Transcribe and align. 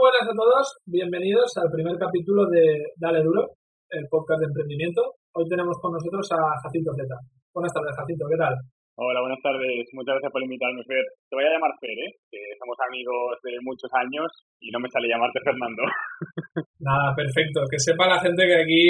buenas 0.00 0.24
a 0.24 0.32
todos, 0.32 0.80
bienvenidos 0.88 1.52
al 1.60 1.68
primer 1.68 1.92
capítulo 2.00 2.48
de 2.48 2.88
Dale 2.96 3.20
Duro, 3.20 3.52
el 3.92 4.08
podcast 4.08 4.40
de 4.40 4.48
emprendimiento. 4.48 5.20
Hoy 5.36 5.44
tenemos 5.44 5.76
con 5.76 5.92
nosotros 5.92 6.24
a 6.32 6.40
Jacinto 6.64 6.96
Zeta. 6.96 7.20
Buenas 7.52 7.68
tardes, 7.68 7.92
Jacinto, 8.00 8.24
¿qué 8.32 8.40
tal? 8.40 8.56
Hola, 8.96 9.20
buenas 9.20 9.44
tardes. 9.44 9.84
Muchas 9.92 10.16
gracias 10.16 10.32
por 10.32 10.40
invitarme, 10.40 10.80
Fer. 10.88 11.04
Te 11.28 11.36
voy 11.36 11.44
a 11.44 11.52
llamar 11.52 11.76
Fer, 11.76 11.92
¿eh? 11.92 12.16
que 12.32 12.40
somos 12.56 12.80
amigos 12.80 13.36
de 13.44 13.60
muchos 13.60 13.92
años 13.92 14.24
y 14.56 14.72
no 14.72 14.80
me 14.80 14.88
sale 14.88 15.04
llamarte 15.04 15.44
Fernando. 15.44 15.84
Nada, 16.80 17.12
perfecto. 17.12 17.60
Que 17.68 17.76
sepa 17.76 18.08
la 18.08 18.24
gente 18.24 18.40
que 18.48 18.56
aquí 18.56 18.84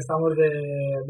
estamos 0.00 0.32
de, 0.32 0.48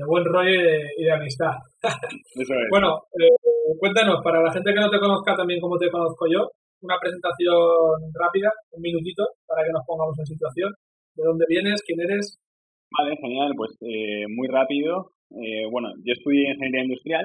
buen 0.02 0.26
rollo 0.26 0.50
y 0.50 1.02
de, 1.06 1.14
amistad. 1.14 1.54
Eso 2.42 2.54
es. 2.58 2.66
Bueno, 2.74 3.06
eh, 3.14 3.38
cuéntanos, 3.78 4.18
para 4.18 4.42
la 4.42 4.50
gente 4.50 4.74
que 4.74 4.82
no 4.82 4.90
te 4.90 4.98
conozca 4.98 5.38
también 5.38 5.62
como 5.62 5.78
te 5.78 5.90
conozco 5.94 6.26
yo, 6.26 6.42
una 6.84 7.00
presentación 7.00 8.12
rápida, 8.12 8.52
un 8.76 8.82
minutito, 8.84 9.24
para 9.48 9.64
que 9.64 9.72
nos 9.72 9.84
pongamos 9.88 10.12
en 10.20 10.28
situación. 10.28 10.70
¿De 11.16 11.24
dónde 11.24 11.48
vienes? 11.48 11.80
¿Quién 11.80 12.00
eres? 12.04 12.36
Vale, 12.92 13.16
genial. 13.16 13.56
Pues 13.56 13.72
eh, 13.80 14.28
muy 14.28 14.48
rápido. 14.48 15.16
Eh, 15.32 15.64
bueno, 15.72 15.88
yo 16.04 16.12
estudié 16.12 16.52
ingeniería 16.52 16.84
industrial 16.84 17.24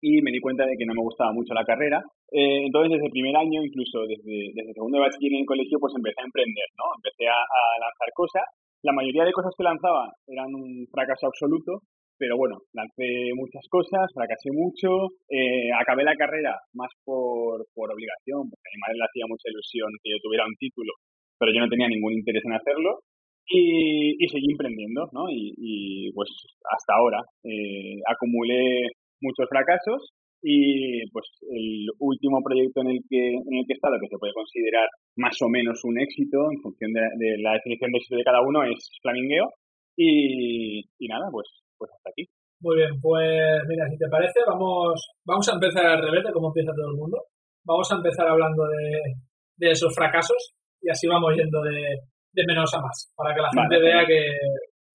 y 0.00 0.22
me 0.22 0.30
di 0.30 0.40
cuenta 0.40 0.64
de 0.64 0.78
que 0.78 0.86
no 0.86 0.94
me 0.94 1.02
gustaba 1.02 1.32
mucho 1.34 1.52
la 1.52 1.66
carrera. 1.66 1.98
Eh, 2.30 2.64
entonces, 2.64 2.94
desde 2.94 3.06
el 3.06 3.16
primer 3.16 3.36
año, 3.36 3.60
incluso 3.62 4.06
desde, 4.06 4.54
desde 4.54 4.72
segundo 4.72 5.02
bachiller 5.02 5.34
en 5.34 5.42
el 5.42 5.50
colegio, 5.50 5.78
pues 5.82 5.92
empecé 5.98 6.22
a 6.22 6.30
emprender, 6.30 6.68
¿no? 6.78 6.86
Empecé 6.96 7.26
a 7.26 7.42
lanzar 7.82 8.08
cosas. 8.14 8.46
La 8.82 8.94
mayoría 8.94 9.24
de 9.24 9.34
cosas 9.34 9.52
que 9.58 9.62
lanzaba 9.66 10.10
eran 10.26 10.54
un 10.54 10.86
fracaso 10.90 11.26
absoluto, 11.26 11.82
pero 12.22 12.36
bueno, 12.38 12.62
lancé 12.72 13.34
muchas 13.34 13.66
cosas, 13.66 14.06
fracasé 14.14 14.54
mucho, 14.54 15.10
eh, 15.26 15.74
acabé 15.74 16.04
la 16.04 16.14
carrera 16.14 16.54
más 16.72 16.86
por, 17.02 17.66
por 17.74 17.90
obligación, 17.90 18.46
porque 18.46 18.62
a 18.62 18.74
mi 18.74 18.78
madre 18.78 18.98
le 19.02 19.06
hacía 19.10 19.26
mucha 19.26 19.50
ilusión 19.50 19.90
que 19.98 20.14
yo 20.14 20.22
tuviera 20.22 20.46
un 20.46 20.54
título, 20.54 20.94
pero 21.34 21.50
yo 21.50 21.58
no 21.58 21.68
tenía 21.68 21.90
ningún 21.90 22.12
interés 22.14 22.46
en 22.46 22.54
hacerlo. 22.54 23.02
Y, 23.50 24.22
y 24.22 24.28
seguí 24.28 24.46
emprendiendo, 24.52 25.10
¿no? 25.10 25.26
Y, 25.28 25.50
y 25.58 26.12
pues 26.14 26.30
hasta 26.70 26.94
ahora 26.94 27.18
eh, 27.42 27.98
acumulé 28.06 28.94
muchos 29.20 29.48
fracasos 29.50 30.14
y 30.42 31.02
pues 31.10 31.26
el 31.50 31.90
último 31.98 32.38
proyecto 32.38 32.82
en 32.82 32.90
el 32.94 33.00
que 33.10 33.34
en 33.34 33.54
el 33.58 33.66
que 33.66 33.74
he 33.74 33.78
estado 33.82 33.98
que 34.00 34.06
se 34.06 34.18
puede 34.18 34.32
considerar 34.32 34.86
más 35.16 35.34
o 35.42 35.48
menos 35.48 35.82
un 35.82 35.98
éxito 35.98 36.38
en 36.50 36.62
función 36.62 36.92
de, 36.92 37.02
de 37.18 37.42
la 37.42 37.54
definición 37.54 37.90
de 37.90 37.98
éxito 37.98 38.16
de 38.16 38.24
cada 38.24 38.42
uno 38.42 38.62
es 38.62 38.90
Flamingueo 39.02 39.50
y, 39.96 40.82
y 40.98 41.08
nada 41.08 41.26
pues 41.30 41.46
pues 41.82 41.90
hasta 41.98 42.10
aquí. 42.10 42.22
Muy 42.60 42.76
bien, 42.76 42.94
pues 43.00 43.58
mira, 43.66 43.88
si 43.90 43.98
te 43.98 44.06
parece, 44.08 44.38
vamos, 44.46 44.94
vamos 45.26 45.48
a 45.48 45.54
empezar 45.54 45.84
al 45.86 46.02
revés 46.02 46.22
de 46.22 46.32
cómo 46.32 46.48
empieza 46.48 46.70
todo 46.70 46.94
el 46.94 46.96
mundo. 46.96 47.18
Vamos 47.66 47.90
a 47.90 47.96
empezar 47.96 48.28
hablando 48.28 48.62
de, 48.68 49.18
de 49.56 49.70
esos 49.72 49.92
fracasos 49.94 50.54
y 50.80 50.88
así 50.90 51.08
vamos 51.08 51.34
yendo 51.34 51.60
de, 51.62 52.06
de 52.32 52.42
menos 52.46 52.72
a 52.74 52.80
más, 52.80 53.12
para 53.16 53.34
que 53.34 53.42
la 53.42 53.50
gente 53.50 53.82
vea 53.82 54.06
que, 54.06 54.22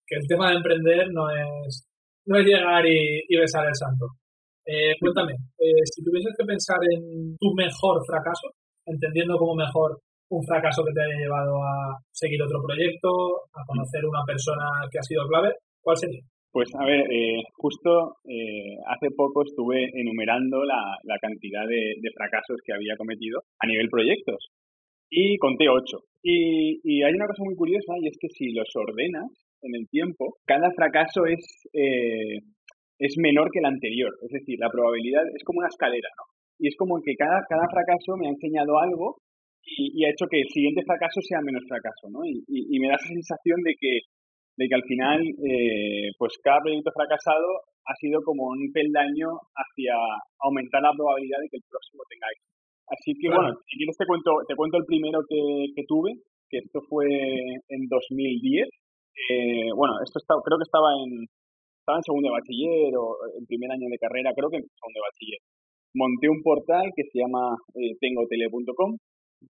que, 0.05 0.15
el 0.15 0.27
tema 0.27 0.49
de 0.49 0.57
emprender 0.57 1.11
no 1.11 1.29
es, 1.29 1.87
no 2.25 2.39
es 2.39 2.45
llegar 2.45 2.85
y, 2.85 3.23
y 3.27 3.35
besar 3.35 3.67
el 3.67 3.75
santo. 3.75 4.15
Eh, 4.65 4.95
cuéntame, 4.99 5.33
eh, 5.59 5.83
si 5.83 6.03
tuvieses 6.03 6.33
que 6.37 6.45
pensar 6.45 6.79
en 6.91 7.35
tu 7.37 7.53
mejor 7.53 7.99
fracaso, 8.05 8.47
entendiendo 8.85 9.37
como 9.37 9.55
mejor 9.55 9.99
un 10.29 10.43
fracaso 10.43 10.83
que 10.83 10.91
te 10.91 11.03
haya 11.03 11.19
llevado 11.19 11.63
a 11.63 11.99
seguir 12.11 12.41
otro 12.43 12.61
proyecto, 12.63 13.09
a 13.55 13.63
conocer 13.65 14.05
una 14.05 14.23
persona 14.25 14.65
que 14.91 14.99
ha 14.99 15.03
sido 15.03 15.27
clave, 15.27 15.55
¿cuál 15.81 15.97
sería? 15.97 16.21
Pues 16.57 16.73
a 16.73 16.83
ver, 16.85 17.05
eh, 17.13 17.43
justo 17.53 18.17
eh, 18.25 18.81
hace 18.89 19.13
poco 19.15 19.43
estuve 19.45 19.91
enumerando 19.93 20.63
la, 20.63 20.97
cantidad 21.21 21.61
de, 21.67 21.93
fracasos 22.15 22.57
que 22.65 22.73
había 22.73 22.97
cometido 22.97 23.43
a 23.61 23.67
nivel 23.67 23.87
proyectos 23.89 24.49
y 25.07 25.37
conté 25.37 25.69
ocho. 25.69 25.99
Y, 26.23 26.81
y, 26.83 27.03
hay 27.03 27.13
una 27.13 27.27
cosa 27.27 27.43
muy 27.43 27.53
curiosa 27.53 27.93
y 28.01 28.07
es 28.07 28.17
que 28.19 28.29
si 28.29 28.53
los 28.53 28.65
ordenas 28.73 29.29
en 29.61 29.75
el 29.75 29.87
tiempo, 29.87 30.37
cada 30.47 30.71
fracaso 30.71 31.27
es, 31.27 31.45
eh, 31.73 32.41
es 32.97 33.13
menor 33.19 33.51
que 33.51 33.59
el 33.59 33.65
anterior. 33.65 34.17
Es 34.23 34.31
decir, 34.31 34.57
la 34.57 34.71
probabilidad 34.71 35.29
es 35.35 35.43
como 35.43 35.59
una 35.59 35.69
escalera, 35.69 36.09
¿no? 36.17 36.23
Y 36.57 36.69
es 36.69 36.75
como 36.75 36.99
que 37.05 37.13
cada, 37.13 37.45
cada 37.47 37.69
fracaso 37.69 38.17
me 38.17 38.25
ha 38.25 38.31
enseñado 38.31 38.79
algo 38.79 39.17
y, 39.61 40.03
ha 40.05 40.09
hecho 40.09 40.25
que 40.25 40.41
el 40.41 40.49
siguiente 40.49 40.81
fracaso 40.81 41.21
sea 41.21 41.39
menos 41.41 41.61
fracaso, 41.69 42.09
¿no? 42.09 42.25
Y, 42.25 42.41
y 42.49 42.79
me 42.79 42.87
da 42.87 42.95
esa 42.95 43.13
sensación 43.13 43.61
de 43.61 43.75
que 43.79 43.99
de 44.57 44.65
que 44.67 44.75
al 44.75 44.83
final, 44.89 45.21
eh, 45.21 46.09
pues 46.17 46.33
cada 46.41 46.61
proyecto 46.61 46.89
fracasado 46.91 47.45
ha 47.85 47.95
sido 48.01 48.19
como 48.25 48.49
un 48.49 48.71
peldaño 48.73 49.29
hacia 49.53 49.93
aumentar 50.41 50.81
la 50.81 50.91
probabilidad 50.97 51.39
de 51.45 51.49
que 51.49 51.57
el 51.61 51.69
próximo 51.69 52.01
tenga 52.09 52.27
éxito. 52.33 52.57
Así 52.89 53.11
que 53.19 53.27
bueno, 53.29 53.53
si 53.67 53.77
quieres 53.77 53.97
te 53.97 54.07
cuento, 54.07 54.31
te 54.47 54.55
cuento 54.55 54.77
el 54.77 54.85
primero 54.85 55.19
que, 55.29 55.71
que 55.75 55.83
tuve, 55.85 56.11
que 56.49 56.57
esto 56.57 56.81
fue 56.89 57.05
en 57.05 57.81
2010. 57.87 58.67
Eh, 59.29 59.69
bueno, 59.75 60.01
esto 60.01 60.17
está, 60.19 60.35
creo 60.43 60.57
que 60.57 60.67
estaba 60.67 60.89
en, 61.05 61.27
estaba 61.79 61.99
en 61.99 62.07
segundo 62.07 62.27
de 62.31 62.37
bachiller 62.39 62.91
o 62.97 63.13
en 63.37 63.45
primer 63.45 63.71
año 63.71 63.87
de 63.91 64.01
carrera, 64.01 64.33
creo 64.33 64.49
que 64.49 64.57
en 64.57 64.65
segundo 64.65 64.97
de 64.97 65.07
bachiller. 65.07 65.41
Monté 65.93 66.29
un 66.29 66.41
portal 66.41 66.85
que 66.95 67.05
se 67.11 67.19
llama 67.19 67.55
eh, 67.75 67.93
tengotele.com, 67.99 68.97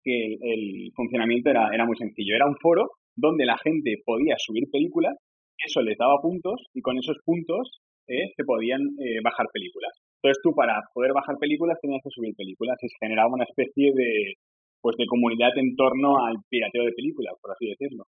que 0.03 0.35
el, 0.35 0.37
el, 0.41 0.91
funcionamiento 0.95 1.49
era, 1.49 1.69
era 1.73 1.85
muy 1.85 1.95
sencillo. 1.95 2.35
Era 2.35 2.47
un 2.47 2.57
foro 2.57 2.89
donde 3.17 3.45
la 3.45 3.57
gente 3.57 3.97
podía 4.05 4.35
subir 4.37 4.69
películas, 4.71 5.17
eso 5.57 5.81
les 5.81 5.97
daba 5.97 6.21
puntos 6.21 6.61
y 6.73 6.81
con 6.81 6.97
esos 6.97 7.17
puntos 7.25 7.81
eh, 8.07 8.31
se 8.37 8.43
podían 8.45 8.79
eh, 9.01 9.19
bajar 9.23 9.47
películas. 9.51 9.91
Entonces 10.21 10.39
tú 10.41 10.53
para 10.55 10.79
poder 10.93 11.11
bajar 11.13 11.35
películas 11.37 11.77
tenías 11.81 12.01
que 12.03 12.13
subir 12.13 12.33
películas 12.35 12.77
y 12.81 12.87
se 12.87 12.95
generaba 13.01 13.33
una 13.33 13.43
especie 13.43 13.91
de, 13.93 14.33
pues, 14.81 14.95
de 14.97 15.05
comunidad 15.05 15.51
en 15.57 15.75
torno 15.75 16.23
al 16.25 16.37
pirateo 16.49 16.85
de 16.85 16.93
películas, 16.93 17.33
por 17.41 17.51
así 17.51 17.67
decirlo. 17.67 18.05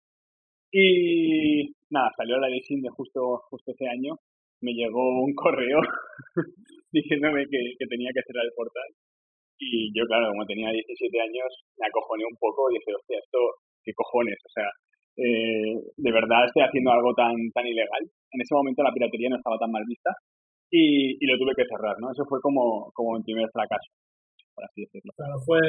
Y 0.71 1.73
nada, 1.91 2.11
salió 2.17 2.38
la 2.38 2.49
ley 2.49 2.61
de 2.61 2.91
justo, 2.91 3.41
justo 3.49 3.73
ese 3.73 3.88
año, 3.88 4.19
me 4.61 4.73
llegó 4.73 5.23
un 5.23 5.34
correo 5.34 5.81
diciéndome 6.93 7.47
que, 7.49 7.87
tenía 7.88 8.11
que 8.12 8.23
cerrar 8.27 8.44
el 8.44 8.53
portal. 8.55 8.91
Y 9.59 9.88
yo, 9.97 10.05
claro, 10.05 10.28
como 10.28 10.44
tenía 10.44 10.71
17 10.71 11.21
años, 11.21 11.49
me 11.78 11.87
acojoné 11.87 12.25
un 12.28 12.37
poco 12.37 12.69
y 12.71 12.75
dije, 12.77 12.93
hostia, 12.93 13.19
esto, 13.19 13.38
¿qué 13.83 13.93
cojones? 13.94 14.37
O 14.44 14.50
sea, 14.53 14.69
eh, 15.16 15.75
de 15.97 16.12
verdad 16.12 16.44
estoy 16.44 16.62
haciendo 16.62 16.93
algo 16.93 17.15
tan, 17.15 17.34
tan 17.53 17.66
ilegal. 17.66 18.04
En 18.04 18.41
ese 18.41 18.54
momento 18.54 18.82
la 18.82 18.93
piratería 18.93 19.31
no 19.31 19.37
estaba 19.37 19.59
tan 19.59 19.72
mal 19.72 19.84
vista 19.87 20.10
y, 20.71 21.16
y 21.19 21.27
lo 21.27 21.38
tuve 21.38 21.54
que 21.56 21.69
cerrar, 21.69 21.97
¿no? 21.99 22.10
Eso 22.10 22.25
fue 22.28 22.41
como, 22.41 22.91
como 22.93 23.16
mi 23.16 23.22
primer 23.22 23.49
fracaso, 23.50 23.88
por 24.55 24.65
así 24.65 24.82
decirlo. 24.82 25.12
Claro, 25.16 25.41
fue 25.44 25.60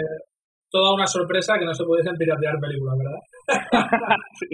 toda 0.70 0.94
una 0.94 1.08
sorpresa 1.08 1.58
que 1.58 1.66
no 1.66 1.74
se 1.74 1.86
pudiesen 1.86 2.18
piratear 2.18 2.60
películas, 2.60 2.96
¿verdad? 3.00 3.22
sí. 4.40 4.52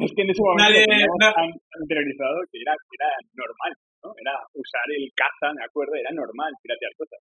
Es 0.00 0.12
que 0.14 0.22
en 0.22 0.30
ese 0.30 0.42
momento 0.42 0.70
Nadie, 0.70 0.86
tan 0.86 1.50
interiorizado 1.82 2.38
que 2.52 2.62
era, 2.62 2.72
era 2.72 3.10
normal, 3.34 3.72
¿no? 4.04 4.14
Era 4.22 4.34
usar 4.54 4.86
el 4.94 5.10
caza, 5.18 5.52
me 5.54 5.64
acuerdo, 5.64 5.94
era 5.98 6.10
normal 6.14 6.52
piratear 6.62 6.92
cosas. 6.94 7.20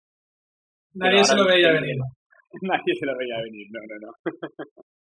Nadie 0.93 1.23
se 1.23 1.35
lo 1.35 1.45
veía 1.45 1.71
venir. 1.73 1.97
Nadie 2.61 2.93
se 2.93 3.05
lo 3.05 3.17
veía 3.17 3.41
venir, 3.41 3.65
no, 3.73 3.81
no, 3.89 3.95
no. 4.05 4.11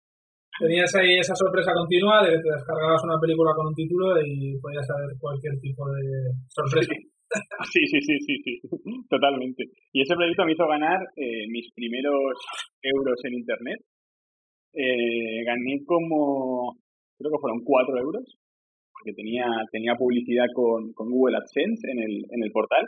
tenías 0.59 0.95
ahí 0.95 1.19
esa 1.19 1.35
sorpresa 1.35 1.73
continua 1.73 2.23
de 2.23 2.37
que 2.37 2.51
descargabas 2.51 3.03
una 3.05 3.19
película 3.21 3.53
con 3.55 3.69
un 3.69 3.75
título 3.75 4.15
y 4.21 4.59
podías 4.61 4.87
saber 4.87 5.11
cualquier 5.19 5.59
tipo 5.61 5.89
de 5.93 6.33
sorpresa. 6.49 6.93
Sí, 7.73 7.81
sí, 7.87 7.99
sí, 8.03 8.19
sí, 8.27 8.37
sí, 8.45 8.61
totalmente. 9.09 9.65
Y 9.91 10.03
ese 10.03 10.15
proyecto 10.15 10.45
me 10.45 10.53
hizo 10.53 10.69
ganar 10.69 11.01
eh, 11.17 11.49
mis 11.49 11.73
primeros 11.73 12.37
euros 12.83 13.19
en 13.25 13.33
Internet. 13.33 13.81
Eh, 14.75 15.43
gané 15.43 15.83
como, 15.87 16.77
creo 17.17 17.31
que 17.33 17.41
fueron 17.41 17.65
cuatro 17.65 17.97
euros, 17.97 18.37
porque 18.93 19.15
tenía, 19.15 19.47
tenía 19.71 19.95
publicidad 19.97 20.45
con, 20.55 20.93
con 20.93 21.09
Google 21.09 21.39
AdSense 21.39 21.91
en 21.91 22.01
el, 22.01 22.25
en 22.29 22.43
el 22.45 22.53
portal. 22.53 22.85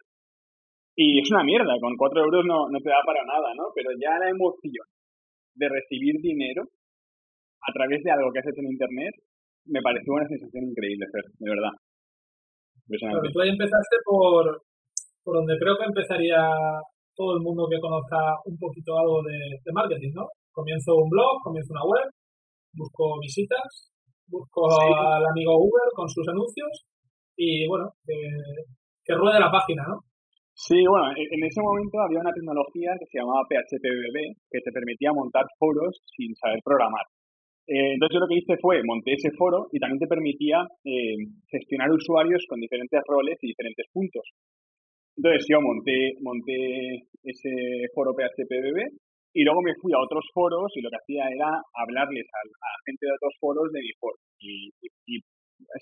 Y 0.95 1.21
es 1.21 1.31
una 1.31 1.43
mierda, 1.43 1.81
con 1.81 1.97
cuatro 1.97 2.23
euros 2.23 2.45
no, 2.45 2.69
no 2.69 2.79
te 2.81 2.91
da 2.91 3.01
para 3.07 3.25
nada, 3.25 3.49
¿no? 3.57 3.73
Pero 3.75 3.93
ya 3.99 4.19
la 4.19 4.29
emoción 4.29 4.87
de 5.55 5.69
recibir 5.71 6.21
dinero 6.21 6.69
a 7.67 7.73
través 7.73 8.03
de 8.03 8.11
algo 8.11 8.31
que 8.33 8.41
has 8.41 8.47
hecho 8.47 8.61
en 8.61 8.73
Internet, 8.73 9.15
me 9.67 9.81
pareció 9.81 10.13
una 10.13 10.29
sensación 10.29 10.65
increíble, 10.69 11.07
Fer, 11.11 11.25
de 11.39 11.51
verdad. 11.51 11.75
Claro, 12.85 13.21
tú 13.33 13.41
ahí 13.41 13.49
empezaste 13.49 13.97
por, 14.05 14.61
por 15.25 15.37
donde 15.41 15.57
creo 15.57 15.77
que 15.79 15.89
empezaría 15.89 16.53
todo 17.17 17.37
el 17.37 17.43
mundo 17.43 17.67
que 17.71 17.81
conozca 17.81 18.19
un 18.45 18.59
poquito 18.59 18.99
algo 18.99 19.23
de, 19.23 19.39
de 19.65 19.73
marketing, 19.73 20.13
¿no? 20.13 20.29
Comienzo 20.53 20.95
un 20.95 21.09
blog, 21.09 21.41
comienzo 21.43 21.73
una 21.73 21.85
web, 21.85 22.07
busco 22.75 23.19
visitas, 23.21 23.91
busco 24.29 24.69
sí. 24.69 24.85
al 24.85 25.25
amigo 25.25 25.57
Uber 25.57 25.89
con 25.95 26.09
sus 26.09 26.29
anuncios 26.29 26.85
y 27.37 27.67
bueno, 27.67 27.89
que, 28.05 28.15
que 29.05 29.15
ruede 29.15 29.41
la 29.41 29.51
página, 29.51 29.83
¿no? 29.89 30.01
Sí, 30.55 30.87
bueno, 30.87 31.11
en 31.17 31.45
ese 31.45 31.61
momento 31.61 31.99
había 31.99 32.21
una 32.21 32.33
tecnología 32.33 32.95
que 32.99 33.07
se 33.11 33.19
llamaba 33.19 33.43
PHPBB 33.49 34.39
que 34.51 34.61
te 34.63 34.71
permitía 34.71 35.11
montar 35.13 35.43
foros 35.59 35.99
sin 36.15 36.35
saber 36.37 36.61
programar. 36.65 37.03
Eh, 37.67 37.95
entonces 37.95 38.15
yo 38.15 38.21
lo 38.21 38.29
que 38.29 38.39
hice 38.39 38.57
fue 38.61 38.83
monté 38.85 39.15
ese 39.15 39.31
foro 39.33 39.69
y 39.73 39.81
también 39.81 39.99
te 39.99 40.07
permitía 40.07 40.67
eh, 40.85 41.17
gestionar 41.49 41.91
usuarios 41.91 42.45
con 42.49 42.61
diferentes 42.61 43.01
roles 43.09 43.39
y 43.41 43.49
diferentes 43.49 43.87
puntos. 43.93 44.25
Entonces 45.17 45.47
yo 45.49 45.61
monté, 45.61 46.15
monté 46.21 47.09
ese 47.23 47.89
foro 47.95 48.13
PHPBB 48.13 48.99
Y 49.33 49.45
luego 49.45 49.63
me 49.63 49.75
fui 49.81 49.93
a 49.95 50.03
otros 50.03 50.27
foros 50.35 50.73
y 50.77 50.83
lo 50.83 50.91
que 50.91 50.97
hacía 51.01 51.25
era 51.31 51.49
hablarles 51.73 52.27
a, 52.29 52.41
a 52.45 52.71
gente 52.85 53.07
de 53.07 53.13
otros 53.17 53.35
foros 53.41 53.73
de 53.73 53.81
mi 53.81 53.93
foro. 53.99 54.19
Y, 54.41 54.71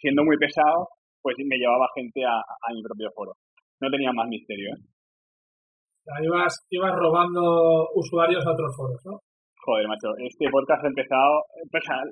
siendo 0.01 0.25
muy 0.25 0.37
pesado, 0.39 0.89
pues 1.21 1.37
me 1.45 1.57
llevaba 1.57 1.89
gente 1.95 2.25
a, 2.25 2.39
mi 2.73 2.83
propio 2.83 3.11
foro. 3.15 3.33
No 3.81 3.91
tenía 3.91 4.13
más 4.13 4.29
misterio. 4.29 4.71
¿eh? 4.75 6.25
ibas, 6.25 6.67
ibas 6.71 6.95
robando 6.95 7.89
usuarios 7.95 8.47
a 8.47 8.53
otros 8.53 8.77
foros, 8.77 9.01
¿no? 9.05 9.21
Joder, 9.63 9.87
macho, 9.87 10.11
este 10.19 10.51
podcast 10.51 10.83
ha 10.83 10.91
empezado 10.91 11.47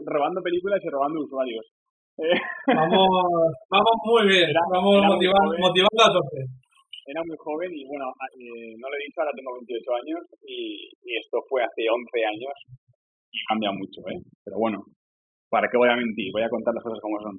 robando 0.06 0.38
películas 0.38 0.78
y 0.84 0.88
robando 0.88 1.18
usuarios. 1.18 1.66
Vamos, 2.70 3.10
vamos 3.66 3.96
muy 4.06 4.22
bien, 4.30 4.54
vamos 4.70 5.02
motivando, 5.02 5.58
motivando 5.58 5.98
a 5.98 6.14
tope. 6.14 6.46
Era 7.10 7.26
muy 7.26 7.34
joven 7.42 7.74
y 7.74 7.82
bueno, 7.90 8.06
eh, 8.38 8.70
no 8.78 8.86
lo 8.86 8.94
he 8.94 9.02
dicho, 9.02 9.18
ahora 9.18 9.34
tengo 9.34 9.50
28 9.66 9.82
años 9.98 10.22
y, 10.46 10.94
esto 11.10 11.42
fue 11.50 11.66
hace 11.66 11.90
11 11.90 12.22
años 12.22 12.54
y 13.34 13.38
cambia 13.50 13.72
mucho, 13.74 13.98
¿eh? 14.06 14.20
Pero 14.46 14.56
bueno, 14.62 14.78
¿para 15.50 15.66
qué 15.66 15.74
voy 15.74 15.90
a 15.90 15.98
mentir? 15.98 16.30
Voy 16.30 16.46
a 16.46 16.54
contar 16.54 16.70
las 16.70 16.84
cosas 16.84 17.02
como 17.02 17.18
son. 17.18 17.34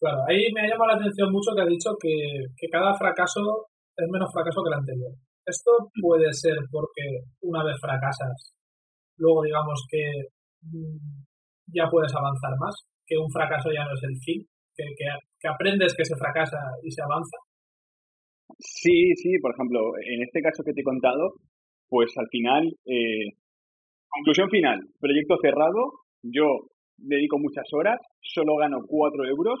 Claro, 0.00 0.24
ahí 0.24 0.48
me 0.56 0.64
ha 0.64 0.68
llamado 0.72 0.96
la 0.96 0.96
atención 0.96 1.28
mucho 1.28 1.52
que 1.52 1.60
ha 1.60 1.68
dicho 1.68 1.92
que, 2.00 2.48
que 2.56 2.68
cada 2.72 2.96
fracaso 2.96 3.68
es 3.92 4.08
menos 4.08 4.32
fracaso 4.32 4.64
que 4.64 4.72
el 4.72 4.80
anterior. 4.80 5.12
Esto 5.44 5.92
puede 6.00 6.32
ser 6.32 6.56
porque 6.72 7.28
una 7.44 7.60
vez 7.60 7.76
fracasas, 7.76 8.56
luego 9.16 9.42
digamos 9.42 9.86
que 9.90 10.02
mm, 10.62 10.96
ya 11.74 11.88
puedes 11.90 12.14
avanzar 12.14 12.52
más, 12.58 12.74
que 13.06 13.16
un 13.16 13.30
fracaso 13.30 13.70
ya 13.72 13.84
no 13.84 13.94
es 13.94 14.02
el 14.02 14.16
fin, 14.24 14.46
que, 14.76 14.84
que, 14.96 15.48
aprendes 15.48 15.94
que 15.96 16.04
se 16.04 16.16
fracasa 16.16 16.58
y 16.82 16.90
se 16.90 17.02
avanza. 17.02 17.36
Sí, 18.58 19.14
sí, 19.16 19.38
por 19.40 19.52
ejemplo, 19.52 19.80
en 20.04 20.22
este 20.22 20.40
caso 20.40 20.62
que 20.64 20.72
te 20.72 20.80
he 20.80 20.84
contado, 20.84 21.34
pues 21.88 22.12
al 22.16 22.28
final, 22.28 22.68
eh, 22.86 23.36
conclusión 24.08 24.48
final, 24.50 24.80
proyecto 25.00 25.36
cerrado, 25.42 25.92
yo 26.22 26.68
dedico 26.96 27.38
muchas 27.38 27.66
horas, 27.72 27.98
solo 28.20 28.56
gano 28.56 28.78
4 28.86 29.24
euros, 29.26 29.58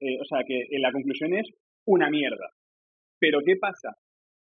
eh, 0.00 0.16
o 0.20 0.24
sea 0.24 0.40
que 0.46 0.58
en 0.70 0.82
la 0.82 0.92
conclusión 0.92 1.34
es 1.34 1.46
una 1.86 2.10
mierda. 2.10 2.50
Pero 3.18 3.40
¿qué 3.44 3.56
pasa? 3.60 3.94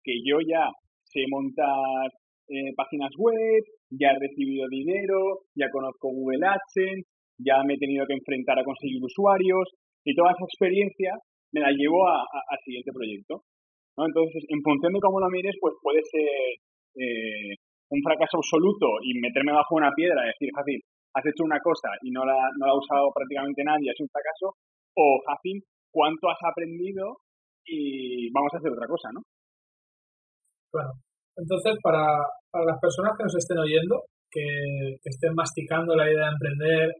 Que 0.03 0.15
yo 0.25 0.39
ya 0.41 0.69
sé 1.05 1.25
montar 1.29 2.11
eh, 2.49 2.75
páginas 2.77 3.13
web, 3.17 3.63
ya 3.91 4.11
he 4.11 4.19
recibido 4.19 4.67
dinero, 4.69 5.47
ya 5.55 5.71
conozco 5.71 6.09
Google 6.11 6.47
AdSense, 6.47 7.09
ya 7.39 7.63
me 7.65 7.75
he 7.75 7.79
tenido 7.79 8.07
que 8.07 8.15
enfrentar 8.15 8.59
a 8.59 8.65
conseguir 8.65 9.03
usuarios 9.03 9.69
y 10.05 10.15
toda 10.15 10.33
esa 10.33 10.45
experiencia 10.45 11.15
me 11.53 11.61
la 11.61 11.71
llevo 11.71 12.07
al 12.09 12.61
siguiente 12.65 12.93
proyecto. 12.93 13.43
¿no? 13.97 14.07
Entonces, 14.07 14.45
en 14.49 14.63
función 14.63 14.93
de 14.93 15.01
cómo 15.01 15.21
lo 15.21 15.29
mires, 15.29 15.57
pues 15.61 15.75
puede 15.83 16.03
ser 16.05 16.29
eh, 16.97 17.55
un 17.91 18.01
fracaso 18.03 18.39
absoluto 18.39 18.87
y 19.03 19.19
meterme 19.21 19.53
bajo 19.53 19.77
una 19.77 19.93
piedra 19.95 20.25
y 20.25 20.33
decir, 20.35 20.51
Jacin, 20.55 20.81
has 21.15 21.27
hecho 21.27 21.45
una 21.45 21.61
cosa 21.61 21.89
y 22.03 22.11
no 22.11 22.25
la, 22.25 22.37
no 22.59 22.67
la 22.67 22.73
ha 22.73 22.79
usado 22.79 23.11
prácticamente 23.15 23.65
nadie, 23.65 23.91
es 23.91 24.01
un 24.01 24.09
fracaso, 24.09 24.57
o 24.97 25.21
Jacin, 25.27 25.63
¿cuánto 25.91 26.29
has 26.29 26.39
aprendido 26.45 27.19
y 27.65 28.31
vamos 28.33 28.53
a 28.53 28.59
hacer 28.59 28.73
otra 28.73 28.87
cosa, 28.87 29.09
¿no? 29.13 29.23
Claro. 30.73 30.93
Entonces, 31.37 31.75
para, 31.83 32.19
para 32.51 32.65
las 32.65 32.81
personas 32.81 33.13
que 33.17 33.25
nos 33.25 33.37
estén 33.37 33.59
oyendo, 33.59 34.05
que, 34.31 34.43
que 35.03 35.11
estén 35.11 35.35
masticando 35.35 35.95
la 35.95 36.11
idea 36.11 36.27
de 36.27 36.33
emprender, 36.33 36.91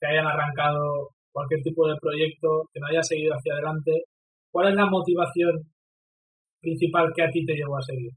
que 0.00 0.06
hayan 0.06 0.26
arrancado 0.26 1.10
cualquier 1.32 1.62
tipo 1.62 1.86
de 1.88 1.96
proyecto, 2.00 2.68
que 2.72 2.80
no 2.80 2.86
haya 2.86 3.02
seguido 3.02 3.34
hacia 3.34 3.54
adelante, 3.54 3.92
¿cuál 4.50 4.68
es 4.70 4.74
la 4.74 4.86
motivación 4.86 5.52
principal 6.60 7.12
que 7.14 7.22
a 7.22 7.30
ti 7.30 7.44
te 7.44 7.54
llevó 7.54 7.76
a 7.76 7.82
seguir? 7.82 8.10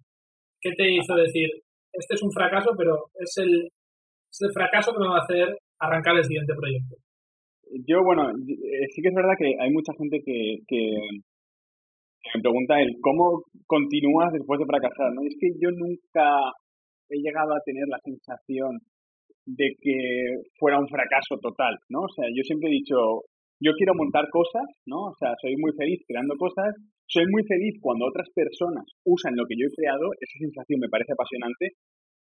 ¿Qué 0.62 0.72
te 0.76 0.92
hizo 0.92 1.16
decir, 1.16 1.50
este 1.92 2.16
es 2.16 2.24
un 2.24 2.32
fracaso, 2.32 2.72
pero 2.78 2.96
es 3.16 3.34
el, 3.38 3.68
es 3.68 4.42
el 4.42 4.52
fracaso 4.54 4.94
que 4.94 5.00
me 5.00 5.10
va 5.10 5.18
a 5.18 5.24
hacer 5.24 5.58
arrancar 5.80 6.16
el 6.18 6.24
siguiente 6.24 6.54
proyecto? 6.56 6.96
Yo, 7.86 8.04
bueno, 8.04 8.30
eh, 8.30 8.88
sí 8.94 9.02
que 9.02 9.10
es 9.10 9.16
verdad 9.16 9.38
que 9.38 9.54
hay 9.60 9.70
mucha 9.70 9.94
gente 9.98 10.22
que, 10.26 10.58
que, 10.68 10.96
me 12.36 12.42
pregunta 12.42 12.82
el 12.82 12.96
cómo 13.02 13.44
continúas 13.66 14.32
después 14.34 14.60
de 14.60 14.66
fracasar, 14.66 15.14
¿no? 15.14 15.22
Es 15.24 15.36
que 15.40 15.50
yo 15.60 15.70
nunca 15.72 16.52
he 17.10 17.18
llegado 17.18 17.54
a 17.54 17.64
tener 17.66 17.88
la 17.88 18.00
sensación 18.04 18.80
de 19.46 19.74
que 19.82 19.98
fuera 20.60 20.80
un 20.80 20.88
fracaso 20.88 21.38
total, 21.42 21.76
¿no? 21.90 22.02
O 22.02 22.12
sea, 22.14 22.26
yo 22.30 22.44
siempre 22.44 22.70
he 22.70 22.80
dicho, 22.80 23.26
yo 23.60 23.72
quiero 23.74 23.94
montar 23.96 24.30
cosas, 24.30 24.68
¿no? 24.86 25.10
O 25.10 25.16
sea, 25.18 25.34
soy 25.42 25.56
muy 25.58 25.72
feliz 25.74 26.04
creando 26.08 26.36
cosas, 26.38 26.76
soy 27.08 27.26
muy 27.32 27.44
feliz 27.44 27.76
cuando 27.82 28.06
otras 28.06 28.30
personas 28.36 28.86
usan 29.06 29.36
lo 29.36 29.46
que 29.50 29.58
yo 29.58 29.66
he 29.66 29.76
creado, 29.76 30.14
esa 30.20 30.38
sensación 30.38 30.80
me 30.80 30.90
parece 30.90 31.14
apasionante, 31.14 31.74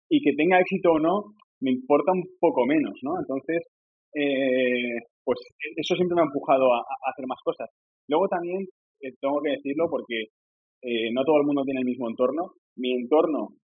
y 0.08 0.22
que 0.22 0.36
tenga 0.38 0.60
éxito 0.60 0.92
o 0.92 1.00
no, 1.00 1.34
me 1.60 1.72
importa 1.72 2.12
un 2.12 2.22
poco 2.38 2.64
menos, 2.66 2.94
¿no? 3.02 3.18
Entonces, 3.18 3.66
eh, 4.14 5.02
pues 5.24 5.38
eso 5.76 5.94
siempre 5.96 6.14
me 6.14 6.22
ha 6.22 6.30
empujado 6.30 6.72
a, 6.72 6.80
hacer 7.10 7.26
más 7.26 7.40
cosas. 7.42 7.68
Luego 8.08 8.28
también, 8.28 8.64
eh, 9.00 9.12
tengo 9.20 9.40
que 9.42 9.50
decirlo 9.50 9.86
porque 9.90 10.32
eh, 10.82 11.10
no 11.12 11.24
todo 11.24 11.38
el 11.38 11.46
mundo 11.46 11.64
tiene 11.64 11.80
el 11.80 11.86
mismo 11.86 12.08
entorno. 12.08 12.52
Mi 12.76 12.92
entorno, 12.92 13.56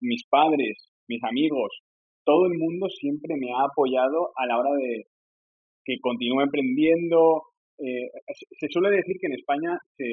mis 0.00 0.24
padres, 0.30 0.88
mis 1.08 1.22
amigos, 1.24 1.68
todo 2.24 2.46
el 2.46 2.58
mundo 2.58 2.88
siempre 2.88 3.36
me 3.36 3.52
ha 3.52 3.64
apoyado 3.64 4.32
a 4.36 4.46
la 4.46 4.58
hora 4.58 4.70
de 4.76 5.04
que 5.88 5.96
continúe 6.00 6.42
emprendiendo. 6.42 7.42
Eh, 7.80 8.08
se 8.60 8.68
suele 8.68 8.90
decir 8.96 9.16
que 9.20 9.28
en 9.28 9.40
España 9.40 9.72
se, 9.96 10.04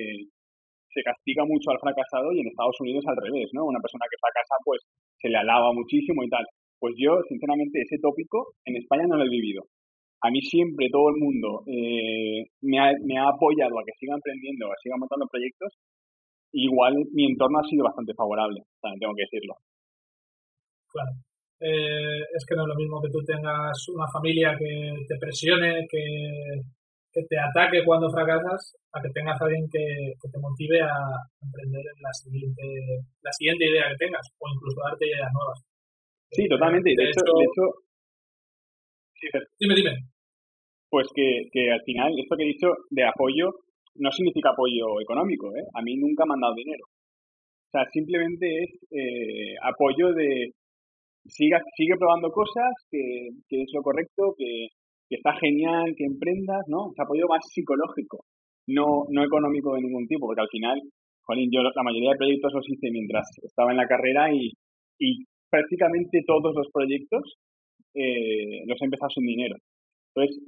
se 0.88 1.04
castiga 1.04 1.44
mucho 1.44 1.72
al 1.72 1.80
fracasado 1.80 2.32
y 2.32 2.40
en 2.40 2.48
Estados 2.48 2.80
Unidos 2.80 3.04
al 3.08 3.20
revés, 3.20 3.50
¿no? 3.52 3.66
Una 3.66 3.84
persona 3.84 4.08
que 4.10 4.22
fracasa 4.24 4.56
pues 4.64 4.80
se 5.20 5.28
le 5.28 5.38
alaba 5.38 5.74
muchísimo 5.74 6.24
y 6.24 6.30
tal. 6.30 6.46
Pues 6.80 6.96
yo, 6.98 7.20
sinceramente, 7.28 7.82
ese 7.82 8.00
tópico 8.00 8.56
en 8.64 8.78
España 8.78 9.08
no 9.08 9.18
lo 9.18 9.26
he 9.26 9.30
vivido. 9.30 9.64
A 10.26 10.32
mí 10.32 10.42
siempre 10.42 10.90
todo 10.90 11.14
el 11.14 11.22
mundo 11.22 11.62
eh, 11.70 12.50
me, 12.62 12.80
ha, 12.80 12.90
me 13.06 13.16
ha 13.20 13.30
apoyado 13.30 13.78
a 13.78 13.86
que 13.86 13.94
siga 13.94 14.16
emprendiendo, 14.16 14.66
a 14.66 14.74
que 14.74 14.90
siga 14.90 14.98
montando 14.98 15.30
proyectos. 15.30 15.70
Igual 16.52 16.98
mi 17.14 17.30
entorno 17.30 17.60
ha 17.60 17.70
sido 17.70 17.84
bastante 17.84 18.14
favorable, 18.18 18.64
también 18.82 19.00
tengo 19.02 19.14
que 19.14 19.28
decirlo. 19.30 19.54
Claro. 20.90 21.12
Eh, 21.62 22.26
es 22.34 22.44
que 22.48 22.56
no 22.56 22.64
es 22.64 22.70
lo 22.74 22.76
mismo 22.76 23.02
que 23.02 23.12
tú 23.14 23.22
tengas 23.22 23.78
una 23.94 24.08
familia 24.12 24.58
que 24.58 24.98
te 25.08 25.16
presione, 25.20 25.86
que, 25.88 26.02
te 27.14 27.38
ataque 27.40 27.86
cuando 27.86 28.10
fracasas, 28.10 28.76
a 28.92 29.02
que 29.02 29.10
tengas 29.14 29.40
a 29.40 29.46
alguien 29.46 29.70
que, 29.70 30.18
te 30.20 30.40
motive 30.40 30.82
a 30.82 31.22
emprender 31.38 31.86
la 32.02 32.12
siguiente, 32.12 32.66
la 33.22 33.32
siguiente 33.32 33.66
idea 33.70 33.94
que 33.94 34.06
tengas, 34.06 34.26
o 34.40 34.50
incluso 34.50 34.82
darte 34.82 35.06
ideas 35.06 35.32
nuevas. 35.32 35.60
Sí, 36.32 36.48
totalmente. 36.50 36.90
De, 36.98 37.04
hecho, 37.14 37.22
dime, 39.60 39.76
dime. 39.76 40.15
Pues 40.96 41.12
que, 41.14 41.50
que 41.52 41.70
al 41.76 41.82
final, 41.84 42.08
esto 42.18 42.38
que 42.38 42.44
he 42.44 42.56
dicho 42.56 42.72
de 42.90 43.04
apoyo, 43.04 43.52
no 43.96 44.10
significa 44.12 44.52
apoyo 44.52 45.02
económico, 45.02 45.52
¿eh? 45.52 45.68
A 45.76 45.82
mí 45.82 45.98
nunca 45.98 46.24
me 46.24 46.36
han 46.36 46.40
dado 46.40 46.56
dinero. 46.56 46.86
O 46.88 47.70
sea, 47.70 47.84
simplemente 47.92 48.64
es 48.64 48.72
eh, 48.96 49.56
apoyo 49.62 50.14
de, 50.14 50.56
siga, 51.26 51.60
sigue 51.76 52.00
probando 52.00 52.32
cosas, 52.32 52.72
que, 52.90 53.28
que 53.50 53.64
es 53.64 53.70
lo 53.74 53.82
correcto, 53.82 54.36
que, 54.38 54.72
que, 55.10 55.18
está 55.18 55.36
genial, 55.36 55.92
que 55.98 56.06
emprendas, 56.06 56.64
¿no? 56.70 56.88
Es 56.96 57.00
apoyo 57.04 57.28
más 57.28 57.44
psicológico, 57.44 58.24
no, 58.68 59.04
no 59.12 59.22
económico 59.26 59.76
de 59.76 59.82
ningún 59.82 60.08
tipo, 60.08 60.28
porque 60.28 60.48
al 60.48 60.56
final, 60.56 60.80
Jolín, 61.28 61.52
yo 61.52 61.60
la 61.62 61.84
mayoría 61.84 62.12
de 62.12 62.24
proyectos 62.24 62.54
los 62.54 62.70
hice 62.70 62.88
mientras 62.90 63.28
estaba 63.44 63.72
en 63.72 63.84
la 63.84 63.88
carrera 63.92 64.32
y, 64.32 64.48
y 65.00 65.26
prácticamente 65.52 66.24
todos 66.26 66.56
los 66.56 66.72
proyectos 66.72 67.36
eh, 67.94 68.64
los 68.66 68.82
he 68.82 68.86
empezado 68.86 69.10
sin 69.10 69.26
dinero. 69.26 69.58
Entonces, 70.16 70.40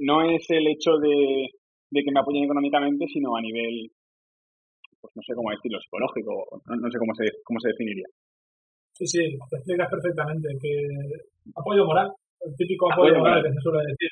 no 0.00 0.22
es 0.22 0.44
el 0.50 0.66
hecho 0.66 0.96
de, 0.98 1.48
de 1.90 2.02
que 2.02 2.12
me 2.12 2.20
apoyen 2.20 2.44
económicamente, 2.44 3.06
sino 3.06 3.36
a 3.36 3.40
nivel, 3.40 3.90
pues 5.00 5.12
no 5.14 5.22
sé 5.22 5.34
cómo 5.34 5.50
decirlo, 5.50 5.78
psicológico, 5.80 6.62
no, 6.66 6.76
no 6.76 6.90
sé 6.90 6.98
cómo 6.98 7.14
se, 7.14 7.24
cómo 7.44 7.60
se 7.60 7.68
definiría. 7.68 8.06
Sí, 8.92 9.06
sí, 9.06 9.38
te 9.48 9.56
explicas 9.56 9.88
perfectamente 9.88 10.48
que 10.60 10.72
apoyo 11.54 11.84
moral, 11.84 12.12
el 12.40 12.54
típico 12.56 12.92
apoyo, 12.92 13.18
moral, 13.18 13.42
que 13.42 13.52
se 13.52 13.60
suele 13.60 13.80
decir. 13.88 14.10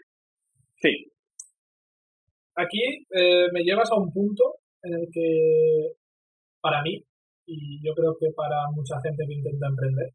Sí. 0.76 1.12
Aquí 2.56 2.82
eh, 3.14 3.46
me 3.52 3.62
llevas 3.62 3.90
a 3.92 3.96
un 3.96 4.10
punto 4.12 4.56
en 4.82 4.94
el 4.94 5.08
que, 5.12 5.92
para 6.60 6.82
mí, 6.82 7.02
y 7.46 7.80
yo 7.84 7.94
creo 7.94 8.16
que 8.18 8.28
para 8.34 8.70
mucha 8.74 9.00
gente 9.00 9.24
que 9.26 9.34
intenta 9.34 9.68
emprender, 9.68 10.08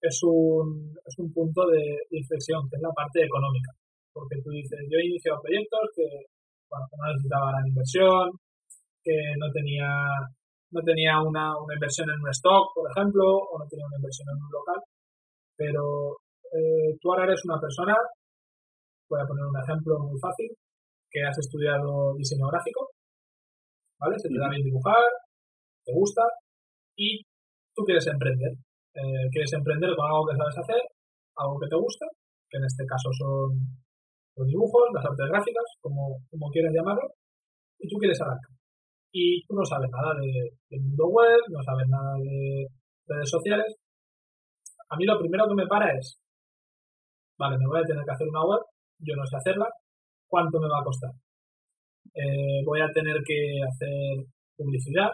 es 0.00 0.20
un, 0.24 0.96
es 1.06 1.18
un 1.18 1.32
punto 1.32 1.66
de, 1.68 1.96
inflexión, 2.10 2.68
que 2.68 2.76
es 2.76 2.82
la 2.82 2.90
parte 2.90 3.24
económica. 3.24 3.70
Porque 4.12 4.36
tú 4.44 4.50
dices, 4.50 4.78
yo 4.88 4.98
he 4.98 5.08
iniciado 5.08 5.40
proyectos 5.40 5.80
que, 5.96 6.06
bueno, 6.68 6.84
que 6.88 6.96
no 7.00 7.04
necesitaba 7.08 7.52
gran 7.52 7.66
inversión, 7.66 8.24
que 9.02 9.16
no 9.38 9.50
tenía 9.50 9.88
no 10.72 10.80
tenía 10.80 11.20
una, 11.20 11.52
una, 11.60 11.74
inversión 11.74 12.08
en 12.08 12.16
un 12.16 12.30
stock, 12.32 12.72
por 12.74 12.88
ejemplo, 12.88 13.24
o 13.28 13.58
no 13.58 13.66
tenía 13.68 13.84
una 13.84 14.00
inversión 14.00 14.26
en 14.32 14.40
un 14.40 14.50
local, 14.50 14.80
pero 15.54 16.16
eh, 16.48 16.96
tú 17.00 17.12
ahora 17.12 17.24
eres 17.28 17.44
una 17.44 17.60
persona, 17.60 17.92
voy 19.08 19.20
a 19.20 19.28
poner 19.28 19.44
un 19.44 19.60
ejemplo 19.60 20.00
muy 20.00 20.18
fácil, 20.18 20.48
que 21.10 21.20
has 21.22 21.36
estudiado 21.36 22.16
diseño 22.16 22.48
gráfico, 22.48 22.88
¿vale? 24.00 24.16
Se 24.18 24.28
te 24.28 24.38
da 24.40 24.48
bien 24.48 24.64
dibujar, 24.64 25.04
te 25.84 25.92
gusta, 25.92 26.22
y 26.96 27.20
tú 27.74 27.84
quieres 27.84 28.06
emprender. 28.06 28.52
Eh, 28.94 29.28
quieres 29.30 29.52
emprender 29.52 29.92
con 29.96 30.06
algo 30.08 30.26
que 30.26 30.36
sabes 30.36 30.58
hacer, 30.58 30.82
algo 31.36 31.60
que 31.60 31.68
te 31.68 31.76
gusta, 31.76 32.06
que 32.48 32.58
en 32.58 32.64
este 32.64 32.84
caso 32.84 33.08
son 33.12 33.60
los 34.36 34.46
dibujos, 34.46 34.82
las 34.94 35.04
artes 35.04 35.28
gráficas, 35.28 35.64
como, 35.80 36.18
como 36.30 36.50
quieras 36.50 36.72
llamarlo, 36.74 37.08
y 37.78 37.88
tú 37.88 37.96
quieres 37.98 38.20
arrancar. 38.20 38.50
Y 39.12 39.44
tú 39.46 39.54
no 39.54 39.64
sabes 39.64 39.90
nada 39.90 40.14
de, 40.20 40.80
mundo 40.80 41.08
web, 41.08 41.40
no 41.50 41.62
sabes 41.62 41.86
nada 41.88 42.14
de 42.18 42.66
redes 43.06 43.28
sociales. 43.28 43.76
A 44.88 44.96
mí 44.96 45.04
lo 45.04 45.18
primero 45.18 45.46
que 45.48 45.54
me 45.54 45.66
para 45.66 45.92
es, 45.98 46.18
vale, 47.38 47.58
me 47.58 47.66
voy 47.66 47.80
a 47.80 47.84
tener 47.84 48.04
que 48.04 48.12
hacer 48.12 48.28
una 48.28 48.44
web, 48.44 48.60
yo 48.98 49.16
no 49.16 49.26
sé 49.26 49.36
hacerla, 49.36 49.68
¿cuánto 50.26 50.60
me 50.60 50.68
va 50.68 50.80
a 50.80 50.84
costar? 50.84 51.10
Eh, 52.14 52.64
voy 52.64 52.80
a 52.80 52.92
tener 52.92 53.16
que 53.26 53.60
hacer 53.68 54.24
publicidad, 54.56 55.10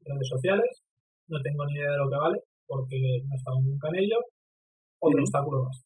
redes 0.00 0.28
sociales, 0.28 0.82
no 1.28 1.40
tengo 1.42 1.66
ni 1.66 1.74
idea 1.74 1.90
de 1.90 1.98
lo 1.98 2.10
que 2.10 2.16
vale, 2.16 2.38
porque 2.66 2.96
no 3.26 3.34
he 3.34 3.36
estado 3.36 3.60
nunca 3.60 3.88
en 3.88 3.96
ello, 3.96 4.18
otro 5.00 5.20
obstáculo 5.20 5.64
más. 5.64 5.84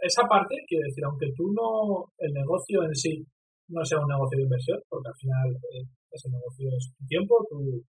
Esa 0.00 0.22
parte, 0.28 0.54
quiere 0.66 0.84
decir, 0.86 1.04
aunque 1.04 1.32
tú 1.36 1.52
no, 1.52 2.12
el 2.18 2.32
negocio 2.32 2.84
en 2.84 2.94
sí 2.94 3.26
no 3.68 3.84
sea 3.84 3.98
un 3.98 4.08
negocio 4.08 4.38
de 4.38 4.44
inversión, 4.44 4.80
porque 4.88 5.08
al 5.08 5.16
final 5.16 5.56
eh, 5.56 5.84
ese 6.10 6.28
negocio 6.30 6.68
es 6.76 6.92
tu 6.96 7.06
tiempo, 7.06 7.46
tu, 7.50 7.82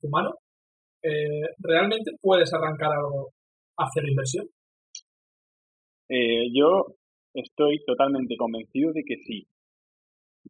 tu 0.00 0.08
mano, 0.08 0.34
eh, 1.02 1.48
¿realmente 1.58 2.12
puedes 2.20 2.52
arrancar 2.52 2.92
algo 2.92 3.30
hacer 3.76 4.08
inversión? 4.08 4.46
Eh, 6.08 6.50
yo 6.52 6.96
estoy 7.34 7.82
totalmente 7.86 8.36
convencido 8.36 8.92
de 8.92 9.02
que 9.04 9.16
sí. 9.18 9.46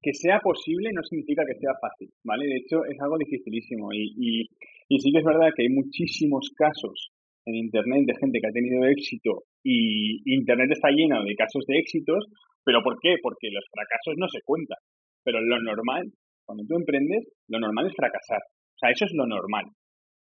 Que 0.03 0.13
sea 0.13 0.41
posible 0.41 0.91
no 0.93 1.03
significa 1.03 1.45
que 1.47 1.59
sea 1.59 1.73
fácil, 1.81 2.13
¿vale? 2.25 2.47
De 2.47 2.57
hecho, 2.57 2.85
es 2.85 3.01
algo 3.01 3.17
dificilísimo 3.17 3.93
y, 3.93 4.13
y, 4.17 4.49
y 4.89 4.99
sí 5.01 5.13
que 5.13 5.19
es 5.19 5.25
verdad 5.25 5.53
que 5.55 5.63
hay 5.63 5.69
muchísimos 5.69 6.51
casos 6.57 7.11
en 7.47 7.55
Internet 7.55 8.07
de 8.07 8.17
gente 8.17 8.41
que 8.41 8.47
ha 8.49 8.53
tenido 8.53 8.85
éxito 8.87 9.45
y 9.65 10.21
Internet 10.29 10.71
está 10.71 10.91
lleno 10.91 11.25
de 11.25 11.35
casos 11.35 11.65
de 11.67 11.79
éxitos, 11.79 12.29
pero 12.63 12.83
¿por 12.83 13.01
qué? 13.01 13.17
Porque 13.23 13.49
los 13.51 13.65
fracasos 13.73 14.15
no 14.17 14.29
se 14.29 14.41
cuentan. 14.45 14.79
Pero 15.25 15.41
lo 15.41 15.61
normal, 15.63 16.05
cuando 16.45 16.65
tú 16.69 16.77
emprendes, 16.77 17.25
lo 17.49 17.59
normal 17.59 17.87
es 17.87 17.97
fracasar. 17.97 18.41
O 18.45 18.79
sea, 18.79 18.91
eso 18.91 19.07
es 19.07 19.13
lo 19.15 19.27
normal. 19.27 19.65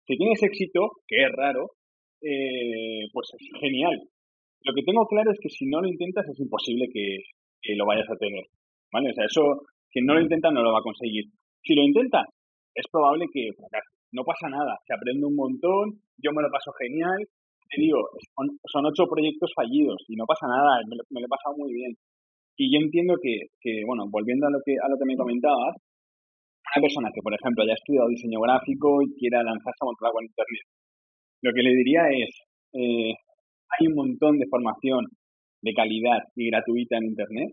Si 0.06 0.16
tienes 0.16 0.42
éxito, 0.42 0.90
que 1.06 1.22
es 1.22 1.30
raro, 1.32 1.70
eh, 2.20 3.06
pues 3.12 3.30
es 3.38 3.60
genial. 3.60 3.96
Lo 4.64 4.74
que 4.74 4.82
tengo 4.82 5.06
claro 5.06 5.30
es 5.30 5.38
que 5.40 5.48
si 5.48 5.66
no 5.66 5.80
lo 5.80 5.88
intentas 5.88 6.26
es 6.26 6.40
imposible 6.40 6.86
que, 6.92 7.18
que 7.62 7.76
lo 7.76 7.86
vayas 7.86 8.10
a 8.10 8.18
tener. 8.18 8.44
¿Vale? 8.92 9.10
O 9.10 9.14
sea, 9.14 9.24
eso, 9.24 9.62
quien 9.90 10.04
no 10.06 10.14
lo 10.14 10.20
intenta 10.20 10.50
no 10.50 10.62
lo 10.62 10.72
va 10.72 10.80
a 10.80 10.88
conseguir. 10.90 11.24
Si 11.62 11.74
lo 11.74 11.82
intenta, 11.82 12.24
es 12.74 12.86
probable 12.90 13.26
que 13.32 13.50
fracase 13.54 13.98
no 14.12 14.24
pasa 14.24 14.48
nada, 14.48 14.78
se 14.86 14.94
aprende 14.94 15.26
un 15.26 15.36
montón, 15.36 16.00
yo 16.16 16.32
me 16.32 16.42
lo 16.42 16.50
paso 16.50 16.72
genial, 16.78 17.18
te 17.68 17.80
digo, 17.80 18.00
son, 18.34 18.86
ocho 18.86 19.04
proyectos 19.06 19.52
fallidos 19.54 20.02
y 20.08 20.16
no 20.16 20.24
pasa 20.24 20.46
nada, 20.48 20.80
me 20.88 20.96
lo, 20.96 21.26
he 21.26 21.28
pasado 21.28 21.56
muy 21.56 21.72
bien. 21.72 21.92
Y 22.56 22.72
yo 22.72 22.80
entiendo 22.82 23.14
que, 23.22 23.52
que, 23.60 23.82
bueno, 23.86 24.04
volviendo 24.10 24.46
a 24.46 24.50
lo 24.50 24.58
que, 24.64 24.74
a 24.74 24.88
lo 24.88 24.96
que 24.98 25.04
me 25.04 25.16
comentabas, 25.16 25.76
una 26.74 26.82
persona 26.82 27.08
que, 27.14 27.22
por 27.22 27.34
ejemplo, 27.34 27.62
haya 27.62 27.74
estudiado 27.74 28.08
diseño 28.08 28.40
gráfico 28.40 29.02
y 29.02 29.14
quiera 29.14 29.42
lanzarse 29.42 29.80
a 29.80 29.86
montar 29.86 30.08
algo 30.08 30.20
en 30.20 30.32
Internet, 30.32 30.66
lo 31.42 31.52
que 31.52 31.62
le 31.62 31.72
diría 31.76 32.02
es, 32.10 32.32
eh, 32.74 33.12
hay 33.68 33.86
un 33.86 33.94
montón 33.94 34.38
de 34.38 34.48
formación 34.48 35.06
de 35.62 35.72
calidad 35.72 36.24
y 36.34 36.50
gratuita 36.50 36.96
en 36.98 37.04
Internet. 37.04 37.50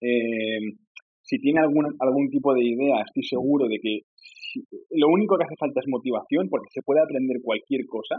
Eh, 0.00 0.78
si 1.22 1.38
tiene 1.38 1.60
algún, 1.60 1.94
algún 2.00 2.30
tipo 2.30 2.54
de 2.54 2.64
idea, 2.64 3.02
estoy 3.04 3.22
seguro 3.22 3.68
de 3.68 3.78
que 3.78 4.00
lo 4.90 5.08
único 5.08 5.36
que 5.36 5.44
hace 5.44 5.56
falta 5.58 5.80
es 5.80 5.88
motivación 5.88 6.48
porque 6.48 6.68
se 6.72 6.82
puede 6.82 7.00
aprender 7.00 7.38
cualquier 7.42 7.86
cosa 7.86 8.16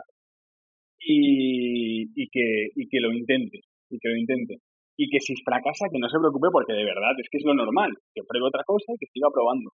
y, 1.05 2.03
y, 2.15 2.27
que, 2.29 2.69
y 2.75 2.87
que 2.87 2.99
lo 2.99 3.11
intente, 3.11 3.59
y 3.89 3.99
que 3.99 4.09
lo 4.09 4.17
intente. 4.17 4.57
Y 4.97 5.09
que 5.09 5.19
si 5.19 5.33
fracasa, 5.43 5.89
que 5.91 5.99
no 5.99 6.07
se 6.07 6.19
preocupe 6.19 6.49
porque 6.51 6.73
de 6.73 6.85
verdad 6.85 7.11
es 7.17 7.27
que 7.29 7.37
es 7.37 7.45
lo 7.45 7.53
normal, 7.53 7.91
que 8.13 8.21
pruebe 8.27 8.47
otra 8.47 8.63
cosa 8.65 8.93
y 8.93 8.97
que 8.97 9.11
siga 9.11 9.29
probando. 9.33 9.71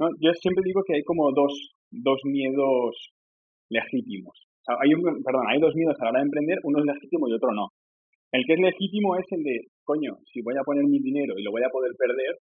¿No? 0.00 0.08
Yo 0.20 0.32
siempre 0.34 0.64
digo 0.64 0.82
que 0.86 0.96
hay 0.96 1.04
como 1.04 1.30
dos, 1.32 1.52
dos 1.90 2.20
miedos 2.24 3.12
legítimos. 3.70 4.34
hay 4.66 4.94
un, 4.94 5.22
perdón, 5.22 5.46
hay 5.48 5.60
dos 5.60 5.74
miedos 5.74 5.96
a 6.00 6.04
la 6.04 6.10
hora 6.10 6.20
de 6.20 6.26
emprender, 6.26 6.58
uno 6.64 6.78
es 6.80 6.86
legítimo 6.86 7.28
y 7.28 7.34
otro 7.34 7.52
no. 7.52 7.68
El 8.32 8.44
que 8.46 8.54
es 8.54 8.60
legítimo 8.60 9.16
es 9.16 9.26
el 9.30 9.42
de, 9.44 9.68
coño, 9.84 10.18
si 10.32 10.40
voy 10.42 10.54
a 10.58 10.64
poner 10.64 10.84
mi 10.84 10.98
dinero 10.98 11.34
y 11.38 11.42
lo 11.42 11.52
voy 11.52 11.62
a 11.62 11.70
poder 11.70 11.92
perder, 11.96 12.38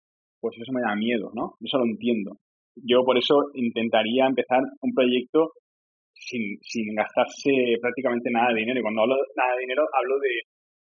pues 0.41 0.57
eso 0.59 0.73
me 0.73 0.81
da 0.81 0.95
miedo, 0.95 1.31
¿no? 1.33 1.53
Eso 1.61 1.77
lo 1.77 1.85
entiendo 1.85 2.37
yo 2.83 3.03
por 3.03 3.17
eso 3.17 3.49
intentaría 3.53 4.27
empezar 4.27 4.61
un 4.81 4.93
proyecto 4.93 5.51
sin, 6.19 6.57
sin 6.61 6.95
gastarse 6.95 7.77
prácticamente 7.81 8.31
nada 8.31 8.53
de 8.53 8.61
dinero. 8.61 8.79
Y 8.79 8.83
cuando 8.83 9.01
hablo 9.01 9.15
de 9.15 9.27
nada 9.35 9.53
de 9.55 9.61
dinero, 9.61 9.83
hablo 9.93 10.19
de 10.19 10.33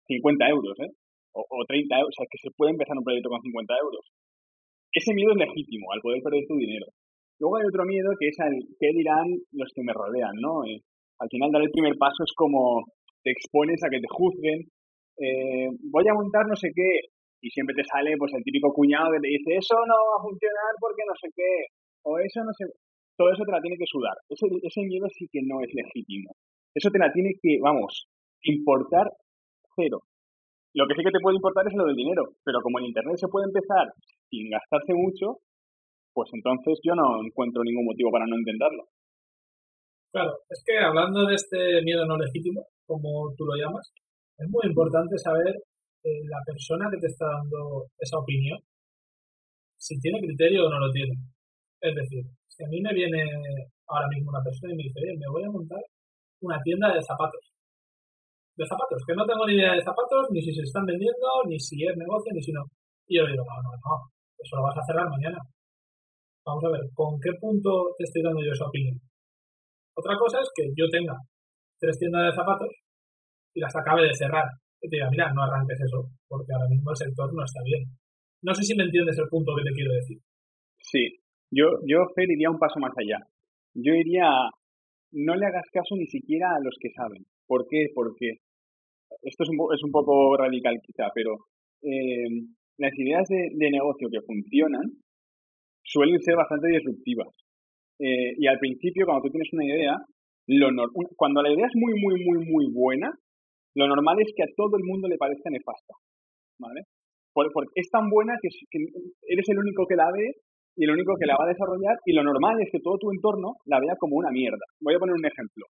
50 0.07 0.49
euros, 0.49 0.75
¿eh? 0.79 0.91
O, 1.33 1.45
o 1.45 1.65
30 1.65 1.95
euros. 1.95 2.09
O 2.09 2.17
sea, 2.17 2.27
que 2.29 2.41
se 2.41 2.51
puede 2.55 2.71
empezar 2.71 2.97
un 2.97 3.03
proyecto 3.03 3.29
con 3.29 3.41
50 3.41 3.73
euros. 3.81 4.03
Ese 4.91 5.13
miedo 5.13 5.31
es 5.31 5.37
legítimo, 5.37 5.91
al 5.93 6.01
poder 6.01 6.21
perder 6.23 6.45
tu 6.47 6.57
dinero. 6.57 6.87
Luego 7.39 7.57
hay 7.57 7.65
otro 7.65 7.85
miedo 7.85 8.09
que 8.19 8.27
es 8.27 8.39
al 8.39 8.55
qué 8.79 8.89
dirán 8.91 9.27
los 9.53 9.69
que 9.73 9.83
me 9.83 9.93
rodean, 9.93 10.35
¿no? 10.41 10.65
Eh, 10.65 10.81
al 11.19 11.29
final 11.29 11.51
dar 11.51 11.61
el 11.61 11.71
primer 11.71 11.95
paso 11.97 12.23
es 12.25 12.33
como 12.35 12.83
te 13.23 13.31
expones 13.31 13.79
a 13.83 13.89
que 13.89 14.01
te 14.01 14.09
juzguen. 14.09 14.59
Eh, 15.19 15.69
voy 15.91 16.07
a 16.07 16.15
montar 16.15 16.47
no 16.47 16.55
sé 16.55 16.71
qué, 16.73 17.11
y 17.41 17.49
siempre 17.49 17.75
te 17.75 17.83
sale 17.83 18.15
pues 18.17 18.33
el 18.33 18.43
típico 18.43 18.71
cuñado 18.73 19.11
que 19.11 19.23
te 19.23 19.31
dice 19.31 19.55
eso 19.55 19.75
no 19.87 19.95
va 19.95 20.15
a 20.19 20.23
funcionar 20.27 20.71
porque 20.79 21.03
no 21.07 21.15
sé 21.15 21.27
qué 21.35 21.53
o 22.03 22.19
eso 22.19 22.43
no 22.43 22.51
sé 22.53 22.65
todo 23.19 23.35
eso 23.35 23.43
te 23.43 23.51
la 23.51 23.59
tiene 23.59 23.75
que 23.75 23.83
sudar. 23.83 24.15
Ese, 24.31 24.47
miedo 24.87 25.07
sí 25.11 25.27
que 25.27 25.43
no 25.43 25.59
es 25.59 25.67
legítimo. 25.75 26.31
Eso 26.73 26.87
te 26.89 26.99
la 26.99 27.11
tiene 27.11 27.35
que 27.35 27.59
vamos 27.59 28.07
importar 28.43 29.11
cero. 29.75 30.07
Lo 30.73 30.87
que 30.87 30.95
sí 30.95 31.03
que 31.03 31.11
te 31.11 31.19
puede 31.19 31.35
importar 31.35 31.67
es 31.67 31.75
lo 31.75 31.83
del 31.83 31.99
dinero 31.99 32.23
pero 32.45 32.61
como 32.63 32.79
en 32.79 32.85
internet 32.85 33.17
se 33.17 33.27
puede 33.27 33.47
empezar 33.51 33.91
sin 34.29 34.49
gastarse 34.49 34.93
mucho 34.93 35.43
pues 36.13 36.29
entonces 36.31 36.79
yo 36.83 36.95
no 36.95 37.19
encuentro 37.25 37.63
ningún 37.63 37.83
motivo 37.83 38.11
para 38.11 38.25
no 38.25 38.37
intentarlo. 38.37 38.87
Claro 40.13 40.31
es 40.47 40.63
que 40.63 40.79
hablando 40.79 41.25
de 41.25 41.35
este 41.35 41.81
miedo 41.83 42.05
no 42.05 42.15
legítimo 42.15 42.67
como 42.85 43.33
tú 43.35 43.43
lo 43.43 43.55
llamas 43.59 43.91
es 44.37 44.47
muy 44.47 44.63
importante 44.67 45.17
saber 45.17 45.51
eh, 46.03 46.23
la 46.23 46.39
persona 46.45 46.87
que 46.89 46.97
te 46.97 47.07
está 47.07 47.25
dando 47.25 47.91
esa 47.97 48.17
opinión, 48.17 48.57
si 49.77 49.99
tiene 49.99 50.21
criterio 50.21 50.65
o 50.65 50.69
no 50.69 50.79
lo 50.79 50.89
tiene. 50.91 51.13
Es 51.81 51.93
decir, 51.93 52.23
si 52.59 52.65
a 52.65 52.67
mí 52.67 52.81
me 52.83 52.91
viene 52.91 53.23
ahora 53.87 54.11
mismo 54.11 54.35
una 54.35 54.43
persona 54.43 54.73
y 54.73 54.75
me 54.75 54.83
dice, 54.83 54.99
me 55.15 55.31
voy 55.31 55.43
a 55.47 55.49
montar 55.49 55.79
una 56.43 56.59
tienda 56.59 56.91
de 56.91 56.99
zapatos. 56.99 57.39
De 58.59 58.67
zapatos, 58.67 58.99
que 59.07 59.15
no 59.15 59.23
tengo 59.23 59.47
ni 59.47 59.55
idea 59.55 59.79
de 59.79 59.81
zapatos, 59.81 60.27
ni 60.35 60.43
si 60.43 60.51
se 60.51 60.67
están 60.67 60.83
vendiendo, 60.83 61.23
ni 61.47 61.55
si 61.55 61.79
es 61.87 61.95
negocio, 61.95 62.35
ni 62.35 62.43
si 62.43 62.51
no. 62.51 62.67
Y 63.07 63.15
yo 63.15 63.23
le 63.23 63.31
digo, 63.31 63.47
no, 63.47 63.63
no, 63.63 63.71
no, 63.71 63.95
eso 64.35 64.59
lo 64.59 64.63
vas 64.67 64.75
a 64.75 64.83
cerrar 64.83 65.07
mañana. 65.07 65.39
Vamos 66.43 66.63
a 66.67 66.71
ver, 66.75 66.83
¿con 66.91 67.15
qué 67.23 67.31
punto 67.39 67.95
te 67.95 68.03
estoy 68.03 68.23
dando 68.27 68.43
yo 68.43 68.51
esa 68.51 68.67
opinión? 68.67 68.99
Otra 69.95 70.19
cosa 70.19 70.43
es 70.43 70.51
que 70.51 70.67
yo 70.75 70.83
tenga 70.91 71.15
tres 71.79 71.95
tiendas 71.97 72.27
de 72.27 72.35
zapatos 72.35 72.75
y 73.55 73.59
las 73.61 73.71
acabe 73.71 74.03
de 74.03 74.13
cerrar 74.13 74.51
y 74.83 74.89
te 74.89 74.97
diga, 74.99 75.07
mira, 75.09 75.31
no 75.31 75.43
arranques 75.47 75.79
eso, 75.79 76.11
porque 76.27 76.51
ahora 76.51 76.67
mismo 76.67 76.91
el 76.91 76.97
sector 76.97 77.31
no 77.31 77.43
está 77.47 77.63
bien. 77.63 77.87
No 78.43 78.51
sé 78.53 78.63
si 78.63 78.75
me 78.75 78.83
entiendes 78.83 79.17
el 79.17 79.31
punto 79.31 79.55
que 79.55 79.63
te 79.63 79.75
quiero 79.75 79.93
decir. 79.95 80.19
Sí, 80.79 81.07
yo, 81.51 81.65
yo 81.85 82.05
Fer, 82.15 82.29
iría 82.29 82.49
un 82.49 82.59
paso 82.59 82.79
más 82.79 82.93
allá. 82.97 83.19
Yo 83.73 83.93
iría, 83.93 84.29
no 85.11 85.35
le 85.35 85.45
hagas 85.45 85.65
caso 85.71 85.95
ni 85.95 86.05
siquiera 86.07 86.55
a 86.55 86.63
los 86.63 86.75
que 86.79 86.89
saben. 86.91 87.25
¿Por 87.47 87.65
qué? 87.67 87.87
Porque 87.93 88.37
esto 89.23 89.43
es 89.43 89.49
un, 89.49 89.57
es 89.73 89.83
un 89.83 89.91
poco 89.91 90.37
radical 90.37 90.79
quizá, 90.83 91.09
pero 91.13 91.37
eh, 91.81 92.29
las 92.77 92.97
ideas 92.97 93.27
de, 93.27 93.71
negocio 93.71 94.09
que 94.09 94.21
funcionan 94.21 94.85
suelen 95.83 96.19
ser 96.21 96.35
bastante 96.35 96.67
disruptivas. 96.67 97.27
Eh, 97.99 98.33
y 98.37 98.47
al 98.47 98.59
principio, 98.59 99.05
cuando 99.05 99.23
tú 99.23 99.31
tienes 99.31 99.51
una 99.53 99.65
idea, 99.65 99.95
lo 100.47 100.69
cuando 101.15 101.41
la 101.41 101.51
idea 101.51 101.65
es 101.65 101.75
muy, 101.75 101.93
muy, 101.99 102.23
muy, 102.23 102.45
muy 102.45 102.65
buena, 102.71 103.11
lo 103.75 103.87
normal 103.87 104.17
es 104.19 104.31
que 104.35 104.43
a 104.43 104.53
todo 104.55 104.77
el 104.77 104.83
mundo 104.83 105.07
le 105.07 105.17
parezca 105.17 105.49
nefasta, 105.49 105.93
¿vale? 106.59 106.81
Porque 107.33 107.71
es 107.75 107.89
tan 107.89 108.09
buena 108.09 108.33
que, 108.41 108.49
eres 109.27 109.49
el 109.49 109.59
único 109.59 109.85
que 109.85 109.95
la 109.95 110.11
ve 110.11 110.33
y 110.75 110.85
el 110.85 110.91
único 110.91 111.15
que 111.19 111.25
la 111.25 111.35
va 111.37 111.45
a 111.45 111.53
desarrollar 111.53 111.97
y 112.05 112.13
lo 112.13 112.23
normal 112.23 112.61
es 112.61 112.69
que 112.71 112.79
todo 112.79 112.97
tu 112.97 113.11
entorno 113.11 113.57
la 113.65 113.79
vea 113.79 113.95
como 113.97 114.15
una 114.15 114.31
mierda. 114.31 114.65
Voy 114.79 114.95
a 114.95 114.99
poner 114.99 115.15
un 115.15 115.25
ejemplo. 115.25 115.65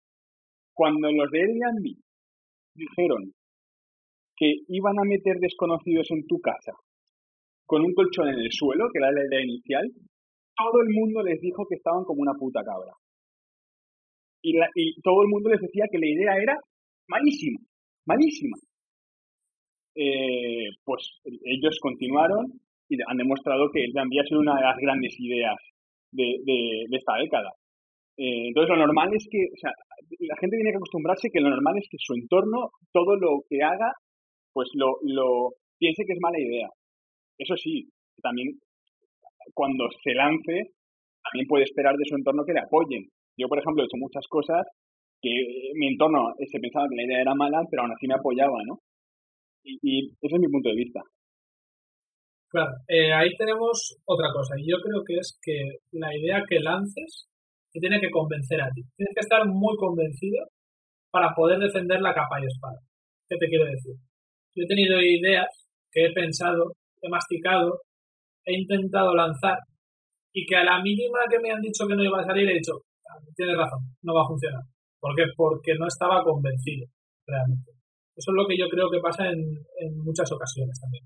Cuando 0.73 1.11
los 1.11 1.29
de 1.31 1.39
Airbnb 1.39 1.97
dijeron 2.75 3.33
que 4.35 4.53
iban 4.67 4.99
a 4.99 5.03
meter 5.03 5.37
desconocidos 5.39 6.07
en 6.11 6.25
tu 6.27 6.39
casa 6.39 6.73
con 7.65 7.83
un 7.83 7.93
colchón 7.93 8.29
en 8.29 8.39
el 8.39 8.51
suelo, 8.51 8.87
que 8.91 8.99
era 8.99 9.11
la 9.11 9.25
idea 9.25 9.43
inicial, 9.43 9.85
todo 10.55 10.81
el 10.81 10.93
mundo 10.93 11.21
les 11.23 11.39
dijo 11.39 11.65
que 11.67 11.75
estaban 11.75 12.03
como 12.03 12.21
una 12.21 12.33
puta 12.33 12.63
cabra. 12.63 12.93
Y, 14.41 14.55
y 14.75 15.01
todo 15.01 15.21
el 15.23 15.27
mundo 15.27 15.49
les 15.49 15.61
decía 15.61 15.85
que 15.91 15.99
la 15.99 16.07
idea 16.07 16.41
era 16.41 16.57
malísima 17.07 17.59
malísima. 18.09 18.57
Eh, 19.95 20.69
pues 20.83 21.01
ellos 21.23 21.77
continuaron 21.81 22.59
y 22.89 22.97
han 23.07 23.17
demostrado 23.17 23.69
que 23.71 23.83
el 23.83 23.93
tranvía 23.93 24.21
ha 24.21 24.25
sido 24.25 24.41
una 24.41 24.55
de 24.55 24.61
las 24.61 24.77
grandes 24.77 25.13
ideas 25.19 25.55
de, 26.11 26.85
esta 26.91 27.15
década. 27.15 27.51
Eh, 28.17 28.47
entonces, 28.47 28.69
lo 28.69 28.85
normal 28.85 29.13
es 29.13 29.25
que, 29.29 29.45
o 29.53 29.57
sea, 29.57 29.71
la 30.19 30.35
gente 30.37 30.57
tiene 30.57 30.71
que 30.71 30.77
acostumbrarse 30.77 31.29
que 31.31 31.39
lo 31.39 31.49
normal 31.49 31.77
es 31.77 31.87
que 31.89 31.97
su 31.99 32.13
entorno, 32.15 32.71
todo 32.91 33.15
lo 33.15 33.43
que 33.47 33.61
haga, 33.63 33.93
pues 34.51 34.69
lo, 34.73 34.97
lo 35.03 35.53
piense 35.77 36.03
que 36.05 36.13
es 36.13 36.19
mala 36.19 36.39
idea. 36.39 36.67
Eso 37.37 37.55
sí, 37.55 37.87
también 38.21 38.59
cuando 39.53 39.87
se 40.03 40.13
lance, 40.13 40.73
también 41.23 41.47
puede 41.47 41.63
esperar 41.63 41.95
de 41.95 42.05
su 42.05 42.15
entorno 42.15 42.43
que 42.45 42.53
le 42.53 42.61
apoyen. 42.61 43.07
Yo, 43.37 43.47
por 43.47 43.59
ejemplo, 43.59 43.83
he 43.83 43.85
hecho 43.85 43.97
muchas 43.97 44.25
cosas 44.27 44.65
que 45.21 45.29
mi 45.75 45.87
entorno 45.87 46.33
se 46.45 46.59
pensaba 46.59 46.87
que 46.89 46.95
la 46.95 47.03
idea 47.03 47.21
era 47.21 47.35
mala, 47.35 47.61
pero 47.69 47.83
aún 47.83 47.91
así 47.91 48.07
me 48.07 48.15
apoyaba, 48.15 48.63
¿no? 48.65 48.79
Y, 49.63 50.11
ese 50.21 50.35
es 50.35 50.39
mi 50.39 50.47
punto 50.47 50.69
de 50.69 50.75
vista. 50.75 51.01
Claro, 52.49 52.71
eh, 52.87 53.13
ahí 53.13 53.29
tenemos 53.37 53.97
otra 54.05 54.27
cosa. 54.33 54.55
Y 54.57 54.69
yo 54.69 54.77
creo 54.81 55.03
que 55.05 55.17
es 55.17 55.37
que 55.41 55.79
la 55.91 56.15
idea 56.15 56.43
que 56.47 56.59
lances 56.59 57.27
te 57.71 57.79
tiene 57.79 57.99
que 58.01 58.09
convencer 58.09 58.61
a 58.61 58.69
ti. 58.71 58.81
Tienes 58.97 59.13
que 59.13 59.21
estar 59.21 59.45
muy 59.45 59.75
convencido 59.77 60.47
para 61.11 61.33
poder 61.35 61.59
defender 61.59 62.01
la 62.01 62.13
capa 62.13 62.41
y 62.41 62.45
espada. 62.45 62.79
¿Qué 63.27 63.37
te 63.37 63.47
quiero 63.47 63.65
decir? 63.65 63.93
Yo 64.55 64.63
he 64.63 64.67
tenido 64.67 64.99
ideas 64.99 65.47
que 65.91 66.05
he 66.05 66.13
pensado, 66.13 66.73
he 67.01 67.09
masticado, 67.09 67.81
he 68.45 68.53
intentado 68.57 69.15
lanzar 69.15 69.59
y 70.33 70.45
que 70.45 70.55
a 70.55 70.63
la 70.63 70.81
mínima 70.81 71.19
que 71.29 71.39
me 71.39 71.51
han 71.51 71.61
dicho 71.61 71.87
que 71.87 71.95
no 71.95 72.03
iba 72.03 72.21
a 72.21 72.25
salir 72.25 72.49
he 72.49 72.55
dicho, 72.55 72.73
ah, 73.09 73.19
tienes 73.35 73.57
razón, 73.57 73.79
no 74.03 74.13
va 74.13 74.23
a 74.23 74.27
funcionar. 74.27 74.63
¿Por 74.99 75.15
qué? 75.15 75.23
Porque 75.35 75.75
no 75.75 75.87
estaba 75.87 76.23
convencido 76.23 76.87
realmente. 77.25 77.71
Eso 78.15 78.31
es 78.31 78.35
lo 78.35 78.45
que 78.47 78.57
yo 78.57 78.67
creo 78.67 78.89
que 78.89 78.99
pasa 78.99 79.29
en, 79.29 79.39
muchas 80.03 80.29
ocasiones 80.31 80.79
también. 80.81 81.03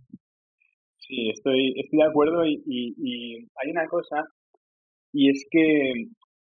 Sí, 1.13 1.29
estoy, 1.29 1.73
estoy 1.77 1.99
de 1.99 2.09
acuerdo 2.09 2.43
y, 2.43 2.59
y, 2.65 3.37
hay 3.37 3.69
una 3.69 3.85
cosa 3.85 4.25
y 5.13 5.29
es 5.29 5.45
que 5.51 5.91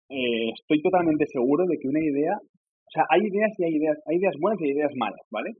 eh, 0.08 0.50
estoy 0.58 0.80
totalmente 0.80 1.26
seguro 1.26 1.66
de 1.66 1.76
que 1.76 1.88
una 1.88 2.00
idea, 2.00 2.32
o 2.32 2.90
sea, 2.90 3.04
hay 3.10 3.28
ideas 3.28 3.52
y 3.58 3.64
hay 3.64 3.76
ideas, 3.76 3.98
hay 4.06 4.16
ideas 4.16 4.34
buenas 4.40 4.58
y 4.62 4.64
hay 4.64 4.70
ideas 4.70 4.92
malas, 4.96 5.20
¿vale? 5.30 5.50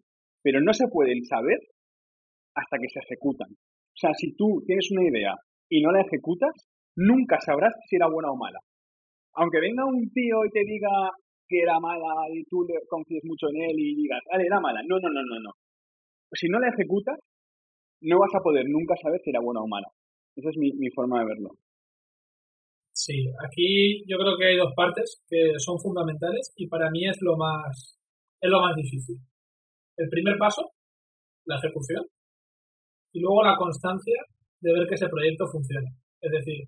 Pero 0.43 0.63
no 0.63 0.73
se 0.73 0.89
pueden 0.89 1.23
saber 1.25 1.59
hasta 2.55 2.79
que 2.79 2.89
se 2.89 3.01
ejecutan. 3.01 3.51
O 3.53 3.99
sea, 4.01 4.15
si 4.15 4.35
tú 4.37 4.63
tienes 4.65 4.89
una 4.93 5.07
idea 5.07 5.35
y 5.69 5.83
no 5.83 5.93
la 5.93 6.01
ejecutas, 6.01 6.55
nunca 6.97 7.39
sabrás 7.45 7.75
si 7.91 7.97
era 7.97 8.09
buena 8.09 8.31
o 8.31 8.37
mala. 8.37 8.61
Aunque 9.35 9.61
venga 9.61 9.85
un 9.85 10.09
tío 10.13 10.47
y 10.47 10.51
te 10.51 10.65
diga 10.65 11.11
que 11.47 11.61
era 11.61 11.79
mala 11.79 12.25
y 12.33 12.43
tú 12.45 12.65
le 12.65 12.81
confíes 12.89 13.23
mucho 13.25 13.49
en 13.51 13.69
él 13.69 13.77
y 13.77 13.97
digas, 13.97 14.21
vale, 14.33 14.47
era 14.47 14.61
mala. 14.61 14.81
No, 14.89 14.97
no, 14.99 15.11
no, 15.11 15.21
no, 15.29 15.41
no. 15.41 15.51
Si 16.33 16.49
no 16.49 16.59
la 16.59 16.69
ejecutas, 16.69 17.19
no 18.05 18.19
vas 18.19 18.35
a 18.35 18.43
poder 18.43 18.65
nunca 18.69 18.95
saber 19.03 19.21
si 19.23 19.31
era 19.31 19.41
buena 19.41 19.61
o 19.61 19.69
mala. 19.69 19.89
Esa 20.37 20.51
es 20.51 20.57
mi, 20.57 20.73
mi 20.73 20.91
forma 20.91 21.21
de 21.21 21.27
verlo. 21.27 21.51
Sí, 22.93 23.27
aquí 23.45 24.05
yo 24.07 24.17
creo 24.19 24.37
que 24.39 24.47
hay 24.47 24.57
dos 24.57 24.73
partes 24.75 25.21
que 25.29 25.55
son 25.59 25.79
fundamentales 25.81 26.53
y 26.57 26.69
para 26.69 26.91
mí 26.91 27.09
es 27.09 27.19
lo 27.21 27.37
más, 27.37 27.99
es 28.41 28.51
lo 28.51 28.61
más 28.61 28.77
difícil. 28.77 29.17
El 29.97 30.09
primer 30.09 30.39
paso, 30.39 30.71
la 31.47 31.57
ejecución, 31.57 32.05
y 33.13 33.21
luego 33.21 33.43
la 33.43 33.57
constancia 33.57 34.21
de 34.61 34.73
ver 34.73 34.87
que 34.89 34.95
ese 34.95 35.09
proyecto 35.09 35.47
funciona. 35.47 35.89
Es 36.21 36.31
decir, 36.31 36.63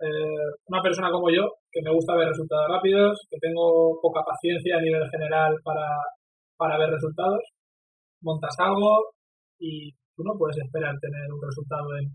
eh, 0.00 0.50
una 0.66 0.82
persona 0.82 1.10
como 1.10 1.30
yo, 1.30 1.48
que 1.70 1.82
me 1.82 1.92
gusta 1.92 2.16
ver 2.16 2.28
resultados 2.28 2.68
rápidos, 2.68 3.26
que 3.30 3.38
tengo 3.38 4.00
poca 4.00 4.22
paciencia 4.24 4.76
a 4.76 4.80
nivel 4.80 5.08
general 5.10 5.56
para, 5.62 5.86
para 6.56 6.78
ver 6.78 6.90
resultados, 6.90 7.40
montas 8.20 8.54
algo 8.58 9.14
y 9.58 9.94
tú 10.16 10.22
no 10.22 10.36
puedes 10.38 10.58
esperar 10.58 10.98
tener 11.00 11.32
un 11.32 11.42
resultado 11.42 11.96
en 11.98 12.14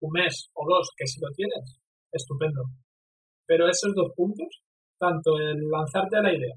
un 0.00 0.10
mes 0.12 0.50
o 0.54 0.66
dos, 0.68 0.90
que 0.96 1.06
si 1.06 1.20
lo 1.20 1.28
tienes, 1.34 1.78
estupendo. 2.10 2.62
Pero 3.46 3.68
esos 3.68 3.94
dos 3.94 4.12
puntos, 4.14 4.62
tanto 4.98 5.38
el 5.38 5.68
lanzarte 5.70 6.16
a 6.18 6.22
la 6.22 6.34
idea 6.34 6.54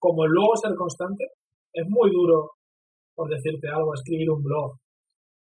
como 0.00 0.24
el 0.24 0.32
luego 0.32 0.56
ser 0.56 0.74
constante, 0.74 1.24
es 1.72 1.86
muy 1.86 2.10
duro, 2.10 2.56
por 3.14 3.28
decirte 3.28 3.68
algo, 3.68 3.94
escribir 3.94 4.30
un 4.30 4.42
blog 4.42 4.74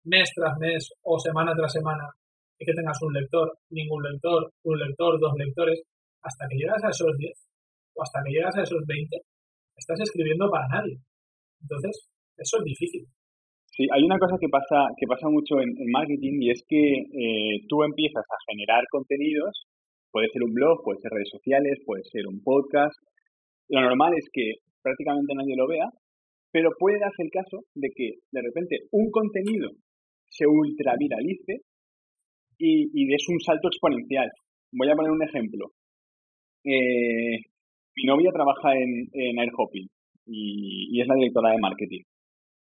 mes 0.06 0.30
tras 0.36 0.56
mes 0.60 0.89
o 1.01 1.17
semana 1.17 1.54
tras 1.56 1.73
semana 1.73 2.08
y 2.60 2.65
que 2.65 2.73
tengas 2.73 2.97
un 3.01 3.13
lector, 3.13 3.58
ningún 3.71 4.04
lector, 4.04 4.54
un 4.63 4.78
lector, 4.78 5.19
dos 5.19 5.34
lectores, 5.36 5.82
hasta 6.21 6.45
que 6.47 6.56
llegas 6.56 6.84
a 6.84 6.89
esos 6.89 7.17
10 7.17 7.32
o 7.95 8.04
hasta 8.04 8.19
que 8.23 8.32
llegas 8.32 8.56
a 8.58 8.62
esos 8.62 8.86
20, 8.86 9.17
estás 9.75 9.99
escribiendo 9.99 10.49
para 10.49 10.67
nadie. 10.67 10.99
Entonces, 11.62 12.08
eso 12.38 12.58
es 12.60 12.63
difícil. 12.63 13.08
Sí, 13.75 13.88
hay 13.91 14.03
una 14.03 14.19
cosa 14.19 14.38
que 14.39 14.49
pasa, 14.49 14.86
que 14.97 15.07
pasa 15.07 15.27
mucho 15.29 15.59
en, 15.59 15.73
marketing 15.89 16.38
y 16.41 16.51
es 16.51 16.63
que 16.69 16.77
eh, 16.77 17.65
tú 17.67 17.81
empiezas 17.81 18.21
a 18.21 18.38
generar 18.51 18.83
contenidos, 18.91 19.65
puede 20.12 20.29
ser 20.29 20.43
un 20.43 20.53
blog, 20.53 20.83
puede 20.83 20.99
ser 21.01 21.12
redes 21.12 21.29
sociales, 21.31 21.81
puede 21.83 22.03
ser 22.03 22.27
un 22.27 22.43
podcast. 22.43 22.93
Lo 23.69 23.81
normal 23.81 24.13
es 24.15 24.29
que 24.31 24.62
prácticamente 24.83 25.33
nadie 25.33 25.55
lo 25.57 25.67
vea, 25.67 25.89
pero 26.51 26.69
puede 26.77 26.99
darse 26.99 27.23
el 27.23 27.31
caso 27.31 27.65
de 27.73 27.89
que 27.95 28.21
de 28.31 28.41
repente 28.43 28.77
un 28.91 29.09
contenido 29.09 29.71
se 30.29 30.45
ultraviralice 30.45 31.65
y, 32.59 32.91
y 32.93 33.13
es 33.13 33.25
un 33.27 33.39
salto 33.39 33.69
exponencial. 33.69 34.29
Voy 34.71 34.89
a 34.89 34.95
poner 34.95 35.12
un 35.12 35.23
ejemplo. 35.23 35.71
Eh, 36.63 37.41
mi 37.95 38.03
novia 38.05 38.31
trabaja 38.31 38.77
en, 38.77 39.09
en 39.13 39.39
Airhopping 39.39 39.88
y, 40.27 41.01
es 41.01 41.07
la 41.07 41.15
directora 41.15 41.51
de 41.51 41.59
marketing. 41.59 42.01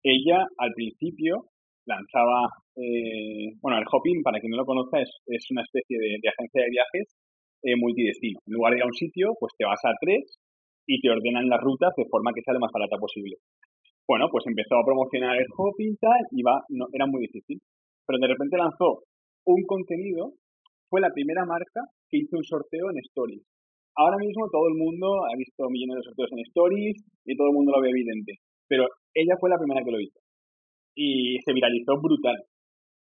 Ella 0.04 0.46
al 0.58 0.72
principio 0.74 1.48
lanzaba, 1.86 2.48
eh, 2.76 3.56
bueno, 3.62 3.78
Airhopping, 3.78 4.22
para 4.24 4.40
quien 4.40 4.52
no 4.52 4.58
lo 4.58 4.66
conozca, 4.66 5.02
es, 5.02 5.10
es 5.28 5.46
una 5.52 5.64
especie 5.64 5.98
de, 5.98 6.30
agencia 6.30 6.64
de 6.64 6.70
viajes 6.70 7.16
eh, 7.64 7.76
multidestino. 7.76 8.40
En 8.46 8.54
lugar 8.54 8.72
de 8.72 8.78
ir 8.80 8.84
a 8.84 8.88
un 8.88 8.94
sitio, 8.94 9.34
pues 9.40 9.54
te 9.58 9.66
vas 9.66 9.80
a 9.86 9.96
tres 10.00 10.40
y 10.86 11.00
te 11.00 11.10
ordenan 11.10 11.48
las 11.48 11.62
rutas 11.62 11.94
de 11.96 12.06
forma 12.06 12.32
que 12.34 12.42
sea 12.42 12.54
lo 12.54 12.60
más 12.60 12.72
barata 12.72 12.98
posible. 12.98 13.38
Bueno, 14.08 14.28
pues 14.30 14.46
empezó 14.48 14.76
a 14.76 14.86
promocionar 14.86 15.38
el 15.38 15.48
y 15.48 15.96
tal, 15.96 16.22
y 16.32 16.44
va, 16.44 16.62
no, 16.70 16.88
era 16.92 17.08
muy 17.08 17.22
difícil. 17.22 17.60
Pero 18.06 18.20
de 18.20 18.28
repente 18.28 18.58
lanzó 18.58 19.04
un 19.46 19.64
contenido, 19.64 20.34
fue 20.90 21.00
la 21.00 21.12
primera 21.12 21.46
marca 21.46 21.88
que 22.10 22.18
hizo 22.18 22.36
un 22.36 22.44
sorteo 22.44 22.92
en 22.92 23.00
Stories. 23.00 23.44
Ahora 23.96 24.18
mismo 24.18 24.50
todo 24.52 24.68
el 24.68 24.76
mundo 24.76 25.24
ha 25.26 25.38
visto 25.38 25.70
millones 25.70 25.98
de 25.98 26.04
sorteos 26.04 26.32
en 26.34 26.40
Stories 26.40 26.98
y 27.26 27.38
todo 27.38 27.48
el 27.48 27.54
mundo 27.54 27.72
lo 27.72 27.82
ve 27.82 27.90
evidente. 27.90 28.40
Pero 28.68 28.88
ella 29.14 29.36
fue 29.40 29.50
la 29.50 29.58
primera 29.58 29.84
que 29.84 29.92
lo 29.92 30.00
hizo. 30.00 30.20
Y 30.96 31.38
se 31.46 31.54
viralizó 31.54 32.00
brutal. 32.02 32.38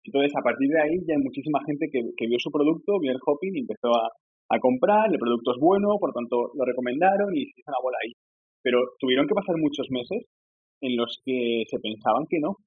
Entonces, 0.04 0.34
a 0.38 0.42
partir 0.42 0.70
de 0.70 0.82
ahí 0.82 0.98
ya 1.08 1.16
hay 1.16 1.22
muchísima 1.22 1.60
gente 1.66 1.90
que, 1.90 2.28
vio 2.28 2.38
su 2.40 2.52
producto, 2.52 3.00
vio 3.00 3.12
el 3.12 3.22
hopping 3.26 3.56
y 3.56 3.62
empezó 3.62 3.90
a, 3.90 4.10
a 4.50 4.60
comprar. 4.60 5.10
El 5.12 5.20
producto 5.20 5.52
es 5.52 5.60
bueno, 5.60 5.98
por 6.00 6.14
tanto 6.14 6.52
lo 6.54 6.66
recomendaron 6.66 7.34
y 7.36 7.46
se 7.46 7.60
hizo 7.62 7.72
una 7.72 7.82
bola 7.82 7.98
ahí. 8.04 8.14
Pero 8.62 8.80
tuvieron 9.00 9.28
que 9.28 9.34
pasar 9.34 9.58
muchos 9.58 9.88
meses 9.90 10.26
en 10.82 10.96
los 10.96 11.22
que 11.26 11.64
se 11.70 11.80
pensaban 11.80 12.26
que 12.30 12.40
no. 12.40 12.58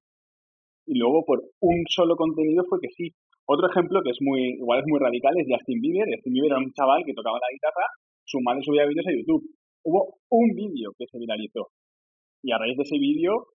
Y 0.85 0.97
luego 0.97 1.23
por 1.25 1.39
un 1.61 1.83
solo 1.87 2.15
contenido 2.15 2.63
fue 2.67 2.79
que 2.81 2.89
sí. 2.95 3.11
Otro 3.45 3.69
ejemplo 3.69 4.01
que 4.03 4.11
es 4.11 4.19
muy, 4.21 4.59
igual 4.59 4.79
es 4.79 4.85
muy 4.87 4.99
radical 4.99 5.33
es 5.37 5.47
Justin 5.47 5.81
Bieber. 5.81 6.07
Justin 6.11 6.33
Bieber 6.33 6.51
era 6.51 6.59
un 6.59 6.73
chaval 6.73 7.03
que 7.05 7.13
tocaba 7.13 7.39
la 7.39 7.53
guitarra, 7.53 7.87
su 8.25 8.39
madre 8.41 8.61
subía 8.63 8.85
vídeos 8.85 9.07
a 9.07 9.15
YouTube. 9.15 9.43
Hubo 9.83 10.19
un 10.29 10.49
vídeo 10.53 10.91
que 10.97 11.05
se 11.09 11.17
viralizó. 11.17 11.69
Y 12.43 12.51
a 12.51 12.57
raíz 12.57 12.77
de 12.77 12.83
ese 12.83 12.97
vídeo, 12.97 13.47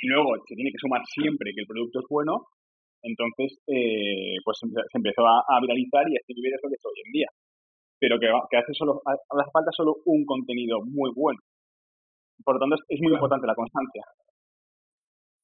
y 0.00 0.08
luego 0.08 0.36
se 0.46 0.54
tiene 0.54 0.70
que 0.70 0.78
sumar 0.78 1.02
siempre 1.06 1.52
que 1.54 1.62
el 1.62 1.66
producto 1.66 2.00
es 2.00 2.06
bueno, 2.08 2.46
entonces 3.02 3.58
eh, 3.68 4.36
pues 4.44 4.58
se 4.58 4.98
empezó 4.98 5.22
a, 5.26 5.60
viralizar 5.60 6.02
y 6.08 6.16
Justin 6.18 6.36
Bieber 6.42 6.58
es 6.58 6.62
lo 6.62 6.68
que 6.68 6.74
es 6.74 6.84
hoy 6.84 7.00
en 7.06 7.12
día. 7.12 7.28
Pero 7.98 8.18
que, 8.18 8.28
que 8.50 8.56
hace 8.58 8.74
solo, 8.74 9.00
hace 9.06 9.50
falta 9.52 9.70
solo 9.72 9.96
un 10.04 10.24
contenido 10.26 10.80
muy 10.84 11.10
bueno. 11.14 11.38
Por 12.44 12.56
lo 12.56 12.60
tanto, 12.60 12.76
es, 12.88 13.00
muy 13.00 13.12
importante 13.14 13.46
la 13.46 13.54
constancia. 13.54 14.04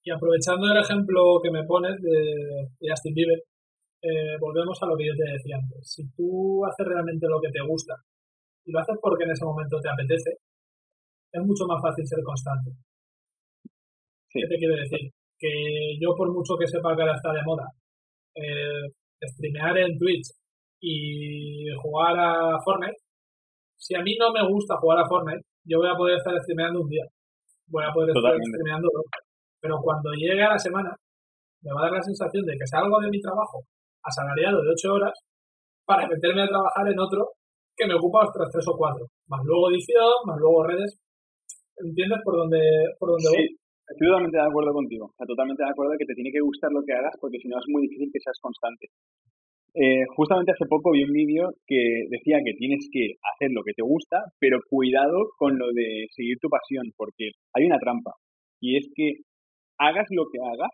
Y 0.04 0.10
aprovechando 0.10 0.66
el 0.68 0.82
ejemplo 0.82 1.40
que 1.42 1.50
me 1.50 1.64
pones 1.64 1.96
de, 2.02 2.68
Justin 2.82 3.14
Bieber, 3.14 3.40
eh, 4.02 4.36
volvemos 4.40 4.76
a 4.82 4.86
lo 4.86 4.96
que 4.96 5.06
yo 5.06 5.14
te 5.14 5.32
decía 5.32 5.56
antes. 5.56 5.86
Si 5.86 6.02
tú 6.12 6.66
haces 6.66 6.84
realmente 6.84 7.26
lo 7.30 7.40
que 7.40 7.50
te 7.54 7.62
gusta 7.62 7.94
y 8.66 8.72
lo 8.72 8.80
haces 8.80 8.98
porque 9.00 9.24
en 9.24 9.30
ese 9.30 9.44
momento 9.44 9.78
te 9.80 9.88
apetece, 9.88 10.42
es 11.32 11.42
mucho 11.42 11.64
más 11.66 11.80
fácil 11.82 12.06
ser 12.06 12.22
constante. 12.22 12.70
¿Qué 14.28 14.40
te 14.48 14.56
quiero 14.56 14.76
decir? 14.76 15.10
Que 15.38 15.96
yo, 16.00 16.14
por 16.16 16.32
mucho 16.32 16.56
que 16.58 16.66
sepa 16.66 16.94
que 16.94 17.02
ahora 17.02 17.16
está 17.16 17.32
de 17.32 17.42
moda, 17.44 17.66
eh, 18.36 18.92
streamear 19.22 19.76
en 19.78 19.98
Twitch 19.98 20.28
y 20.80 21.66
jugar 21.80 22.18
a 22.18 22.58
Fortnite, 22.64 22.96
si 23.76 23.94
a 23.94 24.02
mí 24.02 24.16
no 24.18 24.32
me 24.32 24.46
gusta 24.48 24.76
jugar 24.76 25.00
a 25.00 25.08
Fortnite, 25.08 25.44
yo 25.64 25.78
voy 25.78 25.88
a 25.88 25.96
poder 25.96 26.16
estar 26.16 26.34
streameando 26.42 26.80
un 26.80 26.88
día. 26.88 27.04
Voy 27.66 27.84
a 27.84 27.92
poder 27.92 28.14
estar 28.14 28.34
streameando 28.36 28.88
dos. 28.92 29.04
Pero 29.60 29.78
cuando 29.82 30.12
llegue 30.12 30.42
a 30.42 30.50
la 30.50 30.58
semana, 30.58 30.94
me 31.62 31.72
va 31.72 31.80
a 31.80 31.84
dar 31.84 31.92
la 31.92 32.02
sensación 32.02 32.44
de 32.44 32.56
que 32.58 32.66
salgo 32.66 33.00
de 33.00 33.10
mi 33.10 33.20
trabajo 33.20 33.62
asalariado 34.02 34.62
de 34.62 34.70
8 34.70 34.92
horas 34.92 35.14
para 35.84 36.08
meterme 36.08 36.42
a 36.42 36.48
trabajar 36.48 36.88
en 36.90 36.98
otro 36.98 37.30
que 37.76 37.86
me 37.86 37.94
ocupa 37.94 38.26
otras 38.28 38.50
3 38.50 38.66
o 38.68 38.76
4. 38.76 39.06
Más 39.28 39.40
luego 39.44 39.70
edición, 39.70 40.12
más 40.26 40.38
luego 40.38 40.64
redes. 40.64 40.98
¿Entiendes 41.76 42.20
por 42.24 42.36
dónde, 42.36 42.60
por 42.98 43.10
dónde 43.10 43.28
sí. 43.32 43.56
Estoy 43.88 44.08
totalmente 44.08 44.38
de 44.38 44.48
acuerdo 44.48 44.72
contigo. 44.72 45.12
totalmente 45.26 45.62
de 45.62 45.70
acuerdo 45.70 45.92
de 45.92 45.98
que 45.98 46.06
te 46.06 46.14
tiene 46.14 46.32
que 46.32 46.40
gustar 46.40 46.70
lo 46.72 46.82
que 46.84 46.94
hagas 46.94 47.12
porque 47.20 47.38
si 47.38 47.48
no 47.48 47.58
es 47.58 47.66
muy 47.68 47.82
difícil 47.82 48.10
que 48.12 48.20
seas 48.20 48.38
constante. 48.40 48.88
Eh, 49.74 50.04
justamente 50.16 50.52
hace 50.52 50.68
poco 50.68 50.92
vi 50.92 51.04
un 51.04 51.12
vídeo 51.12 51.48
que 51.66 52.04
decía 52.08 52.40
que 52.44 52.52
tienes 52.56 52.88
que 52.92 53.16
hacer 53.20 53.52
lo 53.52 53.64
que 53.64 53.72
te 53.72 53.82
gusta, 53.82 54.20
pero 54.38 54.60
cuidado 54.68 55.32
con 55.36 55.58
lo 55.58 55.72
de 55.72 56.06
seguir 56.12 56.36
tu 56.40 56.48
pasión, 56.48 56.92
porque 56.96 57.32
hay 57.54 57.64
una 57.64 57.80
trampa. 57.80 58.12
Y 58.60 58.76
es 58.76 58.88
que 58.94 59.24
hagas 59.78 60.06
lo 60.10 60.24
que 60.28 60.38
hagas, 60.40 60.72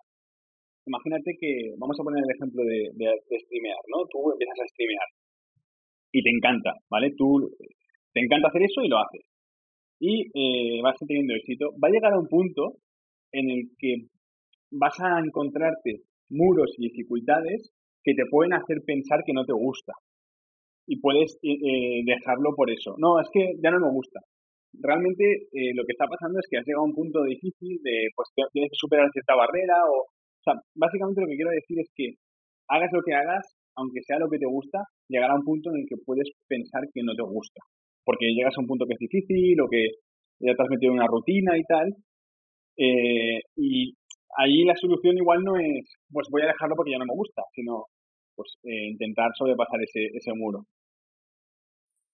imagínate 0.86 1.36
que, 1.38 1.74
vamos 1.78 1.96
a 1.98 2.02
poner 2.02 2.22
el 2.22 2.34
ejemplo 2.34 2.62
de, 2.64 2.90
de, 2.98 3.38
streamear, 3.38 3.78
¿no? 3.86 4.02
Tú 4.10 4.32
empiezas 4.32 4.58
a 4.58 4.66
streamear 4.66 5.08
y 6.10 6.22
te 6.22 6.30
encanta, 6.30 6.74
¿vale? 6.90 7.14
Tú 7.16 7.50
te 8.12 8.20
encanta 8.20 8.48
hacer 8.48 8.62
eso 8.62 8.82
y 8.82 8.88
lo 8.88 8.98
haces. 8.98 9.22
Y 10.00 10.30
eh, 10.34 10.80
vas 10.82 10.96
teniendo 10.98 11.34
éxito. 11.34 11.70
Va 11.82 11.88
a 11.88 11.90
llegar 11.90 12.12
a 12.12 12.18
un 12.18 12.28
punto 12.28 12.76
en 13.32 13.50
el 13.50 13.70
que 13.78 14.06
vas 14.70 14.98
a 15.00 15.18
encontrarte 15.18 16.02
muros 16.30 16.74
y 16.76 16.88
dificultades 16.88 17.72
que 18.02 18.14
te 18.14 18.26
pueden 18.30 18.52
hacer 18.52 18.82
pensar 18.86 19.22
que 19.24 19.32
no 19.32 19.44
te 19.44 19.52
gusta. 19.52 19.92
Y 20.86 21.00
puedes 21.00 21.38
eh, 21.42 21.52
eh, 21.52 22.02
dejarlo 22.06 22.54
por 22.54 22.70
eso. 22.70 22.94
No, 22.98 23.20
es 23.20 23.28
que 23.32 23.54
ya 23.62 23.70
no 23.70 23.80
me 23.80 23.92
gusta. 23.92 24.20
Realmente 24.72 25.48
eh, 25.52 25.74
lo 25.74 25.84
que 25.84 25.92
está 25.92 26.06
pasando 26.06 26.38
es 26.38 26.46
que 26.48 26.58
has 26.58 26.66
llegado 26.66 26.84
a 26.84 26.88
un 26.88 26.94
punto 26.94 27.22
difícil 27.24 27.80
de, 27.82 28.08
pues 28.14 28.28
tienes 28.52 28.70
que 28.70 28.80
superar 28.80 29.10
cierta 29.12 29.34
barrera 29.34 29.74
o, 29.88 30.02
o 30.02 30.42
sea, 30.42 30.54
básicamente 30.74 31.20
lo 31.20 31.26
que 31.26 31.36
quiero 31.36 31.50
decir 31.50 31.80
es 31.80 31.90
que 31.94 32.14
hagas 32.68 32.90
lo 32.92 33.02
que 33.02 33.14
hagas, 33.14 33.56
aunque 33.76 34.02
sea 34.02 34.18
lo 34.18 34.28
que 34.28 34.38
te 34.38 34.46
gusta, 34.46 34.84
llegará 35.08 35.32
a 35.34 35.36
un 35.36 35.44
punto 35.44 35.70
en 35.70 35.80
el 35.80 35.86
que 35.88 35.96
puedes 36.04 36.28
pensar 36.46 36.84
que 36.92 37.02
no 37.02 37.14
te 37.14 37.22
gusta. 37.22 37.60
Porque 38.08 38.32
llegas 38.32 38.56
a 38.56 38.62
un 38.62 38.66
punto 38.66 38.86
que 38.86 38.96
es 38.96 39.04
difícil 39.04 39.60
o 39.60 39.68
que 39.68 40.00
ya 40.40 40.56
te 40.56 40.62
has 40.62 40.70
metido 40.70 40.92
en 40.92 40.98
una 40.98 41.12
rutina 41.12 41.52
y 41.58 41.64
tal. 41.68 41.92
y 43.56 43.92
ahí 44.36 44.64
la 44.64 44.76
solución 44.76 45.16
igual 45.18 45.44
no 45.44 45.56
es, 45.56 45.84
pues 46.10 46.28
voy 46.30 46.42
a 46.42 46.52
dejarlo 46.52 46.76
porque 46.76 46.92
ya 46.92 46.98
no 46.98 47.10
me 47.10 47.18
gusta, 47.20 47.42
sino 47.52 47.84
pues 48.38 48.54
eh, 48.62 48.94
intentar 48.94 49.30
sobrepasar 49.36 49.82
ese, 49.82 50.06
ese 50.14 50.32
muro. 50.32 50.62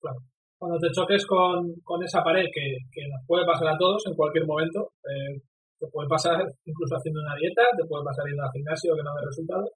Claro. 0.01 0.19
Cuando 0.57 0.79
te 0.81 0.89
choques 0.89 1.27
con, 1.27 1.75
con 1.85 2.03
esa 2.03 2.25
pared 2.25 2.49
que, 2.49 2.81
que, 2.91 3.05
nos 3.09 3.21
puede 3.27 3.45
pasar 3.45 3.69
a 3.69 3.77
todos 3.77 4.01
en 4.07 4.15
cualquier 4.17 4.47
momento, 4.47 4.89
eh, 5.05 5.37
te 5.79 5.87
puede 5.93 6.09
pasar 6.09 6.41
incluso 6.65 6.97
haciendo 6.97 7.21
una 7.21 7.37
dieta, 7.37 7.63
te 7.77 7.85
puede 7.85 8.05
pasar 8.05 8.25
yendo 8.25 8.43
al 8.43 8.53
gimnasio 8.57 8.97
que 8.97 9.05
no 9.05 9.13
ve 9.13 9.27
resultados, 9.29 9.71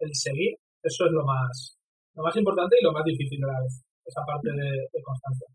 el 0.00 0.10
seguir, 0.14 0.56
eso 0.82 1.04
es 1.04 1.12
lo 1.12 1.24
más, 1.26 1.76
lo 2.16 2.22
más 2.22 2.36
importante 2.36 2.76
y 2.80 2.84
lo 2.84 2.92
más 2.92 3.04
difícil 3.04 3.44
a 3.44 3.52
la 3.52 3.60
vez, 3.60 3.84
esa 4.04 4.22
parte 4.26 4.50
de, 4.50 5.02
constancia. 5.02 5.46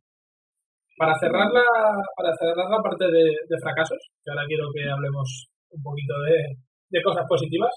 Para 0.98 1.14
cerrar 1.20 1.48
la, 1.54 1.66
para 2.16 2.34
cerrar 2.34 2.68
la 2.70 2.82
parte 2.82 3.06
de, 3.06 3.58
fracasos, 3.62 4.02
que 4.24 4.32
ahora 4.32 4.48
quiero 4.48 4.66
que 4.74 4.90
hablemos 4.90 5.50
un 5.70 5.82
poquito 5.84 6.14
de, 6.26 7.02
cosas 7.04 7.26
positivas. 7.28 7.74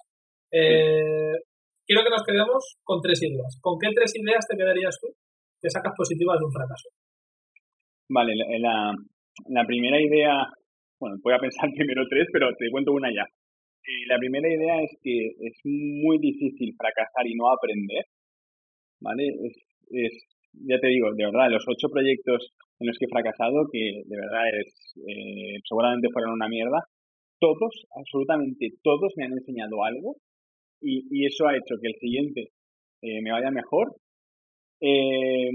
Eh, 0.50 1.36
quiero 1.86 2.02
que 2.02 2.10
nos 2.10 2.24
quedemos 2.24 2.78
con 2.82 3.00
tres 3.00 3.22
ideas. 3.22 3.58
¿Con 3.60 3.78
qué 3.78 3.88
tres 3.94 4.12
ideas 4.16 4.46
te 4.48 4.56
quedarías 4.56 4.96
tú 5.00 5.08
que 5.60 5.68
sacas 5.68 5.92
positivas 5.96 6.38
de 6.38 6.46
un 6.46 6.52
fracaso? 6.52 6.88
Vale, 8.08 8.34
la, 8.58 9.64
primera 9.66 10.00
idea, 10.00 10.34
bueno, 10.98 11.16
voy 11.22 11.34
a 11.34 11.38
pensar 11.38 11.70
primero 11.76 12.02
tres, 12.08 12.26
pero 12.32 12.48
te 12.58 12.70
cuento 12.70 12.92
una 12.92 13.08
ya. 13.12 13.22
Eh, 13.22 14.06
la 14.08 14.18
primera 14.18 14.48
idea 14.48 14.82
es 14.82 14.90
que 15.02 15.28
es 15.40 15.60
muy 15.64 16.18
difícil 16.18 16.74
fracasar 16.76 17.26
y 17.26 17.34
no 17.34 17.50
aprender, 17.50 18.04
¿vale? 19.00 19.28
Es, 19.90 20.12
ya 20.52 20.78
te 20.80 20.88
digo, 20.88 21.12
de 21.14 21.24
verdad, 21.24 21.50
los 21.50 21.64
ocho 21.68 21.88
proyectos 21.88 22.52
en 22.78 22.86
los 22.86 22.96
que 22.98 23.06
he 23.06 23.08
fracasado, 23.08 23.68
que 23.72 24.02
de 24.06 24.16
verdad 24.16 24.48
es, 24.58 24.94
eh, 25.06 25.58
seguramente 25.68 26.08
fueron 26.12 26.32
una 26.32 26.48
mierda, 26.48 26.84
todos, 27.38 27.86
absolutamente 27.96 28.68
todos 28.82 29.12
me 29.16 29.24
han 29.24 29.32
enseñado 29.32 29.82
algo 29.84 30.16
y, 30.80 31.06
y 31.10 31.26
eso 31.26 31.46
ha 31.46 31.56
hecho 31.56 31.76
que 31.80 31.88
el 31.88 31.94
siguiente 32.00 32.48
eh, 33.02 33.22
me 33.22 33.32
vaya 33.32 33.50
mejor. 33.50 33.94
Eh, 34.80 35.50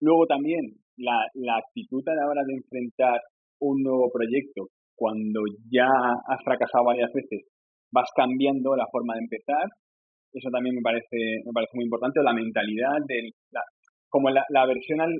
luego 0.00 0.26
también 0.26 0.74
la, 0.96 1.26
la 1.34 1.56
actitud 1.58 2.06
a 2.08 2.14
la 2.14 2.28
hora 2.28 2.42
de 2.46 2.54
enfrentar 2.54 3.20
un 3.60 3.82
nuevo 3.82 4.10
proyecto 4.12 4.68
cuando 4.94 5.40
ya 5.70 5.88
has 6.28 6.44
fracasado 6.44 6.84
varias 6.84 7.10
veces, 7.12 7.48
vas 7.90 8.08
cambiando 8.14 8.76
la 8.76 8.86
forma 8.92 9.14
de 9.14 9.20
empezar. 9.20 9.64
Eso 10.32 10.50
también 10.50 10.76
me 10.76 10.82
parece, 10.82 11.40
me 11.44 11.52
parece 11.52 11.72
muy 11.74 11.84
importante. 11.84 12.22
La 12.22 12.34
mentalidad, 12.34 13.00
de 13.08 13.30
la, 13.50 13.62
como 14.10 14.30
la, 14.30 14.44
la 14.50 14.66
versión 14.66 15.00
al, 15.00 15.12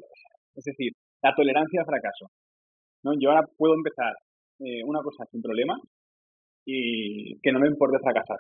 es 0.55 0.65
decir, 0.65 0.93
la 1.23 1.35
tolerancia 1.35 1.81
al 1.81 1.87
fracaso. 1.87 2.27
¿no? 3.03 3.13
Yo 3.19 3.31
ahora 3.31 3.47
puedo 3.57 3.75
empezar 3.75 4.13
eh, 4.61 4.85
una 4.85 5.01
cosa 5.03 5.25
sin 5.31 5.41
problema 5.41 5.75
y 6.67 7.39
que 7.41 7.53
no 7.53 7.61
me 7.61 7.69
importe 7.69 7.99
fracasar, 8.03 8.39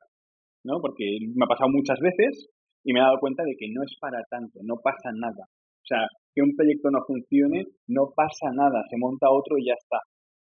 ¿no? 0.64 0.80
Porque 0.80 1.04
me 1.34 1.44
ha 1.44 1.48
pasado 1.48 1.70
muchas 1.70 1.98
veces 2.00 2.48
y 2.84 2.92
me 2.92 3.00
he 3.00 3.02
dado 3.02 3.18
cuenta 3.18 3.42
de 3.42 3.56
que 3.58 3.68
no 3.72 3.82
es 3.82 3.96
para 3.98 4.22
tanto, 4.28 4.60
no 4.62 4.76
pasa 4.82 5.10
nada. 5.14 5.44
O 5.48 5.86
sea, 5.86 6.06
que 6.34 6.42
un 6.42 6.54
proyecto 6.54 6.90
no 6.90 7.00
funcione, 7.06 7.64
no 7.88 8.12
pasa 8.14 8.52
nada, 8.52 8.84
se 8.90 8.98
monta 8.98 9.30
otro 9.30 9.56
y 9.58 9.66
ya 9.66 9.74
está. 9.74 9.98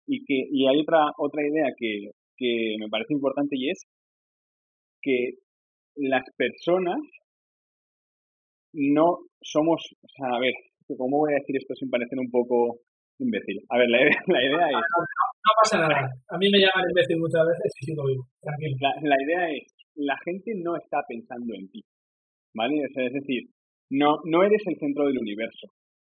Y 0.08 0.24
que 0.24 0.48
y 0.50 0.68
hay 0.68 0.80
otra 0.82 1.12
otra 1.18 1.42
idea 1.44 1.68
que, 1.78 2.12
que 2.38 2.76
me 2.80 2.88
parece 2.90 3.14
importante 3.14 3.56
y 3.58 3.70
es 3.70 3.84
que 5.02 5.34
las 5.98 6.24
personas 6.38 7.00
no 8.74 9.20
somos, 9.46 9.78
o 10.02 10.10
sea, 10.10 10.36
a 10.36 10.40
ver, 10.42 10.54
¿cómo 10.98 11.22
voy 11.22 11.34
a 11.34 11.40
decir 11.40 11.56
esto 11.58 11.74
sin 11.78 11.90
parecer 11.90 12.18
un 12.18 12.30
poco 12.34 12.82
imbécil? 13.22 13.62
A 13.70 13.78
ver, 13.78 13.90
la, 13.90 14.00
la 14.02 14.42
idea 14.42 14.68
es 14.74 14.86
no 15.46 15.52
pasa 15.62 15.78
nada. 15.78 16.10
A 16.34 16.38
mí 16.42 16.50
me 16.50 16.58
llaman 16.58 16.90
imbécil 16.90 17.22
muchas 17.22 17.46
veces 17.46 17.70
y 17.70 17.86
sigo 17.86 18.02
vivo. 18.10 18.26
Tranquilo. 18.42 18.76
La, 19.06 19.18
idea 19.22 19.54
es, 19.54 19.70
la 19.94 20.18
gente 20.26 20.58
no 20.58 20.76
está 20.76 21.06
pensando 21.08 21.54
en 21.54 21.70
ti. 21.70 21.82
¿Vale? 22.56 22.82
es 22.82 23.14
decir, 23.14 23.52
no, 23.92 24.18
no 24.26 24.42
eres 24.42 24.64
el 24.66 24.78
centro 24.80 25.06
del 25.06 25.20
universo. 25.20 25.68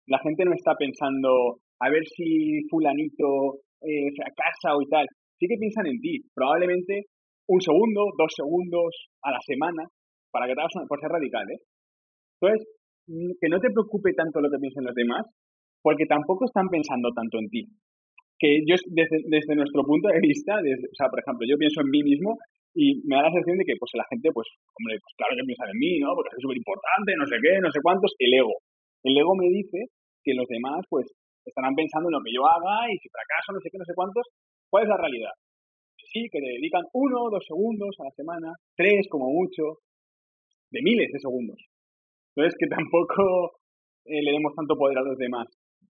La 0.06 0.20
gente 0.20 0.46
no 0.46 0.54
está 0.54 0.76
pensando 0.78 1.58
a 1.80 1.90
ver 1.90 2.04
si 2.06 2.62
fulanito 2.70 3.66
eh, 3.82 4.14
fracasa 4.14 4.78
o 4.78 4.82
y 4.82 4.90
tal. 4.90 5.08
Sí 5.40 5.48
que 5.48 5.58
piensan 5.58 5.88
en 5.88 6.00
ti. 6.00 6.22
Probablemente 6.34 7.10
un 7.48 7.62
segundo, 7.62 8.14
dos 8.18 8.32
segundos 8.36 9.10
a 9.24 9.32
la 9.32 9.40
semana, 9.42 9.84
para 10.32 10.48
que 10.48 10.54
te 10.54 10.62
hagas 10.62 10.88
por 10.88 11.00
ser 11.00 11.10
radical, 11.10 11.46
¿eh? 11.50 11.62
Entonces, 12.42 12.68
que 13.08 13.50
no 13.50 13.60
te 13.60 13.72
preocupe 13.72 14.14
tanto 14.14 14.42
lo 14.42 14.50
que 14.50 14.60
piensen 14.60 14.84
los 14.84 14.96
demás, 14.96 15.26
porque 15.82 16.06
tampoco 16.06 16.46
están 16.46 16.68
pensando 16.70 17.10
tanto 17.14 17.40
en 17.40 17.50
ti 17.50 17.68
que 18.40 18.68
yo 18.68 18.76
desde, 18.92 19.56
nuestro 19.56 19.84
punto 19.84 20.10
de 20.12 20.20
vista, 20.20 20.60
desde, 20.60 20.88
o 20.92 20.96
sea, 20.96 21.08
por 21.08 21.20
ejemplo, 21.20 21.48
yo 21.48 21.56
pienso 21.58 21.82
en 21.82 21.90
mí 21.90 22.04
mismo 22.04 22.36
y 22.76 23.00
me 23.08 23.16
da 23.16 23.32
la 23.32 23.32
sensación 23.32 23.58
de 23.58 23.66
que 23.66 23.80
pues 23.80 23.92
la 23.96 24.04
gente, 24.12 24.28
pues, 24.36 24.48
pues 24.76 25.16
claro 25.16 25.40
que 25.40 25.48
piensa 25.48 25.64
en 25.72 25.80
mí, 25.80 26.00
¿no? 26.04 26.12
Porque 26.12 26.36
es 26.36 26.44
súper 26.44 26.60
importante, 26.60 27.16
no 27.16 27.26
sé 27.26 27.40
qué, 27.40 27.54
no 27.64 27.72
sé 27.72 27.80
cuántos, 27.80 28.12
el 28.20 28.34
ego. 28.36 28.56
El 29.04 29.16
ego 29.16 29.32
me 29.40 29.48
dice 29.48 29.88
que 30.20 30.36
los 30.36 30.48
demás, 30.52 30.84
pues, 30.92 31.08
estarán 31.48 31.76
pensando 31.76 32.12
en 32.12 32.20
lo 32.20 32.24
que 32.26 32.36
yo 32.36 32.44
haga 32.44 32.92
y 32.92 33.00
si 33.00 33.08
fracaso, 33.08 33.56
no 33.56 33.62
sé 33.64 33.70
qué, 33.72 33.78
no 33.80 33.88
sé 33.88 33.96
cuántos. 33.96 34.28
¿Cuál 34.68 34.84
es 34.84 34.90
la 34.90 35.00
realidad? 35.00 35.32
Sí, 36.12 36.28
que 36.28 36.42
le 36.44 36.60
dedican 36.60 36.84
uno, 36.92 37.32
dos 37.32 37.46
segundos 37.48 37.96
a 38.00 38.12
la 38.12 38.12
semana, 38.12 38.50
tres 38.76 39.08
como 39.08 39.32
mucho, 39.32 39.80
de 40.72 40.82
miles 40.84 41.08
de 41.14 41.20
segundos. 41.20 41.60
Entonces, 42.36 42.58
que 42.60 42.68
tampoco 42.68 43.62
eh, 44.06 44.22
le 44.22 44.32
demos 44.32 44.54
tanto 44.56 44.76
poder 44.76 44.98
a 45.00 45.08
los 45.08 45.18
demás 45.18 45.48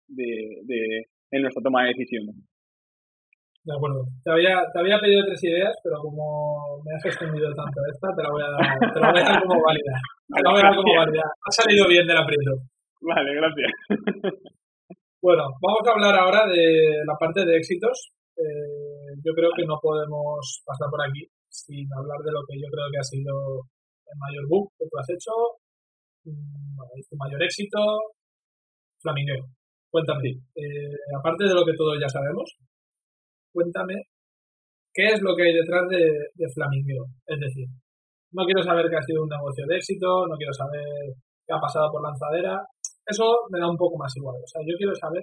de, 0.07 0.59
de, 0.67 1.07
en 1.31 1.41
nuestra 1.41 1.63
toma 1.63 1.83
de 1.83 1.95
decisiones. 1.95 2.35
De 3.63 3.71
acuerdo. 3.71 4.03
Te 4.23 4.31
había, 4.31 4.59
te 4.73 4.79
había 4.79 4.99
pedido 4.99 5.23
tres 5.23 5.41
ideas, 5.45 5.71
pero 5.81 5.95
como 6.03 6.83
me 6.83 6.91
has 6.95 7.05
extendido 7.05 7.47
tanto 7.55 7.79
esta, 7.87 8.11
te 8.11 8.23
la 8.23 8.29
voy 8.29 8.43
a 8.43 8.51
dar, 8.51 8.75
te 8.91 8.99
la 8.99 9.11
voy 9.11 9.21
a 9.21 9.23
dar 9.23 9.39
como 9.39 9.55
válida. 9.63 9.95
Te 10.27 10.41
la 10.43 10.51
voy 10.51 10.59
a 10.59 10.67
dar 10.67 10.75
como 10.75 10.93
válida. 10.99 11.23
Ha 11.23 11.51
salido 11.51 11.87
bien 11.87 12.05
del 12.05 12.17
aprieto. 12.17 12.51
Vale, 12.99 13.31
gracias. 13.35 13.71
Bueno, 15.23 15.43
vamos 15.63 15.87
a 15.87 15.91
hablar 15.95 16.19
ahora 16.19 16.43
de 16.51 16.99
la 17.07 17.15
parte 17.15 17.45
de 17.45 17.55
éxitos. 17.55 18.11
Eh, 18.35 19.15
yo 19.23 19.31
creo 19.31 19.51
que 19.55 19.63
no 19.63 19.79
podemos 19.79 20.63
pasar 20.65 20.91
por 20.91 20.99
aquí 20.99 21.23
sin 21.47 21.87
hablar 21.95 22.19
de 22.19 22.31
lo 22.35 22.43
que 22.43 22.59
yo 22.59 22.67
creo 22.67 22.91
que 22.91 22.99
ha 22.99 23.07
sido 23.07 23.63
el 24.03 24.17
mayor 24.19 24.43
book 24.49 24.73
que 24.77 24.85
tú 24.89 24.97
has 24.99 25.09
hecho, 25.09 25.31
tu 26.23 27.15
mayor 27.17 27.43
éxito, 27.43 27.79
Flamingueo. 29.01 29.43
Cuéntame, 29.91 30.29
eh, 30.55 30.95
aparte 31.19 31.43
de 31.43 31.53
lo 31.53 31.65
que 31.65 31.77
todos 31.77 31.99
ya 31.99 32.09
sabemos, 32.09 32.49
cuéntame 33.51 33.93
qué 34.93 35.13
es 35.13 35.21
lo 35.21 35.35
que 35.35 35.43
hay 35.43 35.53
detrás 35.53 35.87
de, 35.89 36.01
de 36.33 36.47
Flamingueo. 36.53 37.05
Es 37.27 37.39
decir, 37.39 37.67
no 38.31 38.45
quiero 38.45 38.63
saber 38.63 38.89
que 38.89 38.97
ha 38.97 39.05
sido 39.05 39.23
un 39.23 39.29
negocio 39.29 39.65
de 39.67 39.77
éxito, 39.77 40.25
no 40.25 40.35
quiero 40.37 40.53
saber 40.53 41.13
qué 41.45 41.53
ha 41.53 41.61
pasado 41.61 41.91
por 41.91 42.01
lanzadera. 42.01 42.57
Eso 43.05 43.25
me 43.51 43.59
da 43.59 43.69
un 43.69 43.77
poco 43.77 43.97
más 43.97 44.11
igual. 44.15 44.37
O 44.41 44.47
sea, 44.47 44.61
yo 44.65 44.75
quiero 44.77 44.95
saber 44.95 45.21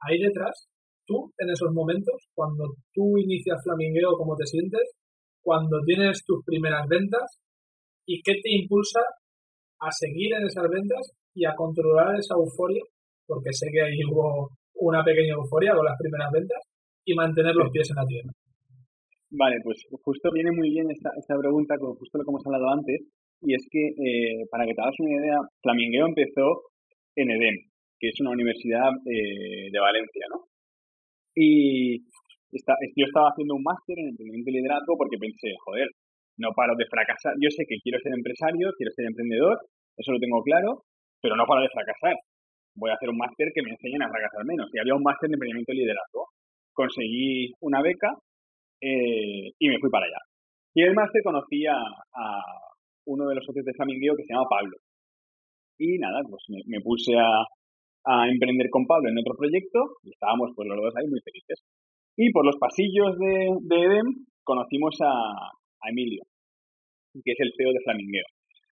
ahí 0.00 0.18
detrás, 0.18 0.66
tú 1.06 1.30
en 1.38 1.50
esos 1.50 1.70
momentos, 1.72 2.16
cuando 2.34 2.74
tú 2.92 3.16
inicias 3.18 3.62
Flamingueo, 3.62 4.18
cómo 4.18 4.34
te 4.34 4.46
sientes, 4.46 4.82
cuando 5.42 5.78
tienes 5.86 6.24
tus 6.24 6.42
primeras 6.44 6.88
ventas 6.88 7.38
y 8.06 8.20
qué 8.22 8.32
te 8.42 8.50
impulsa 8.50 9.00
a 9.86 9.92
seguir 9.92 10.34
en 10.34 10.46
esas 10.46 10.68
ventas 10.68 11.12
y 11.34 11.44
a 11.44 11.54
controlar 11.54 12.16
esa 12.18 12.34
euforia 12.34 12.82
porque 13.26 13.52
sé 13.52 13.68
que 13.72 13.80
ahí 13.80 14.04
hubo 14.10 14.50
una 14.74 15.02
pequeña 15.02 15.34
euforia 15.34 15.74
con 15.74 15.84
las 15.84 15.96
primeras 15.98 16.30
ventas, 16.32 16.60
y 17.06 17.14
mantener 17.14 17.54
los 17.54 17.70
pies 17.70 17.90
en 17.90 17.96
la 17.96 18.06
tierra. 18.06 18.32
Vale, 19.30 19.56
pues 19.62 19.84
justo 20.02 20.30
viene 20.32 20.52
muy 20.52 20.70
bien 20.70 20.90
esta, 20.90 21.10
esta 21.18 21.36
pregunta, 21.36 21.76
con 21.78 21.94
justo 21.96 22.18
lo 22.18 22.24
que 22.24 22.30
hemos 22.30 22.46
hablado 22.46 22.68
antes, 22.70 23.00
y 23.42 23.54
es 23.54 23.66
que, 23.70 23.88
eh, 23.88 24.46
para 24.50 24.64
que 24.64 24.72
te 24.72 24.80
hagas 24.80 24.94
una 25.00 25.20
idea, 25.20 25.38
Flamingueo 25.60 26.06
empezó 26.06 26.70
en 27.16 27.30
EDEM, 27.30 27.56
que 27.98 28.08
es 28.08 28.20
una 28.20 28.30
universidad 28.30 28.88
eh, 29.04 29.68
de 29.70 29.80
Valencia, 29.80 30.24
¿no? 30.30 30.48
Y 31.34 31.98
yo 32.00 33.04
estaba 33.04 33.28
haciendo 33.30 33.56
un 33.56 33.62
máster 33.62 33.98
en 33.98 34.08
emprendimiento 34.10 34.50
y 34.50 34.54
liderazgo 34.54 34.96
porque 34.96 35.18
pensé, 35.18 35.50
joder, 35.64 35.88
no 36.38 36.52
paro 36.54 36.74
de 36.78 36.86
fracasar. 36.86 37.34
Yo 37.42 37.50
sé 37.50 37.66
que 37.66 37.76
quiero 37.82 37.98
ser 37.98 38.12
empresario, 38.14 38.70
quiero 38.78 38.92
ser 38.92 39.06
emprendedor, 39.06 39.58
eso 39.96 40.12
lo 40.12 40.18
tengo 40.18 40.42
claro, 40.42 40.84
pero 41.20 41.36
no 41.36 41.46
paro 41.46 41.62
de 41.62 41.68
fracasar. 41.68 42.16
Voy 42.76 42.90
a 42.90 42.94
hacer 42.94 43.08
un 43.08 43.16
máster 43.16 43.52
que 43.54 43.62
me 43.62 43.70
enseñe 43.70 44.02
a 44.02 44.10
fracasar 44.10 44.44
menos. 44.44 44.68
Y 44.72 44.78
había 44.78 44.94
un 44.94 45.02
máster 45.02 45.28
de 45.28 45.34
emprendimiento 45.34 45.72
y 45.72 45.76
liderazgo. 45.76 46.28
Conseguí 46.72 47.52
una 47.60 47.82
beca 47.82 48.10
eh, 48.80 49.52
y 49.58 49.68
me 49.68 49.78
fui 49.78 49.90
para 49.90 50.06
allá. 50.06 50.18
Y 50.74 50.82
el 50.82 50.94
máster 50.94 51.22
conocí 51.22 51.64
a, 51.66 51.78
uno 53.06 53.28
de 53.28 53.34
los 53.36 53.44
socios 53.44 53.64
de 53.64 53.74
Flamingueo 53.74 54.16
que 54.16 54.24
se 54.24 54.32
llama 54.32 54.48
Pablo. 54.50 54.76
Y 55.78 55.98
nada, 55.98 56.20
pues 56.28 56.42
me, 56.66 56.80
puse 56.80 57.14
a, 57.16 58.26
emprender 58.28 58.68
con 58.70 58.86
Pablo 58.86 59.08
en 59.08 59.18
otro 59.18 59.34
proyecto 59.36 59.96
y 60.02 60.10
estábamos 60.10 60.50
pues 60.54 60.68
los 60.68 60.76
dos 60.76 60.94
ahí 60.96 61.06
muy 61.08 61.20
felices. 61.20 61.62
Y 62.16 62.32
por 62.32 62.44
los 62.44 62.56
pasillos 62.58 63.18
de, 63.18 63.48
de 63.62 63.76
EDEM 63.76 64.26
conocimos 64.42 64.96
a, 65.00 65.50
Emilio, 65.86 66.22
que 67.12 67.32
es 67.32 67.40
el 67.40 67.52
CEO 67.56 67.72
de 67.72 67.80
Flamingueo. 67.84 68.24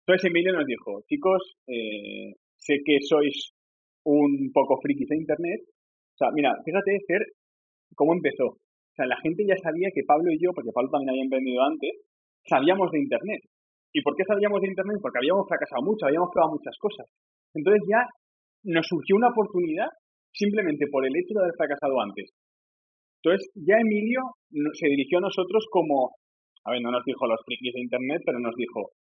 Entonces 0.08 0.32
Emilio 0.32 0.56
nos 0.56 0.63
dijo, 0.63 1.04
chicos, 1.04 1.60
eh, 1.67 2.32
sé 2.56 2.80
que 2.80 2.96
sois 3.04 3.52
un 4.08 4.56
poco 4.56 4.80
frikis 4.80 5.12
de 5.12 5.20
Internet. 5.20 5.67
O 5.67 6.17
sea, 6.17 6.32
mira, 6.32 6.56
fíjate, 6.63 6.96
Fer, 7.04 7.28
cómo 7.91 8.15
empezó. 8.15 8.56
O 8.56 8.93
sea, 8.96 9.06
la 9.06 9.20
gente 9.20 9.43
ya 9.43 9.60
sabía 9.60 9.91
que 9.91 10.08
Pablo 10.08 10.32
y 10.32 10.39
yo, 10.39 10.56
porque 10.56 10.72
Pablo 10.72 10.89
también 10.96 11.12
había 11.12 11.28
emprendido 11.28 11.60
antes, 11.60 11.91
sabíamos 12.48 12.88
de 12.96 13.04
Internet. 13.04 13.41
¿Y 13.91 14.02
por 14.02 14.15
qué 14.15 14.24
sabíamos 14.24 14.62
de 14.62 14.72
Internet? 14.72 14.96
Porque 15.04 15.20
habíamos 15.20 15.43
fracasado 15.43 15.84
mucho, 15.84 16.08
habíamos 16.08 16.32
probado 16.32 16.56
muchas 16.56 16.78
cosas. 16.80 17.06
Entonces 17.52 17.84
ya 17.91 18.08
nos 18.63 18.88
surgió 18.88 19.20
una 19.20 19.36
oportunidad 19.36 19.91
simplemente 20.32 20.88
por 20.88 21.04
el 21.04 21.12
hecho 21.12 21.36
de 21.36 21.43
haber 21.43 21.56
fracasado 21.60 22.00
antes. 22.00 22.32
Entonces, 23.20 23.43
ya 23.60 23.76
Emilio 23.76 24.22
se 24.72 24.88
dirigió 24.88 25.17
a 25.17 25.28
nosotros 25.28 25.67
como, 25.70 26.15
a 26.63 26.72
ver, 26.72 26.80
no 26.80 26.91
nos 26.91 27.04
dijo 27.04 27.28
los 27.28 27.43
frikis 27.43 27.74
de 27.74 27.82
Internet, 27.82 28.22
pero 28.24 28.39
nos 28.39 28.56
dijo, 28.56 28.96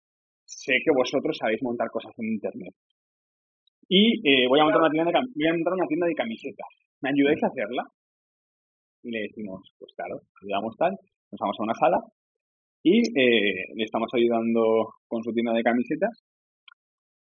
sé 0.45 0.73
que 0.83 0.91
vosotros 0.95 1.37
sabéis 1.37 1.61
montar 1.63 1.89
cosas 1.89 2.13
en 2.17 2.33
Internet. 2.33 2.73
Y 3.87 4.19
eh, 4.27 4.47
voy, 4.47 4.59
a 4.59 4.63
montar 4.63 4.81
una 4.81 4.91
tienda 4.91 5.11
de, 5.11 5.19
voy 5.35 5.47
a 5.47 5.53
montar 5.53 5.73
una 5.73 5.87
tienda 5.87 6.07
de 6.07 6.15
camisetas. 6.15 6.67
¿Me 7.01 7.09
ayudáis 7.09 7.43
a 7.43 7.47
hacerla? 7.47 7.83
Y 9.03 9.11
le 9.11 9.21
decimos, 9.27 9.61
pues 9.77 9.91
claro, 9.95 10.21
ayudamos 10.41 10.75
tal, 10.77 10.91
nos 11.31 11.39
vamos 11.39 11.57
a 11.59 11.63
una 11.63 11.73
sala 11.73 11.99
y 12.83 12.99
eh, 12.99 13.65
le 13.75 13.83
estamos 13.83 14.09
ayudando 14.13 14.93
con 15.07 15.23
su 15.23 15.31
tienda 15.33 15.53
de 15.53 15.63
camisetas 15.63 16.23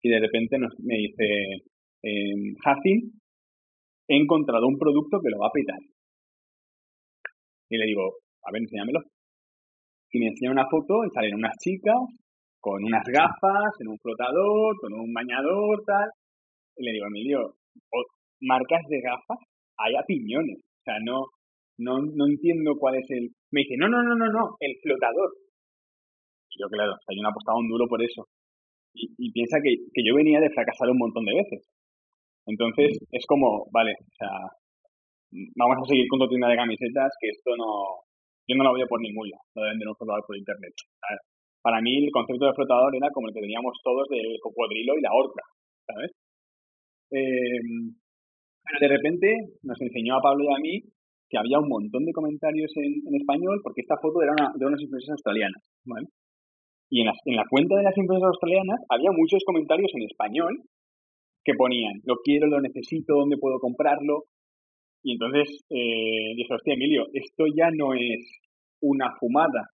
y 0.02 0.08
de 0.08 0.20
repente 0.20 0.58
nos, 0.58 0.72
me 0.80 0.96
dice, 0.96 1.24
eh, 2.02 2.34
he 4.08 4.16
encontrado 4.16 4.66
un 4.66 4.78
producto 4.78 5.20
que 5.22 5.30
lo 5.30 5.38
va 5.38 5.48
a 5.48 5.52
petar. 5.52 5.78
Y 7.68 7.76
le 7.76 7.86
digo, 7.86 8.02
a 8.42 8.52
ver, 8.52 8.62
enséñamelo. 8.62 9.00
Y 10.12 10.18
me 10.18 10.28
enseña 10.28 10.50
una 10.50 10.68
foto 10.68 11.04
y 11.04 11.10
salen 11.14 11.34
unas 11.34 11.56
chicas 11.58 11.96
con 12.60 12.84
unas 12.84 13.04
gafas, 13.06 13.72
en 13.80 13.88
un 13.88 13.98
flotador, 13.98 14.76
con 14.80 14.92
un 14.92 15.12
bañador, 15.12 15.82
tal. 15.86 16.08
Y 16.76 16.84
le 16.84 16.92
digo, 16.92 17.06
Emilio, 17.06 17.54
marcas 18.40 18.82
de 18.88 19.00
gafas 19.00 19.38
hay 19.78 19.96
a 19.96 20.04
piñones. 20.06 20.58
O 20.58 20.82
sea, 20.84 20.96
no, 21.04 21.24
no, 21.78 21.98
no 22.00 22.26
entiendo 22.26 22.76
cuál 22.78 22.96
es 22.96 23.10
el... 23.10 23.30
Me 23.50 23.62
dice, 23.62 23.76
no, 23.76 23.88
no, 23.88 24.02
no, 24.02 24.14
no, 24.14 24.26
no, 24.26 24.56
el 24.60 24.76
flotador. 24.82 25.32
Y 26.50 26.60
yo, 26.60 26.68
claro, 26.68 26.92
yo 26.92 27.22
no 27.22 27.28
apostado 27.28 27.58
un 27.58 27.68
duro 27.68 27.86
por 27.88 28.02
eso. 28.02 28.26
Y, 28.94 29.08
y 29.18 29.32
piensa 29.32 29.58
que, 29.62 29.76
que 29.92 30.02
yo 30.04 30.14
venía 30.14 30.40
de 30.40 30.50
fracasar 30.50 30.90
un 30.90 30.98
montón 30.98 31.24
de 31.24 31.34
veces. 31.34 31.68
Entonces, 32.46 32.98
es 33.12 33.26
como, 33.26 33.68
vale, 33.72 33.92
o 33.92 34.14
sea, 34.18 34.30
vamos 35.56 35.76
a 35.78 35.88
seguir 35.88 36.06
con 36.08 36.18
tu 36.18 36.28
tienda 36.28 36.48
de 36.48 36.56
camisetas, 36.56 37.12
que 37.20 37.28
esto 37.28 37.56
no, 37.56 38.02
yo 38.48 38.56
no 38.56 38.64
lo 38.64 38.74
veo 38.74 38.86
por 38.88 39.00
ningún 39.00 39.30
lado, 39.30 39.42
lo 39.54 39.62
de 39.62 39.70
vender 39.70 39.88
un 39.88 39.96
flotador 39.96 40.24
por 40.26 40.36
internet. 40.36 40.72
Para 41.62 41.80
mí 41.80 42.04
el 42.04 42.10
concepto 42.10 42.46
de 42.46 42.54
flotador 42.54 42.94
era 42.96 43.10
como 43.12 43.28
el 43.28 43.34
que 43.34 43.40
teníamos 43.40 43.76
todos 43.82 44.08
del 44.08 44.38
cocodrilo 44.40 44.96
y 44.96 45.02
la 45.02 45.12
orca, 45.12 45.42
¿sabes? 45.86 46.10
Em, 47.10 47.94
pero 48.64 48.78
de 48.80 48.88
repente 48.88 49.26
nos 49.62 49.80
enseñó 49.80 50.16
a 50.16 50.22
Pablo 50.22 50.44
y 50.44 50.54
a 50.54 50.58
mí 50.60 50.74
que 51.28 51.38
había 51.38 51.58
un 51.58 51.68
montón 51.68 52.04
de 52.04 52.12
comentarios 52.12 52.70
en, 52.76 53.14
español 53.14 53.60
porque 53.62 53.82
esta 53.82 53.96
foto 54.00 54.22
era 54.22 54.32
una, 54.32 54.52
de 54.56 54.66
unas 54.66 54.82
empresas 54.82 55.10
australianas, 55.10 55.62
¿vale? 55.84 56.06
Y 56.90 57.00
en 57.00 57.06
la, 57.06 57.14
en 57.24 57.36
la 57.36 57.44
cuenta 57.48 57.76
de 57.76 57.84
las 57.84 57.96
empresas 57.96 58.24
australianas 58.24 58.80
había 58.88 59.10
muchos 59.12 59.42
comentarios 59.46 59.90
en 59.94 60.02
español 60.02 60.62
que 61.44 61.54
ponían, 61.54 62.00
lo 62.04 62.16
quiero, 62.24 62.48
lo 62.48 62.60
necesito, 62.60 63.14
dónde 63.14 63.38
puedo 63.38 63.58
comprarlo, 63.60 64.24
y 65.02 65.12
entonces 65.12 65.64
eh, 65.70 66.34
dije, 66.36 66.54
hostia, 66.54 66.74
Emilio, 66.74 67.06
esto 67.14 67.44
ya 67.56 67.70
no 67.74 67.94
es 67.94 68.20
una 68.82 69.10
fumada. 69.18 69.70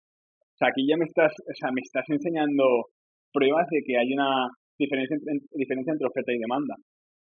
O 0.55 0.57
sea, 0.57 0.69
aquí 0.69 0.87
ya 0.87 0.95
me 0.95 1.03
estás, 1.03 1.33
o 1.35 1.53
sea, 1.53 1.69
me 1.71 1.81
estás 1.83 2.07
enseñando 2.07 2.87
pruebas 3.33 3.67
de 3.67 3.83
que 3.83 3.97
hay 3.99 4.13
una 4.13 4.47
diferencia, 4.79 5.17
diferencia 5.51 5.91
entre 5.91 6.07
oferta 6.07 6.31
y 6.31 6.39
demanda. 6.39 6.75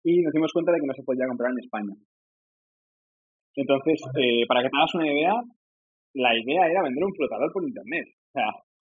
Y 0.05 0.23
nos 0.23 0.33
dimos 0.33 0.53
cuenta 0.53 0.71
de 0.71 0.79
que 0.79 0.87
no 0.87 0.95
se 0.95 1.03
podía 1.03 1.27
comprar 1.27 1.51
en 1.51 1.59
España. 1.59 1.95
Entonces, 3.57 3.99
eh, 4.23 4.47
para 4.47 4.63
que 4.63 4.71
te 4.71 4.77
hagas 4.79 4.95
una 4.95 5.11
idea, 5.11 5.35
la 6.15 6.39
idea 6.39 6.71
era 6.71 6.83
vender 6.83 7.03
un 7.03 7.15
flotador 7.15 7.51
por 7.53 7.67
internet. 7.67 8.07
O 8.07 8.31
sea, 8.39 8.47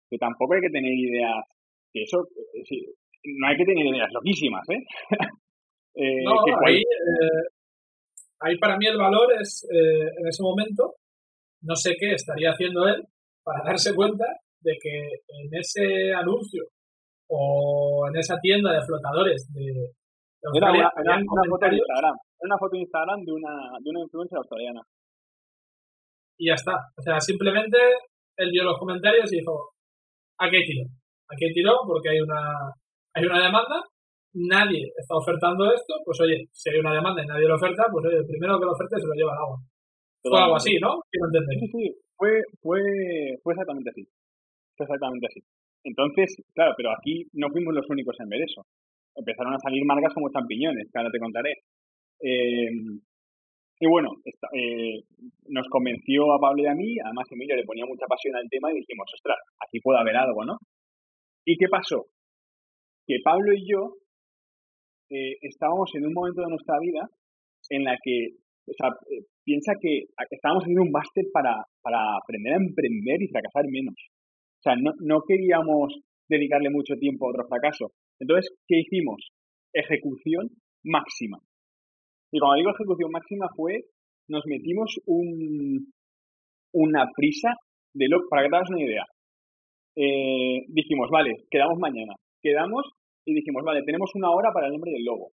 que 0.10 0.18
tampoco 0.18 0.56
hay 0.56 0.62
que 0.62 0.76
tener 0.76 0.92
ideas, 0.92 1.48
que 1.94 2.04
eso, 2.04 2.28
eh, 2.52 2.84
no 3.40 3.48
hay 3.48 3.56
que 3.56 3.64
tener 3.64 3.86
ideas 3.88 4.12
loquísimas, 4.12 4.68
¿eh? 4.70 4.84
eh 5.96 6.24
no, 6.26 6.36
ahí, 6.66 6.84
ahí 8.42 8.58
para 8.58 8.76
mí 8.76 8.88
el 8.88 8.98
valor 8.98 9.32
es, 9.40 9.66
eh, 9.72 10.12
en 10.20 10.28
ese 10.28 10.44
momento, 10.44 10.96
no 11.62 11.76
sé 11.76 11.96
qué 11.98 12.12
estaría 12.12 12.52
haciendo 12.52 12.86
él 12.90 13.08
para 13.48 13.64
darse 13.64 13.96
cuenta 13.96 14.26
de 14.60 14.74
que 14.82 15.24
en 15.40 15.48
ese 15.56 16.14
anuncio 16.14 16.64
o 17.30 18.04
en 18.10 18.18
esa 18.18 18.36
tienda 18.42 18.74
de 18.74 18.84
flotadores 18.86 19.48
de, 19.54 19.96
era, 20.54 20.72
una, 20.72 20.92
foto 21.48 21.66
de 21.68 21.78
Instagram, 21.80 22.16
una 22.40 22.58
foto 22.58 22.76
de 22.76 22.80
Instagram 22.80 23.20
de 23.24 23.32
una, 23.32 23.56
de 23.80 23.90
una 23.90 24.02
influencer 24.02 24.38
australiana. 24.38 24.82
Y 26.38 26.50
ya 26.50 26.56
está. 26.56 26.76
O 26.98 27.02
sea, 27.02 27.20
simplemente 27.20 27.78
él 28.36 28.52
vio 28.52 28.64
los 28.64 28.78
comentarios 28.78 29.32
y 29.32 29.40
dijo, 29.40 29.72
¿a 30.40 30.50
qué 30.50 30.60
tiro? 30.68 30.86
¿A 31.30 31.36
qué 31.40 31.48
tiro? 31.54 31.72
Porque 31.88 32.10
hay 32.10 32.20
una, 32.20 32.72
hay 33.16 33.26
una 33.26 33.44
demanda 33.44 33.82
nadie 34.34 34.92
está 34.96 35.16
ofertando 35.16 35.72
esto, 35.74 35.96
pues 36.06 36.20
oye, 36.22 36.48
si 36.52 36.70
hay 36.70 36.80
una 36.80 36.94
demanda 36.94 37.24
y 37.24 37.28
nadie 37.28 37.48
lo 37.48 37.56
oferta, 37.56 37.86
pues 37.92 38.06
oye, 38.06 38.18
el 38.18 38.28
primero 38.28 38.60
que 38.60 38.66
lo 38.66 38.74
oferte 38.74 39.00
se 39.00 39.08
lo 39.08 39.14
lleva 39.14 39.32
al 39.34 39.40
agua. 39.40 39.58
Fue 40.22 40.40
algo 40.40 40.56
así, 40.56 40.78
¿no? 40.80 41.00
Quiero 41.10 41.28
entender. 41.32 41.58
Sí, 41.60 41.68
sí, 41.72 41.96
fue, 42.18 42.42
fue, 42.62 42.82
fue 43.44 43.54
exactamente 43.54 43.90
así. 43.90 44.08
Fue 44.76 44.86
exactamente 44.86 45.28
así. 45.28 45.40
Entonces, 45.84 46.36
claro, 46.54 46.74
pero 46.76 46.92
aquí 46.92 47.26
no 47.34 47.50
fuimos 47.50 47.74
los 47.74 47.90
únicos 47.90 48.16
en 48.20 48.30
ver 48.30 48.42
eso. 48.42 48.66
Empezaron 49.16 49.54
a 49.54 49.60
salir 49.60 49.86
marcas 49.86 50.14
como 50.14 50.30
champiñones, 50.30 50.90
que 50.92 50.98
ahora 50.98 51.12
te 51.12 51.20
contaré. 51.20 51.54
Eh, 52.20 52.70
y 53.80 53.88
bueno, 53.88 54.10
eh, 54.26 55.04
nos 55.50 55.68
convenció 55.70 56.34
a 56.34 56.40
Pablo 56.40 56.64
y 56.64 56.68
a 56.68 56.74
mí, 56.74 56.98
además 57.04 57.28
Emilio 57.32 57.56
le 57.56 57.64
ponía 57.64 57.86
mucha 57.86 58.08
pasión 58.08 58.36
al 58.36 58.50
tema 58.50 58.72
y 58.72 58.78
dijimos, 58.78 59.06
ostras, 59.14 59.38
aquí 59.66 59.80
puede 59.80 60.00
haber 60.00 60.18
algo, 60.18 60.44
¿no? 60.46 60.58
¿Y 61.46 61.58
qué 61.58 61.68
pasó? 61.70 62.08
Que 63.06 63.18
Pablo 63.24 63.54
y 63.54 63.70
yo 63.70 63.94
eh, 65.10 65.38
estábamos 65.42 65.94
en 65.94 66.08
un 66.08 66.14
momento 66.14 66.42
de 66.42 66.50
nuestra 66.50 66.80
vida 66.80 67.08
en 67.70 67.84
la 67.84 67.98
que, 68.04 68.30
o 68.68 68.74
sea, 68.76 68.90
eh, 69.10 69.24
piensa 69.44 69.74
que 69.80 70.06
estábamos 70.30 70.64
haciendo 70.64 70.84
un 70.84 70.92
máster 70.92 71.26
para, 71.32 71.56
para 71.82 72.18
aprender 72.22 72.54
a 72.54 72.58
emprender 72.58 73.22
y 73.22 73.28
fracasar 73.28 73.66
menos. 73.70 73.96
O 73.96 74.62
sea, 74.62 74.76
no, 74.76 74.92
no 75.00 75.22
queríamos 75.28 75.94
dedicarle 76.28 76.70
mucho 76.70 76.96
tiempo 77.00 77.26
a 77.26 77.30
otro 77.30 77.48
fracaso. 77.48 77.92
Entonces, 78.20 78.52
¿qué 78.68 78.80
hicimos? 78.80 79.30
Ejecución 79.74 80.50
máxima. 80.84 81.40
Y 82.32 82.40
cuando 82.40 82.58
digo 82.58 82.72
ejecución 82.72 83.12
máxima 83.12 83.48
fue, 83.56 83.86
nos 84.28 84.44
metimos 84.46 85.00
un, 85.06 85.94
una 86.74 87.08
prisa 87.16 87.56
de 87.94 88.08
lo, 88.10 88.28
para 88.30 88.44
que 88.44 88.50
te 88.50 88.56
hagas 88.56 88.70
una 88.70 88.84
idea. 88.84 89.06
Eh, 89.96 90.66
dijimos, 90.68 91.10
vale, 91.10 91.46
quedamos 91.50 91.80
mañana. 91.80 92.14
Quedamos 92.42 92.86
y 93.26 93.34
dijimos, 93.34 93.64
vale, 93.64 93.84
tenemos 93.84 94.12
una 94.16 94.32
hora 94.32 94.52
para 94.54 94.68
el 94.68 94.74
nombre 94.74 94.92
del 94.92 95.06
logo. 95.06 95.32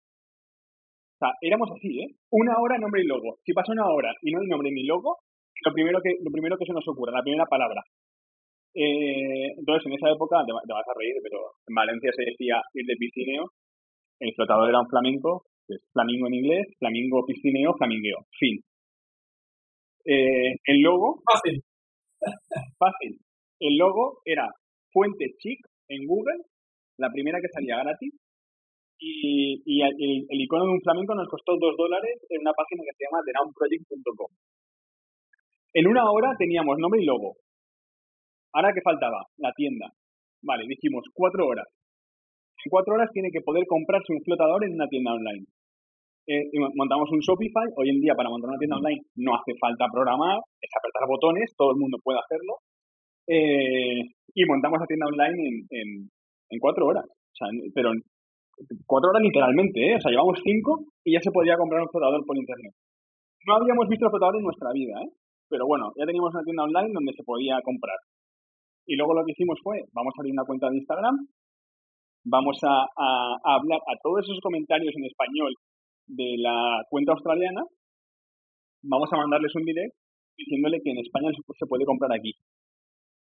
Sea, 1.22 1.38
éramos 1.42 1.70
así, 1.70 2.02
¿eh? 2.02 2.10
Una 2.32 2.58
hora 2.58 2.80
nombre 2.80 3.04
y 3.04 3.06
logo. 3.06 3.38
Si 3.46 3.54
pasa 3.54 3.72
una 3.72 3.86
hora 3.86 4.10
y 4.24 4.32
no 4.32 4.42
hay 4.42 4.48
nombre 4.48 4.72
ni 4.72 4.84
logo, 4.86 5.20
lo 5.64 5.72
primero 5.72 6.02
que, 6.02 6.18
lo 6.20 6.32
primero 6.32 6.58
que 6.58 6.66
se 6.66 6.74
nos 6.74 6.88
ocurre, 6.88 7.14
la 7.14 7.22
primera 7.22 7.46
palabra. 7.46 7.84
Eh, 8.74 9.54
entonces, 9.56 9.86
en 9.86 9.94
esa 9.94 10.10
época, 10.10 10.42
te, 10.46 10.52
vas 10.52 10.88
a 10.88 10.98
reír, 10.98 11.14
pero 11.22 11.38
en 11.68 11.76
Valencia 11.76 12.10
se 12.16 12.26
decía 12.26 12.58
ir 12.74 12.86
de 12.88 12.96
piscineo, 12.98 13.52
el 14.20 14.34
flotador 14.34 14.70
era 14.70 14.80
un 14.80 14.90
flamenco, 14.90 15.46
que 15.68 15.76
es 15.76 15.84
flamingo 15.94 16.26
en 16.26 16.34
inglés, 16.34 16.68
flamingo, 16.80 17.24
piscineo, 17.28 17.74
flamingueo. 17.78 18.26
Fin. 18.40 18.58
Eh, 20.06 20.58
el 20.66 20.82
logo. 20.82 21.22
Fácil. 21.32 21.62
Fácil. 22.80 23.20
El 23.60 23.78
logo 23.78 24.22
era 24.26 24.50
Fuente 24.92 25.36
Chic 25.38 25.60
en 25.88 26.08
Google 26.08 26.42
la 26.98 27.10
primera 27.10 27.40
que 27.42 27.50
salía 27.50 27.82
gratis, 27.82 28.14
y, 29.02 29.58
y 29.66 29.82
el, 29.82 30.42
icono 30.42 30.66
de 30.66 30.78
un 30.78 30.82
flamenco 30.82 31.16
nos 31.16 31.28
costó 31.28 31.58
dos 31.58 31.76
dólares 31.76 32.22
en 32.30 32.42
una 32.42 32.54
página 32.54 32.86
que 32.86 32.94
se 32.94 33.04
llama 33.10 33.26
TheNownProject.com. 33.26 34.30
En 35.74 35.88
una 35.88 36.06
hora 36.12 36.30
teníamos 36.38 36.78
nombre 36.78 37.02
y 37.02 37.06
logo. 37.06 37.34
Ahora, 38.54 38.72
¿qué 38.74 38.82
faltaba? 38.82 39.26
La 39.38 39.52
tienda. 39.54 39.90
Vale, 40.44 40.66
dijimos 40.68 41.04
cuatro 41.14 41.48
horas. 41.48 41.66
En 42.64 42.70
cuatro 42.70 42.94
horas 42.94 43.10
tiene 43.12 43.32
que 43.32 43.42
poder 43.42 43.66
comprarse 43.66 44.14
un 44.14 44.22
flotador 44.22 44.64
en 44.66 44.74
una 44.74 44.88
tienda 44.88 45.14
online. 45.14 45.46
Eh, 46.28 46.46
montamos 46.76 47.10
un 47.10 47.20
Shopify. 47.20 47.66
Hoy 47.78 47.90
en 47.90 48.02
día, 48.02 48.14
para 48.14 48.30
montar 48.30 48.50
una 48.50 48.60
tienda 48.60 48.78
online, 48.78 49.02
no 49.16 49.34
hace 49.34 49.58
falta 49.60 49.90
programar, 49.92 50.38
es 50.62 50.70
apretar 50.78 51.10
botones, 51.10 51.50
todo 51.58 51.72
el 51.72 51.82
mundo 51.82 51.98
puede 52.04 52.20
hacerlo. 52.20 52.62
Eh, 53.26 54.14
y 54.36 54.46
montamos 54.46 54.78
la 54.80 54.86
tienda 54.86 55.08
online 55.08 55.66
en, 55.72 56.10
en, 56.50 56.60
cuatro 56.60 56.86
horas. 56.86 57.06
O 57.06 57.36
sea, 57.36 57.48
pero 57.74 57.92
cuatro 58.86 59.10
horas 59.10 59.24
literalmente, 59.24 59.80
¿eh? 59.80 59.96
O 59.96 60.02
sea, 60.02 60.12
llevamos 60.12 60.40
cinco 60.44 60.86
y 61.04 61.14
ya 61.14 61.22
se 61.22 61.32
podía 61.32 61.58
comprar 61.58 61.82
un 61.82 61.90
flotador 61.90 62.26
por 62.26 62.38
internet. 62.38 62.74
No 63.46 63.56
habíamos 63.56 63.88
visto 63.88 64.06
el 64.06 64.12
flotador 64.12 64.38
en 64.38 64.44
nuestra 64.44 64.72
vida, 64.74 65.02
¿eh? 65.02 65.10
Pero 65.50 65.68
bueno, 65.68 65.92
ya 65.98 66.06
teníamos 66.06 66.34
una 66.34 66.44
tienda 66.44 66.64
online 66.64 66.94
donde 66.94 67.14
se 67.14 67.24
podía 67.24 67.60
comprar. 67.64 67.98
Y 68.86 68.96
luego 68.96 69.14
lo 69.14 69.26
que 69.26 69.34
hicimos 69.34 69.60
fue, 69.62 69.84
vamos 69.94 70.14
a 70.16 70.22
abrir 70.22 70.34
una 70.34 70.46
cuenta 70.46 70.70
de 70.70 70.78
Instagram, 70.78 71.16
vamos 72.24 72.58
a, 72.64 72.86
hablar 73.44 73.80
a 73.80 73.98
todos 74.02 74.24
esos 74.24 74.40
comentarios 74.42 74.94
en 74.96 75.06
español 75.06 75.54
de 76.08 76.36
la 76.38 76.82
cuenta 76.90 77.14
australiana, 77.14 77.64
vamos 78.84 79.10
a 79.12 79.18
mandarles 79.18 79.54
un 79.56 79.66
direct 79.66 79.96
diciéndole 80.38 80.82
que 80.84 80.92
en 80.92 81.00
España 81.00 81.30
se 81.32 81.66
puede 81.68 81.86
comprar 81.86 82.12
aquí. 82.14 82.34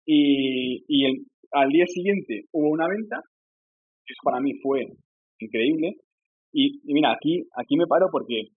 Y, 0.06 0.84
al 1.52 1.70
día 1.70 1.86
siguiente 1.88 2.46
hubo 2.52 2.70
una 2.70 2.88
venta, 2.88 3.18
eso 3.18 4.22
para 4.24 4.42
mí 4.42 4.52
fue 4.62 4.86
increíble. 5.40 5.96
Y, 6.52 6.80
mira, 6.86 7.12
aquí, 7.12 7.44
aquí 7.58 7.76
me 7.78 7.88
paro 7.88 8.08
porque 8.12 8.50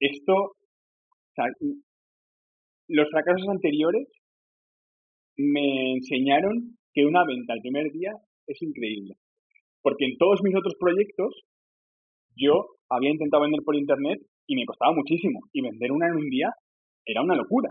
esto, 0.00 0.56
los 2.88 3.08
fracasos 3.10 3.48
anteriores 3.48 4.06
me 5.36 5.94
enseñaron 5.94 6.76
que 6.92 7.06
una 7.06 7.24
venta 7.24 7.52
al 7.52 7.60
primer 7.60 7.90
día 7.92 8.12
es 8.46 8.60
increíble. 8.62 9.14
Porque 9.82 10.04
en 10.04 10.18
todos 10.18 10.40
mis 10.42 10.54
otros 10.56 10.74
proyectos 10.78 11.44
yo 12.36 12.66
había 12.90 13.10
intentado 13.10 13.42
vender 13.42 13.62
por 13.64 13.76
internet 13.76 14.20
y 14.46 14.56
me 14.56 14.66
costaba 14.66 14.92
muchísimo. 14.94 15.40
Y 15.52 15.62
vender 15.62 15.92
una 15.92 16.08
en 16.08 16.16
un 16.16 16.28
día 16.28 16.50
era 17.06 17.22
una 17.22 17.36
locura. 17.36 17.70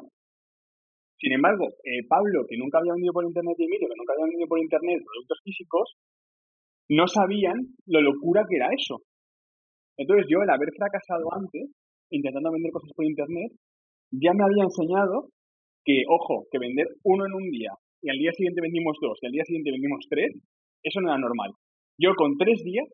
Sin 1.20 1.34
embargo, 1.34 1.66
eh, 1.84 2.06
Pablo, 2.08 2.46
que 2.48 2.58
nunca 2.58 2.78
había 2.78 2.94
vendido 2.94 3.14
por 3.14 3.26
internet, 3.26 3.56
y 3.58 3.66
Emilio, 3.66 3.90
que 3.90 3.98
nunca 3.98 4.14
había 4.14 4.30
vendido 4.30 4.48
por 4.48 4.60
internet 4.60 5.02
productos 5.02 5.40
físicos, 5.44 5.98
no 6.90 7.08
sabían 7.08 7.76
lo 7.86 8.02
locura 8.02 8.44
que 8.48 8.56
era 8.56 8.68
eso. 8.72 9.02
Entonces 9.98 10.28
yo, 10.30 10.42
el 10.42 10.50
haber 10.50 10.70
fracasado 10.78 11.26
antes, 11.34 11.72
intentando 12.12 12.52
vender 12.52 12.72
cosas 12.72 12.92
por 12.96 13.06
internet, 13.06 13.52
ya 14.12 14.32
me 14.34 14.44
había 14.44 14.64
enseñado 14.64 15.30
que, 15.84 16.04
ojo, 16.08 16.46
que 16.52 16.60
vender 16.60 16.88
uno 17.04 17.26
en 17.26 17.34
un 17.34 17.50
día 17.50 17.72
y 18.02 18.10
al 18.10 18.18
día 18.18 18.32
siguiente 18.32 18.62
vendimos 18.62 18.96
dos 19.02 19.18
y 19.22 19.26
al 19.26 19.32
día 19.32 19.44
siguiente 19.44 19.72
vendimos 19.72 20.06
tres, 20.10 20.32
eso 20.84 21.02
no 21.02 21.10
era 21.10 21.18
normal. 21.18 21.52
Yo 21.98 22.14
con 22.16 22.38
tres 22.38 22.62
días 22.64 22.86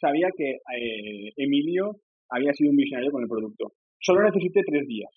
sabía 0.00 0.28
que 0.34 0.58
eh, 0.58 1.30
Emilio 1.36 2.00
había 2.30 2.52
sido 2.54 2.70
un 2.70 2.76
visionario 2.76 3.12
con 3.12 3.22
el 3.22 3.28
producto. 3.28 3.72
Solo 4.00 4.22
necesité 4.22 4.62
tres 4.64 4.86
días. 4.88 5.10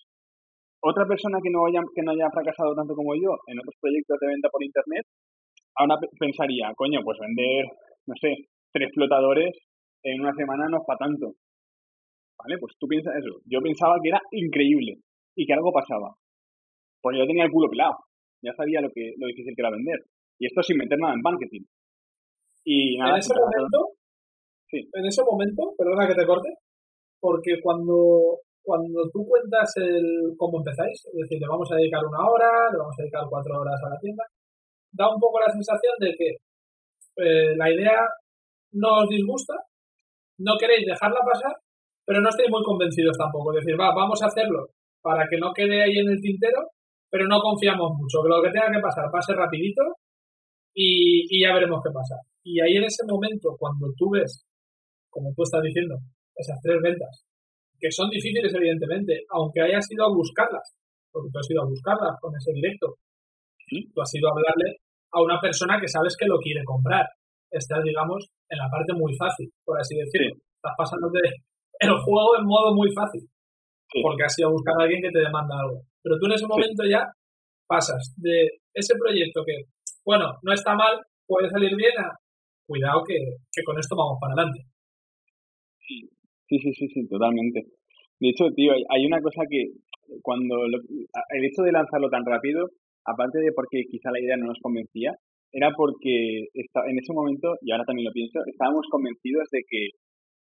Otra 0.80 1.06
persona 1.06 1.38
que 1.42 1.50
no, 1.50 1.66
haya, 1.66 1.80
que 1.94 2.02
no 2.02 2.12
haya 2.12 2.30
fracasado 2.30 2.74
tanto 2.74 2.94
como 2.94 3.14
yo 3.16 3.34
en 3.48 3.58
otros 3.58 3.74
proyectos 3.80 4.18
de 4.20 4.28
venta 4.28 4.48
por 4.48 4.62
internet, 4.62 5.04
ahora 5.74 5.96
pensaría, 6.18 6.70
coño, 6.76 7.00
pues 7.02 7.18
vender, 7.18 7.66
no 8.08 8.14
sé, 8.16 8.48
tres 8.72 8.88
flotadores 8.94 9.52
en 10.02 10.20
una 10.20 10.32
semana 10.32 10.64
no 10.68 10.78
es 10.78 10.84
para 10.86 11.04
tanto. 11.04 11.36
¿Vale? 12.40 12.56
Pues 12.58 12.72
tú 12.80 12.88
piensas 12.88 13.14
eso. 13.20 13.44
Yo 13.44 13.60
pensaba 13.60 14.00
que 14.02 14.08
era 14.08 14.20
increíble 14.32 14.96
y 15.36 15.44
que 15.44 15.52
algo 15.52 15.72
pasaba. 15.72 16.16
Porque 17.02 17.18
yo 17.18 17.26
tenía 17.26 17.44
el 17.44 17.52
culo 17.52 17.68
pelado. 17.68 17.94
Ya 18.42 18.52
sabía 18.54 18.80
lo 18.80 18.88
que 18.90 19.12
lo 19.18 19.26
difícil 19.26 19.52
que 19.54 19.62
era 19.62 19.70
vender. 19.70 20.00
Y 20.38 20.46
esto 20.46 20.62
sin 20.62 20.78
meter 20.78 20.98
nada 20.98 21.14
en 21.14 21.20
marketing. 21.20 21.66
Y 22.64 22.96
nada, 22.96 23.12
en 23.12 23.18
ese 23.18 23.34
momento, 23.34 23.78
sí. 24.70 24.78
en 24.92 25.04
ese 25.06 25.22
momento, 25.24 25.74
perdona 25.76 26.06
que 26.06 26.14
te 26.14 26.26
corte, 26.26 26.48
porque 27.18 27.58
cuando, 27.62 28.44
cuando 28.62 29.08
tú 29.10 29.26
cuentas 29.26 29.72
el 29.76 30.36
cómo 30.36 30.58
empezáis, 30.58 31.00
es 31.06 31.16
decir, 31.16 31.40
le 31.40 31.48
vamos 31.48 31.70
a 31.72 31.76
dedicar 31.76 32.04
una 32.04 32.22
hora, 32.28 32.70
le 32.70 32.78
vamos 32.78 32.94
a 32.98 33.02
dedicar 33.02 33.24
cuatro 33.28 33.60
horas 33.60 33.80
a 33.82 33.90
la 33.90 33.98
tienda, 33.98 34.22
da 34.92 35.08
un 35.08 35.18
poco 35.18 35.40
la 35.40 35.50
sensación 35.50 35.94
de 35.98 36.12
que 36.12 36.28
eh, 37.18 37.56
la 37.56 37.70
idea 37.70 37.98
no 38.72 39.02
os 39.02 39.08
disgusta, 39.08 39.54
no 40.38 40.54
queréis 40.58 40.86
dejarla 40.86 41.20
pasar, 41.26 41.52
pero 42.04 42.20
no 42.20 42.28
estáis 42.28 42.48
muy 42.50 42.62
convencidos 42.62 43.16
tampoco. 43.18 43.52
Es 43.52 43.64
decir, 43.64 43.78
va, 43.78 43.94
vamos 43.94 44.22
a 44.22 44.26
hacerlo 44.26 44.70
para 45.02 45.26
que 45.28 45.38
no 45.38 45.52
quede 45.52 45.82
ahí 45.82 45.98
en 45.98 46.10
el 46.10 46.20
tintero, 46.20 46.70
pero 47.10 47.26
no 47.26 47.40
confiamos 47.40 47.92
mucho, 47.96 48.22
que 48.22 48.28
lo 48.28 48.42
que 48.42 48.50
tenga 48.50 48.70
que 48.70 48.82
pasar 48.82 49.10
pase 49.10 49.34
rapidito 49.34 49.82
y, 50.74 51.42
ya 51.42 51.54
veremos 51.54 51.80
qué 51.82 51.90
pasa. 51.92 52.16
Y 52.44 52.60
ahí 52.60 52.76
en 52.76 52.84
ese 52.84 53.04
momento, 53.06 53.56
cuando 53.58 53.88
tú 53.96 54.10
ves, 54.10 54.46
como 55.10 55.32
tú 55.34 55.42
estás 55.42 55.62
diciendo, 55.62 55.96
esas 56.36 56.60
tres 56.62 56.80
ventas, 56.82 57.24
que 57.80 57.90
son 57.90 58.10
difíciles 58.10 58.52
evidentemente, 58.54 59.24
aunque 59.30 59.62
hayas 59.62 59.90
ido 59.90 60.04
a 60.04 60.14
buscarlas, 60.14 60.76
porque 61.10 61.30
tú 61.32 61.38
has 61.38 61.50
ido 61.50 61.62
a 61.62 61.68
buscarlas 61.68 62.14
con 62.20 62.34
ese 62.36 62.52
directo, 62.52 62.94
tú 63.68 64.00
has 64.00 64.14
ido 64.14 64.28
a 64.28 64.32
hablarle 64.32 64.80
a 65.12 65.22
una 65.22 65.40
persona 65.40 65.80
que 65.80 65.88
sabes 65.88 66.16
que 66.16 66.26
lo 66.26 66.38
quiere 66.38 66.64
comprar. 66.64 67.06
Estás, 67.50 67.82
digamos, 67.82 68.28
en 68.48 68.58
la 68.58 68.68
parte 68.70 68.92
muy 68.92 69.14
fácil, 69.16 69.50
por 69.64 69.80
así 69.80 69.96
decirlo. 69.96 70.36
Estás 70.56 70.74
pasándote 70.76 71.20
el 71.80 71.90
juego 71.90 72.38
en 72.38 72.44
modo 72.44 72.74
muy 72.74 72.92
fácil 72.92 73.22
porque 74.02 74.24
has 74.24 74.38
ido 74.38 74.48
a 74.48 74.52
buscar 74.52 74.74
a 74.78 74.84
alguien 74.84 75.02
que 75.02 75.10
te 75.10 75.20
demanda 75.20 75.56
algo. 75.58 75.80
Pero 76.02 76.16
tú 76.18 76.26
en 76.26 76.32
ese 76.32 76.46
momento 76.46 76.84
ya 76.84 77.06
pasas 77.66 78.14
de 78.16 78.60
ese 78.74 78.94
proyecto 78.98 79.42
que, 79.44 79.64
bueno, 80.04 80.36
no 80.42 80.52
está 80.52 80.74
mal, 80.74 81.00
puede 81.26 81.48
salir 81.48 81.74
bien 81.74 81.92
a, 81.98 82.12
cuidado 82.66 83.02
que, 83.04 83.16
con 83.64 83.78
esto 83.78 83.96
vamos 83.96 84.18
para 84.20 84.34
adelante. 84.34 84.60
Sí, 85.86 86.58
sí, 86.60 86.72
sí, 86.72 86.88
sí, 86.88 87.08
totalmente. 87.08 87.64
De 88.20 88.28
hecho, 88.28 88.50
tío, 88.54 88.72
hay 88.72 89.06
una 89.06 89.20
cosa 89.20 89.42
que 89.48 89.72
cuando 90.22 90.64
el 90.64 91.44
hecho 91.44 91.62
de 91.62 91.72
lanzarlo 91.72 92.08
tan 92.10 92.24
rápido, 92.24 92.68
aparte 93.04 93.38
de 93.38 93.52
porque 93.54 93.84
quizá 93.90 94.10
la 94.10 94.20
idea 94.20 94.36
no 94.36 94.46
nos 94.46 94.60
convencía, 94.62 95.12
era 95.52 95.70
porque 95.76 96.48
en 96.52 96.96
ese 96.98 97.12
momento, 97.12 97.56
y 97.62 97.72
ahora 97.72 97.84
también 97.84 98.06
lo 98.06 98.12
pienso, 98.12 98.40
estábamos 98.46 98.86
convencidos 98.90 99.48
de 99.50 99.60
que 99.66 99.88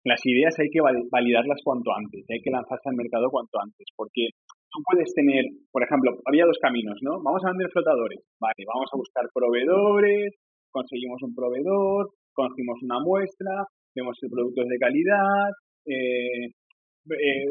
las 0.04 0.20
ideas 0.24 0.54
hay 0.58 0.70
que 0.70 0.80
validarlas 0.80 1.60
cuanto 1.62 1.92
antes, 1.92 2.24
hay 2.30 2.40
que 2.40 2.50
lanzarse 2.50 2.88
al 2.88 2.96
mercado 2.96 3.28
cuanto 3.28 3.60
antes, 3.60 3.84
porque 3.96 4.32
tú 4.72 4.78
puedes 4.88 5.12
tener, 5.12 5.44
por 5.70 5.82
ejemplo, 5.82 6.16
había 6.24 6.46
dos 6.46 6.56
caminos, 6.62 6.96
¿no? 7.02 7.20
Vamos 7.20 7.44
a 7.44 7.50
vender 7.50 7.68
flotadores, 7.68 8.20
vale, 8.40 8.62
vamos 8.64 8.88
a 8.92 8.96
buscar 8.96 9.24
proveedores, 9.34 10.32
conseguimos 10.70 11.20
un 11.22 11.34
proveedor, 11.34 12.08
conseguimos 12.32 12.78
una 12.82 13.00
muestra, 13.00 13.66
vemos 13.94 14.16
el 14.22 14.30
producto 14.30 14.62
es 14.62 14.68
de 14.68 14.78
calidad, 14.78 15.50
eh, 15.84 16.46
eh, 16.46 17.50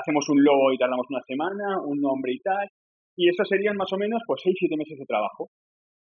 hacemos 0.00 0.24
un 0.30 0.42
logo 0.42 0.72
y 0.72 0.78
tardamos 0.78 1.06
una 1.10 1.22
semana, 1.26 1.78
un 1.84 2.00
nombre 2.00 2.32
y 2.32 2.40
tal, 2.40 2.66
y 3.16 3.28
eso 3.28 3.44
serían 3.44 3.76
más 3.76 3.92
o 3.92 3.96
menos 3.96 4.22
pues 4.26 4.42
6-7 4.44 4.76
meses 4.76 4.98
de 4.98 5.06
trabajo, 5.06 5.48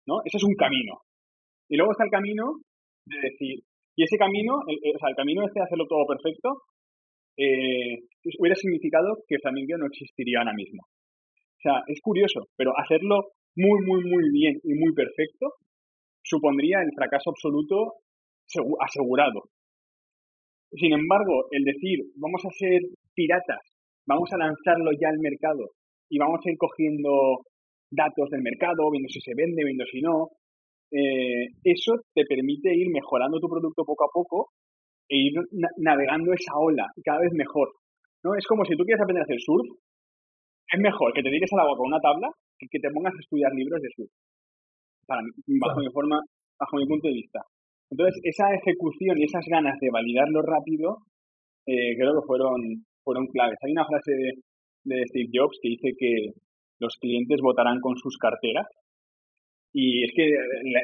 ¿no? 0.07 0.21
Ese 0.25 0.39
es 0.39 0.45
un 0.45 0.55
camino. 0.55 0.99
Y 1.69 1.77
luego 1.77 1.93
está 1.93 2.05
el 2.05 2.11
camino 2.11 2.61
de 3.05 3.21
decir, 3.21 3.61
y 3.95 4.03
ese 4.03 4.17
camino, 4.17 4.61
el, 4.67 4.77
o 4.95 4.99
sea, 4.99 5.11
el 5.11 5.17
camino 5.17 5.45
este 5.45 5.61
de 5.61 5.65
hacerlo 5.65 5.87
todo 5.87 6.07
perfecto, 6.07 6.63
eh, 7.37 8.01
hubiera 8.39 8.57
significado 8.57 9.23
que 9.29 9.39
Flamingo 9.39 9.77
no 9.77 9.87
existiría 9.87 10.41
ahora 10.41 10.55
mismo. 10.55 10.83
O 10.83 11.61
sea, 11.61 11.83
es 11.87 12.01
curioso, 12.01 12.49
pero 12.57 12.73
hacerlo 12.79 13.33
muy, 13.57 13.85
muy, 13.85 14.05
muy 14.05 14.31
bien 14.31 14.61
y 14.65 14.75
muy 14.75 14.92
perfecto 14.94 15.53
supondría 16.23 16.81
el 16.81 16.92
fracaso 16.97 17.31
absoluto 17.31 17.94
asegurado. 18.81 19.44
Sin 20.73 20.92
embargo, 20.92 21.47
el 21.51 21.65
decir, 21.65 22.01
vamos 22.17 22.42
a 22.44 22.51
ser 22.51 22.83
piratas, 23.15 23.63
vamos 24.07 24.31
a 24.33 24.38
lanzarlo 24.38 24.90
ya 25.01 25.09
al 25.09 25.19
mercado 25.19 25.71
y 26.09 26.19
vamos 26.19 26.40
a 26.44 26.50
ir 26.50 26.57
cogiendo 26.59 27.42
datos 27.90 28.31
del 28.31 28.42
mercado, 28.42 28.90
viendo 28.90 29.09
si 29.09 29.21
se 29.21 29.33
vende, 29.35 29.65
viendo 29.65 29.85
si 29.87 30.00
no, 30.00 30.31
eh, 30.90 31.50
eso 31.65 31.94
te 32.15 32.25
permite 32.25 32.75
ir 32.75 32.88
mejorando 32.90 33.38
tu 33.40 33.48
producto 33.48 33.85
poco 33.85 34.04
a 34.04 34.13
poco 34.13 34.50
e 35.09 35.17
ir 35.17 35.35
navegando 35.79 36.33
esa 36.33 36.54
ola 36.59 36.87
cada 37.04 37.21
vez 37.21 37.33
mejor. 37.33 37.71
¿no? 38.25 38.35
Es 38.35 38.46
como 38.46 38.65
si 38.65 38.77
tú 38.77 38.85
quieres 38.85 39.02
aprender 39.02 39.23
a 39.23 39.25
hacer 39.25 39.40
surf, 39.40 39.67
es 40.67 40.81
mejor 40.81 41.13
que 41.15 41.23
te 41.23 41.31
dediques 41.31 41.52
al 41.52 41.61
agua 41.61 41.77
con 41.77 41.87
una 41.87 42.00
tabla 42.00 42.29
que 42.59 42.67
que 42.71 42.81
te 42.81 42.90
pongas 42.90 43.15
a 43.15 43.21
estudiar 43.21 43.52
libros 43.54 43.81
de 43.83 43.88
surf. 43.94 44.11
bajo 45.07 45.81
mi 45.81 45.90
forma, 45.92 46.19
bajo 46.59 46.77
mi 46.77 46.87
punto 46.87 47.09
de 47.09 47.15
vista. 47.15 47.40
Entonces, 47.90 48.19
esa 48.25 48.52
ejecución 48.54 49.19
y 49.19 49.25
esas 49.25 49.46
ganas 49.46 49.79
de 49.79 49.90
validarlo 49.90 50.42
rápido, 50.42 51.07
eh, 51.67 51.94
creo 51.94 52.19
que 52.19 52.27
fueron, 52.27 52.59
fueron 53.04 53.27
claves. 53.29 53.59
Hay 53.63 53.71
una 53.71 53.87
frase 53.87 54.11
de, 54.11 54.33
de 54.87 55.03
Steve 55.07 55.31
Jobs 55.35 55.59
que 55.61 55.69
dice 55.69 55.91
que 55.99 56.33
los 56.79 56.97
clientes 56.97 57.41
votarán 57.43 57.81
con 57.81 57.97
sus 57.97 58.17
carteras 58.19 58.67
Y 59.73 60.05
es 60.05 60.13
que 60.15 60.31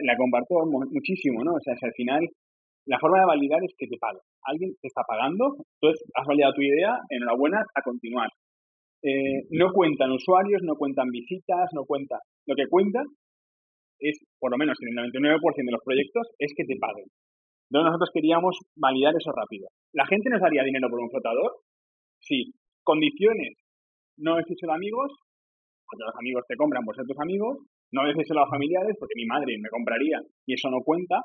la, 0.05 0.17
comparto 0.17 0.67
muchísimo, 0.67 1.43
¿no? 1.45 1.55
O 1.55 1.61
sea, 1.61 1.75
al 1.81 1.95
final 1.95 2.21
la 2.87 2.99
forma 2.99 3.21
de 3.21 3.27
validar 3.27 3.63
es 3.65 3.75
que 3.79 3.87
te 3.87 3.97
pague. 3.97 4.19
Alguien 4.45 4.75
te 4.81 4.89
está 4.89 5.03
pagando, 5.07 5.57
entonces 5.81 6.03
has 6.15 6.27
validado 6.27 6.55
tu 6.55 6.63
idea, 6.63 6.99
enhorabuena, 7.09 7.63
a 7.75 7.83
continuar. 7.83 8.29
Eh, 9.03 9.47
no 9.51 9.73
cuentan 9.73 10.11
usuarios, 10.11 10.63
no 10.63 10.75
cuentan 10.75 11.09
visitas, 11.11 11.71
no 11.75 11.85
cuenta. 11.85 12.19
Lo 12.47 12.55
que 12.55 12.67
cuenta 12.69 13.03
es, 13.99 14.19
por 14.39 14.51
lo 14.51 14.59
menos 14.59 14.77
en 14.83 14.99
el 14.99 15.13
99% 15.13 15.41
de 15.65 15.73
los 15.73 15.85
proyectos, 15.85 16.27
es 16.39 16.53
que 16.57 16.65
te 16.65 16.77
paguen. 16.77 17.07
Entonces 17.71 17.87
nosotros 17.87 18.11
queríamos 18.13 18.59
validar 18.77 19.15
eso 19.17 19.31
rápido. 19.33 19.69
¿La 19.95 20.07
gente 20.07 20.29
nos 20.29 20.41
daría 20.43 20.65
dinero 20.65 20.91
por 20.91 21.01
un 21.01 21.11
flotador? 21.11 21.53
Sí. 22.21 22.53
¿Condiciones? 22.83 23.62
No 24.23 24.37
decírselo 24.37 24.73
a 24.73 24.77
amigos, 24.77 25.11
porque 25.85 26.07
los 26.07 26.17
amigos 26.17 26.45
te 26.47 26.57
compran 26.57 26.85
por 26.85 26.95
ser 26.95 27.05
tus 27.05 27.19
amigos. 27.19 27.59
No 27.93 28.07
decírselo 28.07 28.43
a 28.43 28.49
familiares, 28.49 28.97
porque 28.99 29.19
mi 29.19 29.27
madre 29.27 29.59
me 29.61 29.69
compraría 29.69 30.23
y 30.47 30.55
eso 30.55 30.71
no 30.71 30.81
cuenta. 30.81 31.21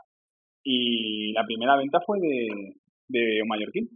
Y 0.63 1.31
la 1.31 1.45
primera 1.45 1.77
venta 1.77 1.99
fue 2.05 2.19
de, 2.19 2.75
de 3.07 3.41
un 3.41 3.47
mallorquín. 3.47 3.87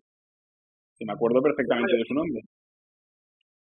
Que 0.96 1.06
me 1.06 1.14
acuerdo 1.14 1.42
perfectamente 1.42 1.98
de 1.98 2.06
su 2.06 2.14
nombre. 2.14 2.42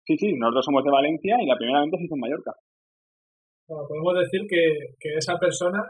Sí, 0.07 0.17
sí, 0.17 0.33
nosotros 0.39 0.65
somos 0.65 0.85
de 0.85 0.91
Valencia 0.91 1.37
y 1.43 1.47
la 1.47 1.57
primera 1.57 1.81
venta 1.81 1.99
se 1.99 2.05
hizo 2.05 2.15
en 2.15 2.21
Mallorca. 2.21 2.53
Bueno, 3.67 3.89
podemos 3.89 4.15
decir 4.21 4.47
que, 4.49 4.95
que 5.01 5.17
esa 5.17 5.37
persona 5.39 5.81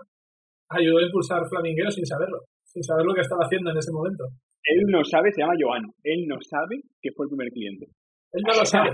ayudó 0.71 0.99
a 0.99 1.07
impulsar 1.07 1.43
Flamingueo 1.51 1.91
sin 1.91 2.07
saberlo 2.07 2.39
sin 2.75 2.83
saber 2.83 3.07
lo 3.07 3.15
que 3.15 3.21
estaba 3.21 3.45
haciendo 3.45 3.71
en 3.71 3.79
ese 3.79 3.93
momento. 3.93 4.25
Él 4.65 4.83
no 4.89 5.05
sabe, 5.05 5.31
se 5.33 5.41
llama 5.41 5.55
Joan, 5.59 5.85
él 6.03 6.27
no 6.27 6.37
sabe 6.43 6.83
que 7.01 7.13
fue 7.13 7.27
el 7.27 7.31
primer 7.31 7.49
cliente. 7.53 7.87
Él 8.33 8.43
no 8.43 8.55
lo 8.59 8.65
sabe. 8.65 8.91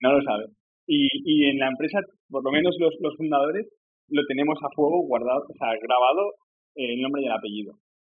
No 0.00 0.12
lo 0.12 0.20
sabe. 0.22 0.44
Y, 0.86 1.08
y 1.24 1.50
en 1.50 1.58
la 1.58 1.68
empresa, 1.68 1.98
por 2.28 2.44
lo 2.44 2.50
menos 2.50 2.76
los, 2.78 2.94
los 3.00 3.16
fundadores, 3.16 3.66
lo 4.08 4.22
tenemos 4.28 4.58
a 4.62 4.74
fuego 4.74 5.06
guardado, 5.06 5.40
o 5.48 5.54
sea, 5.56 5.72
grabado 5.80 6.34
el 6.74 7.00
nombre 7.00 7.22
y 7.22 7.26
el 7.26 7.32
apellido. 7.32 7.72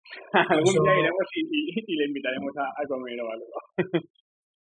Algún 0.34 0.73
día 0.73 0.99
iremos 0.99 1.28
y, 1.36 1.82
y, 1.82 1.95
le 1.95 2.05
invitaremos 2.05 2.53
a, 2.57 2.65
a, 2.69 2.88
comer 2.88 3.19
o 3.21 3.32
algo. 3.32 3.45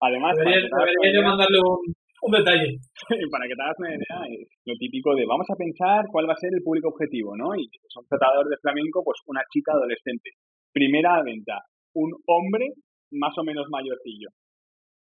Además, 0.00 0.36
debería, 0.36 1.22
mandarle 1.22 1.58
un, 1.58 1.94
un 2.22 2.32
detalle. 2.32 2.78
Para 3.32 3.46
que 3.46 3.54
te 3.54 3.62
hagas 3.62 3.78
una 3.78 3.94
idea, 3.94 4.18
es 4.30 4.48
lo 4.66 4.74
típico 4.78 5.14
de 5.14 5.26
vamos 5.26 5.46
a 5.50 5.58
pensar 5.58 6.06
cuál 6.10 6.28
va 6.28 6.34
a 6.34 6.42
ser 6.42 6.50
el 6.54 6.62
público 6.62 6.88
objetivo, 6.90 7.36
¿no? 7.36 7.54
Y 7.54 7.66
son 7.88 8.06
tratadores 8.06 8.50
de 8.50 8.62
flamenco, 8.62 9.02
pues 9.02 9.18
una 9.26 9.42
chica 9.50 9.72
adolescente. 9.72 10.30
Primera 10.72 11.22
venta, 11.22 11.58
un 11.94 12.10
hombre 12.26 12.66
más 13.12 13.34
o 13.38 13.44
menos 13.44 13.66
mayorcillo. 13.70 14.28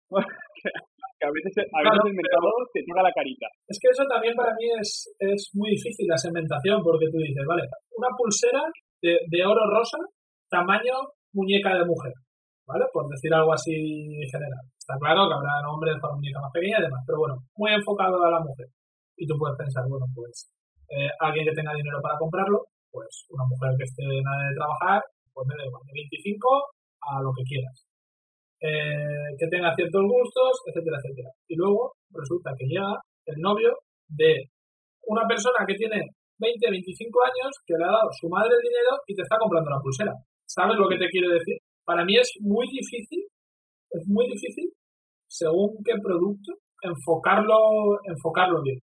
que 1.20 1.26
a 1.26 1.32
veces, 1.34 1.54
a 1.58 1.80
veces 1.82 2.04
el 2.06 2.18
mercado 2.18 2.50
te 2.74 2.84
toca 2.86 3.02
la 3.02 3.12
carita. 3.12 3.48
Es 3.68 3.78
que 3.82 3.90
eso 3.90 4.04
también 4.06 4.36
para 4.36 4.54
mí 4.54 4.66
es, 4.80 5.10
es 5.20 5.50
muy 5.54 5.72
difícil 5.72 6.08
la 6.08 6.18
segmentación, 6.18 6.82
porque 6.84 7.10
tú 7.12 7.18
dices, 7.18 7.44
vale, 7.48 7.64
una 7.98 8.10
pulsera 8.16 8.64
de, 9.02 9.18
de 9.26 9.46
oro 9.46 9.66
rosa, 9.70 9.98
tamaño 10.50 10.94
muñeca 11.34 11.74
de 11.74 11.86
mujer. 11.86 12.14
¿vale? 12.68 12.86
Por 12.92 13.08
decir 13.08 13.34
algo 13.34 13.54
así 13.54 13.74
general. 14.28 14.62
Está 14.78 15.00
claro 15.00 15.28
que 15.28 15.36
habrá 15.40 15.64
hombres 15.72 15.96
para 16.02 16.14
muñeca 16.14 16.44
más 16.44 16.52
pequeña 16.52 16.80
y 16.80 16.84
demás, 16.84 17.02
pero 17.08 17.20
bueno, 17.20 17.36
muy 17.56 17.72
enfocado 17.72 18.22
a 18.22 18.32
la 18.32 18.44
mujer. 18.44 18.68
Y 19.16 19.26
tú 19.26 19.40
puedes 19.40 19.58
pensar, 19.58 19.88
bueno, 19.88 20.06
pues 20.14 20.52
eh, 20.92 21.10
alguien 21.20 21.48
que 21.48 21.56
tenga 21.56 21.74
dinero 21.74 22.00
para 22.04 22.20
comprarlo, 22.20 22.68
pues 22.92 23.26
una 23.32 23.48
mujer 23.48 23.72
que 23.80 23.88
esté 23.88 24.04
en 24.04 24.24
nada 24.24 24.52
de 24.52 24.56
trabajar, 24.56 25.02
pues 25.34 25.48
me 25.48 25.56
da 25.56 25.66
igual, 25.66 25.82
de 25.88 25.94
25 25.96 26.48
a 27.02 27.22
lo 27.24 27.32
que 27.34 27.44
quieras. 27.48 27.87
Eh, 28.60 29.38
que 29.38 29.48
tenga 29.48 29.70
ciertos 29.76 30.02
gustos, 30.02 30.66
etcétera, 30.66 30.98
etcétera. 30.98 31.30
Y 31.48 31.56
luego 31.56 31.94
resulta 32.10 32.52
que 32.58 32.66
llega 32.66 32.90
el 33.26 33.38
novio 33.38 33.78
de 34.10 34.50
una 35.06 35.28
persona 35.28 35.62
que 35.68 35.76
tiene 35.76 36.02
20, 36.40 36.72
25 36.72 37.20
años, 37.22 37.54
que 37.66 37.78
le 37.78 37.86
ha 37.86 37.94
dado 37.94 38.10
su 38.18 38.28
madre 38.30 38.56
el 38.58 38.66
dinero 38.66 38.98
y 39.06 39.14
te 39.14 39.22
está 39.22 39.38
comprando 39.38 39.70
la 39.70 39.82
pulsera. 39.82 40.14
¿Sabes 40.46 40.78
lo 40.78 40.90
que 40.90 40.98
te 40.98 41.10
quiero 41.10 41.30
decir? 41.30 41.58
para 41.88 42.04
mí 42.04 42.20
es 42.20 42.30
muy 42.42 42.68
difícil, 42.68 43.24
es 43.90 44.04
muy 44.08 44.28
difícil, 44.28 44.68
según 45.26 45.80
qué 45.86 45.96
producto, 46.04 46.52
enfocarlo, 46.84 47.96
enfocarlo 48.04 48.62
bien. 48.62 48.78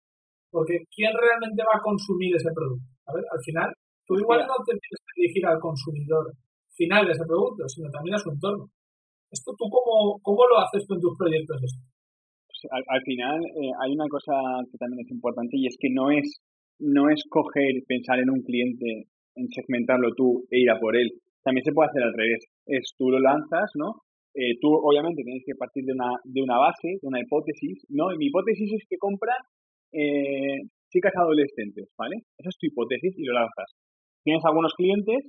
Porque 0.49 0.81
¿quién 0.89 1.13
realmente 1.13 1.61
va 1.61 1.77
a 1.77 1.85
consumir 1.85 2.35
ese 2.35 2.49
producto? 2.49 2.89
A 3.05 3.13
ver, 3.13 3.23
al 3.29 3.41
final, 3.45 3.69
tú 4.07 4.17
igual 4.17 4.41
no 4.49 4.57
te 4.65 4.73
tienes 4.73 5.01
que 5.05 5.21
dirigir 5.21 5.45
al 5.45 5.59
consumidor 5.59 6.33
final 6.73 7.05
de 7.05 7.11
ese 7.11 7.25
producto, 7.29 7.69
sino 7.69 7.91
también 7.91 8.15
a 8.15 8.23
su 8.25 8.31
entorno. 8.31 8.65
¿Esto 9.35 9.51
tú 9.59 9.67
cómo, 9.67 10.19
cómo 10.23 10.47
lo 10.47 10.63
haces 10.63 10.87
tú 10.87 10.95
en 10.95 11.01
tus 11.01 11.17
proyectos? 11.19 11.59
Pues 11.59 12.71
al, 12.71 13.01
final 13.03 13.35
eh, 13.43 13.71
hay 13.83 13.91
una 13.91 14.07
cosa 14.07 14.31
que 14.71 14.77
también 14.77 15.03
es 15.03 15.11
importante 15.11 15.57
y 15.59 15.67
es 15.67 15.75
que 15.75 15.91
no 15.91 16.09
es, 16.09 16.39
no 16.79 17.09
es 17.09 17.19
coger, 17.27 17.83
pensar 17.85 18.19
en 18.19 18.31
un 18.31 18.41
cliente, 18.47 19.11
en 19.35 19.47
segmentarlo 19.51 20.15
tú 20.15 20.47
e 20.49 20.63
ir 20.63 20.71
a 20.71 20.79
por 20.79 20.95
él, 20.95 21.11
también 21.43 21.65
se 21.65 21.73
puede 21.73 21.89
hacer 21.89 22.03
al 22.03 22.15
revés. 22.15 22.47
Es 22.65 22.95
tú 22.97 23.11
lo 23.11 23.19
lanzas, 23.19 23.69
¿no? 23.75 24.01
Eh, 24.33 24.55
tú 24.59 24.71
obviamente 24.71 25.23
tienes 25.23 25.43
que 25.45 25.55
partir 25.55 25.83
de 25.83 25.93
una, 25.93 26.15
de 26.23 26.41
una 26.41 26.57
base, 26.57 26.95
de 27.01 27.07
una 27.07 27.19
hipótesis, 27.19 27.85
¿no? 27.89 28.11
Y 28.13 28.17
mi 28.17 28.27
hipótesis 28.27 28.71
es 28.71 28.83
que 28.89 28.97
compran 28.97 29.37
eh, 29.91 30.63
chicas 30.91 31.13
adolescentes, 31.15 31.91
¿vale? 31.97 32.23
Esa 32.39 32.49
es 32.49 32.57
tu 32.57 32.67
hipótesis 32.67 33.13
y 33.17 33.23
lo 33.23 33.33
lanzas. 33.33 33.67
Tienes 34.23 34.43
algunos 34.45 34.73
clientes, 34.73 35.27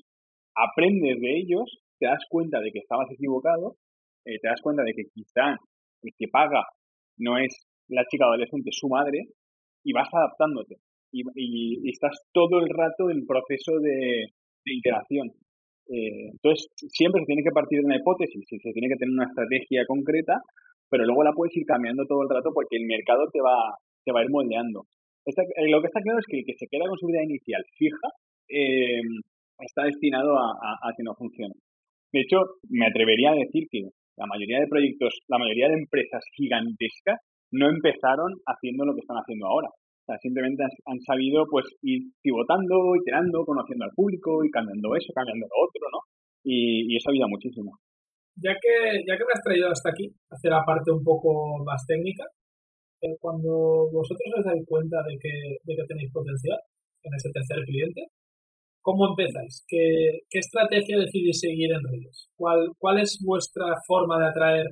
aprendes 0.54 1.20
de 1.20 1.38
ellos, 1.38 1.66
te 1.98 2.06
das 2.06 2.22
cuenta 2.30 2.60
de 2.60 2.70
que 2.70 2.78
estabas 2.78 3.10
equivocado, 3.10 3.76
eh, 4.26 4.38
te 4.40 4.48
das 4.48 4.60
cuenta 4.60 4.82
de 4.82 4.92
que 4.92 5.04
quizá 5.14 5.56
el 6.02 6.12
que 6.18 6.28
paga 6.28 6.64
no 7.18 7.38
es 7.38 7.66
la 7.88 8.04
chica 8.10 8.26
adolescente, 8.26 8.70
su 8.72 8.88
madre, 8.88 9.26
y 9.84 9.92
vas 9.92 10.08
adaptándote. 10.12 10.76
Y, 11.12 11.22
y, 11.34 11.90
estás 11.90 12.18
todo 12.32 12.58
el 12.58 12.68
rato 12.68 13.10
en 13.10 13.26
proceso 13.26 13.78
de, 13.80 14.26
de 14.64 14.74
interacción. 14.74 15.28
Eh, 15.88 16.34
entonces, 16.34 16.66
siempre 16.90 17.22
se 17.22 17.26
tiene 17.26 17.44
que 17.44 17.54
partir 17.54 17.78
de 17.80 17.86
una 17.86 17.96
hipótesis 17.96 18.44
y 18.50 18.58
se 18.58 18.72
tiene 18.72 18.88
que 18.88 18.96
tener 18.96 19.14
una 19.14 19.30
estrategia 19.30 19.86
concreta, 19.86 20.42
pero 20.90 21.04
luego 21.04 21.22
la 21.22 21.32
puedes 21.32 21.56
ir 21.56 21.64
cambiando 21.64 22.04
todo 22.06 22.22
el 22.22 22.28
rato 22.28 22.50
porque 22.52 22.76
el 22.76 22.86
mercado 22.86 23.30
te 23.32 23.40
va, 23.40 23.78
te 24.04 24.12
va 24.12 24.20
a 24.20 24.24
ir 24.24 24.30
moldeando. 24.30 24.84
Eh, 25.26 25.70
lo 25.70 25.80
que 25.80 25.86
está 25.86 26.00
claro 26.00 26.18
es 26.18 26.26
que 26.26 26.38
el 26.38 26.44
que 26.44 26.54
se 26.54 26.66
queda 26.66 26.88
con 26.88 26.98
su 26.98 27.08
idea 27.10 27.22
inicial 27.22 27.62
fija 27.76 28.08
eh, 28.48 29.02
está 29.58 29.84
destinado 29.84 30.36
a, 30.38 30.92
que 30.96 31.02
no 31.02 31.14
funcione. 31.14 31.54
De 32.12 32.20
hecho, 32.20 32.38
me 32.68 32.86
atrevería 32.86 33.32
a 33.32 33.34
decir 33.34 33.66
que 33.70 33.90
la 34.16 34.26
mayoría 34.26 34.60
de 34.60 34.68
proyectos, 34.68 35.20
la 35.28 35.38
mayoría 35.38 35.68
de 35.68 35.80
empresas 35.80 36.24
gigantescas 36.34 37.20
no 37.52 37.68
empezaron 37.68 38.32
haciendo 38.46 38.84
lo 38.84 38.94
que 38.94 39.00
están 39.00 39.18
haciendo 39.18 39.46
ahora. 39.46 39.68
O 39.68 40.04
sea, 40.06 40.18
simplemente 40.18 40.62
han, 40.62 41.00
sabido 41.00 41.46
pues 41.50 41.66
ir 41.82 42.14
pivotando, 42.22 42.94
iterando, 42.94 43.44
conociendo 43.44 43.84
al 43.84 43.94
público 43.94 44.44
y 44.44 44.50
cambiando 44.50 44.94
eso, 44.94 45.12
cambiando 45.12 45.46
lo 45.46 45.56
otro, 45.66 45.82
¿no? 45.90 45.98
Y, 46.44 46.94
eso 46.94 47.10
ayuda 47.10 47.26
muchísimo. 47.26 47.74
Ya 48.38 48.54
que, 48.54 49.02
ya 49.02 49.18
que 49.18 49.24
me 49.26 49.34
has 49.34 49.42
traído 49.42 49.66
hasta 49.68 49.90
aquí, 49.90 50.06
hacer 50.30 50.52
la 50.52 50.62
parte 50.62 50.92
un 50.92 51.02
poco 51.02 51.58
más 51.64 51.82
técnica, 51.88 52.22
eh, 53.02 53.16
cuando 53.18 53.90
vosotros 53.90 54.30
os 54.38 54.44
dais 54.44 54.62
cuenta 54.68 55.02
de 55.02 55.18
que, 55.18 55.34
de 55.64 55.74
que 55.74 55.88
tenéis 55.88 56.12
potencial 56.12 56.58
en 57.02 57.12
ese 57.14 57.30
tercer 57.32 57.64
cliente, 57.64 58.06
¿cómo 58.86 59.10
empezáis? 59.10 59.66
¿Qué, 59.66 60.22
estrategia 60.30 61.02
decidís 61.02 61.40
seguir 61.40 61.72
en 61.74 61.82
redes? 61.82 62.30
¿Cuál, 62.36 62.70
¿Cuál 62.78 63.00
es 63.00 63.18
vuestra 63.18 63.74
forma 63.84 64.16
de 64.20 64.28
atraer 64.28 64.66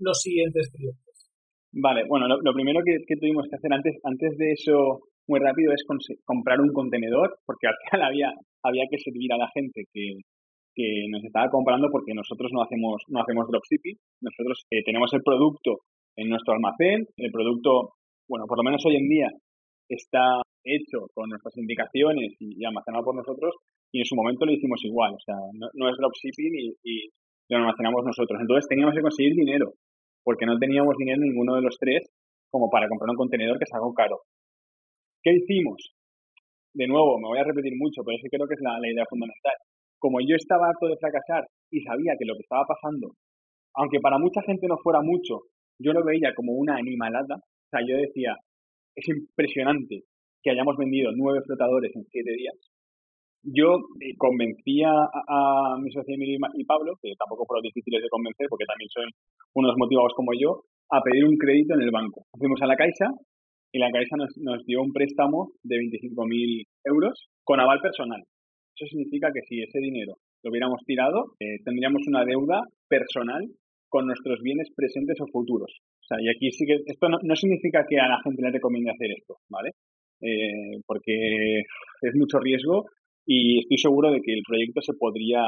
los 0.00 0.18
siguientes 0.20 0.68
clientes? 0.74 1.30
Vale, 1.72 2.02
bueno, 2.08 2.26
lo, 2.26 2.52
primero 2.52 2.80
que, 2.84 3.16
tuvimos 3.16 3.46
que 3.48 3.54
hacer 3.54 3.72
antes, 3.72 3.94
antes 4.02 4.36
de 4.36 4.50
eso, 4.50 5.06
muy 5.28 5.38
rápido, 5.38 5.72
es 5.72 5.86
comprar 6.24 6.60
un 6.60 6.72
contenedor, 6.72 7.38
porque 7.46 7.68
al 7.68 7.78
final 7.86 8.08
había, 8.08 8.34
había 8.64 8.84
que 8.90 8.98
servir 8.98 9.32
a 9.32 9.38
la 9.38 9.48
gente 9.54 9.84
que, 9.94 10.18
que 10.74 11.06
nos 11.08 11.22
estaba 11.22 11.48
comprando 11.48 11.86
porque 11.92 12.12
nosotros 12.12 12.50
no 12.52 12.62
hacemos, 12.62 13.04
no 13.06 13.22
hacemos 13.22 13.46
dropshipping, 13.46 13.96
nosotros 14.20 14.66
eh, 14.70 14.82
tenemos 14.84 15.14
el 15.14 15.22
producto 15.22 15.86
en 16.16 16.28
nuestro 16.28 16.54
almacén, 16.54 17.06
el 17.16 17.30
producto, 17.30 17.94
bueno, 18.28 18.46
por 18.48 18.58
lo 18.58 18.64
menos 18.64 18.84
hoy 18.84 18.96
en 18.96 19.08
día 19.08 19.30
está 19.88 20.42
hecho 20.64 21.08
con 21.14 21.28
nuestras 21.30 21.56
indicaciones 21.56 22.36
y, 22.38 22.64
almacenado 22.64 23.04
por 23.04 23.14
nosotros 23.14 23.54
y 23.92 24.00
en 24.00 24.04
su 24.04 24.14
momento 24.14 24.46
lo 24.46 24.52
hicimos 24.52 24.80
igual, 24.84 25.14
o 25.14 25.20
sea, 25.20 25.34
no, 25.74 25.88
es 25.88 25.96
dropshipping 25.96 26.76
y, 26.82 27.10
lo 27.48 27.56
almacenamos 27.58 28.04
nosotros. 28.04 28.38
Entonces 28.40 28.68
teníamos 28.68 28.94
que 28.94 29.02
conseguir 29.02 29.34
dinero 29.34 29.74
porque 30.22 30.46
no 30.46 30.56
teníamos 30.56 30.94
dinero 30.96 31.20
ninguno 31.20 31.56
de 31.56 31.62
los 31.62 31.76
tres 31.78 32.06
como 32.48 32.70
para 32.70 32.88
comprar 32.88 33.10
un 33.10 33.16
contenedor 33.16 33.58
que 33.58 33.64
es 33.64 33.74
algo 33.74 33.92
caro. 33.92 34.22
¿Qué 35.20 35.32
hicimos? 35.34 35.92
De 36.72 36.86
nuevo, 36.86 37.18
me 37.18 37.26
voy 37.26 37.38
a 37.38 37.44
repetir 37.44 37.72
mucho, 37.76 38.02
pero 38.06 38.16
eso 38.16 38.28
creo 38.30 38.46
que 38.46 38.54
es 38.54 38.60
la, 38.62 38.78
idea 38.78 39.04
fundamental. 39.10 39.54
Como 39.98 40.20
yo 40.20 40.36
estaba 40.36 40.68
harto 40.68 40.86
de 40.86 40.96
fracasar 40.96 41.44
y 41.72 41.80
sabía 41.82 42.14
que 42.16 42.24
lo 42.24 42.34
que 42.34 42.46
estaba 42.46 42.62
pasando, 42.64 43.18
aunque 43.74 43.98
para 43.98 44.18
mucha 44.18 44.42
gente 44.42 44.68
no 44.68 44.78
fuera 44.78 45.00
mucho, 45.02 45.50
yo 45.80 45.92
lo 45.92 46.04
veía 46.04 46.32
como 46.34 46.52
una 46.52 46.76
animalada. 46.76 47.34
O 47.34 47.68
sea, 47.70 47.80
yo 47.86 47.96
decía, 47.96 48.36
es 48.94 49.08
impresionante 49.08 50.04
que 50.42 50.50
hayamos 50.50 50.76
vendido 50.76 51.10
nueve 51.14 51.40
flotadores 51.46 51.94
en 51.94 52.04
siete 52.10 52.32
días 52.32 52.56
yo 53.42 53.88
eh, 54.00 54.14
convencía 54.18 54.90
a, 54.90 55.76
mi 55.80 55.90
socio 55.90 56.14
Emilio 56.14 56.38
y 56.54 56.64
Pablo, 56.64 56.94
que 57.00 57.12
tampoco 57.18 57.46
fueron 57.46 57.62
difíciles 57.62 58.02
de 58.02 58.08
convencer 58.08 58.46
porque 58.48 58.66
también 58.66 58.90
son 58.90 59.08
unos 59.54 59.74
motivados 59.76 60.12
como 60.14 60.32
yo, 60.38 60.64
a 60.90 61.00
pedir 61.02 61.24
un 61.24 61.36
crédito 61.36 61.74
en 61.74 61.82
el 61.82 61.90
banco. 61.90 62.26
Fuimos 62.36 62.60
a 62.62 62.66
la 62.66 62.76
Caixa 62.76 63.08
y 63.72 63.78
la 63.78 63.90
Caixa 63.90 64.16
nos, 64.16 64.64
dio 64.66 64.82
un 64.82 64.92
préstamo 64.92 65.52
de 65.62 65.76
25.000 65.76 66.64
euros 66.84 67.28
con 67.44 67.60
aval 67.60 67.80
personal. 67.80 68.22
Eso 68.76 68.86
significa 68.86 69.30
que 69.32 69.40
si 69.48 69.62
ese 69.62 69.78
dinero 69.78 70.14
lo 70.42 70.50
hubiéramos 70.50 70.80
tirado, 70.84 71.32
eh, 71.38 71.62
tendríamos 71.64 72.02
una 72.08 72.24
deuda 72.24 72.60
personal 72.88 73.44
con 73.88 74.06
nuestros 74.06 74.40
bienes 74.42 74.68
presentes 74.74 75.20
o 75.20 75.26
futuros. 75.26 75.70
O 76.00 76.06
sea, 76.06 76.18
y 76.20 76.28
aquí 76.28 76.50
sí 76.50 76.64
que 76.66 76.78
esto 76.86 77.08
no, 77.08 77.36
significa 77.36 77.84
que 77.88 77.98
a 77.98 78.08
la 78.08 78.20
gente 78.22 78.42
le 78.42 78.50
recomiende 78.50 78.90
hacer 78.90 79.10
esto, 79.12 79.36
¿vale? 79.48 79.70
Eh, 80.20 80.80
porque 80.86 81.60
es 82.02 82.14
mucho 82.14 82.38
riesgo 82.38 82.84
y 83.26 83.60
estoy 83.60 83.78
seguro 83.78 84.10
de 84.10 84.20
que 84.20 84.32
el 84.32 84.42
proyecto 84.46 84.82
se 84.82 84.92
podría 84.94 85.42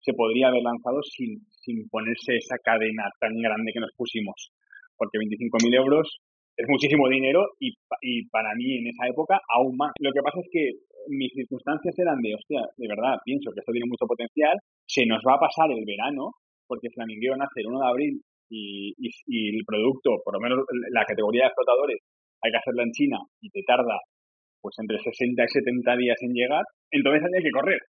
se 0.00 0.14
podría 0.14 0.48
haber 0.48 0.62
lanzado 0.62 1.02
sin, 1.02 1.44
sin 1.50 1.88
ponerse 1.88 2.36
esa 2.36 2.56
cadena 2.64 3.04
tan 3.20 3.36
grande 3.36 3.72
que 3.72 3.80
nos 3.80 3.92
pusimos. 3.96 4.52
Porque 4.96 5.18
25.000 5.18 5.76
euros 5.76 6.20
es 6.56 6.66
muchísimo 6.68 7.08
dinero 7.08 7.44
y, 7.58 7.72
y 8.00 8.26
para 8.28 8.54
mí 8.56 8.78
en 8.78 8.88
esa 8.88 9.08
época 9.08 9.38
aún 9.54 9.76
más. 9.76 9.92
Lo 10.00 10.12
que 10.12 10.22
pasa 10.22 10.40
es 10.40 10.48
que 10.50 10.70
mis 11.08 11.32
circunstancias 11.32 11.94
eran 11.98 12.20
de, 12.20 12.34
hostia, 12.34 12.60
de 12.76 12.88
verdad, 12.88 13.16
pienso 13.24 13.50
que 13.52 13.60
esto 13.60 13.72
tiene 13.72 13.88
mucho 13.88 14.06
potencial, 14.06 14.56
se 14.86 15.06
nos 15.06 15.22
va 15.26 15.34
a 15.34 15.40
pasar 15.40 15.70
el 15.70 15.84
verano, 15.84 16.32
porque 16.66 16.90
Flamingueo 16.90 17.36
nace 17.36 17.60
el 17.60 17.68
1 17.68 17.80
de 17.80 17.88
abril 17.88 18.22
y, 18.50 18.92
y, 18.98 19.56
el 19.56 19.64
producto, 19.64 20.20
por 20.24 20.34
lo 20.34 20.40
menos 20.40 20.64
la 20.92 21.04
categoría 21.04 21.44
de 21.44 21.54
flotadores, 21.54 22.00
hay 22.42 22.50
que 22.50 22.58
hacerla 22.58 22.82
en 22.84 22.92
China 22.92 23.18
y 23.40 23.50
te 23.50 23.62
tarda 23.62 23.98
pues 24.60 24.74
entre 24.78 24.98
60 24.98 25.42
y 25.42 25.48
70 25.48 25.96
días 25.96 26.18
en 26.20 26.34
llegar, 26.34 26.64
entonces 26.90 27.24
había 27.24 27.42
que 27.42 27.50
correr. 27.50 27.80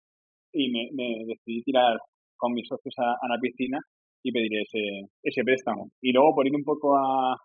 Y 0.53 0.71
me, 0.71 0.87
me 0.93 1.25
decidí 1.27 1.61
tirar 1.63 1.97
con 2.37 2.53
mis 2.53 2.67
socios 2.67 2.95
a, 2.99 3.11
a 3.11 3.27
la 3.27 3.39
piscina 3.39 3.77
y 4.23 4.31
pedir 4.31 4.51
ese, 4.55 5.11
ese 5.23 5.43
préstamo. 5.43 5.89
Y 6.01 6.13
luego 6.13 6.33
por 6.35 6.47
ir 6.47 6.55
un 6.55 6.63
poco 6.63 6.95
a, 6.95 7.35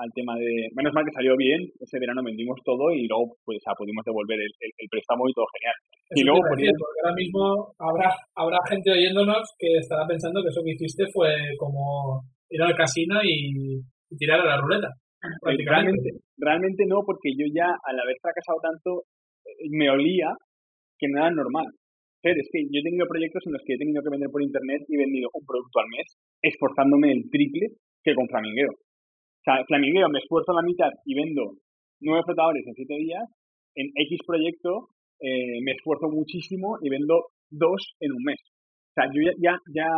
al 0.00 0.10
tema 0.14 0.34
de, 0.36 0.68
menos 0.74 0.92
mal 0.92 1.04
que 1.04 1.12
salió 1.12 1.36
bien, 1.36 1.60
ese 1.78 1.98
verano 2.00 2.22
vendimos 2.24 2.56
todo 2.64 2.92
y 2.92 3.06
luego 3.06 3.36
pues 3.44 3.60
pudimos 3.76 4.04
devolver 4.04 4.40
el, 4.40 4.52
el, 4.60 4.88
préstamo 4.88 5.28
y 5.28 5.32
todo 5.32 5.46
genial. 5.58 5.76
y 6.16 6.22
luego 6.24 6.40
porque 6.48 6.68
ahora 6.72 7.14
mismo 7.14 7.74
habrá, 7.78 8.08
habrá 8.34 8.58
gente 8.68 8.90
oyéndonos 8.90 9.44
que 9.58 9.76
estará 9.76 10.06
pensando 10.06 10.42
que 10.42 10.48
eso 10.48 10.62
que 10.64 10.72
hiciste 10.72 11.04
fue 11.12 11.28
como 11.58 12.24
ir 12.48 12.62
al 12.62 12.74
casino 12.74 13.20
y, 13.22 13.80
tirar 14.18 14.40
a 14.40 14.44
la 14.44 14.60
ruleta. 14.60 14.88
Realmente, 15.44 16.10
realmente 16.38 16.84
no, 16.86 17.02
porque 17.04 17.36
yo 17.36 17.46
ya 17.52 17.68
al 17.68 18.00
haber 18.00 18.16
fracasado 18.22 18.58
tanto 18.62 19.04
eh, 19.44 19.68
me 19.70 19.90
olía 19.90 20.32
que 20.98 21.08
no 21.08 21.18
era 21.18 21.30
normal. 21.30 21.66
Pero 22.22 22.36
es 22.36 22.48
que 22.52 22.60
yo 22.68 22.80
he 22.80 22.84
tenido 22.84 23.08
proyectos 23.08 23.42
en 23.46 23.52
los 23.52 23.62
que 23.64 23.74
he 23.74 23.78
tenido 23.78 24.02
que 24.02 24.12
vender 24.12 24.28
por 24.28 24.42
internet 24.42 24.84
y 24.88 24.96
he 24.96 25.04
vendido 25.04 25.30
un 25.32 25.44
producto 25.46 25.80
al 25.80 25.88
mes, 25.88 26.06
esforzándome 26.42 27.12
el 27.12 27.24
triple 27.30 27.80
que 28.04 28.14
con 28.14 28.28
Flamingueo. 28.28 28.72
O 28.72 29.42
sea, 29.44 29.64
Flamingueo 29.64 30.08
me 30.08 30.20
esfuerzo 30.20 30.52
la 30.52 30.62
mitad 30.62 30.92
y 31.04 31.14
vendo 31.14 31.56
nueve 32.00 32.22
flotadores 32.24 32.66
en 32.66 32.74
siete 32.74 32.94
días. 32.96 33.24
En 33.74 33.86
X 33.88 34.20
proyecto 34.26 34.88
eh, 35.20 35.60
me 35.64 35.72
esfuerzo 35.72 36.08
muchísimo 36.08 36.76
y 36.82 36.90
vendo 36.90 37.32
dos 37.48 37.96
en 38.00 38.12
un 38.12 38.22
mes. 38.24 38.40
Sea, 39.00 39.08
yo 39.08 39.20
ya, 39.40 39.56
ya, 39.72 39.88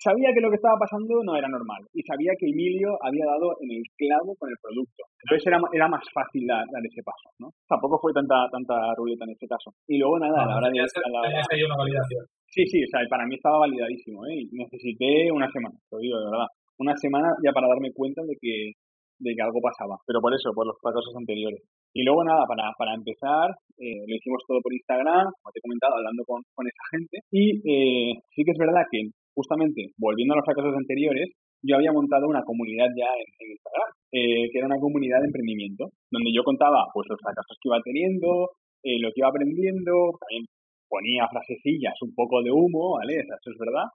sabía 0.00 0.32
que 0.32 0.40
lo 0.40 0.48
que 0.48 0.56
estaba 0.56 0.80
pasando 0.80 1.20
no 1.20 1.36
era 1.36 1.48
normal 1.48 1.84
y 1.92 2.00
sabía 2.02 2.32
que 2.40 2.48
Emilio 2.48 2.96
había 3.04 3.28
dado 3.28 3.60
en 3.60 3.76
el 3.76 3.84
clavo 3.92 4.32
con 4.40 4.48
el 4.48 4.56
producto. 4.56 5.04
Entonces 5.20 5.44
era, 5.46 5.60
era 5.72 5.88
más 5.88 6.04
fácil 6.12 6.46
dar, 6.48 6.64
ese 6.64 7.02
paso, 7.04 7.28
¿no? 7.38 7.52
Tampoco 7.68 8.00
fue 8.00 8.12
tanta 8.16 8.48
tanta 8.48 8.94
ruleta 8.96 9.24
en 9.24 9.36
este 9.36 9.46
caso. 9.46 9.68
Y 9.86 9.98
luego 9.98 10.18
nada, 10.18 10.42
a 10.42 10.46
la 10.46 10.56
hora 10.56 10.70
de... 10.72 10.80
una 10.80 11.76
validación. 11.76 12.24
Sí, 12.48 12.64
sí, 12.64 12.80
o 12.80 12.88
sea, 12.88 13.04
para 13.10 13.26
mí 13.26 13.34
estaba 13.36 13.68
validadísimo, 13.68 14.24
¿eh? 14.24 14.48
necesité 14.52 15.30
una 15.30 15.50
semana, 15.52 15.76
lo 15.92 15.98
digo 15.98 16.16
de 16.18 16.30
verdad 16.32 16.48
una 16.78 16.96
semana 16.96 17.28
ya 17.44 17.52
para 17.52 17.68
darme 17.68 17.92
cuenta 17.92 18.22
de 18.22 18.36
que, 18.40 18.72
de 19.18 19.34
que 19.34 19.42
algo 19.42 19.60
pasaba. 19.60 19.98
Pero 20.06 20.20
por 20.20 20.34
eso, 20.34 20.52
por 20.54 20.66
los 20.66 20.78
fracasos 20.80 21.14
anteriores. 21.16 21.62
Y 21.94 22.04
luego 22.04 22.24
nada, 22.24 22.46
para, 22.46 22.70
para 22.78 22.94
empezar, 22.94 23.50
eh, 23.78 24.04
lo 24.06 24.14
hicimos 24.14 24.42
todo 24.46 24.60
por 24.62 24.72
Instagram, 24.72 25.26
como 25.26 25.52
te 25.52 25.58
he 25.58 25.66
comentado, 25.66 25.96
hablando 25.96 26.22
con, 26.24 26.42
con 26.54 26.66
esa 26.66 26.84
gente. 26.92 27.18
Y 27.30 27.58
eh, 27.66 28.14
sí 28.34 28.44
que 28.44 28.52
es 28.52 28.58
verdad 28.58 28.86
que 28.90 29.10
justamente, 29.34 29.90
volviendo 29.98 30.34
a 30.34 30.38
los 30.38 30.46
fracasos 30.46 30.74
anteriores, 30.76 31.30
yo 31.62 31.74
había 31.74 31.92
montado 31.92 32.28
una 32.28 32.42
comunidad 32.42 32.86
ya 32.94 33.10
en, 33.10 33.50
Instagram, 33.50 33.90
eh, 34.12 34.46
que 34.50 34.58
era 34.58 34.66
una 34.66 34.78
comunidad 34.78 35.18
de 35.20 35.26
emprendimiento, 35.26 35.90
donde 36.10 36.30
yo 36.32 36.42
contaba 36.44 36.86
pues 36.94 37.06
los 37.10 37.18
fracasos 37.20 37.58
que 37.60 37.68
iba 37.68 37.82
teniendo, 37.82 38.50
lo 38.84 39.08
que 39.10 39.20
iba 39.20 39.28
aprendiendo, 39.28 40.14
también 40.22 40.46
ponía 40.88 41.28
frasecillas, 41.28 41.94
un 42.02 42.14
poco 42.14 42.42
de 42.42 42.50
humo, 42.50 42.96
¿vale? 42.96 43.18
Eso 43.20 43.50
es 43.50 43.58
verdad. 43.58 43.90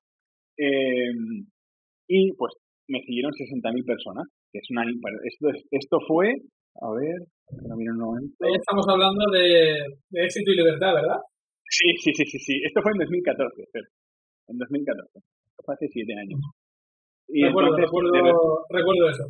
y 2.07 2.32
pues 2.36 2.53
me 2.88 3.01
siguieron 3.01 3.32
60.000 3.32 3.86
personas, 3.86 4.28
es 4.53 4.67
una... 4.71 4.83
Esto, 5.23 5.47
esto 5.71 5.97
fue, 6.07 6.33
a 6.81 6.91
ver, 6.93 7.27
Estamos 7.53 8.85
hablando 8.89 9.23
de, 9.31 10.25
éxito 10.25 10.51
y 10.51 10.57
libertad, 10.57 10.95
¿verdad? 10.95 11.19
Sí, 11.69 11.89
sí, 12.01 12.11
sí, 12.13 12.25
sí, 12.25 12.39
sí. 12.39 12.55
Esto 12.65 12.81
fue 12.81 12.91
en 12.93 12.99
2014, 13.05 13.61
en 14.47 14.57
2014. 14.57 15.19
Esto 15.19 15.61
fue 15.65 15.75
hace 15.75 15.87
7 15.87 16.13
años. 16.13 16.39
Y 17.29 17.43
recuerdo, 17.45 17.77
recuerdo, 17.77 18.65
recuerdo 18.69 19.09
eso. 19.09 19.25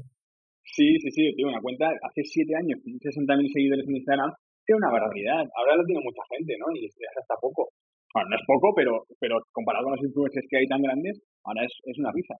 Sí, 0.63 0.97
sí, 0.99 1.11
sí, 1.11 1.35
tengo 1.35 1.51
una 1.51 1.61
cuenta 1.61 1.91
hace 1.91 2.23
7 2.23 2.55
años, 2.55 2.79
60.000 2.83 3.51
seguidores 3.51 3.87
en 3.87 3.95
Instagram, 3.95 4.31
es 4.31 4.75
una 4.75 4.91
barbaridad. 4.91 5.43
Ahora 5.55 5.75
lo 5.75 5.83
tiene 5.83 6.01
mucha 6.03 6.23
gente, 6.31 6.55
¿no? 6.57 6.67
Y 6.75 6.85
es 6.85 6.95
hasta 7.19 7.35
poco. 7.39 7.69
Bueno, 8.13 8.29
no 8.29 8.35
es 8.35 8.45
poco, 8.47 8.73
pero, 8.75 9.03
pero 9.19 9.41
comparado 9.51 9.85
con 9.85 9.95
los 9.95 10.05
influencers 10.05 10.47
que 10.49 10.57
hay 10.57 10.67
tan 10.67 10.81
grandes, 10.81 11.19
ahora 11.43 11.65
es, 11.65 11.73
es 11.85 11.97
una 11.99 12.11
pizza. 12.11 12.35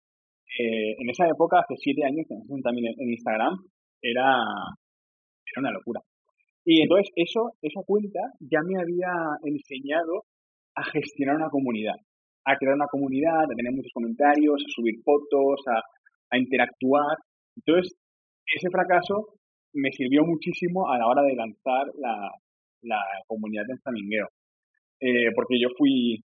Eh, 0.60 0.96
en 1.00 1.10
esa 1.10 1.28
época, 1.28 1.60
hace 1.60 1.76
siete 1.78 2.06
años, 2.06 2.26
también 2.64 2.94
en 2.98 3.10
Instagram, 3.10 3.58
era, 4.02 4.38
era 5.46 5.60
una 5.60 5.72
locura. 5.72 6.02
Y 6.66 6.82
entonces 6.82 7.12
eso, 7.16 7.52
esa 7.62 7.82
cuenta 7.86 8.20
ya 8.40 8.62
me 8.62 8.80
había 8.80 9.12
enseñado 9.44 10.24
a 10.76 10.84
gestionar 10.84 11.36
una 11.36 11.50
comunidad, 11.50 11.96
a 12.46 12.56
crear 12.56 12.76
una 12.76 12.88
comunidad, 12.88 13.44
a 13.44 13.56
tener 13.56 13.74
muchos 13.74 13.92
comentarios, 13.94 14.62
a 14.62 14.70
subir 14.70 14.96
fotos, 15.04 15.60
a, 15.68 15.82
a 16.32 16.38
interactuar. 16.38 17.18
Entonces, 17.56 17.94
ese 18.46 18.70
fracaso 18.70 19.40
me 19.74 19.92
sirvió 19.92 20.24
muchísimo 20.24 20.90
a 20.90 20.98
la 20.98 21.08
hora 21.08 21.24
de 21.24 21.36
lanzar 21.36 21.88
la, 21.98 22.30
la 22.84 23.02
comunidad 23.28 23.64
de 23.68 23.78
Flamingueo. 23.78 24.28
Eh, 25.00 25.32
porque 25.36 25.60
yo 25.60 25.68
fui, 25.78 26.24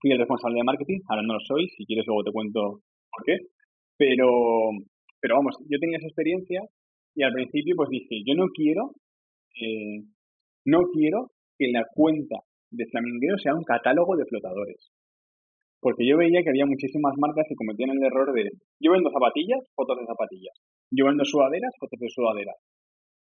fui 0.00 0.10
el 0.10 0.18
responsable 0.18 0.56
de 0.58 0.64
marketing, 0.64 0.98
ahora 1.08 1.22
no 1.22 1.34
lo 1.34 1.40
soy, 1.40 1.68
si 1.68 1.84
quieres 1.86 2.06
luego 2.06 2.24
te 2.24 2.32
cuento 2.32 2.80
por 3.16 3.24
qué. 3.24 3.36
Pero, 3.96 4.28
pero 5.20 5.36
vamos, 5.36 5.56
yo 5.68 5.78
tenía 5.80 5.98
esa 5.98 6.08
experiencia 6.08 6.60
y 7.14 7.22
al 7.22 7.32
principio 7.32 7.74
pues 7.76 7.88
dije, 7.88 8.22
yo 8.26 8.34
no 8.34 8.46
quiero, 8.54 8.92
eh, 9.56 10.04
no 10.66 10.82
quiero 10.92 11.32
que 11.56 11.68
la 11.72 11.84
cuenta 11.94 12.36
de 12.70 12.84
Flamingueo 12.86 13.38
sea 13.38 13.54
un 13.54 13.64
catálogo 13.64 14.16
de 14.16 14.26
flotadores. 14.26 14.92
Porque 15.80 16.06
yo 16.06 16.16
veía 16.16 16.42
que 16.42 16.50
había 16.50 16.66
muchísimas 16.66 17.14
marcas 17.16 17.46
que 17.48 17.54
cometían 17.54 17.90
el 17.90 18.02
error 18.02 18.32
de, 18.32 18.50
yo 18.80 18.92
vendo 18.92 19.10
zapatillas, 19.10 19.60
fotos 19.74 19.98
de 19.98 20.06
zapatillas. 20.06 20.56
Yo 20.90 21.06
vendo 21.06 21.24
sudaderas, 21.24 21.72
fotos 21.78 22.00
de 22.00 22.08
sudaderas. 22.10 22.56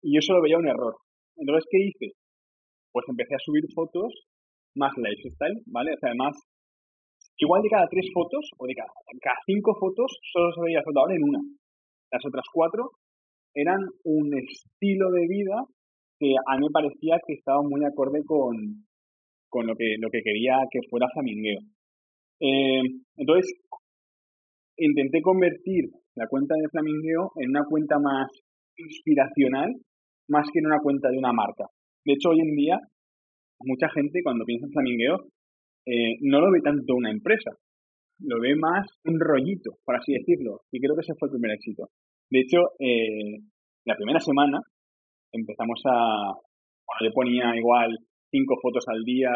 Y 0.01 0.15
yo 0.15 0.21
solo 0.21 0.41
veía 0.41 0.57
un 0.57 0.67
error. 0.67 0.95
Entonces, 1.38 1.65
¿qué 1.69 1.77
hice? 1.83 2.15
Pues 2.91 3.05
empecé 3.09 3.36
a 3.36 3.43
subir 3.43 3.65
fotos 3.73 4.13
más 4.75 4.93
lifestyle, 4.97 5.61
¿vale? 5.67 5.93
O 5.93 5.97
sea, 5.97 6.13
además 7.36 7.41
igual 7.41 7.61
de 7.61 7.69
cada 7.69 7.88
tres 7.88 8.07
fotos 8.13 8.49
o 8.57 8.65
de 8.65 8.75
cada, 8.75 8.89
cinco 9.45 9.75
fotos 9.79 10.11
solo 10.31 10.51
se 10.53 10.61
veía 10.61 10.83
flotador 10.83 11.13
en 11.13 11.23
una. 11.23 11.39
Las 12.11 12.25
otras 12.25 12.45
cuatro 12.53 12.91
eran 13.53 13.79
un 14.03 14.33
estilo 14.38 15.11
de 15.11 15.27
vida 15.27 15.63
que 16.19 16.33
a 16.36 16.57
mí 16.57 16.65
me 16.65 16.71
parecía 16.71 17.19
que 17.25 17.33
estaba 17.33 17.61
muy 17.61 17.83
acorde 17.83 18.23
con, 18.25 18.86
con 19.49 19.67
lo, 19.67 19.75
que, 19.75 19.95
lo 19.99 20.09
que 20.09 20.21
quería 20.21 20.59
que 20.71 20.79
fuera 20.89 21.07
flamingueo. 21.13 21.59
Eh, 22.39 22.83
entonces, 23.17 23.53
intenté 24.77 25.21
convertir 25.21 25.89
la 26.15 26.27
cuenta 26.27 26.55
de 26.55 26.69
flamingueo 26.69 27.31
en 27.38 27.49
una 27.49 27.63
cuenta 27.65 27.97
más 27.99 28.27
inspiracional, 28.77 29.73
más 30.29 30.47
que 30.51 30.59
en 30.59 30.67
una 30.67 30.79
cuenta 30.79 31.09
de 31.09 31.17
una 31.17 31.33
marca. 31.33 31.65
De 32.05 32.13
hecho, 32.13 32.29
hoy 32.29 32.39
en 32.39 32.55
día, 32.55 32.79
mucha 33.61 33.89
gente 33.89 34.21
cuando 34.23 34.45
piensa 34.45 34.67
en 34.67 34.71
flamingueo 34.71 35.17
eh, 35.86 36.17
no 36.21 36.41
lo 36.41 36.51
ve 36.51 36.61
tanto 36.61 36.95
una 36.95 37.11
empresa, 37.11 37.51
lo 38.19 38.39
ve 38.39 38.55
más 38.55 38.88
un 39.05 39.19
rollito, 39.19 39.77
por 39.86 39.95
así 39.95 40.13
decirlo, 40.13 40.61
y 40.71 40.79
creo 40.79 40.95
que 40.95 41.01
ese 41.01 41.13
fue 41.19 41.27
el 41.27 41.33
primer 41.33 41.51
éxito. 41.51 41.89
De 42.29 42.39
hecho, 42.39 42.73
eh, 42.79 43.38
la 43.86 43.95
primera 43.95 44.19
semana 44.19 44.59
empezamos 45.31 45.79
a, 45.86 46.33
bueno, 46.33 47.01
yo 47.03 47.11
ponía 47.13 47.55
igual 47.55 47.95
cinco 48.31 48.55
fotos 48.61 48.83
al 48.88 49.03
día, 49.03 49.29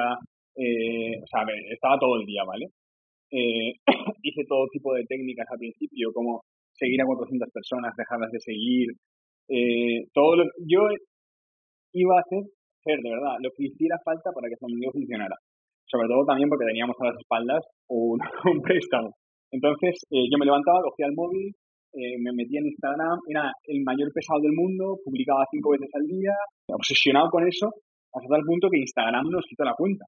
eh, 0.55 1.21
o 1.21 1.27
sea, 1.27 1.45
estaba 1.71 1.99
todo 1.99 2.19
el 2.19 2.25
día, 2.25 2.43
¿vale? 2.43 2.65
hice 4.23 4.43
todo 4.47 4.65
tipo 4.71 4.95
de 4.95 5.05
técnicas 5.05 5.45
al 5.51 5.59
principio, 5.59 6.09
como 6.13 6.41
seguir 6.73 6.99
a 7.01 7.05
400 7.05 7.47
personas, 7.53 7.93
dejarlas 7.95 8.31
de 8.31 8.39
seguir, 8.39 8.87
todo 10.13 10.35
lo, 10.35 10.43
yo 10.65 10.81
iba 11.93 12.17
a 12.17 12.21
hacer, 12.21 12.43
hacer 12.81 12.99
de 13.01 13.09
verdad 13.09 13.37
lo 13.41 13.51
que 13.55 13.65
hiciera 13.65 13.97
falta 14.03 14.31
para 14.31 14.47
que 14.47 14.55
ese 14.55 14.65
mundo 14.67 14.89
funcionara 14.91 15.35
sobre 15.89 16.07
todo 16.07 16.25
también 16.25 16.49
porque 16.49 16.69
teníamos 16.69 16.95
a 16.99 17.09
las 17.09 17.17
espaldas 17.17 17.65
un, 17.89 18.19
préstamo. 18.61 19.11
Entonces 19.51 19.97
eh, 20.11 20.29
yo 20.29 20.37
me 20.37 20.45
levantaba, 20.45 20.85
cogía 20.85 21.07
el 21.07 21.17
móvil, 21.17 21.49
eh, 21.93 22.21
me 22.21 22.31
metía 22.33 22.61
en 22.61 22.69
Instagram, 22.69 23.17
era 23.27 23.51
el 23.65 23.81
mayor 23.83 24.13
pesado 24.13 24.39
del 24.41 24.53
mundo, 24.53 24.97
publicaba 25.03 25.43
cinco 25.49 25.71
veces 25.71 25.89
al 25.93 26.05
día, 26.05 26.33
obsesionado 26.69 27.29
con 27.29 27.47
eso, 27.47 27.73
hasta 28.13 28.29
tal 28.29 28.45
punto 28.45 28.69
que 28.69 28.77
Instagram 28.77 29.25
nos 29.29 29.45
quitó 29.49 29.63
la 29.65 29.73
cuenta, 29.73 30.05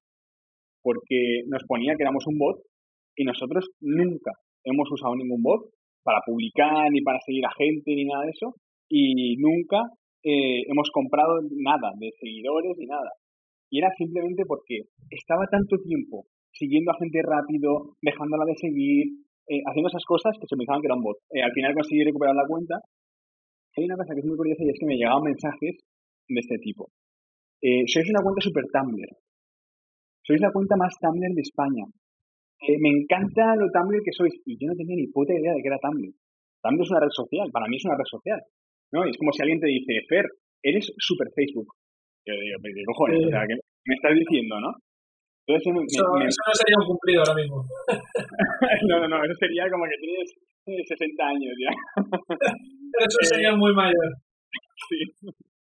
porque 0.82 1.42
nos 1.48 1.62
ponía 1.66 1.94
que 1.96 2.02
éramos 2.06 2.24
un 2.26 2.38
bot 2.38 2.62
y 3.16 3.24
nosotros 3.24 3.66
nunca 3.80 4.30
hemos 4.64 4.90
usado 4.90 5.16
ningún 5.16 5.42
bot 5.42 5.74
para 6.04 6.20
publicar, 6.24 6.90
ni 6.90 7.00
para 7.02 7.18
seguir 7.26 7.46
a 7.46 7.54
gente, 7.56 7.94
ni 7.94 8.04
nada 8.04 8.24
de 8.24 8.30
eso, 8.30 8.54
y 8.88 9.36
nunca 9.38 9.82
eh, 10.22 10.62
hemos 10.70 10.90
comprado 10.90 11.40
nada 11.50 11.90
de 11.98 12.10
seguidores 12.20 12.76
ni 12.78 12.86
nada. 12.86 13.10
Y 13.72 13.80
era 13.80 13.88
simplemente 13.96 14.44
porque 14.44 14.92
estaba 15.08 15.48
tanto 15.48 15.80
tiempo 15.80 16.28
siguiendo 16.52 16.92
a 16.92 17.00
gente 17.00 17.24
rápido, 17.24 17.96
dejándola 18.04 18.44
de 18.44 18.56
seguir, 18.60 19.24
eh, 19.48 19.64
haciendo 19.64 19.88
esas 19.88 20.04
cosas 20.04 20.36
que 20.36 20.44
se 20.44 20.56
pensaban 20.60 20.84
que 20.84 20.92
era 20.92 21.00
un 21.00 21.02
bot. 21.08 21.16
Eh, 21.32 21.40
al 21.40 21.56
final 21.56 21.72
conseguí 21.72 22.04
recuperar 22.04 22.36
la 22.36 22.44
cuenta. 22.44 22.76
Hay 23.72 23.88
una 23.88 23.96
cosa 23.96 24.12
que 24.12 24.20
es 24.20 24.28
muy 24.28 24.36
curiosa 24.36 24.60
y 24.60 24.68
es 24.68 24.76
que 24.78 24.84
me 24.84 25.00
llegaban 25.00 25.24
mensajes 25.24 25.80
de 26.28 26.40
este 26.44 26.60
tipo. 26.60 26.92
sois 27.88 28.08
una 28.12 28.20
cuenta 28.20 28.44
super 28.44 28.68
Tumblr. 28.68 29.10
Sois 30.20 30.40
la 30.44 30.52
cuenta 30.52 30.76
más 30.76 30.92
Tumblr 31.00 31.32
de 31.32 31.40
España 31.40 31.88
me 32.68 32.90
encanta 32.94 33.56
lo 33.56 33.66
Tumblr 33.72 34.02
que 34.04 34.12
sois. 34.12 34.34
Y 34.46 34.54
yo 34.60 34.68
no 34.68 34.76
tenía 34.76 34.96
ni 34.96 35.08
puta 35.08 35.34
idea 35.34 35.54
de 35.54 35.60
que 35.62 35.68
era 35.68 35.82
Tumblr. 35.82 36.12
Tumblr 36.62 36.82
es 36.82 36.90
una 36.90 37.00
red 37.00 37.10
social, 37.10 37.48
para 37.50 37.66
mí 37.66 37.76
es 37.76 37.84
una 37.84 37.96
red 37.96 38.06
social. 38.06 38.40
¿no? 38.92 39.04
es 39.04 39.16
como 39.16 39.32
si 39.32 39.42
alguien 39.42 39.58
te 39.58 39.66
dice, 39.66 40.04
Fer, 40.08 40.26
eres 40.62 40.92
super 40.98 41.26
Facebook. 41.34 41.74
Yo 42.24 42.34
digo, 42.38 42.58
¿qué 42.62 42.84
cojones? 42.86 43.26
O 43.26 43.30
sea, 43.30 43.46
¿qué 43.48 43.56
me 43.86 43.94
estás 43.94 44.14
diciendo, 44.14 44.60
no? 44.60 44.70
Entonces, 45.46 45.74
me, 45.74 45.82
eso, 45.82 46.06
no 46.06 46.54
sería 46.54 46.78
un 46.78 46.86
cumplido 46.86 47.20
ahora 47.26 47.34
mismo. 47.34 47.66
no, 48.88 48.94
no, 49.00 49.08
no, 49.08 49.24
eso 49.24 49.34
sería 49.38 49.66
como 49.70 49.84
que 49.90 49.98
tienes 49.98 50.30
60 50.86 51.18
años 51.18 51.54
ya. 51.58 51.72
Pero 51.98 53.02
eso 53.10 53.18
sería 53.26 53.50
eh, 53.50 53.56
muy 53.56 53.74
mayor. 53.74 54.22
Sí. 54.88 55.02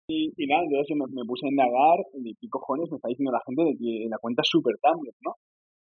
Y, 0.09 0.33
y, 0.37 0.47
nada, 0.47 0.63
entonces 0.65 0.97
me, 0.97 1.05
me, 1.13 1.27
puse 1.27 1.47
a 1.47 1.51
indagar, 1.51 1.99
y 2.15 2.33
qué 2.41 2.49
cojones 2.49 2.89
me 2.91 2.97
está 2.97 3.09
diciendo 3.09 3.33
la 3.33 3.43
gente 3.45 3.63
de 3.65 3.75
que 3.77 4.09
la 4.09 4.19
cuenta 4.19 4.41
es 4.41 4.49
super 4.49 4.75
Tumblr, 4.81 5.13
¿no? 5.21 5.35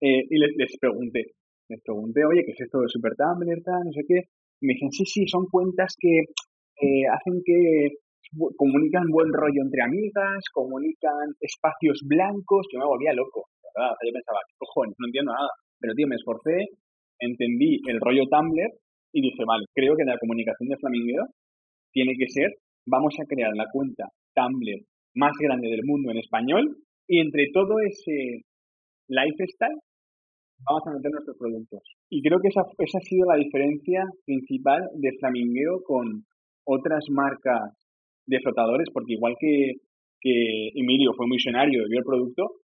Eh, 0.01 0.21
y 0.29 0.35
les, 0.37 0.51
les, 0.55 0.77
pregunté, 0.77 1.33
les 1.69 1.81
pregunté, 1.81 2.25
oye, 2.25 2.43
¿qué 2.45 2.51
es 2.51 2.61
esto 2.61 2.79
de 2.79 2.89
Super 2.89 3.15
Tumblr, 3.15 3.63
no 3.65 3.91
sé 3.91 4.03
qué? 4.07 4.29
Y 4.61 4.67
me 4.67 4.73
dijeron, 4.73 4.91
sí, 4.91 5.05
sí, 5.05 5.27
son 5.27 5.47
cuentas 5.49 5.95
que 5.97 6.27
eh, 6.83 7.07
hacen 7.07 7.41
que 7.43 7.95
comunican 8.57 9.09
buen 9.09 9.31
rollo 9.33 9.61
entre 9.63 9.81
amigas, 9.81 10.43
comunican 10.53 11.33
espacios 11.39 12.01
blancos. 12.05 12.67
Yo 12.71 12.79
me 12.79 12.85
volvía 12.85 13.13
loco, 13.13 13.49
¿verdad? 13.63 13.95
yo 14.05 14.13
pensaba, 14.13 14.39
¿qué 14.47 14.55
cojones? 14.57 14.95
No 14.99 15.07
entiendo 15.07 15.33
nada. 15.33 15.49
Pero, 15.79 15.93
tío, 15.95 16.07
me 16.07 16.15
esforcé, 16.15 16.77
entendí 17.19 17.79
el 17.87 17.99
rollo 17.99 18.27
Tumblr 18.29 18.69
y 19.13 19.21
dije, 19.21 19.43
vale, 19.47 19.65
creo 19.73 19.95
que 19.95 20.05
la 20.05 20.19
comunicación 20.19 20.69
de 20.69 20.77
Flamingueo 20.77 21.25
tiene 21.91 22.13
que 22.17 22.27
ser, 22.27 22.53
vamos 22.85 23.15
a 23.19 23.25
crear 23.25 23.51
la 23.55 23.65
cuenta 23.71 24.05
Tumblr 24.35 24.85
más 25.15 25.33
grande 25.39 25.69
del 25.69 25.83
mundo 25.83 26.11
en 26.11 26.17
español 26.17 26.77
y 27.07 27.19
entre 27.19 27.47
todo 27.51 27.79
ese 27.79 28.45
lifestyle 29.07 29.79
vamos 30.67 30.83
a 30.85 30.91
meter 30.91 31.11
nuestros 31.11 31.37
productos. 31.37 31.81
Y 32.09 32.21
creo 32.21 32.39
que 32.39 32.49
esa, 32.49 32.61
esa 32.77 32.97
ha 32.99 33.01
sido 33.01 33.25
la 33.27 33.37
diferencia 33.37 34.05
principal 34.25 34.87
de 34.95 35.11
Flamingueo 35.19 35.81
con 35.83 36.25
otras 36.65 37.05
marcas 37.09 37.73
de 38.29 38.39
flotadores, 38.39 38.87
porque 38.93 39.13
igual 39.13 39.35
que, 39.39 39.73
que 40.21 40.69
Emilio 40.75 41.13
fue 41.17 41.25
visionario 41.29 41.85
y 41.85 41.89
vio 41.89 41.99
el 41.99 42.05
producto, 42.05 42.61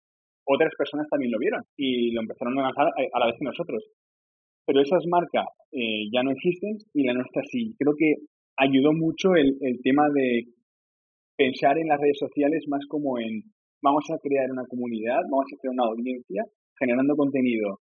otras 0.46 0.74
personas 0.78 1.08
también 1.10 1.32
lo 1.32 1.40
vieron 1.40 1.62
y 1.78 2.12
lo 2.12 2.22
empezaron 2.22 2.58
a 2.60 2.64
lanzar 2.64 2.88
a, 2.88 3.20
la 3.20 3.28
vez 3.28 3.36
que 3.38 3.46
nosotros. 3.46 3.84
Pero 4.66 4.82
esas 4.82 5.06
marcas 5.08 5.46
eh, 5.72 6.10
ya 6.12 6.24
no 6.24 6.32
existen 6.32 6.78
y 6.94 7.04
la 7.04 7.14
nuestra 7.14 7.44
sí. 7.50 7.76
Creo 7.78 7.94
que 7.96 8.16
ayudó 8.58 8.94
mucho 8.94 9.36
el, 9.36 9.58
el 9.62 9.80
tema 9.82 10.10
de 10.14 10.46
pensar 11.38 11.78
en 11.78 11.88
las 11.88 12.00
redes 12.00 12.18
sociales 12.18 12.66
más 12.68 12.86
como 12.88 13.20
en 13.20 13.44
vamos 13.82 14.06
a 14.12 14.18
crear 14.20 14.50
una 14.52 14.66
comunidad, 14.66 15.22
vamos 15.30 15.46
a 15.54 15.58
crear 15.58 15.74
una 15.74 15.86
audiencia 15.86 16.46
generando 16.78 17.16
contenido 17.16 17.80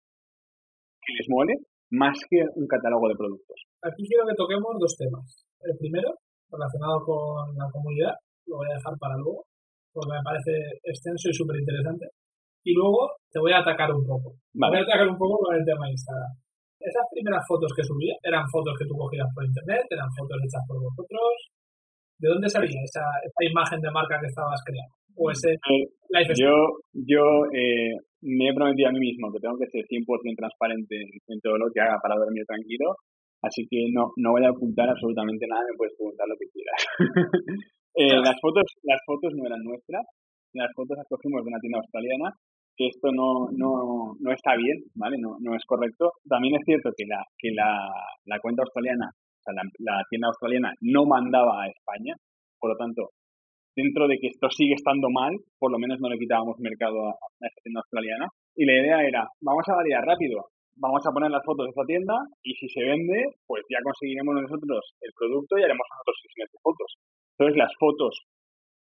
que 1.01 1.13
les 1.13 1.27
mole 1.29 1.53
más 1.91 2.17
que 2.29 2.43
un 2.55 2.67
catálogo 2.67 3.07
de 3.07 3.15
productos. 3.15 3.61
Aquí 3.83 4.03
quiero 4.07 4.25
que 4.27 4.35
toquemos 4.35 4.75
dos 4.79 4.95
temas. 4.97 5.45
El 5.61 5.77
primero, 5.77 6.15
relacionado 6.55 7.03
con 7.03 7.51
la 7.55 7.67
comunidad, 7.71 8.15
lo 8.47 8.57
voy 8.57 8.67
a 8.71 8.77
dejar 8.79 8.95
para 8.97 9.19
luego, 9.19 9.43
porque 9.91 10.15
me 10.15 10.23
parece 10.23 10.51
extenso 10.83 11.29
y 11.29 11.33
súper 11.33 11.59
interesante. 11.59 12.07
Y 12.63 12.73
luego 12.73 13.11
te 13.29 13.39
voy 13.39 13.53
a 13.53 13.59
atacar 13.59 13.91
un 13.93 14.07
poco. 14.07 14.33
Voy 14.53 14.79
a 14.79 14.81
atacar 14.81 15.07
un 15.07 15.17
poco 15.17 15.37
con 15.43 15.55
el 15.55 15.65
tema 15.65 15.85
de 15.85 15.91
Instagram. 15.91 16.33
Esas 16.79 17.05
primeras 17.11 17.43
fotos 17.47 17.71
que 17.75 17.83
subí 17.83 18.09
eran 18.23 18.47
fotos 18.49 18.73
que 18.77 18.85
tú 18.85 18.95
cogías 18.97 19.27
por 19.33 19.45
internet, 19.45 19.85
eran 19.89 20.09
fotos 20.17 20.37
hechas 20.41 20.63
por 20.67 20.81
vosotros. 20.81 21.29
¿De 22.17 22.29
dónde 22.29 22.49
salía 22.49 22.79
esa, 22.83 23.03
esa 23.21 23.41
imagen 23.43 23.81
de 23.81 23.91
marca 23.91 24.19
que 24.19 24.27
estabas 24.27 24.61
creando? 24.63 24.95
o 25.15 25.31
ese 25.31 25.53
eh, 25.53 26.33
Yo, 26.35 26.53
yo 26.93 27.23
eh, 27.53 27.95
me 28.21 28.49
he 28.49 28.53
prometido 28.53 28.89
a 28.89 28.91
mí 28.91 28.99
mismo 28.99 29.31
que 29.31 29.39
tengo 29.39 29.57
que 29.57 29.67
ser 29.67 29.85
100% 29.85 30.35
transparente 30.35 30.95
en, 31.27 31.39
todo 31.41 31.57
lo 31.57 31.71
que 31.73 31.81
haga 31.81 31.99
para 32.01 32.15
dormir 32.15 32.45
tranquilo, 32.45 32.95
así 33.45 33.67
que 33.69 33.87
no, 33.93 34.11
no 34.17 34.31
voy 34.31 34.43
a 34.45 34.51
ocultar 34.51 34.89
absolutamente 34.89 35.45
nada, 35.47 35.61
me 35.69 35.77
puedes 35.77 35.95
preguntar 35.95 36.27
lo 36.27 36.35
que 36.35 36.49
quieras. 36.49 36.79
eh, 37.95 38.17
las, 38.19 38.37
fotos, 38.41 38.65
las 38.83 38.99
fotos 39.05 39.33
no 39.35 39.45
eran 39.45 39.63
nuestras, 39.63 40.05
las 40.53 40.71
fotos 40.75 40.97
las 40.97 41.07
cogimos 41.07 41.43
de 41.43 41.49
una 41.49 41.59
tienda 41.59 41.79
australiana, 41.79 42.29
que 42.75 42.87
esto 42.87 43.11
no, 43.11 43.47
no, 43.55 44.15
no 44.19 44.31
está 44.31 44.55
bien, 44.55 44.83
¿vale? 44.95 45.17
No, 45.17 45.37
no 45.39 45.55
es 45.55 45.63
correcto. 45.65 46.11
También 46.27 46.55
es 46.55 46.65
cierto 46.65 46.91
que 46.95 47.05
la, 47.07 47.23
que 47.37 47.51
la, 47.51 47.87
la 48.25 48.39
cuenta 48.39 48.63
australiana, 48.63 49.07
o 49.07 49.41
sea, 49.41 49.53
la, 49.53 49.63
la 49.79 50.03
tienda 50.09 50.27
australiana 50.27 50.73
no 50.81 51.05
mandaba 51.05 51.63
a 51.63 51.69
España, 51.69 52.15
por 52.59 52.71
lo 52.71 52.77
tanto, 52.77 53.11
dentro 53.75 54.07
de 54.07 54.17
que 54.17 54.27
esto 54.27 54.49
sigue 54.49 54.73
estando 54.73 55.09
mal, 55.11 55.35
por 55.59 55.71
lo 55.71 55.77
menos 55.77 55.99
no 55.99 56.09
le 56.09 56.17
quitábamos 56.17 56.59
mercado 56.59 57.09
a, 57.09 57.15
esta 57.41 57.61
tienda 57.61 57.81
australiana. 57.83 58.27
Y 58.55 58.65
la 58.65 58.73
idea 58.73 59.03
era, 59.03 59.27
vamos 59.41 59.63
a 59.67 59.75
variar 59.75 60.03
rápido, 60.03 60.47
vamos 60.77 61.05
a 61.05 61.11
poner 61.11 61.31
las 61.31 61.43
fotos 61.45 61.65
de 61.65 61.69
esta 61.69 61.85
tienda 61.85 62.13
y 62.43 62.53
si 62.55 62.67
se 62.69 62.83
vende, 62.83 63.35
pues 63.47 63.63
ya 63.69 63.79
conseguiremos 63.83 64.35
nosotros 64.35 64.95
el 65.01 65.11
producto 65.17 65.57
y 65.57 65.63
haremos 65.63 65.87
nosotros 65.89 66.17
sesiones 66.21 66.51
de 66.51 66.59
fotos. 66.61 66.89
Entonces 67.37 67.57
las 67.57 67.73
fotos 67.79 68.13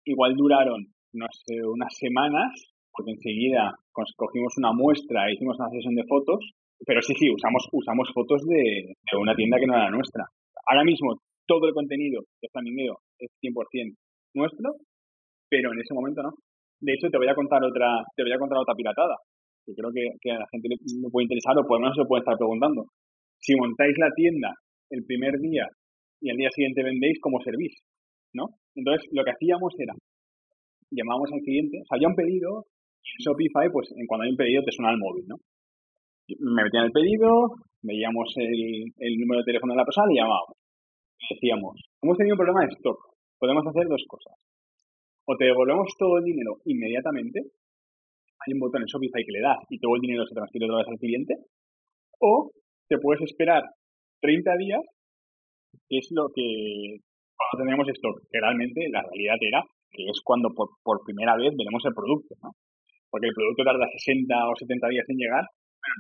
igual 0.06 0.36
duraron, 0.36 0.86
no 1.14 1.28
sé, 1.32 1.64
unas 1.66 1.94
semanas, 1.98 2.52
porque 2.92 3.12
enseguida 3.12 3.74
cogimos 4.16 4.54
una 4.58 4.72
muestra 4.72 5.28
e 5.28 5.34
hicimos 5.34 5.58
una 5.60 5.70
sesión 5.70 5.96
de 5.96 6.06
fotos, 6.06 6.40
pero 6.86 7.02
sí, 7.02 7.14
sí, 7.16 7.30
usamos, 7.30 7.68
usamos 7.72 8.10
fotos 8.14 8.46
de, 8.46 8.94
una 9.18 9.36
tienda 9.36 9.58
que 9.60 9.68
no 9.68 9.76
era 9.76 9.90
nuestra. 9.90 10.26
Ahora 10.68 10.84
mismo 10.84 11.22
todo 11.48 11.68
el 11.68 11.74
contenido 11.74 12.24
de 12.42 12.50
Flamingo 12.50 13.00
es 13.20 13.30
100% 13.42 13.96
nuestro, 14.34 14.76
pero 15.50 15.74
en 15.74 15.80
ese 15.80 15.94
momento 15.94 16.24
no. 16.24 16.34
De 16.82 16.94
hecho, 16.94 17.10
te 17.10 17.18
voy 17.18 17.30
a 17.30 17.36
contar 17.36 17.64
otra, 17.64 18.04
te 18.16 18.24
voy 18.24 18.34
a 18.34 18.40
contar 18.40 18.58
otra 18.58 18.76
piratada, 18.76 19.16
que 19.66 19.74
creo 19.74 19.92
que, 19.92 20.32
a 20.32 20.40
la 20.40 20.48
gente 20.52 20.70
le, 20.70 20.78
puede 21.10 21.26
interesar 21.26 21.58
o 21.58 21.66
por 21.66 21.80
lo 21.80 21.90
menos 21.90 21.98
se 21.98 22.06
puede 22.06 22.22
estar 22.22 22.38
preguntando. 22.38 22.86
Si 23.40 23.56
montáis 23.56 23.98
la 23.98 24.12
tienda 24.16 24.54
el 24.90 25.04
primer 25.06 25.40
día 25.40 25.68
y 26.22 26.30
al 26.30 26.38
día 26.38 26.50
siguiente 26.52 26.84
vendéis, 26.84 27.20
¿cómo 27.20 27.42
servís? 27.42 27.74
¿No? 28.34 28.46
Entonces, 28.76 29.08
lo 29.12 29.24
que 29.24 29.32
hacíamos 29.32 29.74
era, 29.80 29.94
llamábamos 30.92 31.32
al 31.34 31.42
cliente, 31.42 31.82
o 31.82 31.86
sea, 31.86 31.96
había 31.98 32.10
un 32.10 32.16
pedido, 32.16 32.66
Shopify, 33.02 33.70
pues 33.72 33.90
cuando 34.08 34.24
hay 34.24 34.32
un 34.32 34.38
pedido 34.38 34.64
te 34.64 34.72
suena 34.72 34.92
el 34.92 35.00
móvil, 35.00 35.26
¿no? 35.28 35.38
Me 36.40 36.64
metían 36.64 36.86
el 36.86 36.92
pedido, 36.92 37.30
veíamos 37.82 38.34
el, 38.38 38.92
el 38.98 39.14
número 39.18 39.42
de 39.42 39.46
teléfono 39.46 39.74
de 39.74 39.78
la 39.78 39.86
persona 39.86 40.12
y 40.12 40.18
llamábamos. 40.18 40.58
Decíamos, 41.30 41.74
hemos 42.02 42.18
tenido 42.18 42.34
un 42.34 42.42
problema 42.42 42.66
de 42.66 42.74
stock, 42.74 42.98
podemos 43.40 43.66
hacer 43.68 43.88
dos 43.88 44.04
cosas. 44.08 44.34
O 45.26 45.36
te 45.38 45.46
devolvemos 45.46 45.90
todo 45.98 46.18
el 46.18 46.24
dinero 46.24 46.58
inmediatamente, 46.66 47.42
hay 48.40 48.54
un 48.54 48.60
botón 48.60 48.82
en 48.82 48.88
Shopify 48.88 49.24
que 49.24 49.32
le 49.32 49.42
das 49.42 49.60
y 49.70 49.80
todo 49.80 49.96
el 49.96 50.02
dinero 50.02 50.26
se 50.26 50.36
transfiere 50.36 50.66
otra 50.66 50.80
vez 50.80 50.88
al 50.88 51.00
cliente, 51.00 51.34
o 52.20 52.52
te 52.88 52.98
puedes 52.98 53.22
esperar 53.24 53.64
30 54.22 54.58
días, 54.58 54.82
que 55.88 55.98
es 55.98 56.08
lo 56.12 56.30
que 56.34 57.00
cuando 57.36 57.66
tenemos 57.66 57.88
stock, 57.90 58.22
que 58.32 58.40
realmente 58.40 58.88
la 58.90 59.02
realidad 59.02 59.38
era 59.42 59.64
que 59.92 60.04
es 60.04 60.20
cuando 60.24 60.50
por, 60.54 60.70
por 60.84 61.04
primera 61.06 61.36
vez 61.38 61.56
veremos 61.56 61.84
el 61.86 61.94
producto, 61.94 62.36
¿no? 62.44 62.52
Porque 63.10 63.28
el 63.28 63.34
producto 63.34 63.64
tarda 63.64 63.88
60 63.88 64.50
o 64.50 64.56
70 64.56 64.88
días 64.90 65.06
en 65.08 65.18
llegar, 65.18 65.46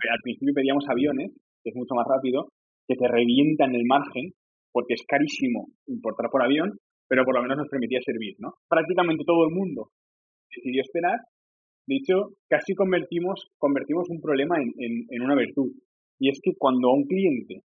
pero 0.02 0.14
al 0.14 0.22
principio 0.22 0.54
pedíamos 0.54 0.84
aviones, 0.90 1.32
que 1.64 1.70
es 1.70 1.76
mucho 1.76 1.96
más 1.96 2.06
rápido, 2.08 2.52
que 2.88 2.96
te 2.96 3.08
revientan 3.08 3.74
el 3.74 3.86
margen, 3.86 4.36
porque 4.72 4.96
es 4.96 5.04
carísimo 5.08 5.68
importar 5.88 6.30
por 6.30 6.44
avión, 6.44 6.78
pero 7.08 7.24
por 7.24 7.36
lo 7.36 7.42
menos 7.42 7.58
nos 7.58 7.70
permitía 7.70 8.00
servir, 8.04 8.36
¿no? 8.40 8.56
Prácticamente 8.68 9.24
todo 9.26 9.48
el 9.48 9.56
mundo 9.56 9.90
decidió 10.54 10.82
esperar. 10.82 11.20
De 11.88 11.96
hecho, 11.98 12.34
casi 12.50 12.74
convertimos, 12.74 13.50
un 14.10 14.22
problema 14.22 14.58
en, 14.58 15.22
una 15.22 15.36
virtud. 15.36 15.72
Y 16.20 16.30
es 16.30 16.40
que 16.42 16.54
cuando 16.58 16.90
a 16.90 16.94
un 16.96 17.06
cliente 17.06 17.62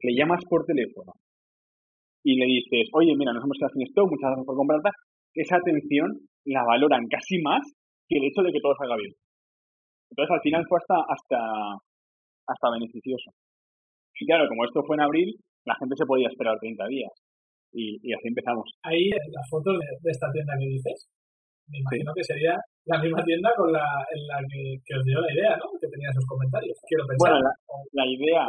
le 0.00 0.14
llamas 0.16 0.42
por 0.48 0.64
teléfono 0.64 1.12
y 2.24 2.36
le 2.36 2.46
dices, 2.46 2.88
oye, 2.92 3.14
mira, 3.16 3.32
nos 3.32 3.44
hemos 3.44 3.58
quedado 3.58 3.74
sin 3.74 3.86
stock, 3.88 4.10
muchas 4.10 4.30
gracias 4.30 4.46
por 4.46 4.56
comprarla, 4.56 4.90
esa 5.34 5.56
atención 5.56 6.26
la 6.44 6.64
valoran 6.64 7.06
casi 7.08 7.38
más 7.42 7.62
que 8.08 8.18
el 8.18 8.24
hecho 8.24 8.42
de 8.42 8.52
que 8.52 8.60
todo 8.60 8.74
salga 8.78 8.96
bien. 8.96 9.12
Entonces, 10.10 10.32
al 10.32 10.40
final 10.40 10.64
fue 10.68 10.78
hasta, 10.78 10.96
hasta, 11.08 11.40
hasta 12.46 12.70
beneficioso. 12.72 13.30
Y 14.18 14.26
claro, 14.26 14.48
como 14.48 14.64
esto 14.64 14.82
fue 14.86 14.96
en 14.96 15.02
abril, 15.02 15.34
la 15.64 15.74
gente 15.76 15.94
se 15.96 16.06
podía 16.06 16.28
esperar 16.28 16.58
30 16.60 16.86
días. 16.86 17.12
Y, 17.72 17.96
así 18.14 18.28
empezamos. 18.28 18.70
Ahí, 18.82 19.10
las 19.10 19.48
fotos 19.50 19.74
de, 19.78 20.10
esta 20.10 20.30
tienda 20.30 20.54
que 20.58 20.66
dices, 20.66 21.08
me 21.68 21.78
imagino 21.78 22.12
que 22.14 22.24
sería 22.24 22.54
la 22.86 22.98
misma 23.00 23.24
tienda 23.24 23.50
con 23.56 23.72
la, 23.72 23.84
en 24.12 24.20
la 24.26 24.38
que, 24.48 24.94
os 24.96 25.04
dio 25.04 25.20
la 25.20 25.32
idea, 25.32 25.56
¿no? 25.56 25.72
Que 25.80 25.88
tenía 25.88 26.10
esos 26.10 26.26
comentarios. 26.26 26.76
Quiero 26.86 27.06
pensar. 27.06 27.32
Bueno, 27.32 27.48
la, 27.92 28.06
idea. 28.06 28.44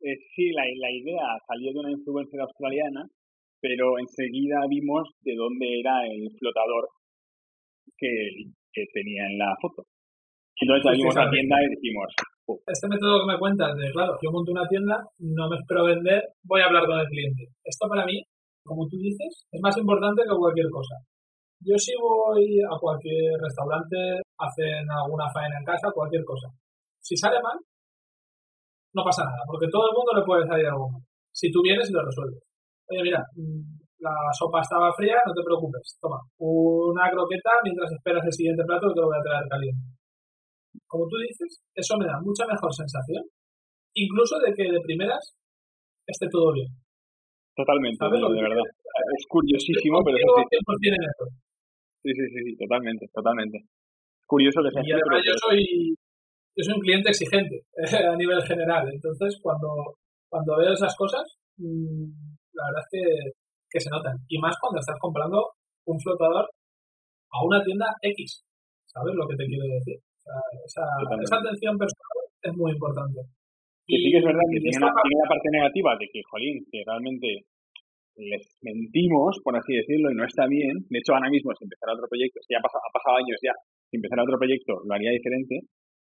eh, 0.00 0.16
sí, 0.34 0.52
la, 0.52 0.64
la 0.64 0.90
idea 0.90 1.26
salió 1.46 1.72
de 1.72 1.80
una 1.80 1.92
influencer 1.92 2.40
australiana, 2.40 3.08
pero 3.60 3.98
enseguida 3.98 4.64
vimos 4.68 5.08
de 5.22 5.34
dónde 5.36 5.80
era 5.80 6.04
el 6.06 6.28
flotador 6.38 6.88
que, 7.96 8.52
que 8.72 8.84
tenía 8.92 9.26
en 9.26 9.38
la 9.38 9.54
foto. 9.60 9.84
Entonces 10.60 10.84
salimos 10.84 11.16
a 11.16 11.24
la 11.24 11.30
tienda 11.30 11.56
y 11.64 11.70
dijimos, 11.72 12.08
este 12.66 12.88
método 12.88 13.24
que 13.24 13.32
me 13.32 13.38
cuentas 13.38 13.76
de, 13.76 13.90
claro, 13.92 14.18
yo 14.20 14.30
monto 14.30 14.52
una 14.52 14.68
tienda, 14.68 15.00
no 15.18 15.48
me 15.48 15.56
espero 15.56 15.84
vender, 15.84 16.22
voy 16.44 16.60
a 16.60 16.66
hablar 16.66 16.84
con 16.84 17.00
el 17.00 17.06
cliente. 17.06 17.48
Esto 17.64 17.88
para 17.88 18.04
mí, 18.04 18.20
como 18.62 18.86
tú 18.88 18.98
dices, 18.98 19.46
es 19.50 19.60
más 19.62 19.76
importante 19.78 20.22
que 20.22 20.36
cualquier 20.36 20.68
cosa. 20.68 20.96
Yo 21.60 21.76
si 21.76 21.92
voy 22.00 22.60
a 22.64 22.76
cualquier 22.78 23.36
restaurante, 23.40 23.96
hacen 24.38 24.84
alguna 24.90 25.28
faena 25.32 25.58
en 25.58 25.64
casa, 25.64 25.92
cualquier 25.92 26.24
cosa. 26.24 26.48
Si 26.98 27.16
sale 27.16 27.40
mal, 27.42 27.58
no 28.94 29.04
pasa 29.04 29.24
nada, 29.24 29.44
porque 29.46 29.68
todo 29.70 29.84
el 29.88 29.96
mundo 29.96 30.12
le 30.16 30.24
puede 30.24 30.46
salir 30.46 30.66
algo 30.66 30.88
mal. 30.90 31.02
Si 31.32 31.50
tú 31.50 31.60
vienes 31.62 31.88
y 31.90 31.92
lo 31.92 32.04
resuelves. 32.04 32.42
Oye, 32.88 33.02
mira, 33.02 33.22
mm, 33.36 33.60
la 34.00 34.14
sopa 34.32 34.60
estaba 34.60 34.92
fría, 34.92 35.16
no 35.26 35.32
te 35.32 35.44
preocupes. 35.44 35.98
Toma, 36.00 36.18
una 36.38 37.10
croqueta 37.10 37.50
mientras 37.62 37.92
esperas 37.92 38.24
el 38.24 38.32
siguiente 38.32 38.64
plato 38.64 38.88
que 38.88 38.94
te 38.94 39.00
lo 39.00 39.06
voy 39.06 39.18
a 39.18 39.22
traer 39.22 39.48
caliente 39.48 40.00
como 40.86 41.06
tú 41.06 41.16
dices, 41.18 41.62
eso 41.74 41.96
me 41.98 42.06
da 42.06 42.18
mucha 42.20 42.46
mejor 42.46 42.74
sensación, 42.74 43.22
incluso 43.94 44.38
de 44.38 44.52
que 44.54 44.70
de 44.70 44.80
primeras 44.82 45.36
esté 46.06 46.26
todo 46.30 46.52
bien. 46.52 46.66
Totalmente, 47.54 48.04
de, 48.04 48.42
verdad. 48.42 48.66
Es 49.16 49.26
curiosísimo, 49.28 50.02
pero 50.04 50.16
eso 50.18 50.34
sí. 52.02 52.12
Sí, 52.14 52.22
sí, 52.32 52.40
sí, 52.44 52.56
totalmente, 52.56 53.06
totalmente. 53.12 53.58
Curioso 54.26 54.62
que 54.62 54.70
sea 54.70 54.82
Y 54.84 54.92
además 54.92 55.22
yo 55.26 55.34
soy, 55.36 55.94
yo 56.56 56.62
soy 56.64 56.74
un 56.74 56.80
cliente 56.80 57.10
exigente 57.10 57.62
a 58.12 58.16
nivel 58.16 58.42
general, 58.42 58.88
entonces 58.92 59.38
cuando, 59.42 59.96
cuando 60.28 60.56
veo 60.58 60.72
esas 60.72 60.94
cosas, 60.96 61.24
mm, 61.56 62.04
la 62.54 62.62
verdad 62.66 62.84
es 62.84 62.88
que, 62.90 63.30
que 63.70 63.80
se 63.80 63.90
notan. 63.90 64.16
Y 64.28 64.38
más 64.38 64.56
cuando 64.60 64.80
estás 64.80 64.96
comprando 65.00 65.44
un 65.86 65.98
flotador 66.00 66.46
a 67.30 67.38
una 67.44 67.62
tienda 67.62 67.86
X. 68.02 68.44
¿Sabes 68.86 69.14
lo 69.14 69.26
que 69.28 69.36
te 69.36 69.46
quiero 69.46 69.64
decir? 69.66 69.98
esa, 70.64 70.84
esa, 71.22 71.36
atención 71.38 71.78
personal 71.78 72.18
es 72.42 72.54
muy 72.54 72.72
importante. 72.72 73.20
Que 73.86 73.96
sí 73.96 74.10
que 74.10 74.18
es 74.18 74.24
verdad 74.24 74.46
que 74.50 74.60
tiene, 74.60 74.78
una, 74.78 74.92
parte 74.94 75.50
negativa 75.50 75.96
de 75.98 76.06
que, 76.12 76.20
jolín, 76.30 76.64
que 76.70 76.82
realmente 76.86 77.46
les 78.20 78.44
mentimos, 78.62 79.40
por 79.42 79.56
así 79.56 79.74
decirlo, 79.74 80.10
y 80.10 80.14
no 80.14 80.24
está 80.24 80.46
bien. 80.46 80.84
De 80.88 80.98
hecho, 80.98 81.14
ahora 81.14 81.30
mismo, 81.30 81.52
si 81.56 81.64
empezara 81.64 81.94
otro 81.96 82.08
proyecto, 82.08 82.40
si 82.44 82.52
ya 82.52 82.60
ha 82.60 82.66
pasado, 82.66 82.84
ha 82.84 82.92
pasado 82.92 83.16
años 83.16 83.38
ya, 83.42 83.54
si 83.88 83.96
empezara 83.96 84.22
otro 84.22 84.38
proyecto, 84.38 84.84
lo 84.84 84.92
haría 84.94 85.10
diferente, 85.10 85.66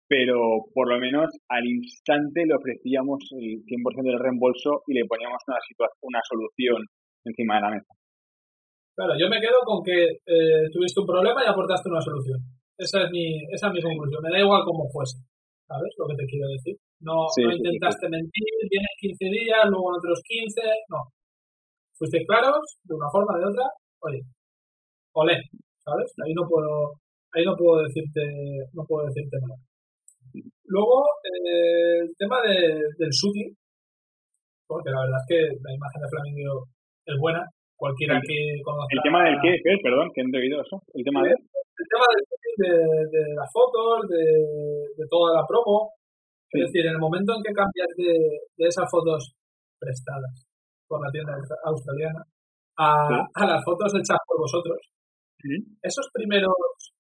pero 0.10 0.66
por 0.74 0.90
lo 0.90 0.98
menos 0.98 1.30
al 1.48 1.66
instante 1.70 2.46
le 2.46 2.58
ofrecíamos 2.58 3.30
el 3.38 3.62
100% 3.62 4.10
del 4.10 4.20
reembolso 4.20 4.82
y 4.88 4.98
le 4.98 5.06
poníamos 5.06 5.38
una, 5.48 5.58
una 6.02 6.22
solución 6.26 6.82
encima 7.24 7.56
de 7.56 7.62
la 7.62 7.72
mesa. 7.78 7.94
Claro, 8.98 9.14
yo 9.16 9.30
me 9.30 9.40
quedo 9.40 9.64
con 9.64 9.80
que 9.86 10.20
eh, 10.26 10.66
tuviste 10.74 11.00
un 11.00 11.08
problema 11.08 11.40
y 11.46 11.48
aportaste 11.48 11.88
una 11.88 12.02
solución. 12.02 12.42
Esa 12.76 13.06
es 13.06 13.12
mi, 13.12 13.44
esa 13.54 13.68
es 13.68 13.74
mi 13.74 13.82
conclusión. 13.82 14.24
Me 14.24 14.32
da 14.32 14.44
igual 14.44 14.64
cómo 14.66 14.90
fuese. 14.92 15.24
¿Sabes 15.70 15.94
lo 15.96 16.08
que 16.10 16.16
te 16.18 16.26
quiero 16.26 16.50
decir? 16.50 16.76
No, 17.00 17.30
no 17.30 17.52
intentaste 17.54 18.10
mentir, 18.10 18.50
tienes 18.68 18.96
15 19.00 19.26
días, 19.30 19.64
luego 19.70 19.96
otros 19.96 20.20
15. 20.26 20.62
No. 20.90 20.98
Fuiste 22.00 22.24
claros, 22.24 22.80
de 22.88 22.96
una 22.96 23.12
forma 23.12 23.36
o 23.36 23.40
de 23.44 23.46
otra. 23.52 23.68
Oye, 24.08 24.24
olé, 25.12 25.36
¿sabes? 25.84 26.08
Ahí 26.24 26.32
no 26.32 26.48
puedo, 26.48 26.96
ahí 27.36 27.44
no 27.44 27.52
puedo 27.60 27.84
decirte, 27.84 28.24
no 28.72 28.88
puedo 28.88 29.04
decirte 29.12 29.36
nada. 29.44 29.60
Luego, 30.64 31.04
eh, 31.28 32.08
el 32.08 32.16
tema 32.16 32.40
de, 32.40 32.56
del 32.96 33.12
shooting, 33.12 33.52
porque 34.64 34.96
la 34.96 35.04
verdad 35.04 35.20
es 35.20 35.28
que 35.28 35.42
la 35.60 35.76
imagen 35.76 36.00
de 36.00 36.08
Flamingo 36.08 36.64
es 37.04 37.18
buena. 37.20 37.44
Cualquiera 37.76 38.16
que 38.24 38.64
conozca. 38.64 38.96
¿El 38.96 39.04
tema 39.04 39.24
del 39.24 39.36
qué? 39.44 39.52
Perdón, 39.84 40.08
que 40.16 40.22
he 40.22 40.40
oído 40.40 40.62
eso. 40.62 40.80
El 40.96 41.04
tema 41.04 41.24
de 41.24 41.32
el 41.32 41.88
tema 41.88 42.08
de, 42.12 42.68
de, 43.08 43.24
las 43.36 43.48
fotos, 43.52 44.08
de, 44.08 44.24
de, 44.96 45.06
toda 45.10 45.36
la 45.36 45.48
promo. 45.48 45.92
Es 46.52 46.68
decir, 46.68 46.88
en 46.88 46.96
el 46.96 47.00
momento 47.00 47.36
en 47.36 47.44
que 47.44 47.56
cambias 47.56 47.88
de, 47.96 48.12
de 48.56 48.68
esas 48.68 48.84
fotos 48.92 49.32
prestadas 49.80 50.49
por 50.90 51.06
la 51.06 51.12
tienda 51.12 51.38
australiana 51.64 52.26
a, 52.78 53.28
a 53.34 53.46
las 53.46 53.64
fotos 53.64 53.94
hechas 53.94 54.18
por 54.26 54.40
vosotros, 54.42 54.78
esos 55.82 56.10
primeros 56.12 56.52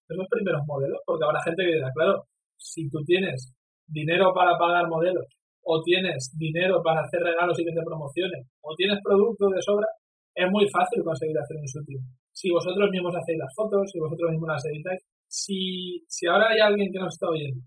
esos 0.09 0.27
primeros 0.29 0.61
modelos, 0.65 0.99
porque 1.05 1.25
habrá 1.25 1.41
gente 1.43 1.63
que 1.63 1.75
dirá, 1.75 1.91
claro, 1.93 2.25
si 2.57 2.89
tú 2.89 2.97
tienes 3.05 3.53
dinero 3.85 4.33
para 4.33 4.57
pagar 4.57 4.87
modelos, 4.87 5.25
o 5.61 5.81
tienes 5.83 6.33
dinero 6.37 6.81
para 6.81 7.01
hacer 7.01 7.21
regalos 7.21 7.59
y 7.59 7.65
que 7.65 7.73
te 7.73 7.85
promocionen, 7.85 8.41
o 8.61 8.73
tienes 8.75 8.97
productos 9.03 9.51
de 9.53 9.61
sobra, 9.61 9.87
es 10.33 10.49
muy 10.49 10.67
fácil 10.69 11.03
conseguir 11.03 11.37
hacer 11.37 11.57
un 11.57 11.65
shooting. 11.65 12.01
Si 12.33 12.49
vosotros 12.49 12.89
mismos 12.89 13.13
hacéis 13.15 13.37
las 13.37 13.53
fotos, 13.53 13.91
si 13.91 13.99
vosotros 13.99 14.31
mismos 14.31 14.49
las 14.49 14.65
editáis, 14.65 15.01
si, 15.27 16.01
si 16.07 16.25
ahora 16.25 16.49
hay 16.49 16.59
alguien 16.59 16.91
que 16.91 16.99
nos 16.99 17.13
está 17.13 17.29
oyendo 17.29 17.61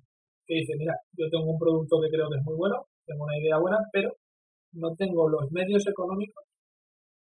que 0.47 0.55
dice, 0.55 0.75
mira, 0.77 0.95
yo 1.13 1.31
tengo 1.31 1.53
un 1.53 1.59
producto 1.59 2.01
que 2.03 2.11
creo 2.11 2.29
que 2.29 2.39
es 2.39 2.45
muy 2.45 2.57
bueno, 2.57 2.87
tengo 3.07 3.23
una 3.25 3.39
idea 3.39 3.59
buena, 3.59 3.79
pero 3.93 4.11
no 4.73 4.95
tengo 4.97 5.29
los 5.29 5.51
medios 5.51 5.87
económicos 5.87 6.45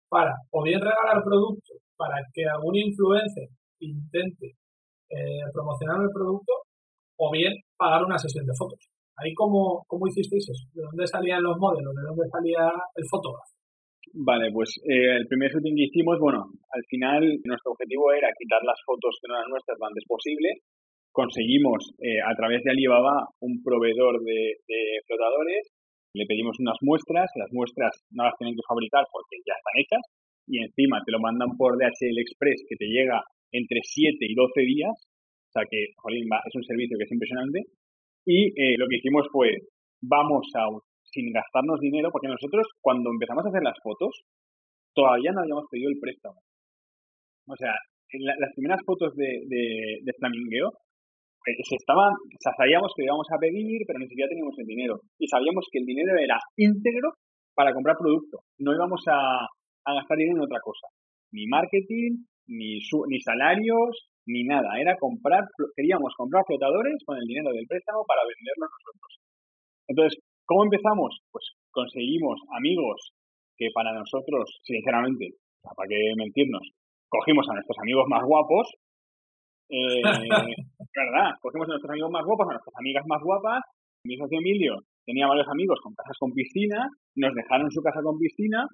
para 0.10 0.34
o 0.52 0.64
bien 0.64 0.80
regalar 0.80 1.24
producto 1.24 1.74
para 1.96 2.18
que 2.34 2.46
algún 2.46 2.76
influencer 2.76 3.48
intente 3.80 4.56
eh, 5.10 5.44
promocionar 5.54 6.02
el 6.02 6.10
producto 6.14 6.54
o 7.18 7.32
bien 7.32 7.54
pagar 7.78 8.04
una 8.04 8.18
sesión 8.18 8.46
de 8.46 8.54
fotos. 8.58 8.80
Ahí 9.18 9.34
cómo, 9.36 9.84
cómo 9.88 10.08
hicisteis 10.08 10.50
eso, 10.50 10.66
de 10.74 10.82
dónde 10.82 11.06
salían 11.06 11.44
los 11.44 11.58
modelos, 11.58 11.94
de 11.94 12.02
dónde 12.02 12.28
salía 12.32 12.72
el 12.96 13.06
fotógrafo. 13.10 13.54
Vale, 14.14 14.52
pues 14.52 14.76
eh, 14.84 15.16
el 15.16 15.28
primer 15.28 15.52
shooting 15.52 15.76
que 15.76 15.88
hicimos, 15.88 16.20
bueno, 16.20 16.44
al 16.74 16.84
final 16.90 17.22
nuestro 17.46 17.72
objetivo 17.72 18.12
era 18.12 18.34
quitar 18.38 18.60
las 18.64 18.80
fotos 18.86 19.16
que 19.22 19.28
no 19.30 19.38
eran 19.38 19.50
nuestras 19.50 19.78
lo 19.80 19.88
antes 19.88 20.04
posible. 20.08 20.50
Conseguimos 21.12 21.94
eh, 22.00 22.20
a 22.20 22.36
través 22.36 22.64
de 22.64 22.72
Alibaba 22.72 23.28
un 23.40 23.62
proveedor 23.64 24.20
de, 24.24 24.58
flotadores, 25.06 25.72
le 26.14 26.26
pedimos 26.26 26.60
unas 26.60 26.78
muestras, 26.82 27.30
las 27.36 27.52
muestras 27.52 27.92
no 28.12 28.24
las 28.26 28.38
tienen 28.38 28.56
que 28.56 28.68
fabricar 28.68 29.06
porque 29.12 29.38
ya 29.46 29.54
están 29.56 29.78
hechas 29.80 30.04
y 30.48 30.60
encima 30.60 31.02
te 31.06 31.12
lo 31.12 31.20
mandan 31.20 31.56
por 31.58 31.78
DHL 31.78 32.20
Express 32.20 32.66
que 32.68 32.76
te 32.76 32.86
llega 32.86 33.24
entre 33.52 33.80
7 33.84 34.18
y 34.20 34.34
12 34.36 34.62
días, 34.62 34.96
o 34.96 35.52
sea 35.52 35.64
que, 35.70 35.92
jolín, 35.98 36.28
es 36.28 36.56
un 36.56 36.64
servicio 36.64 36.98
que 36.98 37.04
es 37.04 37.12
impresionante. 37.12 37.60
Y 38.26 38.48
eh, 38.56 38.78
lo 38.78 38.88
que 38.88 38.98
hicimos 38.98 39.28
fue, 39.32 39.50
vamos 40.02 40.48
a 40.56 40.68
sin 41.12 41.32
gastarnos 41.34 41.80
dinero, 41.80 42.10
porque 42.12 42.28
nosotros 42.28 42.68
cuando 42.80 43.12
empezamos 43.12 43.46
a 43.46 43.50
hacer 43.50 43.64
las 43.64 43.78
fotos, 43.84 44.24
todavía 44.94 45.32
no 45.32 45.42
habíamos 45.42 45.66
pedido 45.70 45.90
el 45.90 46.00
préstamo. 46.00 46.40
O 47.48 47.56
sea, 47.56 47.74
las 48.14 48.54
primeras 48.56 48.82
fotos 48.86 49.16
de, 49.16 49.44
de, 49.48 50.14
Flamingueo, 50.20 50.72
pues, 50.72 50.91
se 51.46 51.76
estaban, 51.76 52.14
sabíamos 52.40 52.94
que 52.96 53.04
íbamos 53.04 53.28
a 53.32 53.40
pedir, 53.40 53.82
pero 53.88 54.00
ni 54.00 54.08
siquiera 54.08 54.30
teníamos 54.30 54.58
el 54.58 54.66
dinero. 54.66 55.02
Y 55.18 55.28
sabíamos 55.28 55.66
que 55.72 55.80
el 55.80 55.86
dinero 55.86 56.18
era 56.18 56.38
íntegro 56.58 57.14
para 57.56 57.74
comprar 57.74 57.98
producto. 57.98 58.40
No 58.60 58.74
íbamos 58.74 59.02
a, 59.08 59.48
gastar 59.86 60.18
dinero 60.18 60.38
en 60.38 60.46
otra 60.46 60.60
cosa. 60.62 60.88
Ni 61.32 61.48
marketing, 61.48 62.26
ni, 62.48 62.80
ni 62.80 63.20
salarios, 63.22 64.10
ni 64.28 64.44
nada. 64.44 64.80
Era 64.80 64.98
comprar, 64.98 65.44
queríamos 65.76 66.14
comprar 66.16 66.44
flotadores 66.46 67.02
con 67.06 67.18
el 67.18 67.26
dinero 67.26 67.52
del 67.52 67.68
préstamo 67.68 68.06
para 68.06 68.22
venderlos 68.22 68.70
nosotros. 68.70 69.12
Entonces, 69.88 70.20
¿Cómo 70.52 70.66
empezamos? 70.66 71.16
Pues 71.32 71.46
conseguimos 71.72 72.38
amigos 72.58 73.14
que 73.56 73.70
para 73.74 73.94
nosotros, 73.94 74.60
sinceramente, 74.64 75.30
para 75.64 75.88
qué 75.88 76.12
mentirnos, 76.18 76.62
cogimos 77.08 77.48
a 77.50 77.54
nuestros 77.54 77.78
amigos 77.80 78.04
más 78.10 78.22
guapos, 78.26 78.68
eh, 79.70 80.02
¿verdad? 80.96 81.32
Cogimos 81.42 81.68
a 81.68 81.72
nuestros 81.72 81.92
amigos 81.92 82.12
más 82.12 82.26
guapos, 82.26 82.48
a 82.50 82.54
nuestras 82.54 82.76
amigas 82.78 83.06
más 83.08 83.22
guapas. 83.24 83.62
Mi 84.04 84.18
socio 84.18 84.40
Emilio 84.40 84.76
tenía 85.06 85.28
varios 85.28 85.48
amigos 85.48 85.80
con 85.82 85.94
casas 85.94 86.18
con 86.20 86.34
piscina, 86.34 86.90
nos 87.16 87.34
dejaron 87.34 87.72
su 87.72 87.82
casa 87.82 88.02
con 88.02 88.18
piscina 88.18 88.68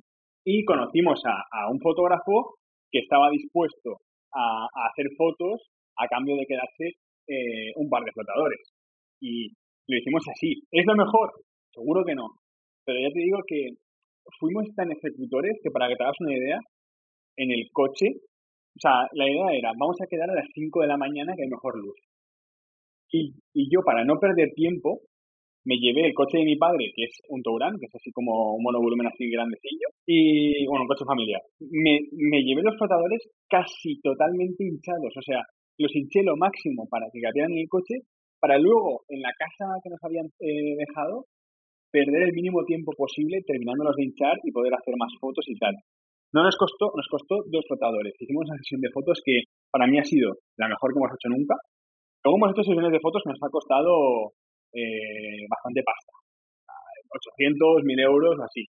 y 0.46 0.64
conocimos 0.64 1.22
a, 1.26 1.70
un 1.70 1.80
fotógrafo 1.80 2.56
que 2.92 3.00
estaba 3.00 3.30
dispuesto 3.30 3.98
a, 4.34 4.68
hacer 4.90 5.08
fotos 5.18 5.62
a 5.98 6.08
cambio 6.08 6.36
de 6.36 6.46
quedarse 6.46 6.96
eh, 7.28 7.72
un 7.76 7.90
par 7.90 8.04
de 8.04 8.12
flotadores. 8.12 8.62
Y 9.20 9.50
lo 9.88 9.98
hicimos 9.98 10.24
así. 10.30 10.62
¿Es 10.72 10.86
lo 10.86 10.96
mejor? 10.96 11.32
Seguro 11.74 12.06
que 12.06 12.16
no. 12.16 12.28
Pero 12.86 13.00
ya 13.02 13.14
te 13.14 13.20
digo 13.20 13.40
que 13.46 13.72
fuimos 14.40 14.66
tan 14.76 14.92
ejecutores 14.92 15.60
que 15.62 15.72
para 15.72 15.88
que 15.88 15.96
te 15.96 16.04
hagas 16.04 16.22
una 16.22 16.38
idea, 16.38 16.60
en 17.38 17.52
el 17.52 17.70
coche, 17.72 18.08
o 18.76 18.80
sea, 18.80 19.08
la 19.14 19.30
idea 19.30 19.54
era, 19.54 19.72
vamos 19.78 19.98
a 20.02 20.08
quedar 20.08 20.30
a 20.30 20.36
las 20.36 20.48
5 20.54 20.82
de 20.82 20.88
la 20.88 20.98
mañana 20.98 21.34
que 21.36 21.44
hay 21.44 21.50
mejor 21.50 21.78
luz. 21.78 21.96
Y, 23.12 23.34
y 23.54 23.70
yo, 23.72 23.82
para 23.84 24.04
no 24.04 24.20
perder 24.20 24.52
tiempo, 24.56 25.02
me 25.68 25.76
llevé 25.78 26.08
el 26.08 26.14
coche 26.14 26.40
de 26.40 26.46
mi 26.46 26.56
padre, 26.56 26.92
que 26.96 27.04
es 27.04 27.20
un 27.28 27.44
Touran, 27.44 27.76
que 27.78 27.88
es 27.88 27.96
así 27.96 28.12
como 28.12 28.56
un 28.56 28.64
monovolumen 28.64 29.08
así 29.08 29.30
grandecillo, 29.30 29.88
y 30.06 30.66
bueno, 30.66 30.84
un 30.84 30.88
coche 30.88 31.04
familiar. 31.06 31.42
Me, 31.60 32.00
me 32.12 32.44
llevé 32.44 32.64
los 32.64 32.78
flotadores 32.78 33.20
casi 33.50 34.00
totalmente 34.00 34.64
hinchados, 34.64 35.12
o 35.12 35.22
sea, 35.22 35.44
los 35.78 35.94
hinché 35.94 36.24
lo 36.24 36.38
máximo 36.38 36.88
para 36.90 37.08
que 37.12 37.20
cabieran 37.20 37.52
en 37.52 37.60
el 37.60 37.70
coche, 37.70 38.08
para 38.40 38.58
luego 38.58 39.04
en 39.10 39.22
la 39.22 39.34
casa 39.38 39.68
que 39.84 39.90
nos 39.90 40.00
habían 40.04 40.28
eh, 40.40 40.76
dejado 40.78 41.26
perder 41.92 42.30
el 42.30 42.34
mínimo 42.34 42.64
tiempo 42.66 42.92
posible 42.96 43.42
terminándolos 43.46 43.96
de 43.96 44.06
hinchar 44.06 44.38
y 44.44 44.52
poder 44.52 44.74
hacer 44.74 44.96
más 44.98 45.12
fotos 45.20 45.46
y 45.48 45.58
tal. 45.58 45.76
No 46.34 46.44
nos 46.44 46.56
costó, 46.58 46.92
nos 46.96 47.08
costó 47.08 47.44
dos 47.48 47.64
flotadores. 47.68 48.14
Hicimos 48.20 48.46
una 48.48 48.58
sesión 48.58 48.82
de 48.82 48.92
fotos 48.92 49.22
que 49.24 49.44
para 49.72 49.88
mí 49.88 49.98
ha 49.98 50.04
sido 50.04 50.36
la 50.58 50.68
mejor 50.68 50.94
que 50.94 51.00
hemos 51.00 51.12
hecho 51.16 51.30
nunca. 51.30 51.56
Luego 52.24 52.38
hemos 52.38 52.52
hecho 52.52 52.64
sesiones 52.64 52.92
de 52.92 53.00
fotos 53.00 53.24
nos 53.26 53.40
ha 53.42 53.50
costado 53.50 54.34
eh, 54.74 55.46
bastante 55.50 55.82
pasta. 55.84 56.14
800, 57.10 57.84
1000 57.84 58.00
euros, 58.00 58.36
así. 58.44 58.66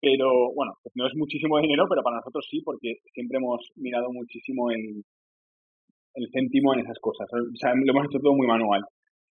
Pero 0.00 0.52
bueno, 0.54 0.72
pues 0.82 0.92
no 0.94 1.06
es 1.06 1.14
muchísimo 1.14 1.58
dinero, 1.58 1.84
pero 1.88 2.02
para 2.02 2.16
nosotros 2.16 2.46
sí, 2.50 2.60
porque 2.64 2.98
siempre 3.14 3.38
hemos 3.38 3.60
mirado 3.76 4.10
muchísimo 4.10 4.70
el, 4.70 5.02
el 6.14 6.26
céntimo 6.32 6.74
en 6.74 6.80
esas 6.80 6.98
cosas. 7.00 7.26
O 7.30 7.56
sea, 7.56 7.72
lo 7.74 7.90
hemos 7.92 8.06
hecho 8.06 8.18
todo 8.18 8.34
muy 8.34 8.46
manual. 8.46 8.82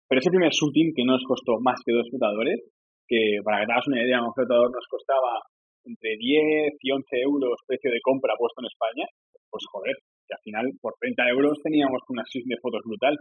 Pero 0.08 0.18
ese 0.18 0.30
primer 0.30 0.50
shooting 0.50 0.92
que 0.94 1.04
no 1.04 1.12
nos 1.14 1.24
costó 1.26 1.58
más 1.60 1.78
que 1.84 1.92
dos 1.92 2.08
flotadores, 2.10 2.58
que 3.06 3.38
para 3.44 3.60
que 3.60 3.66
te 3.66 3.72
hagas 3.72 3.88
una 3.88 4.02
idea, 4.02 4.22
un 4.22 4.34
flotador 4.34 4.70
nos 4.70 4.86
costaba 4.90 5.42
entre 5.84 6.16
10 6.18 6.74
y 6.82 6.90
11 6.90 7.20
euros 7.22 7.58
precio 7.66 7.90
de 7.90 8.02
compra 8.02 8.34
puesto 8.38 8.60
en 8.60 8.70
España, 8.70 9.06
pues 9.50 9.64
joder, 9.70 9.96
que 10.30 10.38
al 10.38 10.46
final 10.46 10.70
por 10.80 10.94
30 11.00 11.28
euros 11.34 11.58
teníamos 11.62 11.98
una 12.08 12.22
sesión 12.24 12.46
de 12.46 12.62
fotos 12.62 12.82
brutal. 12.86 13.18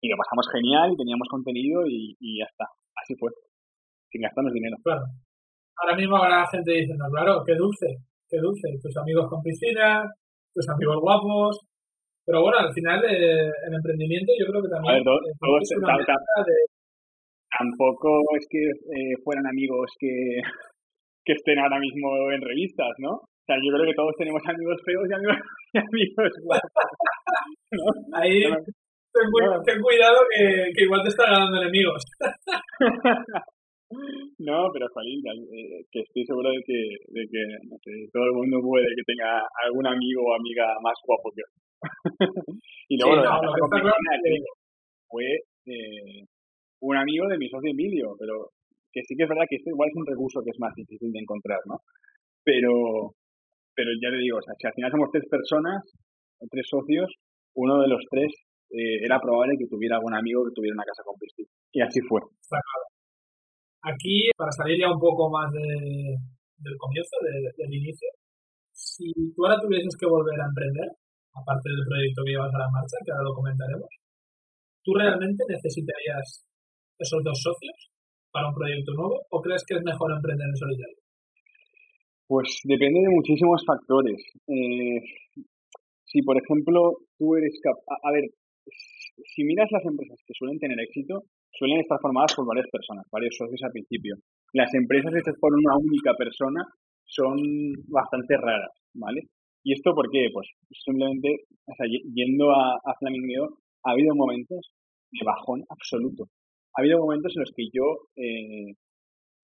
Y 0.00 0.08
lo 0.08 0.16
pasamos 0.16 0.48
genial 0.52 0.92
y 0.92 0.96
teníamos 0.96 1.28
contenido 1.28 1.84
y, 1.86 2.16
y 2.20 2.38
ya 2.40 2.44
está. 2.48 2.64
Así 2.96 3.14
fue. 3.20 3.30
Sin 4.08 4.22
gastarnos 4.22 4.52
dinero. 4.52 4.76
Claro. 4.82 5.04
Ahora 5.76 5.96
mismo 5.96 6.16
habrá 6.16 6.46
gente 6.48 6.72
diciendo, 6.72 7.04
claro, 7.12 7.44
qué 7.44 7.54
dulce, 7.54 8.00
qué 8.28 8.38
dulce. 8.40 8.68
Tus 8.80 8.96
amigos 8.96 9.28
con 9.28 9.42
piscina, 9.42 10.08
tus 10.54 10.68
amigos 10.68 10.96
guapos. 11.00 11.60
Pero 12.24 12.40
bueno, 12.42 12.58
al 12.58 12.72
final 12.72 13.04
eh, 13.04 13.52
el 13.68 13.74
emprendimiento 13.74 14.32
yo 14.40 14.46
creo 14.46 14.62
que 14.62 14.68
también... 14.72 15.04
Tampoco 17.46 18.20
es 18.36 18.46
que 18.50 18.64
eh, 18.64 19.16
fueran 19.22 19.46
amigos 19.46 19.90
que, 19.98 20.40
que 21.24 21.32
estén 21.32 21.58
ahora 21.58 21.78
mismo 21.78 22.30
en 22.32 22.40
revistas, 22.40 22.94
¿no? 22.98 23.20
O 23.46 23.52
sea, 23.54 23.62
yo 23.62 23.70
creo 23.70 23.86
que 23.86 23.94
todos 23.94 24.14
tenemos 24.18 24.42
amigos 24.42 24.74
feos 24.84 25.06
y 25.06 25.14
amigos, 25.14 25.38
y 25.72 25.78
amigos 25.78 26.32
guapos. 26.42 26.82
Ahí 28.12 28.42
ten, 28.42 29.80
cuidado 29.80 30.18
que, 30.34 30.72
que, 30.74 30.82
igual 30.82 31.02
te 31.04 31.10
está 31.10 31.30
ganando 31.30 31.62
enemigos. 31.62 32.02
no, 34.42 34.66
pero 34.72 34.88
Juanín, 34.90 35.22
eh, 35.54 35.86
que 35.92 36.00
estoy 36.00 36.26
seguro 36.26 36.50
de 36.50 36.60
que, 36.66 36.98
de 37.06 37.22
que 37.30 37.42
no 37.70 37.78
sé, 37.86 37.92
todo 38.12 38.24
el 38.24 38.32
mundo 38.32 38.58
puede 38.60 38.86
que 38.96 39.06
tenga 39.06 39.46
algún 39.62 39.86
amigo 39.86 40.26
o 40.26 40.34
amiga 40.34 40.66
más 40.82 40.98
guapo 41.06 41.30
que 41.30 41.42
y 42.88 42.98
luego 42.98 43.14
lo 43.14 43.22
que 43.22 44.42
fue 45.08 45.38
eh, 45.66 46.24
un 46.80 46.96
amigo 46.96 47.28
de 47.28 47.38
mi 47.38 47.48
socio 47.48 47.70
Emilio, 47.70 48.16
pero 48.18 48.50
que 48.92 49.02
sí 49.04 49.14
que 49.14 49.22
es 49.22 49.28
verdad 49.28 49.46
que 49.48 49.56
esto 49.56 49.70
igual 49.70 49.88
es 49.88 49.94
un 49.94 50.06
recurso 50.06 50.42
que 50.42 50.50
es 50.50 50.58
más 50.58 50.74
difícil 50.74 51.12
de 51.12 51.20
encontrar, 51.20 51.60
¿no? 51.66 51.78
Pero, 52.42 53.12
pero 53.76 53.92
ya 54.00 54.08
le 54.08 54.24
digo, 54.24 54.40
o 54.40 54.42
sea, 54.42 54.56
si 54.56 54.66
al 54.66 54.72
final 54.72 54.90
somos 54.90 55.12
tres 55.12 55.28
personas, 55.28 55.84
tres 56.50 56.66
socios, 56.66 57.12
uno 57.54 57.80
de 57.84 57.88
los 57.88 58.00
tres 58.08 58.32
eh, 58.72 59.04
era 59.04 59.20
probable 59.20 59.54
que 59.60 59.68
tuviera 59.68 59.96
algún 59.96 60.16
amigo 60.16 60.44
que 60.48 60.56
tuviera 60.56 60.74
una 60.74 60.88
casa 60.88 61.04
con 61.04 61.14
piscina. 61.20 61.52
Y 61.72 61.80
así 61.84 62.00
fue. 62.08 62.20
Aquí, 63.84 64.32
para 64.36 64.50
salir 64.50 64.80
ya 64.80 64.90
un 64.90 64.98
poco 64.98 65.30
más 65.30 65.52
de, 65.52 66.16
del 66.58 66.76
comienzo, 66.80 67.16
del 67.22 67.72
inicio, 67.72 68.08
si 68.72 69.12
tú 69.36 69.44
ahora 69.44 69.60
tuvieses 69.60 69.94
que 69.94 70.08
volver 70.08 70.40
a 70.40 70.48
emprender, 70.48 70.88
aparte 71.36 71.68
del 71.70 71.86
proyecto 71.86 72.24
que 72.24 72.32
llevas 72.32 72.54
a 72.54 72.64
la 72.64 72.72
marcha, 72.72 72.96
que 73.04 73.12
ahora 73.12 73.28
lo 73.28 73.34
comentaremos, 73.36 73.88
¿tú 74.82 74.90
realmente 74.96 75.44
necesitarías 75.48 76.44
esos 76.98 77.20
dos 77.22 77.38
socios 77.40 77.76
para 78.32 78.48
un 78.48 78.54
proyecto 78.54 78.92
nuevo 78.92 79.20
o 79.30 79.40
crees 79.40 79.64
que 79.68 79.76
es 79.76 79.84
mejor 79.84 80.12
emprender 80.12 80.48
en 80.48 80.56
solitario? 80.56 81.05
Pues 82.26 82.60
depende 82.64 83.00
de 83.00 83.14
muchísimos 83.14 83.62
factores. 83.64 84.20
Eh, 84.48 85.00
si, 86.04 86.22
por 86.22 86.36
ejemplo, 86.36 86.98
tú 87.18 87.36
eres 87.36 87.58
capaz... 87.62 87.98
A, 88.02 88.12
ver, 88.12 88.24
si 89.24 89.44
miras 89.44 89.70
las 89.70 89.84
empresas 89.84 90.18
que 90.26 90.34
suelen 90.34 90.58
tener 90.58 90.78
éxito, 90.80 91.22
suelen 91.52 91.80
estar 91.80 91.98
formadas 92.00 92.34
por 92.34 92.46
varias 92.46 92.66
personas, 92.70 93.06
varios 93.10 93.36
socios 93.36 93.62
al 93.62 93.72
principio. 93.72 94.16
Las 94.52 94.74
empresas 94.74 95.14
hechas 95.14 95.36
por 95.40 95.52
una 95.54 95.76
única 95.76 96.14
persona 96.18 96.64
son 97.04 97.38
bastante 97.88 98.36
raras, 98.36 98.72
¿vale? 98.94 99.28
¿Y 99.62 99.72
esto 99.72 99.94
por 99.94 100.10
qué? 100.10 100.28
Pues 100.32 100.48
simplemente, 100.84 101.46
o 101.66 101.74
sea, 101.74 101.86
yendo 101.86 102.50
a, 102.50 102.74
a 102.74 102.94
Flamingo, 102.98 103.58
ha 103.84 103.92
habido 103.92 104.14
momentos 104.14 104.72
de 105.12 105.24
bajón 105.24 105.64
absoluto 105.68 106.26
ha 106.76 106.82
habido 106.82 107.00
momentos 107.00 107.32
en 107.34 107.40
los 107.40 107.52
que 107.56 107.64
yo 107.72 108.08
eh, 108.16 108.74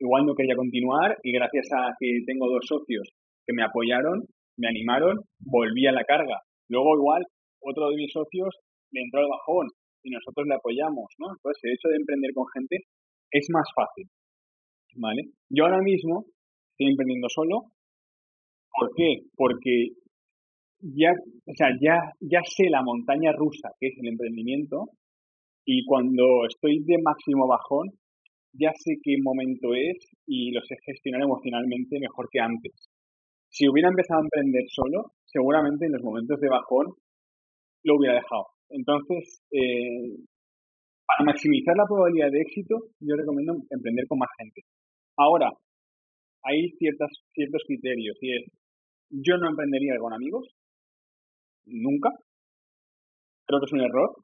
igual 0.03 0.26
no 0.26 0.34
quería 0.34 0.57
continuar 0.57 1.16
y 1.22 1.32
gracias 1.32 1.68
a 1.72 1.94
que 1.98 2.26
tengo 2.26 2.50
dos 2.50 2.66
socios 2.66 3.09
que 3.46 3.55
me 3.55 3.62
apoyaron, 3.62 4.26
me 4.59 4.68
animaron, 4.68 5.20
volví 5.38 5.86
a 5.86 5.92
la 5.92 6.05
carga. 6.05 6.42
Luego 6.68 6.96
igual 6.98 7.22
otro 7.61 7.90
de 7.90 7.96
mis 7.96 8.12
socios 8.12 8.59
le 8.90 9.03
entró 9.03 9.20
al 9.20 9.30
bajón 9.30 9.68
y 10.03 10.11
nosotros 10.11 10.46
le 10.48 10.57
apoyamos, 10.57 11.07
¿no? 11.18 11.30
Entonces 11.30 11.62
el 11.62 11.74
hecho 11.74 11.88
de 11.88 11.96
emprender 11.96 12.32
con 12.34 12.46
gente 12.53 12.76
es 13.30 13.46
más 13.50 13.68
fácil, 13.74 14.11
¿vale? 14.96 15.22
Yo 15.48 15.64
ahora 15.64 15.80
mismo 15.80 16.26
estoy 16.72 16.90
emprendiendo 16.90 17.28
solo. 17.28 17.70
¿Por 18.74 18.90
qué? 18.96 19.22
Porque 19.36 19.94
ya, 20.80 21.12
o 21.12 21.55
sea, 21.57 21.68
ya, 21.80 21.96
ya 22.20 22.40
sé 22.42 22.68
la 22.68 22.82
montaña 22.82 23.30
rusa 23.32 23.70
que 23.78 23.86
es 23.86 23.94
el 23.98 24.09
emprendimiento 24.09 24.88
y 25.64 25.84
cuando 25.86 26.46
estoy 26.48 26.82
de 26.82 26.98
máximo 27.00 27.46
bajón, 27.46 27.90
ya 28.53 28.72
sé 28.74 28.98
qué 29.03 29.16
momento 29.22 29.74
es 29.74 29.96
y 30.26 30.53
lo 30.53 30.61
sé 30.62 30.76
gestionar 30.84 31.22
emocionalmente 31.22 31.98
mejor 31.98 32.28
que 32.30 32.40
antes. 32.40 32.72
Si 33.48 33.68
hubiera 33.68 33.88
empezado 33.88 34.20
a 34.20 34.24
emprender 34.24 34.64
solo, 34.68 35.12
seguramente 35.24 35.86
en 35.86 35.92
los 35.92 36.03
momentos 36.03 36.40
de 36.40 36.48
bajón 36.48 36.94
lo 37.84 37.96
hubiera 37.96 38.14
dejado. 38.14 38.46
Entonces, 38.70 39.42
eh, 39.50 40.16
para 41.07 41.26
maximizar 41.26 41.76
la 41.76 41.86
probabilidad 41.86 42.30
de 42.30 42.40
éxito, 42.40 42.76
yo 43.00 43.16
recomiendo 43.16 43.55
emprender 43.70 44.07
con 44.09 44.18
más 44.18 44.30
gente. 44.38 44.62
Ahora, 45.16 45.50
hay 46.44 46.70
ciertas, 46.78 47.11
ciertos 47.34 47.62
criterios 47.66 48.16
y 48.20 48.36
es, 48.36 48.44
yo 49.11 49.36
no 49.36 49.50
emprendería 49.50 49.98
con 50.00 50.12
amigos, 50.14 50.48
nunca. 51.66 52.11
Creo 53.46 53.61
que 53.61 53.66
es 53.66 53.72
un 53.72 53.80
error. 53.80 54.16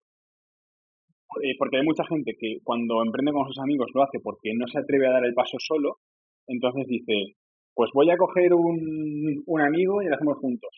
Eh, 1.42 1.54
porque 1.58 1.76
hay 1.76 1.84
mucha 1.84 2.04
gente 2.08 2.32
que 2.38 2.56
cuando 2.64 3.04
emprende 3.04 3.32
con 3.32 3.46
sus 3.46 3.58
amigos 3.58 3.90
lo 3.94 4.02
hace 4.02 4.18
porque 4.20 4.54
no 4.56 4.66
se 4.66 4.78
atreve 4.78 5.06
a 5.06 5.12
dar 5.12 5.24
el 5.24 5.34
paso 5.34 5.58
solo, 5.60 5.98
entonces 6.46 6.86
dice, 6.86 7.36
pues 7.74 7.90
voy 7.92 8.10
a 8.10 8.16
coger 8.16 8.54
un, 8.54 9.42
un 9.44 9.60
amigo 9.60 10.00
y 10.02 10.06
lo 10.06 10.14
hacemos 10.14 10.38
juntos. 10.38 10.70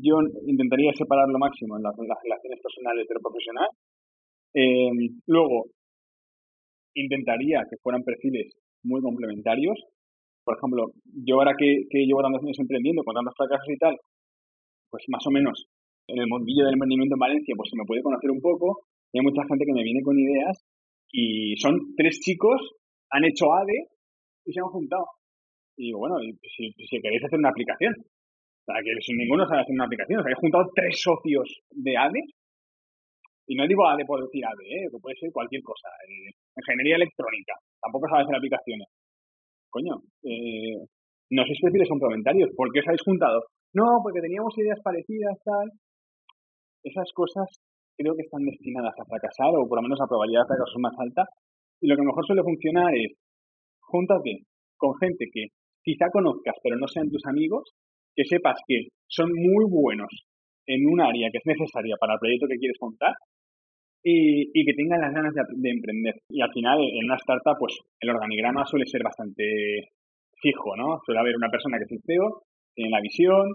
Yo 0.00 0.16
intentaría 0.46 0.92
separar 0.94 1.28
lo 1.28 1.38
máximo 1.38 1.76
en 1.76 1.82
las, 1.82 1.94
relaciones 1.96 2.60
personales 2.62 3.04
pero 3.06 3.20
profesional. 3.20 3.68
Eh, 4.54 4.90
luego, 5.26 5.66
intentaría 6.94 7.60
que 7.68 7.76
fueran 7.82 8.02
perfiles 8.02 8.56
muy 8.84 9.02
complementarios. 9.02 9.76
Por 10.44 10.56
ejemplo, 10.56 10.92
yo 11.26 11.36
ahora 11.36 11.52
que, 11.58 11.84
que 11.90 12.06
llevo 12.06 12.22
tantos 12.22 12.42
años 12.42 12.58
emprendiendo, 12.58 13.04
con 13.04 13.14
tantos 13.14 13.34
fracasos 13.36 13.68
y 13.68 13.76
tal, 13.76 13.96
pues 14.88 15.04
más 15.08 15.26
o 15.26 15.30
menos 15.30 15.66
en 16.08 16.20
el 16.20 16.26
mundillo 16.26 16.64
del 16.64 16.74
emprendimiento 16.74 17.16
en 17.16 17.20
Valencia, 17.20 17.54
pues 17.54 17.68
se 17.68 17.76
me 17.76 17.84
puede 17.84 18.02
conocer 18.02 18.30
un 18.30 18.40
poco 18.40 18.86
hay 19.12 19.22
mucha 19.22 19.42
gente 19.48 19.64
que 19.64 19.72
me 19.72 19.82
viene 19.82 20.02
con 20.02 20.18
ideas 20.18 20.64
y 21.10 21.56
son 21.56 21.94
tres 21.96 22.20
chicos, 22.20 22.60
han 23.10 23.24
hecho 23.24 23.52
ADE 23.52 23.88
y 24.44 24.52
se 24.52 24.60
han 24.60 24.66
juntado. 24.66 25.06
Y 25.76 25.92
bueno, 25.92 26.16
si, 26.20 26.72
si 26.72 27.00
queréis 27.00 27.24
hacer 27.24 27.38
una 27.38 27.50
aplicación, 27.50 27.94
o 27.96 28.64
sea, 28.64 28.82
que 28.82 28.90
sin 29.00 29.16
ninguno 29.16 29.46
sabe 29.46 29.62
hacer 29.62 29.74
una 29.74 29.84
aplicación, 29.84 30.20
o 30.20 30.22
sea, 30.22 30.32
he 30.32 30.40
juntado 30.40 30.70
tres 30.74 31.00
socios 31.00 31.62
de 31.70 31.96
ADE, 31.96 32.22
y 33.48 33.54
no 33.54 33.66
digo 33.66 33.86
ADE 33.86 34.04
por 34.04 34.22
decir 34.24 34.44
ADE, 34.44 34.66
¿eh? 34.66 34.88
puede 35.00 35.16
ser 35.16 35.30
cualquier 35.32 35.62
cosa, 35.62 35.88
eh, 36.08 36.34
ingeniería 36.56 36.96
electrónica, 36.96 37.54
tampoco 37.80 38.08
sabe 38.08 38.24
hacer 38.24 38.36
aplicaciones. 38.36 38.88
Coño, 39.70 40.02
eh, 40.24 40.82
no 41.30 41.44
si 41.44 41.54
son 41.54 41.98
complementarios, 41.98 42.50
¿por 42.56 42.72
qué 42.72 42.80
os 42.80 42.86
habéis 42.88 43.02
juntado? 43.02 43.44
No, 43.74 44.00
porque 44.02 44.20
teníamos 44.20 44.56
ideas 44.58 44.80
parecidas, 44.82 45.38
tal. 45.44 45.70
Esas 46.82 47.12
cosas 47.12 47.46
creo 47.96 48.14
que 48.14 48.22
están 48.22 48.44
destinadas 48.44 48.94
a 48.94 49.04
fracasar 49.04 49.50
o 49.56 49.66
por 49.68 49.78
lo 49.78 49.82
menos 49.82 49.98
la 49.98 50.06
probabilidad 50.06 50.44
de 50.44 50.54
fracaso 50.54 50.78
más 50.78 50.94
alta. 50.98 51.24
Y 51.80 51.88
lo 51.88 51.96
que 51.96 52.06
mejor 52.06 52.24
suele 52.26 52.42
funcionar 52.42 52.94
es 52.94 53.12
júntate 53.80 54.46
con 54.76 54.94
gente 55.00 55.26
que 55.32 55.48
quizá 55.82 56.06
conozcas 56.12 56.54
pero 56.62 56.76
no 56.76 56.86
sean 56.88 57.10
tus 57.10 57.24
amigos, 57.26 57.64
que 58.14 58.24
sepas 58.24 58.58
que 58.66 58.88
son 59.08 59.30
muy 59.32 59.64
buenos 59.68 60.10
en 60.66 60.86
un 60.86 61.00
área 61.00 61.30
que 61.30 61.38
es 61.38 61.46
necesaria 61.46 61.96
para 62.00 62.14
el 62.14 62.20
proyecto 62.20 62.46
que 62.48 62.58
quieres 62.58 62.78
contar 62.78 63.14
y, 64.02 64.64
que 64.64 64.74
tengan 64.74 65.00
las 65.00 65.12
ganas 65.12 65.34
de, 65.34 65.42
de, 65.42 65.70
emprender. 65.70 66.14
Y 66.30 66.40
al 66.40 66.52
final, 66.52 66.78
en 66.78 67.04
una 67.06 67.16
startup, 67.16 67.58
pues 67.58 67.74
el 67.98 68.10
organigrama 68.10 68.64
suele 68.64 68.86
ser 68.86 69.02
bastante 69.02 69.90
fijo, 70.40 70.76
¿no? 70.76 71.00
Suele 71.04 71.20
haber 71.20 71.34
una 71.34 71.50
persona 71.50 71.78
que 71.78 71.84
es 71.84 71.92
el 71.92 72.02
CEO, 72.06 72.42
tiene 72.72 72.90
la 72.90 73.00
visión, 73.00 73.50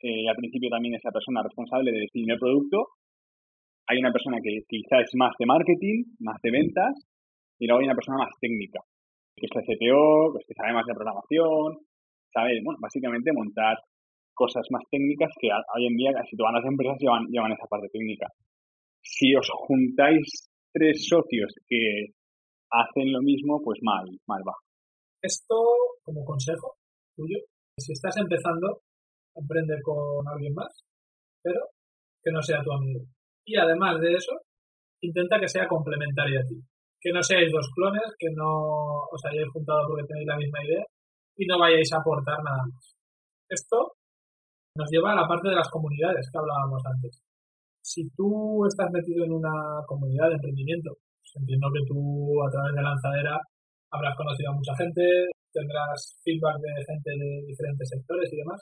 eh, 0.00 0.28
al 0.28 0.36
principio 0.36 0.70
también 0.70 0.94
es 0.94 1.02
la 1.02 1.10
persona 1.10 1.42
responsable 1.42 1.90
de 1.90 2.00
definir 2.00 2.32
el 2.32 2.38
producto. 2.38 2.86
Hay 3.88 3.98
una 3.98 4.12
persona 4.12 4.38
que 4.42 4.62
quizás 4.68 5.08
es 5.08 5.14
más 5.16 5.32
de 5.38 5.46
marketing, 5.46 6.04
más 6.20 6.36
de 6.42 6.50
ventas, 6.50 6.94
y 7.58 7.66
luego 7.66 7.80
hay 7.80 7.86
una 7.86 7.94
persona 7.94 8.18
más 8.18 8.32
técnica, 8.40 8.80
que 9.34 9.46
es 9.46 9.52
el 9.56 9.64
CTO, 9.64 10.32
pues 10.32 10.44
que 10.46 10.54
sabe 10.54 10.74
más 10.74 10.86
de 10.86 10.94
programación, 10.94 11.78
sabe, 12.32 12.60
bueno, 12.62 12.78
básicamente 12.80 13.32
montar 13.32 13.78
cosas 14.34 14.66
más 14.70 14.82
técnicas 14.90 15.32
que 15.40 15.48
hoy 15.48 15.86
en 15.86 15.96
día 15.96 16.12
casi 16.12 16.36
todas 16.36 16.54
las 16.54 16.64
empresas 16.64 16.98
llevan, 17.00 17.26
llevan 17.26 17.52
esa 17.52 17.66
parte 17.66 17.88
técnica. 17.88 18.28
Si 19.02 19.34
os 19.34 19.48
juntáis 19.66 20.50
tres 20.72 21.08
socios 21.08 21.52
que 21.66 22.12
hacen 22.70 23.12
lo 23.12 23.20
mismo, 23.22 23.60
pues 23.64 23.80
mal, 23.82 24.06
mal 24.26 24.42
va. 24.46 24.54
Esto, 25.22 25.56
como 26.04 26.24
consejo 26.24 26.76
tuyo, 27.16 27.38
si 27.76 27.92
estás 27.92 28.16
empezando, 28.18 28.82
emprende 29.34 29.80
con 29.82 30.28
alguien 30.28 30.54
más, 30.54 30.84
pero 31.42 31.60
que 32.22 32.30
no 32.30 32.42
sea 32.42 32.62
tu 32.62 32.72
amigo. 32.72 33.00
Y 33.48 33.56
además 33.56 33.96
de 33.98 34.12
eso, 34.12 34.36
intenta 35.00 35.40
que 35.40 35.48
sea 35.48 35.66
complementario 35.66 36.36
a 36.38 36.44
ti. 36.44 36.60
Que 37.00 37.12
no 37.16 37.22
seáis 37.22 37.48
dos 37.48 37.64
clones, 37.72 38.04
que 38.18 38.28
no 38.36 39.08
os 39.08 39.24
hayáis 39.24 39.48
juntado 39.48 39.88
porque 39.88 40.04
tenéis 40.04 40.28
la 40.28 40.36
misma 40.36 40.60
idea 40.68 40.84
y 41.34 41.46
no 41.46 41.56
vayáis 41.58 41.88
a 41.94 41.96
aportar 41.96 42.36
nada 42.44 42.60
más. 42.68 42.84
Esto 43.48 43.96
nos 44.76 44.90
lleva 44.92 45.12
a 45.12 45.20
la 45.24 45.26
parte 45.26 45.48
de 45.48 45.56
las 45.56 45.70
comunidades 45.70 46.28
que 46.28 46.38
hablábamos 46.38 46.82
antes. 46.84 47.24
Si 47.80 48.04
tú 48.12 48.66
estás 48.68 48.90
metido 48.92 49.24
en 49.24 49.32
una 49.32 49.80
comunidad 49.86 50.28
de 50.28 50.36
emprendimiento, 50.36 50.92
pues 50.92 51.32
entiendo 51.40 51.68
que 51.72 51.88
tú 51.88 52.36
a 52.44 52.50
través 52.52 52.74
de 52.76 52.82
Lanzadera 52.82 53.40
habrás 53.90 54.14
conocido 54.14 54.50
a 54.52 54.58
mucha 54.60 54.76
gente, 54.76 55.00
tendrás 55.48 56.20
feedback 56.20 56.60
de 56.60 56.84
gente 56.84 57.10
de 57.16 57.30
diferentes 57.48 57.88
sectores 57.88 58.28
y 58.28 58.36
demás. 58.36 58.60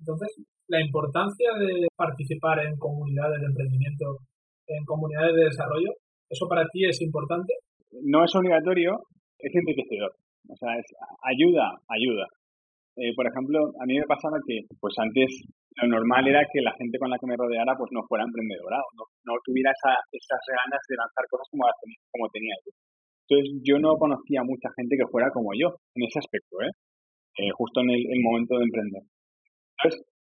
Entonces, 0.00 0.28
la 0.68 0.80
importancia 0.80 1.50
de 1.58 1.86
participar 1.96 2.64
en 2.64 2.76
comunidades 2.76 3.40
de 3.40 3.46
emprendimiento, 3.46 4.18
en 4.66 4.84
comunidades 4.84 5.34
de 5.36 5.44
desarrollo, 5.44 5.92
¿eso 6.28 6.48
para 6.48 6.64
ti 6.72 6.86
es 6.88 7.00
importante? 7.02 7.52
No 8.02 8.24
es 8.24 8.34
obligatorio, 8.34 8.98
es 9.38 9.54
enriquecedor. 9.54 10.12
O 10.48 10.56
sea, 10.56 10.74
es 10.78 10.86
ayuda, 11.22 11.68
ayuda. 11.88 12.26
Eh, 12.96 13.14
por 13.14 13.26
ejemplo, 13.26 13.70
a 13.80 13.86
mí 13.86 13.94
me 13.98 14.08
pasaba 14.08 14.38
que, 14.46 14.60
pues 14.80 14.94
antes 14.98 15.28
lo 15.76 15.88
normal 15.88 16.26
era 16.26 16.42
que 16.52 16.60
la 16.60 16.74
gente 16.76 16.98
con 16.98 17.10
la 17.10 17.18
que 17.18 17.26
me 17.26 17.36
rodeara, 17.36 17.76
pues 17.78 17.90
no 17.92 18.02
fuera 18.08 18.24
emprendedora, 18.24 18.76
no, 18.96 19.04
no 19.24 19.38
tuviera 19.44 19.70
esa, 19.70 19.94
esas 20.10 20.42
ganas 20.48 20.82
de 20.88 20.96
lanzar 20.96 21.24
cosas 21.30 21.46
como, 21.50 21.64
como 22.10 22.28
tenía 22.28 22.54
yo. 22.66 22.72
Entonces 23.30 23.62
yo 23.62 23.78
no 23.78 23.94
conocía 23.94 24.42
mucha 24.42 24.68
gente 24.74 24.96
que 24.98 25.06
fuera 25.06 25.30
como 25.30 25.54
yo 25.54 25.78
en 25.94 26.02
ese 26.02 26.18
aspecto, 26.18 26.60
¿eh? 26.62 26.72
eh 27.38 27.50
justo 27.54 27.80
en 27.80 27.90
el, 27.90 28.20
momento 28.22 28.58
de 28.58 28.64
emprender. 28.64 29.02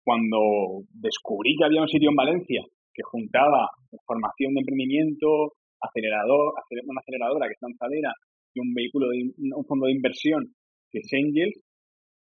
Cuando 0.03 0.83
descubrí 0.93 1.55
que 1.57 1.65
había 1.65 1.81
un 1.81 1.87
sitio 1.87 2.09
en 2.09 2.15
Valencia 2.15 2.61
que 2.93 3.03
juntaba 3.03 3.69
formación 4.05 4.53
de 4.53 4.61
emprendimiento, 4.61 5.53
acelerador, 5.79 6.53
una 6.87 7.01
aceleradora 7.01 7.47
que 7.47 7.53
está 7.53 7.67
en 7.67 7.77
Zadera 7.77 8.13
y 8.53 8.59
un 8.59 8.73
vehículo, 8.73 9.07
de, 9.09 9.31
un 9.55 9.65
fondo 9.65 9.85
de 9.85 9.93
inversión 9.93 10.43
que 10.91 10.99
es 10.99 11.09
Angels, 11.13 11.61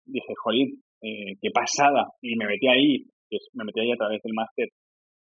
dije, 0.06 0.34
joder, 0.44 0.68
eh, 1.02 1.34
qué 1.42 1.50
pasada. 1.54 2.12
Y 2.22 2.36
me 2.36 2.46
metí 2.46 2.68
ahí, 2.68 3.06
me 3.54 3.64
metí 3.64 3.80
ahí 3.80 3.92
a 3.92 3.98
través 3.98 4.22
del 4.22 4.34
máster 4.34 4.68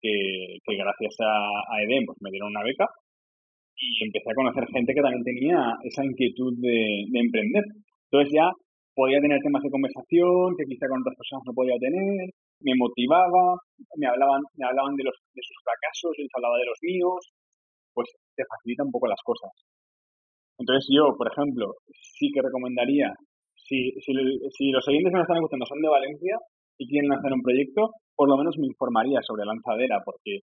que, 0.02 0.58
gracias 0.66 1.16
a, 1.20 1.76
a 1.76 1.84
EDEM 1.84 2.06
pues 2.06 2.18
me 2.22 2.32
dieron 2.32 2.50
una 2.50 2.64
beca 2.64 2.88
y 3.78 4.04
empecé 4.06 4.32
a 4.32 4.36
conocer 4.36 4.66
gente 4.72 4.94
que 4.94 5.02
también 5.02 5.24
tenía 5.24 5.76
esa 5.84 6.06
inquietud 6.06 6.54
de, 6.60 7.06
emprender. 7.14 7.64
Entonces 8.10 8.34
ya 8.34 8.52
podía 8.96 9.20
tener 9.20 9.40
temas 9.42 9.64
de 9.64 9.74
conversación 9.74 10.56
que 10.58 10.66
quizá 10.70 10.88
con 10.88 11.02
otras 11.02 11.18
personas 11.18 11.44
no 11.46 11.54
podía 11.54 11.78
tener, 11.82 12.30
me 12.62 12.74
motivaba, 12.78 13.58
me 13.98 14.08
hablaban, 14.08 14.42
me 14.56 14.66
hablaban 14.66 14.96
de, 14.96 15.04
los, 15.04 15.18
de 15.34 15.42
sus 15.42 15.58
fracasos, 15.66 16.14
yo 16.18 16.24
les 16.24 16.36
hablaba 16.38 16.58
de 16.58 16.70
los 16.70 16.80
míos, 16.82 17.22
pues 17.94 18.10
te 18.36 18.44
facilita 18.46 18.86
un 18.86 18.94
poco 18.94 19.08
las 19.08 19.22
cosas. 19.26 19.52
Entonces 20.58 20.86
yo, 20.94 21.18
por 21.18 21.28
ejemplo, 21.28 21.74
sí 21.92 22.30
que 22.34 22.42
recomendaría, 22.42 23.14
si, 23.56 23.94
los 24.72 24.88
oyentes 24.88 25.12
que 25.12 25.18
me 25.18 25.26
están 25.26 25.38
escuchando 25.38 25.66
son 25.66 25.82
de 25.82 25.90
Valencia 25.90 26.38
y 26.78 26.88
quieren 26.88 27.10
lanzar 27.10 27.34
un 27.34 27.42
proyecto, 27.42 27.92
por 28.16 28.30
lo 28.30 28.38
menos 28.38 28.58
me 28.58 28.68
informaría 28.68 29.20
sobre 29.22 29.46
lanzadera, 29.46 30.02
porque 30.06 30.46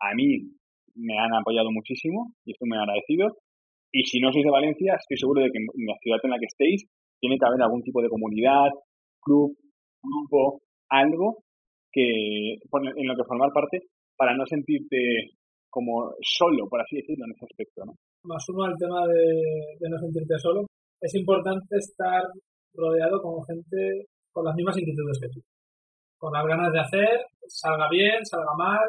a 0.00 0.14
mí 0.14 0.50
me 0.94 1.18
han 1.18 1.34
apoyado 1.34 1.70
muchísimo 1.70 2.34
y 2.44 2.52
estoy 2.52 2.68
muy 2.68 2.78
agradecido. 2.78 3.38
Y 3.92 4.04
si 4.04 4.20
no 4.20 4.32
sois 4.32 4.44
de 4.44 4.50
Valencia, 4.50 4.96
estoy 4.98 5.16
seguro 5.16 5.42
de 5.42 5.50
que 5.50 5.58
en 5.58 5.86
la 5.86 5.96
ciudad 6.02 6.20
en 6.22 6.30
la 6.30 6.38
que 6.38 6.50
estéis 6.50 6.84
tiene 7.20 7.36
que 7.38 7.46
haber 7.46 7.62
algún 7.62 7.82
tipo 7.82 8.02
de 8.02 8.08
comunidad, 8.08 8.70
club, 9.20 9.56
grupo, 10.02 10.62
algo 10.90 11.42
que 11.90 12.54
en 12.54 13.06
lo 13.08 13.16
que 13.16 13.24
formar 13.26 13.50
parte 13.52 13.82
para 14.16 14.36
no 14.36 14.44
sentirte 14.46 15.32
como 15.70 16.12
solo, 16.22 16.68
por 16.68 16.80
así 16.80 16.96
decirlo, 16.96 17.24
en 17.26 17.32
ese 17.32 17.44
aspecto. 17.44 17.84
¿no? 17.84 17.92
Más 18.24 18.44
uno 18.48 18.64
al 18.64 18.76
tema 18.76 19.06
de, 19.06 19.78
de 19.78 19.88
no 19.88 19.98
sentirte 19.98 20.38
solo. 20.38 20.66
Es 21.00 21.14
importante 21.14 21.76
estar 21.76 22.22
rodeado 22.74 23.20
con 23.22 23.44
gente 23.44 24.06
con 24.32 24.44
las 24.44 24.54
mismas 24.54 24.76
inquietudes 24.78 25.18
que 25.20 25.28
tú. 25.28 25.40
Con 26.18 26.32
las 26.32 26.46
ganas 26.46 26.72
de 26.72 26.80
hacer, 26.80 27.20
salga 27.46 27.88
bien, 27.90 28.24
salga 28.24 28.52
mal, 28.56 28.88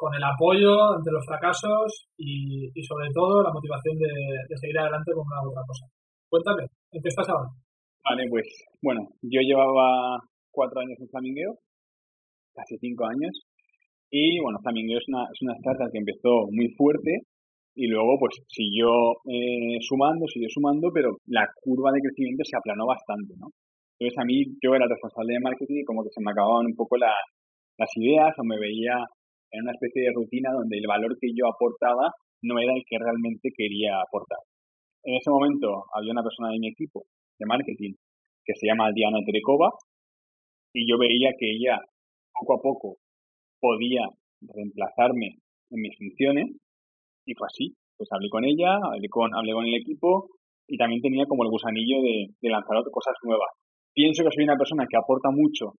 con 0.00 0.14
el 0.14 0.24
apoyo 0.24 0.96
ante 0.96 1.12
los 1.12 1.24
fracasos 1.26 2.08
y, 2.16 2.72
sobre 2.82 3.12
todo 3.12 3.42
la 3.42 3.52
motivación 3.52 3.98
de, 3.98 4.56
seguir 4.56 4.78
adelante 4.78 5.12
con 5.12 5.26
una 5.26 5.44
otra 5.44 5.62
cosa. 5.66 5.84
Cuéntame, 6.28 6.64
¿en 6.92 7.02
ahora? 7.28 7.50
Vale, 8.02 8.26
pues 8.28 8.46
bueno, 8.82 9.08
yo 9.22 9.40
llevaba 9.42 10.18
cuatro 10.50 10.80
años 10.80 10.98
en 10.98 11.08
Flamingueo, 11.08 11.54
casi 12.54 12.76
cinco 12.78 13.04
años, 13.06 13.30
y 14.10 14.40
bueno, 14.40 14.58
Flamingueo 14.60 14.98
es 14.98 15.06
una, 15.06 15.22
es 15.30 15.38
una 15.42 15.54
startup 15.54 15.92
que 15.92 15.98
empezó 15.98 16.50
muy 16.50 16.74
fuerte 16.74 17.22
y 17.76 17.86
luego 17.86 18.18
pues 18.18 18.42
siguió 18.48 18.90
eh, 19.30 19.78
sumando, 19.80 20.26
siguió 20.26 20.48
sumando, 20.50 20.90
pero 20.92 21.18
la 21.26 21.46
curva 21.62 21.92
de 21.92 22.00
crecimiento 22.00 22.42
se 22.44 22.56
aplanó 22.56 22.86
bastante, 22.86 23.34
¿no? 23.38 23.54
Entonces 23.98 24.18
a 24.18 24.24
mí 24.24 24.42
yo 24.60 24.74
era 24.74 24.88
responsable 24.88 25.34
de 25.34 25.46
marketing 25.46 25.78
y 25.82 25.84
como 25.84 26.02
que 26.02 26.10
se 26.10 26.22
me 26.24 26.32
acababan 26.32 26.66
un 26.66 26.74
poco 26.74 26.96
las 26.96 27.90
ideas 27.94 28.34
o 28.38 28.44
me 28.44 28.58
veía 28.58 28.98
en 29.52 29.62
una 29.62 29.72
especie 29.72 30.02
de 30.02 30.12
rutina 30.14 30.50
donde 30.52 30.78
el 30.78 30.88
valor 30.88 31.16
que 31.20 31.30
yo 31.36 31.46
aportaba 31.46 32.10
no 32.42 32.58
era 32.58 32.72
el 32.74 32.82
que 32.88 32.98
realmente 32.98 33.50
quería 33.54 34.00
aportar. 34.00 34.40
En 35.02 35.14
ese 35.16 35.30
momento 35.30 35.84
había 35.94 36.12
una 36.12 36.22
persona 36.22 36.50
de 36.50 36.58
mi 36.58 36.68
equipo 36.68 37.06
de 37.38 37.46
marketing 37.46 37.94
que 38.44 38.54
se 38.54 38.66
llama 38.66 38.92
Diana 38.92 39.24
Terekova 39.24 39.70
y 40.74 40.88
yo 40.88 40.98
veía 40.98 41.30
que 41.38 41.50
ella 41.50 41.80
poco 42.32 42.54
a 42.54 42.62
poco 42.62 42.96
podía 43.60 44.04
reemplazarme 44.40 45.40
en 45.70 45.80
mis 45.80 45.96
funciones 45.96 46.46
y 47.24 47.34
fue 47.34 47.46
así. 47.46 47.74
Pues 47.96 48.08
hablé 48.12 48.28
con 48.28 48.44
ella, 48.44 48.76
hablé 48.82 49.08
con, 49.08 49.34
hablé 49.34 49.52
con 49.52 49.66
el 49.66 49.74
equipo 49.74 50.28
y 50.68 50.76
también 50.76 51.02
tenía 51.02 51.26
como 51.26 51.44
el 51.44 51.50
gusanillo 51.50 52.00
de, 52.02 52.28
de 52.40 52.48
lanzar 52.48 52.76
cosas 52.90 53.14
nuevas. 53.24 53.50
Pienso 53.92 54.24
que 54.24 54.32
soy 54.32 54.44
una 54.44 54.56
persona 54.56 54.86
que 54.88 54.96
aporta 54.96 55.30
mucho, 55.30 55.74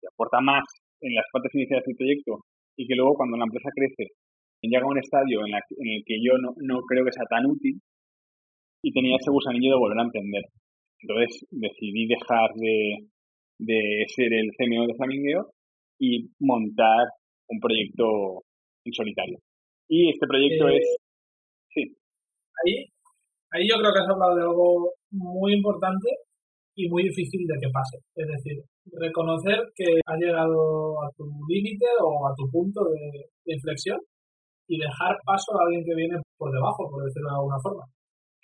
que 0.00 0.08
aporta 0.12 0.40
más 0.40 0.64
en 1.00 1.14
las 1.14 1.24
partes 1.32 1.54
iniciales 1.54 1.84
del 1.86 1.96
proyecto 1.96 2.44
y 2.76 2.86
que 2.86 2.94
luego 2.94 3.14
cuando 3.14 3.36
la 3.36 3.44
empresa 3.44 3.68
crece 3.74 4.12
llega 4.68 4.84
a 4.84 4.90
un 4.90 4.98
estadio 4.98 5.40
en, 5.46 5.54
el 5.54 6.02
que 6.04 6.18
yo 6.22 6.38
no, 6.38 6.54
no, 6.58 6.80
creo 6.82 7.04
que 7.04 7.12
sea 7.12 7.24
tan 7.28 7.46
útil 7.46 7.80
y 8.82 8.92
tenía 8.92 9.16
ese 9.16 9.30
gusanillo 9.30 9.72
de 9.72 9.78
volver 9.78 9.98
a 9.98 10.04
entender. 10.04 10.44
Entonces 11.00 11.46
decidí 11.50 12.06
dejar 12.06 12.50
de, 12.54 13.08
de 13.58 14.04
ser 14.08 14.32
el 14.32 14.50
CMO 14.56 14.86
de 14.86 14.94
Flamingueo 14.94 15.50
y 15.98 16.30
montar 16.40 17.08
un 17.48 17.60
proyecto 17.60 18.42
en 18.84 18.92
solitario. 18.92 19.38
Y 19.88 20.10
este 20.10 20.26
proyecto 20.26 20.68
eh, 20.68 20.76
es... 20.78 20.96
Sí. 21.70 21.82
Ahí, 22.64 22.86
ahí 23.52 23.68
yo 23.68 23.76
creo 23.76 23.92
que 23.92 24.00
has 24.00 24.10
hablado 24.10 24.36
de 24.36 24.42
algo 24.42 24.92
muy 25.10 25.54
importante 25.54 26.08
y 26.76 26.88
muy 26.88 27.04
difícil 27.04 27.46
de 27.46 27.54
que 27.60 27.72
pase. 27.72 27.96
Es 28.14 28.28
decir, 28.28 28.62
reconocer 28.92 29.56
que 29.74 29.98
has 30.04 30.18
llegado 30.20 31.02
a 31.02 31.10
tu 31.16 31.24
límite 31.48 31.86
o 32.02 32.28
a 32.28 32.34
tu 32.36 32.48
punto 32.50 32.84
de, 32.84 33.30
inflexión 33.46 33.98
y 34.68 34.78
dejar 34.78 35.16
paso 35.24 35.54
a 35.54 35.64
alguien 35.64 35.84
que 35.84 35.94
viene 35.94 36.20
por 36.36 36.52
debajo, 36.52 36.90
por 36.90 37.04
decirlo 37.04 37.30
de 37.30 37.36
alguna 37.36 37.60
forma. 37.62 37.84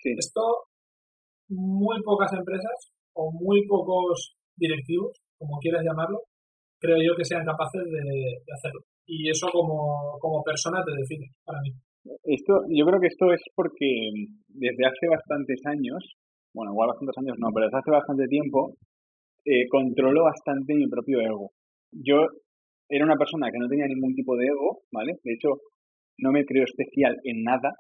Esto, 0.05 0.64
muy 1.48 2.03
pocas 2.03 2.32
empresas 2.32 2.92
o 3.14 3.30
muy 3.32 3.66
pocos 3.66 4.34
directivos, 4.57 5.12
como 5.38 5.59
quieras 5.59 5.84
llamarlo, 5.84 6.22
creo 6.80 6.96
yo 6.98 7.16
que 7.16 7.24
sean 7.24 7.44
capaces 7.44 7.84
de, 7.84 8.03
de 8.44 8.53
hacerlo. 8.53 8.80
Y 9.07 9.30
eso 9.30 9.46
como, 9.53 10.18
como 10.20 10.42
persona 10.42 10.82
te 10.84 10.92
define 10.96 11.26
para 11.44 11.61
mí. 11.61 11.70
Esto, 12.24 12.62
yo 12.68 12.84
creo 12.86 13.00
que 13.00 13.07
esto 13.07 13.32
es 13.32 13.42
porque 13.55 14.11
desde 14.48 14.86
hace 14.86 15.07
bastantes 15.09 15.61
años 15.66 16.16
bueno, 16.55 16.72
igual 16.72 16.88
bastantes 16.88 17.16
años 17.18 17.36
no, 17.38 17.48
pero 17.53 17.66
desde 17.66 17.78
hace 17.78 17.90
bastante 17.90 18.26
tiempo, 18.28 18.76
eh, 19.44 19.66
controlo 19.68 20.24
bastante 20.24 20.74
mi 20.74 20.86
propio 20.86 21.20
ego. 21.20 21.50
Yo 21.92 22.26
era 22.88 23.05
una 23.05 23.16
persona 23.16 23.50
que 23.50 23.59
no 23.59 23.68
tenía 23.68 23.86
ningún 23.86 24.14
tipo 24.14 24.36
de 24.36 24.46
ego, 24.46 24.82
¿vale? 24.92 25.14
De 25.24 25.32
hecho, 25.32 25.48
no 26.18 26.30
me 26.30 26.44
creo 26.44 26.64
especial 26.64 27.16
en 27.24 27.42
nada. 27.42 27.72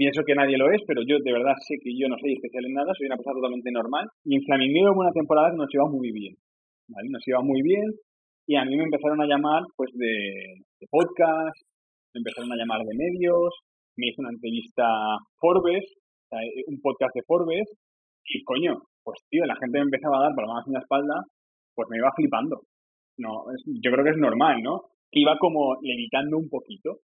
Pienso 0.00 0.24
que 0.24 0.32
nadie 0.32 0.56
lo 0.56 0.72
es, 0.72 0.80
pero 0.88 1.04
yo 1.04 1.20
de 1.20 1.30
verdad 1.30 1.52
sé 1.68 1.76
que 1.76 1.92
yo 1.92 2.08
no 2.08 2.16
soy 2.16 2.32
especial 2.32 2.64
en 2.64 2.72
nada, 2.72 2.88
soy 2.96 3.04
una 3.04 3.20
persona 3.20 3.36
totalmente 3.36 3.68
normal. 3.70 4.08
Y 4.24 4.32
en 4.32 4.42
Flamingueo 4.48 4.96
hubo 4.96 5.04
una 5.04 5.12
temporada 5.12 5.50
que 5.52 5.60
nos 5.60 5.68
iba 5.76 5.84
muy 5.92 6.10
bien, 6.10 6.40
¿vale? 6.88 7.08
Nos 7.12 7.20
iba 7.28 7.42
muy 7.44 7.60
bien 7.60 7.84
y 8.48 8.56
a 8.56 8.64
mí 8.64 8.78
me 8.78 8.88
empezaron 8.88 9.20
a 9.20 9.28
llamar 9.28 9.60
pues 9.76 9.92
de, 9.92 10.64
de 10.80 10.86
podcast, 10.88 11.52
me 12.16 12.24
empezaron 12.24 12.48
a 12.48 12.56
llamar 12.56 12.80
de 12.80 12.96
medios, 12.96 13.52
me 14.00 14.08
hizo 14.08 14.24
una 14.24 14.32
entrevista 14.32 14.88
Forbes, 15.36 15.84
eh, 16.32 16.64
un 16.72 16.80
podcast 16.80 17.12
de 17.14 17.22
Forbes, 17.28 17.68
y 18.24 18.42
coño, 18.44 18.80
pues 19.04 19.20
tío, 19.28 19.44
la 19.44 19.60
gente 19.60 19.84
me 19.84 19.92
empezaba 19.92 20.16
a 20.16 20.32
dar 20.32 20.34
palmadas 20.34 20.64
en 20.66 20.80
la 20.80 20.80
espalda, 20.80 21.28
pues 21.76 21.88
me 21.90 21.98
iba 21.98 22.08
flipando. 22.16 22.56
No, 23.18 23.44
yo 23.68 23.92
creo 23.92 24.04
que 24.04 24.16
es 24.16 24.16
normal, 24.16 24.62
¿no? 24.62 24.80
Que 25.12 25.20
iba 25.20 25.36
como 25.36 25.76
levitando 25.82 26.38
un 26.38 26.48
poquito. 26.48 27.04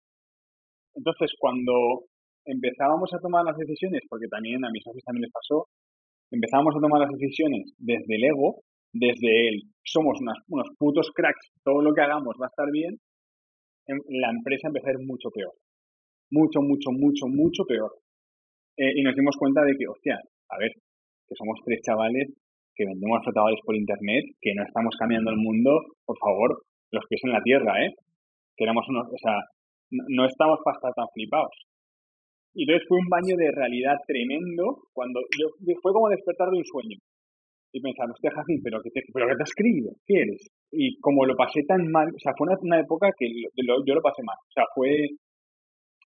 Entonces, 0.97 1.31
cuando 1.39 2.10
empezábamos 2.51 3.13
a 3.15 3.19
tomar 3.19 3.45
las 3.45 3.57
decisiones, 3.57 4.03
porque 4.09 4.29
también 4.29 4.65
a 4.65 4.71
mis 4.71 4.83
socios 4.83 5.05
también 5.05 5.23
les 5.23 5.33
pasó, 5.33 5.67
empezábamos 6.31 6.75
a 6.77 6.81
tomar 6.81 7.01
las 7.01 7.13
decisiones 7.13 7.73
desde 7.79 8.17
el 8.17 8.25
ego, 8.25 8.63
desde 8.93 9.49
el 9.49 9.63
somos 9.85 10.19
unos 10.49 10.69
putos 10.79 11.11
cracks, 11.15 11.53
todo 11.65 11.83
lo 11.83 11.95
que 11.95 12.03
hagamos 12.03 12.37
va 12.41 12.47
a 12.47 12.53
estar 12.53 12.71
bien, 12.71 12.99
la 13.87 14.31
empresa 14.31 14.69
empezó 14.69 14.89
a 14.89 14.93
ir 14.93 14.99
mucho 15.01 15.31
peor. 15.31 15.53
Mucho, 16.31 16.61
mucho, 16.63 16.91
mucho, 16.93 17.27
mucho 17.27 17.65
peor. 17.65 17.91
Eh, 18.77 18.93
y 18.95 19.03
nos 19.03 19.17
dimos 19.17 19.37
cuenta 19.37 19.63
de 19.63 19.75
que, 19.77 19.89
hostia, 19.89 20.21
a 20.49 20.59
ver, 20.59 20.71
que 21.27 21.35
somos 21.35 21.59
tres 21.65 21.81
chavales 21.83 22.29
que 22.75 22.87
vendemos 22.87 23.23
flotadores 23.25 23.61
por 23.65 23.77
internet, 23.77 24.25
que 24.41 24.55
no 24.55 24.63
estamos 24.65 24.95
cambiando 24.99 25.31
el 25.31 25.37
mundo, 25.37 25.81
por 26.05 26.17
favor, 26.19 26.63
los 26.93 27.05
pies 27.09 27.21
en 27.25 27.33
la 27.33 27.43
tierra, 27.43 27.85
¿eh? 27.85 27.95
Queremos 28.57 28.87
unos, 28.89 29.07
o 29.09 29.19
sea, 29.19 29.37
no, 29.91 30.25
estamos 30.25 30.61
para 30.65 30.77
estar 30.77 30.93
tan 30.95 31.07
flipados. 31.13 31.53
Y 32.55 32.63
entonces 32.65 32.87
fue 32.89 32.99
un 32.99 33.09
baño 33.09 33.37
de 33.37 33.51
realidad 33.53 33.97
tremendo 34.07 34.83
cuando 34.93 35.21
yo, 35.39 35.49
fue 35.83 35.93
como 35.93 36.09
despertar 36.09 36.51
de 36.51 36.59
un 36.59 36.65
sueño. 36.65 36.99
Y 37.73 37.81
pensar, 37.81 38.11
hostia, 38.11 38.33
Jacín, 38.35 38.61
¿pero 38.65 38.81
qué, 38.83 38.91
te, 38.91 39.03
¿pero 39.15 39.29
qué 39.29 39.37
te 39.37 39.43
has 39.45 39.51
escrito? 39.51 39.91
¿Qué 40.05 40.23
eres? 40.23 40.51
Y 40.73 40.99
como 40.99 41.25
lo 41.25 41.37
pasé 41.37 41.63
tan 41.63 41.87
mal, 41.93 42.09
o 42.09 42.19
sea, 42.19 42.33
fue 42.37 42.49
una, 42.63 42.81
época 42.81 43.13
que 43.17 43.31
yo 43.31 43.95
lo 43.95 44.03
pasé 44.03 44.23
mal. 44.25 44.37
O 44.37 44.53
sea, 44.53 44.65
fue, 44.75 45.07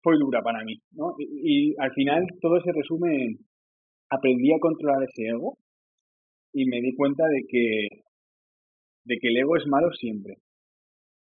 fue 0.03 0.19
dura 0.19 0.43
para 0.43 0.65
mí, 0.65 0.75
¿no? 0.93 1.15
Y, 1.19 1.75
al 1.79 1.93
final 1.93 2.27
todo 2.41 2.61
se 2.61 2.73
resume 2.73 3.25
en 3.25 3.39
aprendí 4.11 4.53
a 4.53 4.59
controlar 4.59 5.05
ese 5.05 5.29
ego 5.29 5.57
y 6.53 6.67
me 6.67 6.81
di 6.81 6.95
cuenta 6.95 7.25
de 7.29 7.43
que, 7.49 7.89
de 9.05 9.17
que 9.21 9.29
el 9.29 9.37
ego 9.37 9.57
es 9.57 9.67
malo 9.67 9.93
siempre. 9.93 10.35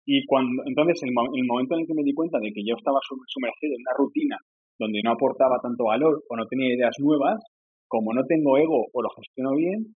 Y 0.06 0.26
cuando, 0.26 0.64
entonces, 0.66 1.04
el, 1.04 1.10
el 1.10 1.46
momento 1.46 1.76
en 1.76 1.82
el 1.82 1.88
que 1.88 1.94
me 1.94 2.04
di 2.04 2.14
cuenta 2.14 2.40
de 2.40 2.52
que 2.54 2.64
yo 2.66 2.76
estaba 2.78 3.00
sumergido 3.04 3.76
en 3.76 3.82
una 3.82 3.98
rutina 3.98 4.38
donde 4.82 5.02
no 5.04 5.12
aportaba 5.14 5.62
tanto 5.62 5.86
valor 5.86 6.24
o 6.28 6.36
no 6.36 6.48
tenía 6.48 6.74
ideas 6.74 6.96
nuevas, 6.98 7.38
como 7.88 8.14
no 8.14 8.26
tengo 8.26 8.58
ego 8.58 8.88
o 8.92 9.02
lo 9.02 9.10
gestiono 9.12 9.56
bien, 9.56 9.94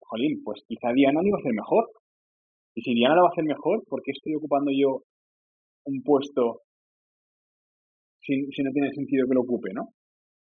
jolín, 0.00 0.44
pues 0.44 0.60
quizá 0.68 0.92
Diana 0.92 1.22
lo 1.22 1.28
iba 1.28 1.38
a 1.38 1.40
hacer 1.40 1.54
mejor. 1.54 1.88
Y 2.76 2.82
si 2.82 2.92
Diana 2.92 3.16
lo 3.16 3.22
va 3.22 3.28
a 3.28 3.32
hacer 3.32 3.44
mejor, 3.44 3.82
¿por 3.88 4.02
qué 4.02 4.12
estoy 4.12 4.34
ocupando 4.34 4.70
yo 4.70 5.00
un 5.86 6.02
puesto 6.02 6.60
si, 8.20 8.44
si 8.52 8.62
no 8.62 8.70
tiene 8.70 8.92
sentido 8.92 9.26
que 9.26 9.34
lo 9.34 9.40
ocupe, 9.40 9.72
no? 9.72 9.88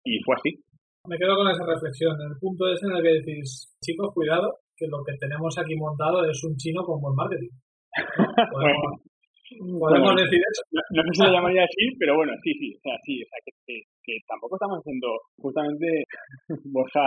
Y 0.05 0.23
fue 0.23 0.35
así. 0.35 0.63
Me 1.05 1.17
quedo 1.17 1.35
con 1.35 1.51
esa 1.51 1.65
reflexión. 1.65 2.15
El 2.21 2.39
punto 2.39 2.71
ese 2.71 2.87
en 2.87 2.95
el 2.95 3.03
que 3.03 3.19
decís, 3.19 3.75
chicos, 3.83 4.13
cuidado, 4.13 4.63
que 4.77 4.87
lo 4.87 5.03
que 5.03 5.17
tenemos 5.19 5.57
aquí 5.59 5.75
montado 5.75 6.23
es 6.23 6.41
un 6.45 6.55
chino 6.55 6.81
con 6.85 7.01
buen 7.01 7.15
marketing. 7.15 7.51
Podemos, 8.53 9.03
decir 9.51 10.39
eso. 10.39 10.61
No, 10.71 11.01
sé 11.03 11.11
si 11.13 11.23
lo 11.23 11.31
llamaría 11.31 11.63
así, 11.63 11.83
pero 11.99 12.15
bueno, 12.15 12.33
sí, 12.43 12.53
sí, 12.53 12.73
o 12.75 12.79
sea, 12.79 12.95
sí, 13.03 13.21
o 13.21 13.27
sea, 13.27 13.39
que, 13.43 13.81
que, 14.03 14.17
tampoco 14.27 14.55
estamos 14.55 14.79
haciendo, 14.79 15.07
justamente 15.37 16.03
Borja, 16.71 17.05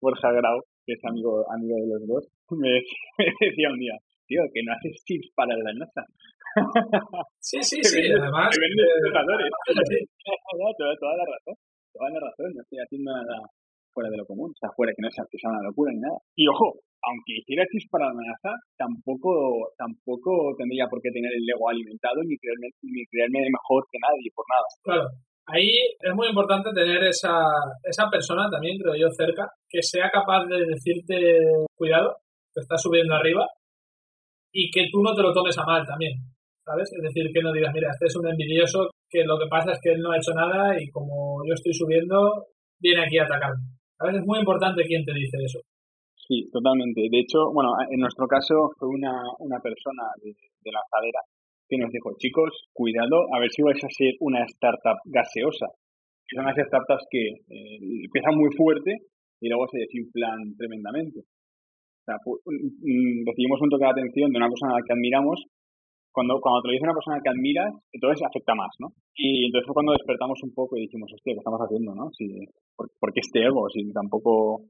Borja 0.00 0.32
Grau, 0.32 0.60
que 0.86 0.92
es 0.94 1.04
amigo, 1.04 1.44
amigo 1.50 1.76
de 1.76 1.88
los 1.88 2.06
dos, 2.06 2.24
me, 2.58 2.80
decía 3.40 3.70
un 3.70 3.78
día, 3.78 3.96
tío, 4.26 4.42
que 4.52 4.62
no 4.62 4.72
haces 4.72 5.02
chips 5.04 5.30
para 5.34 5.56
la 5.56 5.72
NASA. 5.74 6.04
Sí, 7.40 7.58
sí, 7.62 7.82
sí, 7.82 8.00
además. 8.12 8.54
Vendes 8.54 8.86
eh, 8.86 10.06
toda, 10.78 10.94
toda 10.94 11.16
la 11.16 11.26
razón, 11.26 11.54
toda 11.92 12.10
la 12.10 12.20
razón, 12.20 12.54
no 12.54 12.62
estoy 12.62 12.78
haciendo 12.78 13.10
nada 13.10 13.42
fuera 13.94 14.10
de 14.10 14.18
lo 14.18 14.26
común, 14.26 14.50
o 14.50 14.58
sea, 14.58 14.70
fuera 14.76 14.92
que 14.94 15.02
no 15.02 15.10
sea, 15.10 15.24
que 15.30 15.38
sea 15.38 15.50
una 15.50 15.62
locura 15.62 15.92
ni 15.92 16.00
nada. 16.00 16.18
Y 16.34 16.46
ojo, 16.48 16.78
aunque 17.06 17.38
hiciera 17.40 17.64
chips 17.70 17.88
para 17.90 18.08
la 18.08 18.20
NASA, 18.20 18.52
tampoco, 18.76 19.72
tampoco 19.76 20.54
tendría 20.56 20.88
por 20.88 21.00
qué 21.00 21.10
tener 21.10 21.32
el 21.32 21.44
ego 21.44 21.68
alimentado 21.68 22.22
ni 22.24 22.36
creerme, 22.38 22.68
ni 22.82 23.04
creerme 23.06 23.50
mejor 23.50 23.84
que 23.90 23.98
nadie 24.00 24.30
por 24.34 24.46
nada. 24.48 24.68
Claro, 24.82 25.06
Ahí 25.46 25.68
es 26.00 26.14
muy 26.14 26.28
importante 26.28 26.70
tener 26.72 27.04
esa, 27.04 27.36
esa 27.82 28.08
persona 28.08 28.48
también, 28.50 28.78
creo 28.78 28.96
yo, 28.96 29.10
cerca, 29.10 29.46
que 29.68 29.82
sea 29.82 30.08
capaz 30.10 30.46
de 30.46 30.64
decirte, 30.64 31.14
cuidado, 31.76 32.16
te 32.54 32.62
estás 32.62 32.80
subiendo 32.80 33.14
arriba, 33.14 33.46
y 34.50 34.70
que 34.70 34.88
tú 34.90 35.02
no 35.02 35.14
te 35.14 35.20
lo 35.20 35.34
tomes 35.34 35.58
a 35.58 35.64
mal 35.64 35.84
también, 35.84 36.14
¿sabes? 36.64 36.90
Es 36.96 37.02
decir, 37.02 37.30
que 37.30 37.42
no 37.42 37.52
digas, 37.52 37.74
mira, 37.74 37.90
este 37.90 38.06
es 38.06 38.16
un 38.16 38.26
envidioso, 38.26 38.88
que 39.10 39.24
lo 39.24 39.36
que 39.38 39.46
pasa 39.50 39.72
es 39.72 39.80
que 39.82 39.92
él 39.92 40.00
no 40.00 40.12
ha 40.12 40.16
hecho 40.16 40.32
nada 40.32 40.80
y 40.80 40.88
como 40.88 41.44
yo 41.46 41.52
estoy 41.52 41.74
subiendo, 41.74 42.46
viene 42.80 43.04
aquí 43.04 43.18
a 43.18 43.24
atacarme. 43.24 43.64
¿Sabes? 43.98 44.16
Es 44.16 44.24
muy 44.24 44.38
importante 44.38 44.82
quién 44.84 45.04
te 45.04 45.12
dice 45.12 45.36
eso. 45.44 45.60
Sí, 46.26 46.48
totalmente. 46.50 47.02
De 47.10 47.20
hecho, 47.20 47.52
bueno, 47.52 47.70
en 47.90 48.00
nuestro 48.00 48.26
caso 48.26 48.72
fue 48.78 48.88
una, 48.88 49.12
una 49.38 49.60
persona 49.60 50.04
de, 50.22 50.32
de 50.32 50.70
lanzadera 50.72 51.20
que 51.68 51.78
nos 51.78 51.90
dijo, 51.90 52.12
chicos, 52.18 52.68
cuidado, 52.72 53.28
a 53.34 53.40
ver 53.40 53.50
si 53.50 53.62
vais 53.62 53.82
a 53.82 53.88
ser 53.88 54.14
una 54.20 54.44
startup 54.44 55.00
gaseosa. 55.04 55.66
Son 56.34 56.44
las 56.44 56.56
startups 56.56 57.06
que 57.10 57.28
eh, 57.28 57.78
empiezan 58.04 58.36
muy 58.36 58.50
fuerte 58.56 58.96
y 59.40 59.48
luego 59.48 59.68
se 59.68 59.78
desinflan 59.78 60.56
tremendamente. 60.56 61.20
O 61.20 62.04
sea, 62.04 62.16
recibimos 62.16 63.60
un 63.60 63.70
toque 63.70 63.84
de 63.84 63.90
atención 63.90 64.30
de 64.30 64.38
una 64.38 64.48
persona 64.48 64.76
la 64.76 64.84
que 64.84 64.92
admiramos. 64.92 65.44
Cuando, 66.12 66.38
cuando 66.40 66.62
te 66.62 66.68
lo 66.68 66.72
dice 66.72 66.84
una 66.84 66.94
persona 66.94 67.18
que 67.20 67.30
admiras, 67.30 67.74
entonces 67.90 68.22
afecta 68.22 68.54
más, 68.54 68.70
¿no? 68.78 68.94
Y 69.16 69.46
entonces 69.46 69.66
fue 69.66 69.74
cuando 69.74 69.92
despertamos 69.92 70.38
un 70.44 70.54
poco 70.54 70.76
y 70.76 70.82
dijimos, 70.82 71.10
hostia, 71.12 71.34
¿qué 71.34 71.38
estamos 71.38 71.58
haciendo, 71.58 71.92
no? 71.94 72.12
Si, 72.12 72.46
¿por, 72.76 73.12
qué 73.12 73.20
este 73.20 73.44
ego? 73.44 73.68
Si 73.70 73.92
tampoco... 73.92 74.62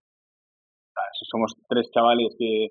somos 1.23 1.55
tres 1.69 1.91
chavales 1.95 2.35
que, 2.39 2.67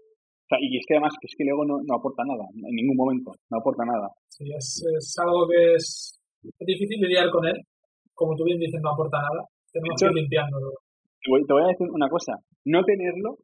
y 0.59 0.77
es 0.77 0.85
que 0.87 0.95
además 0.95 1.15
que 1.19 1.27
es 1.27 1.35
que 1.37 1.43
el 1.43 1.49
ego 1.49 1.65
no, 1.65 1.79
no, 1.83 1.95
aporta 1.95 2.23
nada, 2.27 2.45
en 2.51 2.75
ningún 2.75 2.97
momento, 2.97 3.31
no 3.49 3.57
aporta 3.57 3.85
nada. 3.85 4.11
Sí, 4.27 4.45
es, 4.51 4.83
es 4.83 5.15
algo 5.19 5.47
que 5.47 5.75
es, 5.75 6.19
difícil 6.59 6.99
lidiar 6.99 7.29
con 7.31 7.45
él. 7.47 7.55
Como 8.13 8.35
tú 8.35 8.43
bien 8.43 8.59
dices, 8.59 8.79
no 8.83 8.91
aporta 8.91 9.17
nada. 9.17 9.47
Tenemos 9.71 9.95
que 9.97 10.05
ir 10.05 10.13
limpiándolo. 10.13 10.69
Te 11.23 11.53
voy 11.53 11.63
a 11.63 11.71
decir 11.71 11.87
una 11.89 12.09
cosa, 12.09 12.33
no 12.65 12.83
tenerlo 12.83 13.37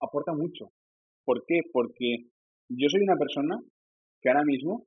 aporta 0.00 0.32
mucho. 0.32 0.70
¿Por 1.24 1.42
qué? 1.46 1.60
Porque 1.72 2.30
yo 2.68 2.88
soy 2.88 3.02
una 3.02 3.16
persona 3.16 3.58
que 4.20 4.28
ahora 4.30 4.44
mismo, 4.44 4.86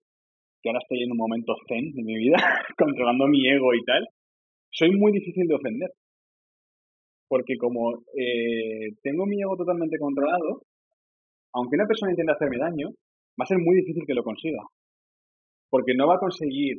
que 0.61 0.69
ahora 0.69 0.79
estoy 0.81 1.03
en 1.03 1.11
un 1.11 1.17
momento 1.17 1.53
zen 1.67 1.91
de 1.93 2.03
mi 2.03 2.15
vida, 2.15 2.37
controlando 2.77 3.27
mi 3.27 3.47
ego 3.47 3.73
y 3.73 3.83
tal, 3.83 4.07
soy 4.71 4.91
muy 4.91 5.11
difícil 5.11 5.47
de 5.47 5.55
ofender. 5.55 5.89
Porque 7.27 7.57
como 7.57 8.03
eh, 8.15 8.95
tengo 9.03 9.25
mi 9.25 9.41
ego 9.41 9.55
totalmente 9.57 9.97
controlado, 9.99 10.63
aunque 11.53 11.75
una 11.75 11.87
persona 11.87 12.11
intente 12.11 12.31
hacerme 12.31 12.57
daño, 12.57 12.89
va 13.39 13.43
a 13.43 13.47
ser 13.47 13.57
muy 13.57 13.75
difícil 13.75 14.03
que 14.05 14.13
lo 14.13 14.23
consiga. 14.23 14.63
Porque 15.69 15.93
no 15.95 16.07
va 16.07 16.15
a 16.15 16.19
conseguir 16.19 16.77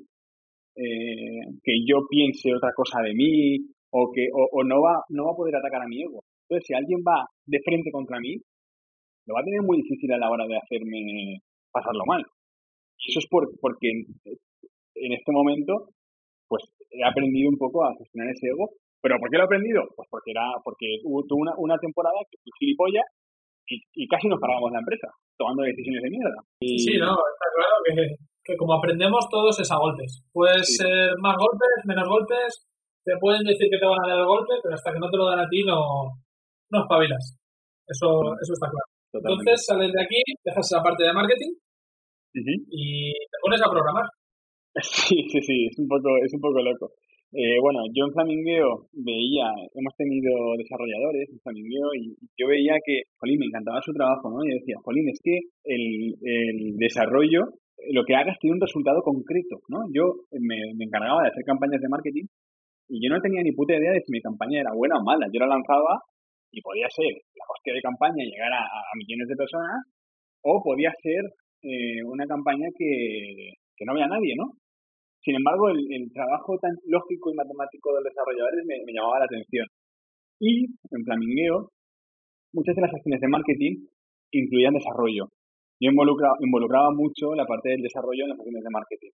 eh, 0.76 1.42
que 1.62 1.72
yo 1.86 2.06
piense 2.08 2.54
otra 2.54 2.70
cosa 2.74 3.02
de 3.02 3.14
mí 3.14 3.58
o 3.90 4.10
que 4.12 4.28
o, 4.32 4.64
no 4.64 4.80
va 4.80 5.02
no 5.10 5.26
va 5.26 5.32
a 5.32 5.36
poder 5.36 5.56
atacar 5.56 5.82
a 5.82 5.88
mi 5.88 6.02
ego. 6.02 6.22
Entonces, 6.48 6.66
si 6.66 6.74
alguien 6.74 7.00
va 7.06 7.26
de 7.46 7.60
frente 7.62 7.90
contra 7.90 8.18
mí, 8.20 8.36
lo 9.26 9.34
va 9.34 9.40
a 9.40 9.44
tener 9.44 9.60
muy 9.62 9.82
difícil 9.82 10.12
a 10.12 10.18
la 10.18 10.30
hora 10.30 10.46
de 10.46 10.56
hacerme 10.56 11.42
pasarlo 11.70 12.04
mal. 12.06 12.24
Eso 13.06 13.18
es 13.20 13.26
porque 13.28 13.90
en 13.90 15.12
este 15.12 15.32
momento 15.32 15.90
pues 16.48 16.64
he 16.90 17.04
aprendido 17.04 17.50
un 17.50 17.58
poco 17.58 17.84
a 17.84 17.94
gestionar 17.96 18.30
ese 18.30 18.48
ego. 18.48 18.70
¿Pero 19.00 19.18
por 19.18 19.30
qué 19.30 19.36
lo 19.36 19.44
he 19.44 19.46
aprendido? 19.46 19.82
Pues 19.94 20.08
porque 20.10 20.32
era 20.32 20.46
porque 20.64 20.86
tuve 21.02 21.40
una, 21.40 21.52
una 21.56 21.78
temporada 21.78 22.18
que 22.30 22.38
fui 22.42 22.50
gilipollas 22.58 23.06
y, 23.68 24.08
casi 24.08 24.28
nos 24.28 24.40
pagamos 24.40 24.72
la 24.72 24.80
empresa, 24.80 25.08
tomando 25.36 25.62
decisiones 25.62 26.02
de 26.02 26.10
mierda. 26.10 26.40
Sí, 26.60 26.96
no, 26.96 27.12
está 27.12 27.46
claro 27.52 27.76
que, 28.42 28.56
como 28.56 28.74
aprendemos 28.74 29.28
todos 29.28 29.60
es 29.60 29.70
a 29.70 29.76
golpes. 29.76 30.24
Puede 30.32 30.64
ser 30.64 31.12
más 31.20 31.36
golpes, 31.36 31.84
menos 31.84 32.08
golpes, 32.08 32.64
te 33.04 33.12
pueden 33.20 33.44
decir 33.44 33.68
que 33.68 33.78
te 33.78 33.84
van 33.84 34.00
a 34.04 34.08
dar 34.08 34.20
el 34.20 34.24
golpe, 34.24 34.54
pero 34.62 34.74
hasta 34.74 34.92
que 34.92 34.98
no 34.98 35.10
te 35.10 35.18
lo 35.18 35.28
dan 35.28 35.40
a 35.40 35.48
ti 35.48 35.64
no, 35.64 36.16
no 36.70 36.80
espabilas. 36.80 37.36
Eso, 37.86 38.08
eso 38.40 38.52
está 38.56 38.68
claro. 38.72 38.88
Entonces 39.12 39.64
sales 39.66 39.92
de 39.92 40.02
aquí, 40.02 40.20
dejas 40.44 40.72
la 40.72 40.82
parte 40.82 41.04
de 41.04 41.12
marketing 41.12 41.52
y 42.34 43.12
te 43.12 43.38
pones 43.42 43.62
a 43.62 43.70
programar. 43.70 44.04
Sí, 44.80 45.26
sí, 45.28 45.40
sí, 45.40 45.66
es 45.66 45.78
un 45.78 45.88
poco, 45.88 46.08
es 46.22 46.32
un 46.32 46.40
poco 46.40 46.62
loco. 46.62 46.92
Eh, 47.32 47.60
bueno, 47.60 47.80
yo 47.92 48.06
en 48.06 48.12
Flamingueo 48.12 48.88
veía, 48.92 49.52
hemos 49.74 49.94
tenido 49.96 50.32
desarrolladores 50.56 51.28
en 51.28 51.40
Flamingueo 51.40 51.92
y 51.94 52.16
yo 52.38 52.46
veía 52.48 52.74
que, 52.84 53.02
Jolín, 53.18 53.38
me 53.38 53.46
encantaba 53.46 53.82
su 53.82 53.92
trabajo, 53.92 54.30
¿no? 54.30 54.44
Y 54.44 54.55
decía, 54.55 54.76
Jolín, 54.82 55.09
es 55.10 55.20
que 55.22 55.38
el, 55.64 56.14
el 56.22 56.76
desarrollo 56.76 57.52
lo 57.92 58.05
que 58.05 58.14
hagas 58.14 58.38
tiene 58.40 58.55
un 58.55 58.60
resultado 58.60 59.00
concreto, 59.02 59.60
¿no? 59.68 59.78
Yo 59.92 60.26
me, 60.32 60.56
encargaba 60.84 61.22
de 61.22 61.28
hacer 61.28 61.44
campañas 61.44 61.80
de 61.80 61.88
marketing 61.88 62.26
y 62.88 63.05
yo 63.05 63.14
no 63.14 63.20
tenía 63.20 63.42
ni 63.42 63.52
puta 63.52 63.74
idea 63.76 63.92
de 63.92 64.00
si 64.00 64.12
mi 64.12 64.20
campaña 64.20 64.60
era 64.60 64.72
buena 64.74 64.96
o 64.98 65.05
mala. 65.05 65.26
Yo 65.32 65.40
la 65.40 65.46
lanzaba 65.55 66.00
y 66.50 66.60
podía 66.60 66.88
ser 66.90 67.12
la 67.12 67.44
hostia 67.48 67.74
de 67.74 67.82
campaña 67.82 68.24
llegar 68.24 68.52
a, 68.52 68.64
millones 68.96 69.28
de 69.28 69.36
personas 69.36 69.84
o 70.42 70.60
podía 70.62 70.92
ser 71.02 71.22
eh, 71.62 72.02
una 72.05 72.26
campaña 72.26 72.66
que, 72.76 73.52
que 73.76 73.84
no 73.84 73.92
había 73.92 74.06
nadie, 74.06 74.34
¿no? 74.36 74.52
Sin 75.22 75.34
embargo, 75.34 75.68
el, 75.70 76.10
trabajo 76.12 76.58
tan 76.58 76.72
lógico 76.86 77.30
y 77.30 77.34
matemático 77.34 77.90
de 77.90 78.00
los 78.00 78.04
desarrolladores 78.04 78.64
me, 78.64 78.92
llamaba 78.92 79.18
la 79.18 79.26
atención. 79.26 79.66
Y 80.40 80.66
en 80.66 81.04
Flamingueo, 81.04 81.70
muchas 82.52 82.76
de 82.76 82.82
las 82.82 82.94
acciones 82.94 83.20
de 83.20 83.28
marketing 83.28 83.74
incluían 84.32 84.74
desarrollo. 84.74 85.28
Yo 85.80 85.90
involucraba, 85.90 86.90
mucho 86.90 87.34
la 87.34 87.46
parte 87.46 87.70
del 87.70 87.82
desarrollo 87.82 88.24
en 88.24 88.30
las 88.30 88.38
acciones 88.38 88.62
de 88.62 88.70
marketing. 88.70 89.10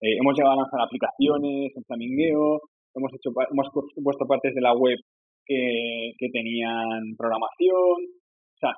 Eh, 0.00 0.16
hemos 0.20 0.36
llegado 0.36 0.54
a 0.54 0.62
lanzar 0.62 0.80
aplicaciones 0.80 1.72
en 1.76 1.84
Flamingueo, 1.84 2.60
hemos 2.94 3.12
hecho 3.12 3.30
hemos 3.30 3.68
puesto 3.72 4.26
partes 4.26 4.54
de 4.54 4.60
la 4.60 4.72
web 4.72 4.98
que, 5.48 6.28
tenían 6.32 7.16
programación. 7.16 7.96
O 8.54 8.58
sea, 8.58 8.72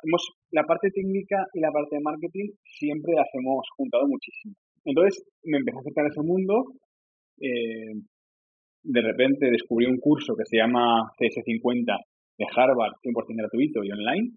la 0.53 0.65
parte 0.65 0.91
técnica 0.91 1.47
y 1.55 1.61
la 1.61 1.73
parte 1.73 1.97
de 1.97 2.03
marketing 2.03 2.51
siempre 2.65 3.15
las 3.15 3.29
hemos 3.35 3.67
juntado 3.77 4.07
muchísimo. 4.07 4.55
Entonces 4.85 5.23
me 5.45 5.59
empecé 5.59 5.77
a 5.77 5.81
acercar 5.81 6.05
a 6.05 6.09
ese 6.09 6.23
mundo. 6.23 6.65
Eh, 7.41 7.95
de 8.83 9.03
repente 9.03 9.51
descubrí 9.51 9.87
un 9.87 9.99
curso 9.99 10.35
que 10.37 10.45
se 10.47 10.57
llama 10.57 11.13
CS50 11.19 11.97
de 12.39 12.47
Harvard, 12.57 12.95
100% 13.05 13.37
gratuito 13.37 13.85
y 13.85 13.93
online. 13.93 14.33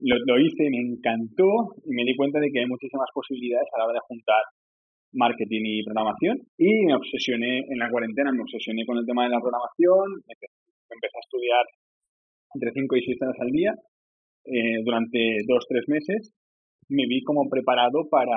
Lo, 0.00 0.16
lo, 0.26 0.38
hice, 0.40 0.68
me 0.68 0.80
encantó 0.80 1.76
y 1.84 1.94
me 1.94 2.04
di 2.04 2.16
cuenta 2.16 2.40
de 2.40 2.50
que 2.50 2.60
hay 2.60 2.66
muchísimas 2.66 3.08
posibilidades 3.14 3.68
a 3.72 3.78
la 3.78 3.84
hora 3.84 3.94
de 3.94 4.06
juntar 4.08 4.42
marketing 5.12 5.62
y 5.64 5.84
programación. 5.84 6.38
Y 6.58 6.84
me 6.86 6.94
obsesioné 6.94 7.60
en 7.68 7.78
la 7.78 7.90
cuarentena, 7.90 8.32
me 8.32 8.42
obsesioné 8.42 8.84
con 8.84 8.98
el 8.98 9.06
tema 9.06 9.24
de 9.24 9.30
la 9.30 9.40
programación. 9.40 10.22
Empecé, 10.28 11.16
a 11.16 11.24
estudiar 11.24 11.64
entre 12.54 12.72
5 12.72 12.96
y 12.96 13.02
6 13.02 13.22
horas 13.22 13.40
al 13.40 13.50
día 13.50 13.72
eh, 14.44 14.82
durante 14.84 15.18
2-3 15.48 15.88
meses. 15.88 16.32
Me 16.88 17.06
vi 17.06 17.22
como 17.22 17.48
preparado 17.48 18.08
para 18.10 18.36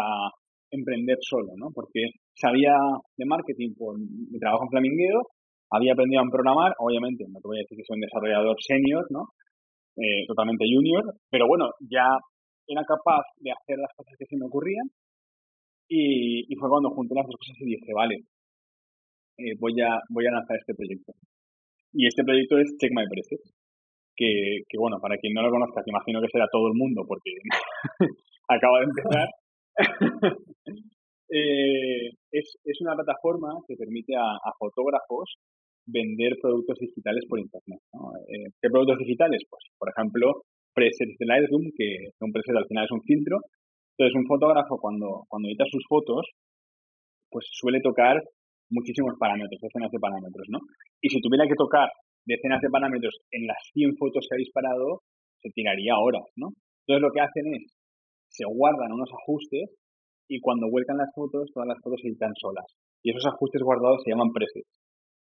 emprender 0.71 1.17
solo, 1.21 1.53
¿no? 1.57 1.71
Porque 1.73 2.11
sabía 2.33 2.73
de 3.17 3.25
marketing 3.25 3.73
por 3.77 3.97
mi 3.97 4.39
trabajo 4.39 4.63
en 4.65 4.69
Flamingueo, 4.69 5.21
había 5.71 5.93
aprendido 5.93 6.21
a 6.21 6.29
programar, 6.31 6.73
obviamente, 6.79 7.25
no 7.27 7.39
te 7.39 7.47
voy 7.47 7.57
a 7.57 7.65
decir 7.65 7.77
que 7.77 7.83
soy 7.85 7.95
un 7.95 8.05
desarrollador 8.05 8.55
senior, 8.59 9.05
¿no? 9.09 9.33
Eh, 9.97 10.27
totalmente 10.27 10.65
junior, 10.67 11.03
pero 11.29 11.47
bueno, 11.47 11.71
ya 11.89 12.05
era 12.67 12.83
capaz 12.83 13.23
de 13.39 13.51
hacer 13.51 13.77
las 13.79 13.93
cosas 13.95 14.13
que 14.19 14.25
se 14.25 14.35
me 14.35 14.45
ocurrían 14.45 14.87
y, 15.87 16.43
fue 16.59 16.69
cuando 16.69 16.89
junté 16.89 17.15
las 17.15 17.25
dos 17.25 17.37
cosas 17.37 17.55
y 17.61 17.65
dije, 17.65 17.93
vale, 17.93 18.15
eh, 19.37 19.53
voy, 19.59 19.73
a, 19.81 19.99
voy 20.09 20.25
a 20.27 20.31
lanzar 20.31 20.57
este 20.57 20.73
proyecto. 20.73 21.13
Y 21.93 22.07
este 22.07 22.23
proyecto 22.23 22.57
es 22.57 22.75
Check 22.77 22.91
My 22.91 23.07
Prices, 23.07 23.55
que, 24.15 24.63
que 24.67 24.77
bueno, 24.77 24.97
para 24.99 25.15
quien 25.17 25.33
no 25.33 25.43
lo 25.43 25.51
conozca, 25.51 25.81
que 25.83 25.91
imagino 25.91 26.19
que 26.21 26.31
será 26.31 26.45
todo 26.51 26.67
el 26.67 26.75
mundo 26.75 27.03
porque 27.07 27.31
acaba 28.49 28.79
de 28.79 28.91
empezar, 28.91 29.29
Eh, 31.27 32.13
es, 32.31 32.81
una 32.81 32.93
plataforma 32.93 33.49
que 33.67 33.75
permite 33.75 34.13
a, 34.15 34.37
fotógrafos 34.59 35.35
vender 35.87 36.37
productos 36.39 36.77
digitales 36.79 37.25
por 37.27 37.39
Internet. 37.39 37.81
Eh, 38.29 38.53
¿Qué 38.61 38.69
productos 38.69 38.99
digitales? 38.99 39.41
Pues, 39.49 39.65
por 39.77 39.89
ejemplo, 39.89 40.43
presets 40.71 41.17
de 41.17 41.25
Lightroom, 41.25 41.71
que 41.75 42.13
un 42.21 42.31
preset 42.31 42.55
al 42.55 42.67
final 42.67 42.85
es 42.85 42.91
un 42.91 43.01
filtro. 43.01 43.41
Entonces, 43.97 44.15
un 44.15 44.27
fotógrafo 44.27 44.77
cuando, 44.77 45.25
cuando 45.27 45.49
edita 45.49 45.65
sus 45.65 45.83
fotos, 45.89 46.29
pues 47.31 47.47
suele 47.51 47.81
tocar 47.81 48.21
muchísimos 48.69 49.15
parámetros, 49.19 49.59
decenas 49.61 49.91
de 49.91 49.99
parámetros, 49.99 50.47
¿no? 50.49 50.59
Y 51.01 51.09
si 51.09 51.19
tuviera 51.21 51.47
que 51.47 51.55
tocar 51.55 51.89
decenas 52.25 52.61
de 52.61 52.69
parámetros 52.69 53.15
en 53.31 53.47
las 53.47 53.57
100 53.73 53.97
fotos 53.97 54.27
que 54.29 54.35
ha 54.35 54.43
disparado, 54.45 55.01
se 55.41 55.49
tiraría 55.51 55.97
horas, 55.97 56.25
¿no? 56.35 56.53
Entonces, 56.85 57.01
lo 57.01 57.11
que 57.11 57.21
hacen 57.21 57.45
es 57.55 57.73
se 58.35 58.45
guardan 58.45 58.91
unos 58.91 59.09
ajustes 59.11 59.71
y 60.27 60.39
cuando 60.41 60.69
vuelcan 60.69 60.97
las 60.97 61.13
fotos, 61.15 61.49
todas 61.53 61.67
las 61.67 61.79
fotos 61.81 61.99
se 62.01 62.09
editan 62.09 62.33
solas. 62.35 62.65
Y 63.03 63.11
esos 63.11 63.25
ajustes 63.25 63.61
guardados 63.61 64.01
se 64.03 64.11
llaman 64.11 64.33
presets. 64.33 64.67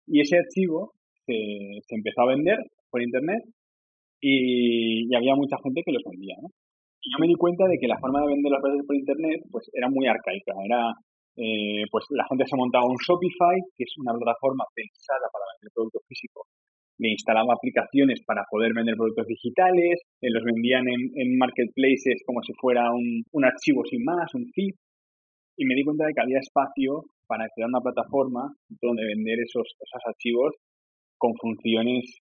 Y 0.06 0.22
ese 0.22 0.38
archivo 0.38 0.94
se, 1.26 1.36
se 1.88 1.95
empezó 1.95 2.22
a 2.22 2.36
vender 2.36 2.57
por 2.90 3.02
internet 3.02 3.41
y, 4.22 5.07
había 5.15 5.36
mucha 5.36 5.57
gente 5.64 5.81
que 5.86 5.94
los 5.94 6.03
vendía. 6.03 6.36
Y 7.02 7.07
yo 7.10 7.18
me 7.19 7.27
di 7.27 7.36
cuenta 7.36 7.65
de 7.65 7.80
que 7.80 7.88
la 7.88 7.98
forma 7.98 8.22
de 8.22 8.36
vender 8.36 8.52
los 8.52 8.61
presets 8.61 8.86
por 8.86 8.95
internet 8.95 9.40
pues 9.49 9.65
era 9.73 9.88
muy 9.90 10.06
arcaica. 10.06 10.53
Era, 10.65 10.91
eh, 11.38 11.88
pues 11.90 12.06
la 12.11 12.27
gente 12.27 12.45
se 12.45 12.60
montaba 12.60 12.86
un 12.86 12.99
Shopify, 12.99 13.57
que 13.73 13.84
es 13.88 13.94
una 13.98 14.14
plataforma 14.14 14.65
pensada 14.76 15.26
para 15.31 15.48
vender 15.56 15.72
productos 15.73 16.03
físicos 16.06 16.45
me 16.99 17.11
instalaba 17.11 17.55
aplicaciones 17.55 18.19
para 18.27 18.43
poder 18.51 18.73
vender 18.76 18.95
productos 18.95 19.26
digitales, 19.26 20.03
eh, 20.21 20.30
los 20.30 20.43
vendían 20.43 20.84
en, 20.88 21.38
marketplaces 21.39 22.21
como 22.27 22.43
si 22.43 22.53
fuera 22.59 22.91
un, 22.91 23.43
archivo 23.43 23.84
sin 23.85 24.03
más, 24.03 24.27
un 24.35 24.45
feed, 24.53 24.76
y 25.57 25.65
me 25.65 25.76
di 25.76 25.84
cuenta 25.84 26.05
de 26.05 26.13
que 26.13 26.21
había 26.21 26.39
espacio 26.39 27.07
para 27.26 27.47
crear 27.55 27.69
una 27.69 27.80
plataforma 27.80 28.51
donde 28.81 29.07
vender 29.07 29.39
esos, 29.39 29.63
esos 29.80 30.03
archivos 30.05 30.55
con 31.17 31.31
funciones, 31.39 32.19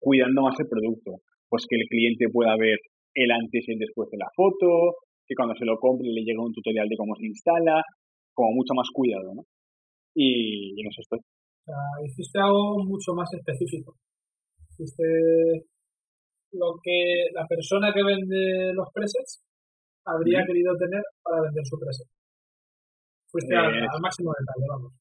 cuidando 0.00 0.42
más 0.42 0.56
el 0.60 0.68
producto. 0.68 1.20
Pues 1.48 1.64
que 1.68 1.76
el 1.76 1.88
cliente 1.88 2.28
pueda 2.32 2.56
ver 2.56 2.76
el 3.14 3.30
antes 3.30 3.64
y 3.66 3.72
el 3.72 3.78
después 3.78 4.08
de 4.10 4.18
la 4.18 4.28
foto, 4.36 5.00
que 5.26 5.34
cuando 5.34 5.54
se 5.54 5.64
lo 5.64 5.78
compre 5.78 6.08
le 6.08 6.20
llegue 6.20 6.38
un 6.38 6.52
tutorial 6.52 6.88
de 6.88 6.96
cómo 6.96 7.14
se 7.16 7.26
instala, 7.26 7.82
como 8.34 8.52
mucho 8.52 8.74
más 8.74 8.88
cuidado, 8.92 9.34
¿no? 9.34 9.42
Y 10.14 10.80
en 10.80 10.88
eso 10.88 11.00
estoy. 11.00 11.20
O 11.20 11.64
sea, 11.64 11.80
hiciste 12.04 12.40
algo 12.40 12.84
mucho 12.84 13.12
más 13.14 13.28
específico 13.32 13.96
lo 16.52 16.78
que 16.82 17.26
la 17.34 17.46
persona 17.46 17.92
que 17.92 18.02
vende 18.02 18.72
los 18.74 18.88
presets 18.92 19.42
habría 20.04 20.44
querido 20.46 20.74
tener 20.76 21.02
para 21.22 21.42
vender 21.42 21.64
su 21.66 21.78
preset. 21.78 22.08
Fuiste 23.30 23.54
al, 23.54 23.74
eh, 23.74 23.86
máximo 24.00 24.32
detalle, 24.32 24.66
vamos. 24.68 24.92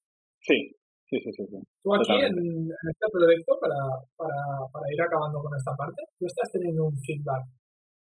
Sí, 0.42 0.76
sí, 1.08 1.18
sí, 1.24 1.32
sí. 1.32 1.60
Tú 1.82 1.96
aquí 1.96 2.12
en, 2.12 2.68
este 2.68 3.08
proyecto, 3.12 3.58
para, 3.62 3.80
para, 4.18 4.68
para 4.72 4.86
ir 4.92 5.02
acabando 5.02 5.40
con 5.40 5.56
esta 5.56 5.72
parte, 5.76 6.04
tú 6.20 6.26
estás 6.26 6.52
teniendo 6.52 6.86
un 6.86 6.98
feedback 7.00 7.48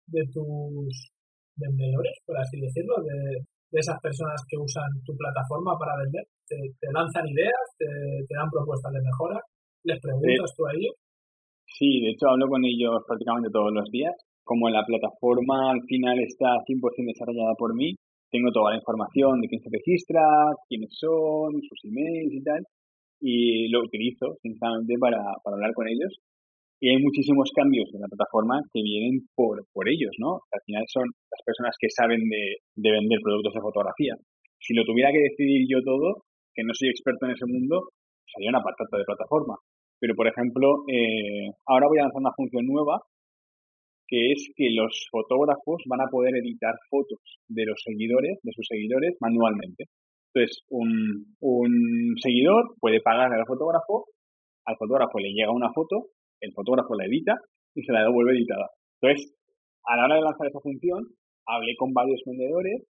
de 0.06 0.24
tus 0.32 1.12
vendedores, 1.56 2.16
por 2.24 2.38
así 2.38 2.58
decirlo, 2.58 2.96
de, 3.04 3.44
de 3.74 3.80
esas 3.80 4.00
personas 4.00 4.40
que 4.48 4.56
usan 4.56 4.88
tu 5.04 5.16
plataforma 5.16 5.76
para 5.78 5.98
vender. 5.98 6.24
Te, 6.46 6.88
lanzan 6.92 7.26
ideas, 7.26 7.66
te, 7.76 7.86
te, 8.28 8.34
dan 8.34 8.48
propuestas 8.50 8.92
de 8.92 9.00
mejora, 9.02 9.40
les 9.82 10.00
preguntas 10.00 10.54
tú 10.56 10.66
a 10.66 10.72
ellos. 10.72 10.94
Sí, 11.74 12.00
de 12.00 12.10
hecho 12.10 12.30
hablo 12.30 12.46
con 12.46 12.64
ellos 12.64 13.02
prácticamente 13.06 13.50
todos 13.50 13.72
los 13.74 13.90
días. 13.90 14.14
Como 14.44 14.68
la 14.70 14.86
plataforma 14.86 15.72
al 15.72 15.82
final 15.88 16.20
está 16.20 16.62
100% 16.62 17.10
desarrollada 17.10 17.54
por 17.58 17.74
mí, 17.74 17.96
tengo 18.30 18.52
toda 18.52 18.70
la 18.70 18.78
información 18.78 19.40
de 19.40 19.48
quién 19.48 19.60
se 19.60 19.70
registra, 19.72 20.22
quiénes 20.68 20.90
son, 20.94 21.58
sus 21.66 21.80
emails 21.82 22.30
y 22.30 22.42
tal, 22.44 22.62
y 23.20 23.68
lo 23.70 23.82
utilizo 23.82 24.36
sinceramente 24.40 24.94
para, 25.00 25.18
hablar 25.44 25.74
con 25.74 25.88
ellos. 25.88 26.14
Y 26.78 26.90
hay 26.90 27.02
muchísimos 27.02 27.50
cambios 27.50 27.90
en 27.92 28.02
la 28.02 28.08
plataforma 28.08 28.60
que 28.72 28.82
vienen 28.82 29.26
por, 29.34 29.66
por 29.72 29.88
ellos, 29.88 30.14
¿no? 30.18 30.46
Al 30.52 30.60
final 30.66 30.84
son 30.86 31.06
las 31.30 31.42
personas 31.44 31.74
que 31.80 31.90
saben 31.90 32.22
de, 32.28 32.62
de 32.76 32.90
vender 32.92 33.18
productos 33.18 33.54
de 33.54 33.66
fotografía. 33.66 34.14
Si 34.60 34.74
lo 34.74 34.84
tuviera 34.84 35.10
que 35.10 35.26
decidir 35.26 35.66
yo 35.68 35.82
todo, 35.82 36.22
que 36.54 36.62
no 36.62 36.70
soy 36.74 36.90
experto 36.90 37.26
en 37.26 37.32
ese 37.32 37.46
mundo, 37.46 37.90
sería 38.30 38.50
una 38.50 38.62
patata 38.62 38.98
de 38.98 39.04
plataforma. 39.04 39.58
Pero, 40.00 40.14
por 40.14 40.28
ejemplo, 40.28 40.84
eh, 40.88 41.50
ahora 41.66 41.88
voy 41.88 41.98
a 41.98 42.02
lanzar 42.02 42.20
una 42.20 42.34
función 42.36 42.66
nueva 42.66 43.00
que 44.06 44.32
es 44.32 44.52
que 44.54 44.70
los 44.70 45.08
fotógrafos 45.10 45.82
van 45.88 46.02
a 46.02 46.10
poder 46.10 46.36
editar 46.36 46.74
fotos 46.90 47.20
de 47.48 47.64
los 47.64 47.80
seguidores, 47.82 48.38
de 48.42 48.52
sus 48.52 48.66
seguidores, 48.68 49.16
manualmente. 49.20 49.84
Entonces, 50.32 50.62
un, 50.68 51.36
un 51.40 52.14
seguidor 52.20 52.74
puede 52.80 53.00
pagar 53.00 53.32
al 53.32 53.46
fotógrafo, 53.46 54.06
al 54.66 54.76
fotógrafo 54.76 55.18
le 55.18 55.32
llega 55.32 55.52
una 55.52 55.72
foto, 55.72 56.08
el 56.40 56.52
fotógrafo 56.52 56.94
la 56.94 57.06
edita 57.06 57.34
y 57.74 57.82
se 57.82 57.92
la 57.92 58.02
devuelve 58.02 58.36
editada. 58.36 58.68
Entonces, 59.00 59.34
a 59.86 59.96
la 59.96 60.04
hora 60.04 60.16
de 60.16 60.22
lanzar 60.22 60.46
esa 60.48 60.60
función, 60.60 61.04
hablé 61.46 61.74
con 61.76 61.92
varios 61.92 62.20
vendedores, 62.26 62.84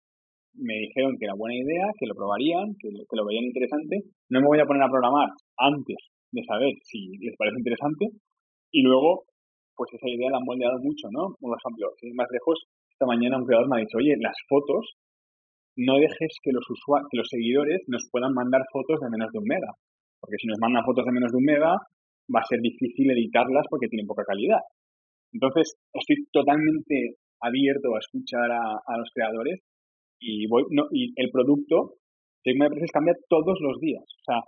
me 0.53 0.75
dijeron 0.75 1.17
que 1.17 1.25
era 1.25 1.33
buena 1.35 1.55
idea, 1.55 1.87
que 1.97 2.07
lo 2.07 2.15
probarían, 2.15 2.75
que 2.79 2.89
que 2.89 3.15
lo 3.15 3.25
veían 3.25 3.45
interesante. 3.45 4.03
No 4.29 4.41
me 4.41 4.47
voy 4.47 4.59
a 4.59 4.65
poner 4.65 4.83
a 4.83 4.89
programar 4.89 5.29
antes 5.57 5.97
de 6.31 6.43
saber 6.43 6.73
si 6.83 7.17
les 7.19 7.35
parece 7.37 7.57
interesante 7.57 8.07
y 8.71 8.81
luego 8.83 9.25
pues 9.75 9.93
esa 9.93 10.09
idea 10.09 10.29
la 10.29 10.37
han 10.37 10.45
moldeado 10.45 10.77
mucho, 10.79 11.09
¿no? 11.09 11.35
Por 11.39 11.57
ejemplo, 11.57 11.89
si 11.99 12.11
más 12.13 12.27
lejos, 12.31 12.69
esta 12.91 13.05
mañana 13.05 13.37
un 13.37 13.45
creador 13.45 13.67
me 13.67 13.77
ha 13.77 13.79
dicho, 13.79 13.97
oye, 13.97 14.15
las 14.19 14.37
fotos, 14.47 14.93
no 15.75 15.95
dejes 15.97 16.37
que 16.43 16.51
los 16.51 16.69
usuarios, 16.69 17.09
que 17.09 17.17
los 17.17 17.27
seguidores 17.27 17.81
nos 17.87 18.07
puedan 18.11 18.33
mandar 18.33 18.61
fotos 18.71 18.99
de 18.99 19.09
menos 19.09 19.31
de 19.31 19.39
un 19.39 19.45
mega, 19.45 19.73
porque 20.19 20.37
si 20.37 20.47
nos 20.47 20.59
mandan 20.59 20.85
fotos 20.85 21.05
de 21.05 21.11
menos 21.11 21.31
de 21.31 21.37
un 21.37 21.45
mega, 21.45 21.73
va 22.29 22.39
a 22.39 22.45
ser 22.45 22.59
difícil 22.61 23.09
editarlas 23.09 23.65
porque 23.69 23.87
tienen 23.87 24.05
poca 24.05 24.23
calidad. 24.23 24.61
Entonces, 25.33 25.73
estoy 25.93 26.27
totalmente 26.31 27.15
abierto 27.41 27.95
a 27.95 27.99
escuchar 27.99 28.51
a, 28.51 28.97
los 28.97 29.09
creadores 29.13 29.61
y, 30.19 30.45
voy, 30.47 30.63
no, 30.69 30.85
y 30.91 31.13
el 31.15 31.31
producto, 31.31 31.95
Check 32.43 32.59
My 32.59 32.69
Prices 32.69 32.91
cambia 32.91 33.15
todos 33.27 33.57
los 33.61 33.79
días. 33.79 34.03
O 34.03 34.23
sea, 34.25 34.41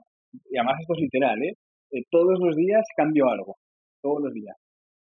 y 0.51 0.57
además 0.57 0.77
esto 0.81 0.93
es 0.93 1.01
literal, 1.01 1.41
¿eh? 1.41 1.53
¿Eh? 1.93 2.03
todos 2.11 2.39
los 2.39 2.55
días 2.55 2.83
cambio 2.95 3.29
algo, 3.29 3.55
todos 4.01 4.23
los 4.23 4.33
días, 4.33 4.55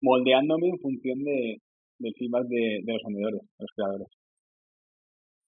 moldeándome 0.01 0.69
en 0.69 0.79
función 0.79 1.19
de, 1.23 1.57
del 1.99 2.13
feedback 2.17 2.45
de, 2.47 2.81
de 2.83 2.93
los 2.93 3.03
vendedores, 3.05 3.41
de 3.41 3.63
los 3.63 3.71
creadores. 3.75 4.07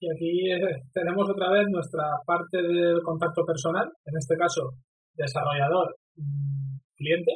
Y 0.03 0.11
aquí 0.11 0.51
eh, 0.51 0.83
tenemos 0.93 1.29
otra 1.29 1.49
vez 1.51 1.63
nuestra 1.71 2.03
parte 2.25 2.61
del 2.61 3.01
contacto 3.03 3.45
personal, 3.45 3.87
en 4.03 4.17
este 4.17 4.35
caso 4.35 4.75
desarrollador 5.15 5.95
mm, 6.17 6.75
cliente, 6.97 7.31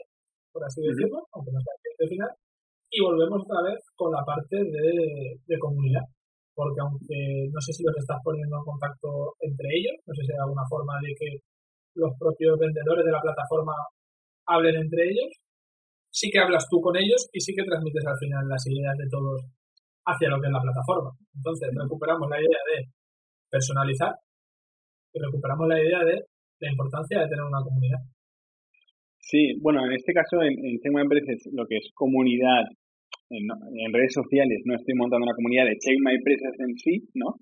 por 0.51 0.65
así 0.65 0.81
decirlo, 0.81 1.23
aunque 1.31 1.51
no 1.53 1.61
sea 1.61 1.79
cliente 1.79 2.15
final, 2.15 2.31
y 2.91 2.99
volvemos 2.99 3.39
otra 3.43 3.63
vez 3.71 3.79
con 3.95 4.11
la 4.11 4.19
parte 4.25 4.57
de, 4.57 5.59
comunidad, 5.59 6.03
porque 6.53 6.81
aunque 6.81 7.47
no 7.51 7.61
sé 7.61 7.71
si 7.71 7.83
los 7.83 7.95
estás 7.97 8.19
poniendo 8.23 8.57
en 8.57 8.65
contacto 8.67 9.35
entre 9.39 9.67
ellos, 9.71 9.95
no 10.05 10.13
sé 10.13 10.27
si 10.27 10.31
hay 10.33 10.39
alguna 10.43 10.67
forma 10.67 10.99
de 10.99 11.15
que 11.15 11.29
los 11.97 12.13
propios 12.17 12.57
vendedores 12.57 13.05
de 13.05 13.11
la 13.11 13.21
plataforma 13.21 13.73
hablen 14.45 14.75
entre 14.77 15.03
ellos, 15.09 15.33
sí 16.09 16.29
que 16.29 16.39
hablas 16.39 16.65
tú 16.69 16.79
con 16.79 16.95
ellos 16.95 17.27
y 17.33 17.41
sí 17.41 17.53
que 17.53 17.65
transmites 17.65 18.05
al 18.05 18.17
final 18.17 18.47
las 18.47 18.63
ideas 18.67 18.95
de 18.97 19.09
todos 19.09 19.41
hacia 20.05 20.29
lo 20.29 20.39
que 20.39 20.47
es 20.47 20.53
la 20.53 20.61
plataforma. 20.61 21.11
Entonces 21.35 21.69
recuperamos 21.73 22.29
la 22.29 22.39
idea 22.39 22.61
de 22.71 22.77
personalizar 23.49 24.13
y 25.13 25.19
recuperamos 25.19 25.67
la 25.67 25.81
idea 25.81 25.99
de 26.05 26.15
la 26.59 26.71
importancia 26.71 27.19
de 27.19 27.27
tener 27.27 27.43
una 27.43 27.61
comunidad. 27.61 27.99
Sí, 29.19 29.59
bueno, 29.59 29.83
en 29.83 29.91
este 29.91 30.13
caso 30.13 30.41
en, 30.41 30.53
en 30.53 30.79
Check 30.79 30.93
My 30.93 31.01
Empresas 31.01 31.43
lo 31.51 31.65
que 31.67 31.77
es 31.77 31.91
comunidad 31.93 32.63
en, 33.29 33.93
redes 33.93 34.13
sociales, 34.13 34.61
no 34.63 34.75
estoy 34.75 34.95
montando 34.95 35.25
una 35.25 35.35
comunidad 35.35 35.65
de 35.65 35.77
Check 35.77 35.99
My 35.99 36.15
Empresas 36.15 36.53
en 36.59 36.75
sí, 36.77 37.03
¿no? 37.13 37.35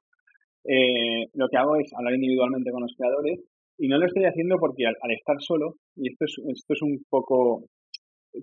Eh, 0.65 1.29
lo 1.33 1.47
que 1.47 1.57
hago 1.57 1.77
es 1.77 1.93
hablar 1.93 2.15
individualmente 2.15 2.71
con 2.71 2.81
los 2.81 2.95
creadores 2.97 3.39
y 3.77 3.87
no 3.87 3.97
lo 3.97 4.05
estoy 4.05 4.23
haciendo 4.23 4.55
porque 4.59 4.85
al, 4.85 5.11
estar 5.11 5.35
solo, 5.39 5.75
y 5.95 6.09
esto 6.11 6.25
es, 6.25 6.33
esto 6.47 6.73
es 6.73 6.81
un 6.81 7.03
poco 7.09 7.65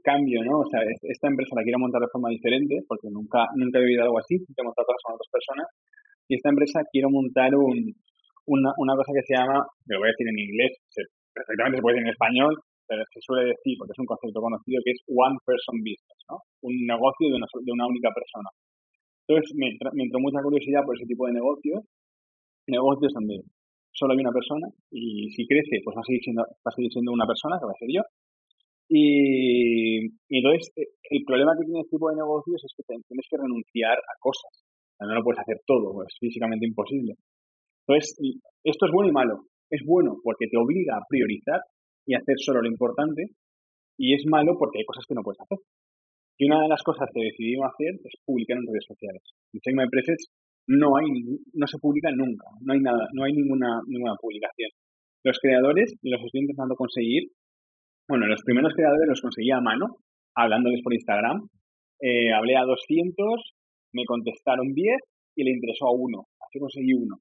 cambio, 0.04 0.40
¿no? 0.44 0.60
O 0.60 0.68
sea, 0.68 0.80
esta 0.84 1.28
empresa 1.28 1.56
la 1.56 1.64
quiero 1.64 1.78
montar 1.78 2.00
de 2.00 2.12
forma 2.12 2.30
diferente 2.30 2.80
porque 2.88 3.09
nunca, 3.12 3.44
nunca 3.56 3.78
he 3.78 3.84
vivido 3.84 4.04
algo 4.04 4.18
así, 4.18 4.36
he 4.36 4.64
montado 4.64 4.86
cosas 4.88 5.04
con 5.04 5.14
otras 5.16 5.30
personas 5.32 5.68
y 6.28 6.36
esta 6.36 6.48
empresa 6.48 6.80
quiero 6.92 7.10
montar 7.10 7.52
un, 7.54 7.92
una, 8.46 8.72
una 8.78 8.94
cosa 8.96 9.12
que 9.12 9.24
se 9.28 9.36
llama, 9.36 9.60
lo 9.60 9.98
voy 10.00 10.09
a 10.09 10.14
decir 10.16 10.28
en 10.28 10.38
inglés, 10.38 10.72
perfectamente 11.32 11.76
se 11.76 11.82
puede 11.82 11.96
decir 11.96 12.09
en 12.09 12.16
español, 12.16 12.52
pero 12.88 13.04
se 13.12 13.20
suele 13.20 13.52
decir, 13.52 13.76
porque 13.76 13.92
es 13.92 14.00
un 14.00 14.09
concepto 14.09 14.40
conocido, 14.40 14.80
que 14.84 14.92
es 14.92 15.00
one 15.09 15.36
person 15.44 15.76
business, 15.80 16.20
¿no? 16.28 16.40
Un 16.64 16.74
negocio 16.88 17.28
de 17.28 17.36
una, 17.36 17.48
de 17.48 17.72
una 17.72 17.86
única 17.88 18.10
persona. 18.12 18.48
Entonces 19.28 19.52
me, 19.56 19.72
me 19.96 20.04
entró 20.04 20.20
mucha 20.20 20.40
curiosidad 20.42 20.84
por 20.84 20.96
ese 20.96 21.06
tipo 21.06 21.26
de 21.28 21.36
negocios, 21.36 21.84
negocios 22.68 23.12
donde 23.12 23.40
solo 23.93 24.12
hay 24.12 24.20
una 24.20 24.32
persona 24.32 24.69
y 24.90 25.31
si 25.31 25.47
crece, 25.47 25.81
pues 25.85 25.97
va 25.97 26.01
a 26.01 26.09
seguir 26.09 26.23
siendo, 26.23 26.43
va 26.43 26.70
a 26.70 26.74
seguir 26.74 26.90
siendo 26.93 27.12
una 27.12 27.27
persona, 27.27 27.59
que 27.60 27.66
va 27.66 27.73
a 27.73 27.81
ser 27.81 27.89
yo. 27.93 28.02
Y, 28.89 30.05
y 30.28 30.36
entonces 30.36 30.73
eh, 30.77 30.89
el 31.10 31.24
problema 31.24 31.52
que 31.56 31.64
tiene 31.64 31.81
este 31.81 31.97
tipo 31.97 32.10
de 32.10 32.16
negocios 32.16 32.60
es 32.64 32.73
que 32.77 32.82
tienes 32.85 33.27
que 33.28 33.36
renunciar 33.36 33.97
a 33.97 34.14
cosas. 34.20 34.52
no 35.01 35.14
lo 35.14 35.23
puedes 35.23 35.40
hacer 35.40 35.60
todo, 35.66 36.02
es 36.02 36.14
físicamente 36.19 36.66
imposible. 36.66 37.14
Entonces, 37.86 38.16
esto 38.64 38.86
es 38.86 38.93
bueno 38.93 39.10
y 39.10 39.12
malo. 39.12 39.47
Es 39.70 39.82
bueno 39.85 40.16
porque 40.23 40.47
te 40.47 40.56
obliga 40.56 40.97
a 40.97 41.06
priorizar 41.09 41.60
y 42.06 42.14
hacer 42.14 42.36
solo 42.39 42.62
lo 42.62 42.69
importante, 42.69 43.31
y 43.97 44.14
es 44.14 44.24
malo 44.27 44.56
porque 44.59 44.78
hay 44.78 44.85
cosas 44.85 45.05
que 45.06 45.14
no 45.14 45.23
puedes 45.23 45.40
hacer. 45.40 45.59
Y 46.39 46.47
una 46.47 46.62
de 46.62 46.69
las 46.69 46.82
cosas 46.82 47.09
que 47.14 47.23
decidimos 47.23 47.70
hacer 47.73 47.94
es 48.02 48.14
publicar 48.24 48.59
en 48.59 48.66
redes 48.66 48.85
sociales. 48.86 49.23
En 49.52 49.60
Check 49.60 49.74
My 49.77 49.86
no 50.68 50.97
hay 50.97 51.06
no 51.52 51.66
se 51.66 51.78
publica 51.78 52.10
nunca, 52.12 52.47
no 52.60 52.72
hay 52.72 52.80
nada, 52.80 53.09
no 53.12 53.24
hay 53.24 53.32
ninguna 53.32 53.80
ninguna 53.86 54.14
publicación. 54.20 54.70
Los 55.24 55.39
creadores 55.39 55.94
los 56.02 56.20
estoy 56.22 56.40
intentando 56.40 56.74
conseguir. 56.74 57.30
Bueno, 58.09 58.26
los 58.26 58.43
primeros 58.44 58.74
creadores 58.74 59.09
los 59.09 59.20
conseguí 59.20 59.51
a 59.51 59.60
mano, 59.60 59.98
hablándoles 60.34 60.82
por 60.82 60.94
Instagram. 60.94 61.47
Eh, 62.01 62.32
hablé 62.32 62.56
a 62.56 62.64
200, 62.64 63.55
me 63.93 64.05
contestaron 64.05 64.74
10 64.74 64.97
y 65.36 65.44
le 65.44 65.52
interesó 65.52 65.86
a 65.86 65.94
uno. 65.94 66.26
Así 66.40 66.59
conseguí 66.59 66.93
uno. 66.94 67.18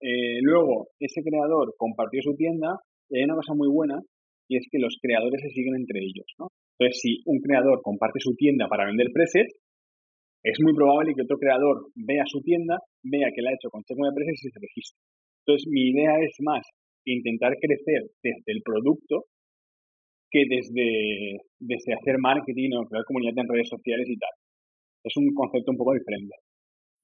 Eh, 0.00 0.38
luego, 0.42 0.88
ese 1.00 1.22
creador 1.22 1.74
compartió 1.76 2.20
su 2.22 2.36
tienda 2.36 2.78
y 3.10 3.18
hay 3.18 3.24
una 3.24 3.34
cosa 3.34 3.54
muy 3.54 3.68
buena 3.68 3.98
y 4.48 4.58
es 4.58 4.66
que 4.70 4.78
los 4.78 4.96
creadores 5.00 5.40
se 5.42 5.50
siguen 5.50 5.74
entre 5.74 6.00
ellos, 6.00 6.26
¿no? 6.38 6.48
Entonces, 6.78 7.00
si 7.00 7.22
un 7.24 7.40
creador 7.40 7.80
comparte 7.82 8.20
su 8.20 8.34
tienda 8.36 8.68
para 8.68 8.86
vender 8.86 9.08
presets, 9.12 9.58
es 10.46 10.58
muy 10.62 10.74
probable 10.74 11.14
que 11.14 11.22
otro 11.22 11.38
creador 11.38 11.90
vea 11.96 12.22
su 12.26 12.40
tienda, 12.40 12.78
vea 13.02 13.30
que 13.34 13.42
la 13.42 13.50
ha 13.50 13.58
hecho 13.58 13.70
con 13.70 13.82
de 13.82 14.14
presets 14.14 14.44
y 14.44 14.50
se 14.50 14.60
registre. 14.60 14.98
Entonces, 15.42 15.66
mi 15.70 15.90
idea 15.90 16.22
es 16.22 16.34
más 16.40 16.62
intentar 17.04 17.54
crecer 17.58 18.02
desde 18.22 18.50
el 18.54 18.62
producto 18.62 19.26
que 20.30 20.42
desde, 20.48 21.42
desde 21.58 21.94
hacer 21.94 22.18
marketing 22.18 22.78
o 22.78 22.86
crear 22.86 23.04
comunidad 23.04 23.38
en 23.38 23.48
redes 23.48 23.68
sociales 23.68 24.06
y 24.08 24.18
tal. 24.18 24.30
Es 25.02 25.16
un 25.16 25.34
concepto 25.34 25.70
un 25.70 25.78
poco 25.78 25.94
diferente. 25.94 26.34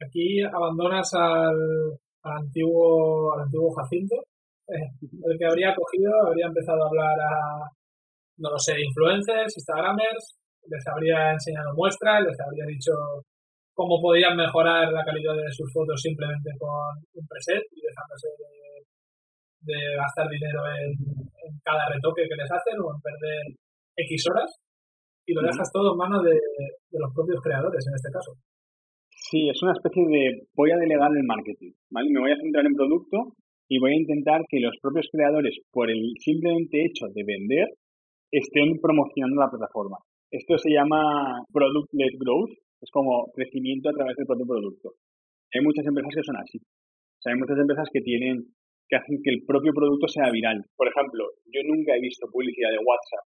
Aquí 0.03 0.43
abandonas 0.43 1.11
al, 1.15 1.99
al 2.23 2.37
antiguo, 2.47 3.35
al 3.35 3.43
antiguo 3.43 3.75
Jacinto 3.75 4.23
el 4.69 5.39
que 5.39 5.47
habría 5.47 5.75
cogido 5.75 6.11
habría 6.27 6.47
empezado 6.47 6.85
a 6.85 6.89
hablar 6.89 7.19
a, 7.21 7.71
no 8.39 8.51
lo 8.51 8.59
sé, 8.59 8.81
influencers, 8.81 9.57
instagramers, 9.57 10.39
les 10.69 10.87
habría 10.87 11.33
enseñado 11.33 11.75
muestras, 11.75 12.23
les 12.23 12.39
habría 12.41 12.65
dicho 12.67 12.93
cómo 13.75 14.01
podían 14.01 14.37
mejorar 14.37 14.93
la 14.93 15.05
calidad 15.05 15.35
de 15.35 15.51
sus 15.51 15.73
fotos 15.73 16.01
simplemente 16.01 16.51
con 16.59 16.93
un 17.15 17.27
preset 17.27 17.65
y 17.73 17.81
dejándose 17.81 18.29
de, 19.63 19.97
gastar 19.97 20.29
dinero 20.29 20.61
en, 20.67 20.93
cada 21.63 21.87
retoque 21.89 22.27
que 22.29 22.35
les 22.35 22.51
hacen 22.51 22.75
o 22.83 22.91
en 22.91 23.01
perder 23.01 23.43
X 23.97 24.27
horas 24.31 24.51
y 25.27 25.33
lo 25.33 25.43
dejas 25.43 25.71
todo 25.73 25.93
en 25.93 25.99
manos 25.99 26.23
de, 26.25 26.35
de 26.35 26.99
los 26.99 27.15
propios 27.15 27.41
creadores 27.41 27.87
en 27.87 27.95
este 27.95 28.11
caso. 28.11 28.33
Sí, 29.11 29.49
es 29.49 29.63
una 29.63 29.73
especie 29.73 30.03
de 30.09 30.49
voy 30.55 30.73
a 30.73 30.77
delegar 30.77 31.11
el 31.15 31.25
marketing, 31.25 31.73
¿vale? 31.91 32.11
Me 32.11 32.21
voy 32.21 32.33
a 32.33 32.41
centrar 32.43 32.67
en 32.67 32.75
producto 32.75 33.37
y 33.69 33.79
voy 33.79 33.93
a 33.93 34.01
intentar 34.01 34.43
que 34.49 34.61
los 34.61 34.77
propios 34.83 35.09
creadores, 35.11 35.57
por 35.71 35.91
el 35.91 36.13
simplemente 36.19 36.85
hecho 36.85 37.07
de 37.15 37.25
vender, 37.25 37.69
estén 38.31 38.81
promocionando 38.81 39.41
la 39.41 39.51
plataforma. 39.51 39.97
Esto 40.31 40.59
se 40.59 40.71
llama 40.71 41.45
Product-led 41.53 42.19
Growth, 42.19 42.53
es 42.83 42.91
como 42.91 43.31
crecimiento 43.33 43.89
a 43.89 43.95
través 43.95 44.17
del 44.17 44.27
propio 44.27 44.47
producto. 44.47 44.99
Hay 45.55 45.63
muchas 45.63 45.87
empresas 45.87 46.13
que 46.15 46.27
son 46.27 46.37
así. 46.37 46.59
O 46.59 47.21
sea, 47.23 47.33
hay 47.33 47.39
muchas 47.39 47.59
empresas 47.59 47.87
que 47.93 48.03
tienen, 48.03 48.43
que 48.89 48.97
hacen 48.97 49.23
que 49.23 49.31
el 49.31 49.47
propio 49.47 49.73
producto 49.73 50.09
sea 50.09 50.31
viral. 50.31 50.59
Por 50.75 50.89
ejemplo, 50.91 51.25
yo 51.47 51.63
nunca 51.63 51.95
he 51.95 52.01
visto 52.01 52.27
publicidad 52.27 52.75
de 52.75 52.83
WhatsApp, 52.83 53.25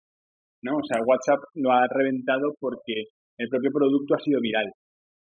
¿no? 0.63 0.77
O 0.77 0.85
sea, 0.85 1.01
WhatsApp 1.01 1.41
lo 1.57 1.73
ha 1.73 1.89
reventado 1.89 2.53
porque 2.61 3.09
el 3.41 3.49
propio 3.49 3.73
producto 3.73 4.15
ha 4.15 4.21
sido 4.21 4.41
viral 4.41 4.69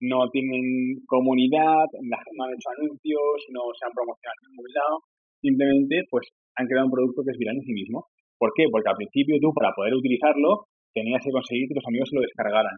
no 0.01 0.29
tienen 0.31 1.01
comunidad, 1.07 1.87
no 2.03 2.45
han 2.45 2.55
hecho 2.55 2.69
anuncios, 2.77 3.37
no 3.55 3.63
se 3.73 3.87
han 3.87 3.95
promocionado 3.95 4.39
en 4.43 4.51
ningún 4.53 4.73
lado, 4.75 4.95
simplemente 5.41 5.95
pues 6.11 6.29
han 6.57 6.67
creado 6.67 6.87
un 6.87 6.95
producto 6.95 7.23
que 7.23 7.33
es 7.33 7.39
viral 7.39 7.57
en 7.57 7.65
sí 7.65 7.73
mismo. 7.73 8.07
¿Por 8.39 8.53
qué? 8.57 8.67
Porque 8.71 8.91
al 8.91 9.01
principio 9.01 9.39
tú 9.41 9.53
para 9.55 9.73
poder 9.73 9.95
utilizarlo 9.95 10.67
tenías 10.93 11.23
que 11.23 11.31
conseguir 11.31 11.69
que 11.69 11.75
tus 11.75 11.89
amigos 11.89 12.09
se 12.11 12.17
lo 12.17 12.23
descargaran. 12.23 12.77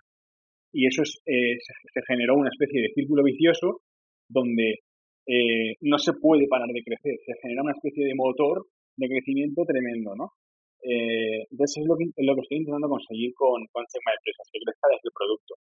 Y 0.77 0.85
eso 0.85 1.01
es, 1.01 1.16
eh, 1.24 1.57
se, 1.57 2.01
generó 2.07 2.36
una 2.36 2.53
especie 2.53 2.82
de 2.82 2.93
círculo 2.93 3.24
vicioso 3.24 3.81
donde 4.28 4.85
eh, 5.24 5.73
no 5.81 5.97
se 5.97 6.12
puede 6.20 6.47
parar 6.48 6.69
de 6.69 6.85
crecer, 6.85 7.16
se 7.24 7.32
genera 7.40 7.62
una 7.62 7.73
especie 7.73 8.05
de 8.05 8.15
motor 8.15 8.61
de 8.94 9.09
crecimiento 9.09 9.65
tremendo, 9.65 10.12
¿no? 10.15 10.36
Eh, 10.85 11.48
entonces 11.51 11.81
es 11.81 11.89
lo 11.89 11.97
que, 11.97 12.05
lo 12.20 12.36
que 12.36 12.44
estoy 12.44 12.59
intentando 12.61 12.93
conseguir 12.93 13.32
con, 13.32 13.65
con 13.73 13.89
Check 13.89 14.05
Empresas, 14.05 14.47
que 14.53 14.61
crezca 14.61 14.93
desde 14.93 15.09
el 15.09 15.16
producto. 15.16 15.53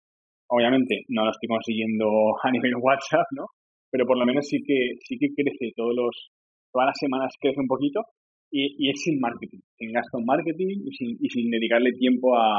Obviamente 0.51 1.07
no 1.07 1.25
lo 1.25 1.31
estoy 1.31 1.47
consiguiendo 1.47 2.11
a 2.43 2.51
nivel 2.51 2.75
WhatsApp, 2.83 3.31
¿no? 3.39 3.47
Pero 3.95 4.11
por 4.11 4.19
lo 4.19 4.27
menos 4.27 4.49
sí 4.51 4.59
que 4.67 4.99
sí 4.99 5.15
que 5.15 5.31
crece 5.31 5.71
todos 5.79 5.95
los 5.95 6.35
todas 6.75 6.91
las 6.91 6.99
semanas 6.99 7.31
crece 7.39 7.63
un 7.63 7.71
poquito 7.71 8.03
y, 8.51 8.75
y 8.83 8.91
es 8.91 8.99
sin 8.99 9.21
marketing, 9.21 9.63
sin 9.79 9.93
gasto 9.95 10.19
en 10.19 10.27
marketing 10.27 10.91
y 10.91 10.91
sin, 10.91 11.17
y 11.23 11.31
sin 11.31 11.49
dedicarle 11.55 11.93
tiempo 11.93 12.35
a, 12.35 12.59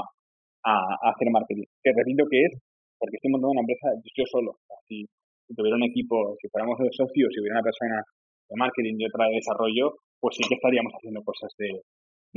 a, 0.66 1.10
hacer 1.14 1.30
marketing. 1.32 1.70
Que 1.82 1.94
repito 1.94 2.26
que 2.30 2.42
es 2.50 2.54
porque 3.00 3.18
estoy 3.18 3.32
montando 3.32 3.54
una 3.54 3.66
empresa 3.66 3.94
yo 4.02 4.26
solo. 4.26 4.58
si, 4.88 5.06
tuviera 5.54 5.78
un 5.78 5.86
equipo, 5.86 6.36
si 6.42 6.50
fuéramos 6.50 6.78
socios, 6.92 7.30
si 7.30 7.40
hubiera 7.40 7.62
una 7.62 7.70
persona 7.70 8.02
de 8.50 8.56
marketing 8.58 8.98
y 8.98 9.06
otra 9.06 9.30
de 9.30 9.38
desarrollo, 9.38 9.94
pues 10.20 10.36
sí 10.38 10.44
que 10.48 10.56
estaríamos 10.58 10.94
haciendo 10.94 11.22
cosas 11.22 11.54
de, 11.58 11.82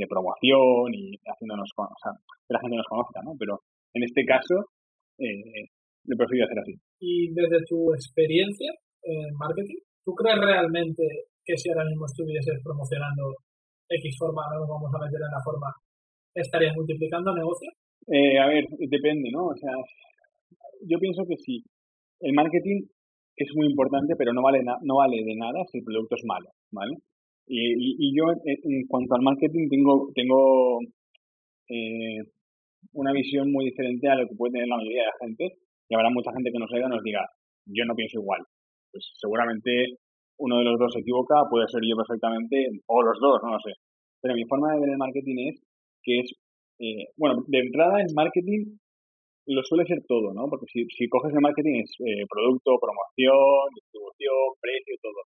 promoción 0.07 0.95
y 0.95 1.11
haciéndonos, 1.27 1.67
o 1.75 1.99
sea, 1.99 2.15
que 2.47 2.53
la 2.55 2.61
gente 2.63 2.77
nos 2.77 2.87
conozca, 2.87 3.19
¿no? 3.19 3.35
Pero 3.35 3.59
en 3.91 4.03
este 4.07 4.23
caso 4.23 4.71
eh, 5.19 5.67
prefiero 6.07 6.45
hacer 6.45 6.59
así. 6.59 6.73
Y 7.01 7.33
desde 7.33 7.59
tu 7.67 7.91
experiencia 7.91 8.71
en 9.03 9.27
marketing, 9.35 9.75
¿tú 10.05 10.15
crees 10.15 10.39
realmente 10.39 11.03
que 11.43 11.57
si 11.57 11.67
ahora 11.67 11.83
mismo 11.83 12.05
estuvieses 12.05 12.63
promocionando 12.63 13.35
X 13.89 14.15
forma, 14.17 14.39
ahora 14.45 14.63
nos 14.63 14.69
vamos 14.69 14.91
a 14.95 15.03
meter 15.03 15.19
en 15.19 15.35
la 15.35 15.43
forma, 15.43 15.67
estarías 16.33 16.75
multiplicando 16.75 17.35
negocio? 17.35 17.67
Eh, 18.11 18.39
a 18.39 18.47
ver, 18.47 18.65
depende, 18.89 19.29
¿no? 19.31 19.47
O 19.47 19.55
sea, 19.55 19.71
yo 20.87 20.97
pienso 20.99 21.23
que 21.27 21.37
sí. 21.37 21.63
El 22.19 22.33
marketing 22.33 22.83
es 23.35 23.55
muy 23.55 23.67
importante, 23.67 24.15
pero 24.17 24.33
no 24.33 24.41
vale, 24.41 24.61
no 24.63 24.97
vale 24.97 25.23
de 25.23 25.35
nada 25.35 25.63
si 25.71 25.77
el 25.77 25.83
producto 25.83 26.15
es 26.15 26.25
malo, 26.25 26.49
¿vale? 26.71 26.97
Y, 27.47 27.95
y, 27.97 28.15
yo, 28.15 28.25
en, 28.45 28.87
cuanto 28.87 29.15
al 29.15 29.23
marketing, 29.23 29.69
tengo, 29.69 30.11
tengo 30.13 30.79
eh, 31.69 32.21
una 32.93 33.11
visión 33.11 33.51
muy 33.51 33.65
diferente 33.65 34.07
a 34.07 34.15
lo 34.15 34.27
que 34.27 34.35
puede 34.35 34.53
tener 34.53 34.67
la 34.67 34.77
mayoría 34.77 35.01
de 35.01 35.07
la 35.07 35.25
gente. 35.25 35.57
Y 35.89 35.95
habrá 35.95 36.09
mucha 36.09 36.31
gente 36.31 36.51
que 36.51 36.59
nos 36.59 36.71
oiga 36.71 36.87
y 36.87 36.89
nos 36.89 37.03
diga, 37.03 37.25
yo 37.65 37.85
no 37.85 37.95
pienso 37.95 38.19
igual. 38.19 38.41
Pues 38.91 39.09
seguramente 39.19 39.97
uno 40.37 40.59
de 40.59 40.65
los 40.65 40.79
dos 40.79 40.93
se 40.93 40.99
equivoca, 40.99 41.35
puede 41.49 41.67
ser 41.67 41.81
yo 41.83 41.95
perfectamente, 41.95 42.69
o 42.87 43.01
los 43.01 43.19
dos, 43.19 43.39
no 43.43 43.53
lo 43.53 43.59
sé. 43.59 43.73
Pero 44.21 44.35
mi 44.35 44.45
forma 44.45 44.73
de 44.73 44.79
ver 44.81 44.89
el 44.89 44.97
marketing 44.97 45.49
es 45.49 45.61
que 46.03 46.19
es, 46.19 46.31
eh, 46.79 47.11
bueno, 47.17 47.43
de 47.47 47.59
entrada 47.59 48.01
el 48.01 48.13
marketing 48.15 48.77
lo 49.47 49.63
suele 49.63 49.85
ser 49.85 49.99
todo, 50.07 50.33
¿no? 50.33 50.47
Porque 50.47 50.67
si, 50.71 50.85
si 50.95 51.09
coges 51.09 51.33
el 51.33 51.41
marketing 51.41 51.81
es 51.81 51.91
eh, 52.05 52.23
producto, 52.29 52.77
promoción, 52.79 53.67
distribución, 53.73 54.55
precio, 54.61 54.95
todo. 55.01 55.19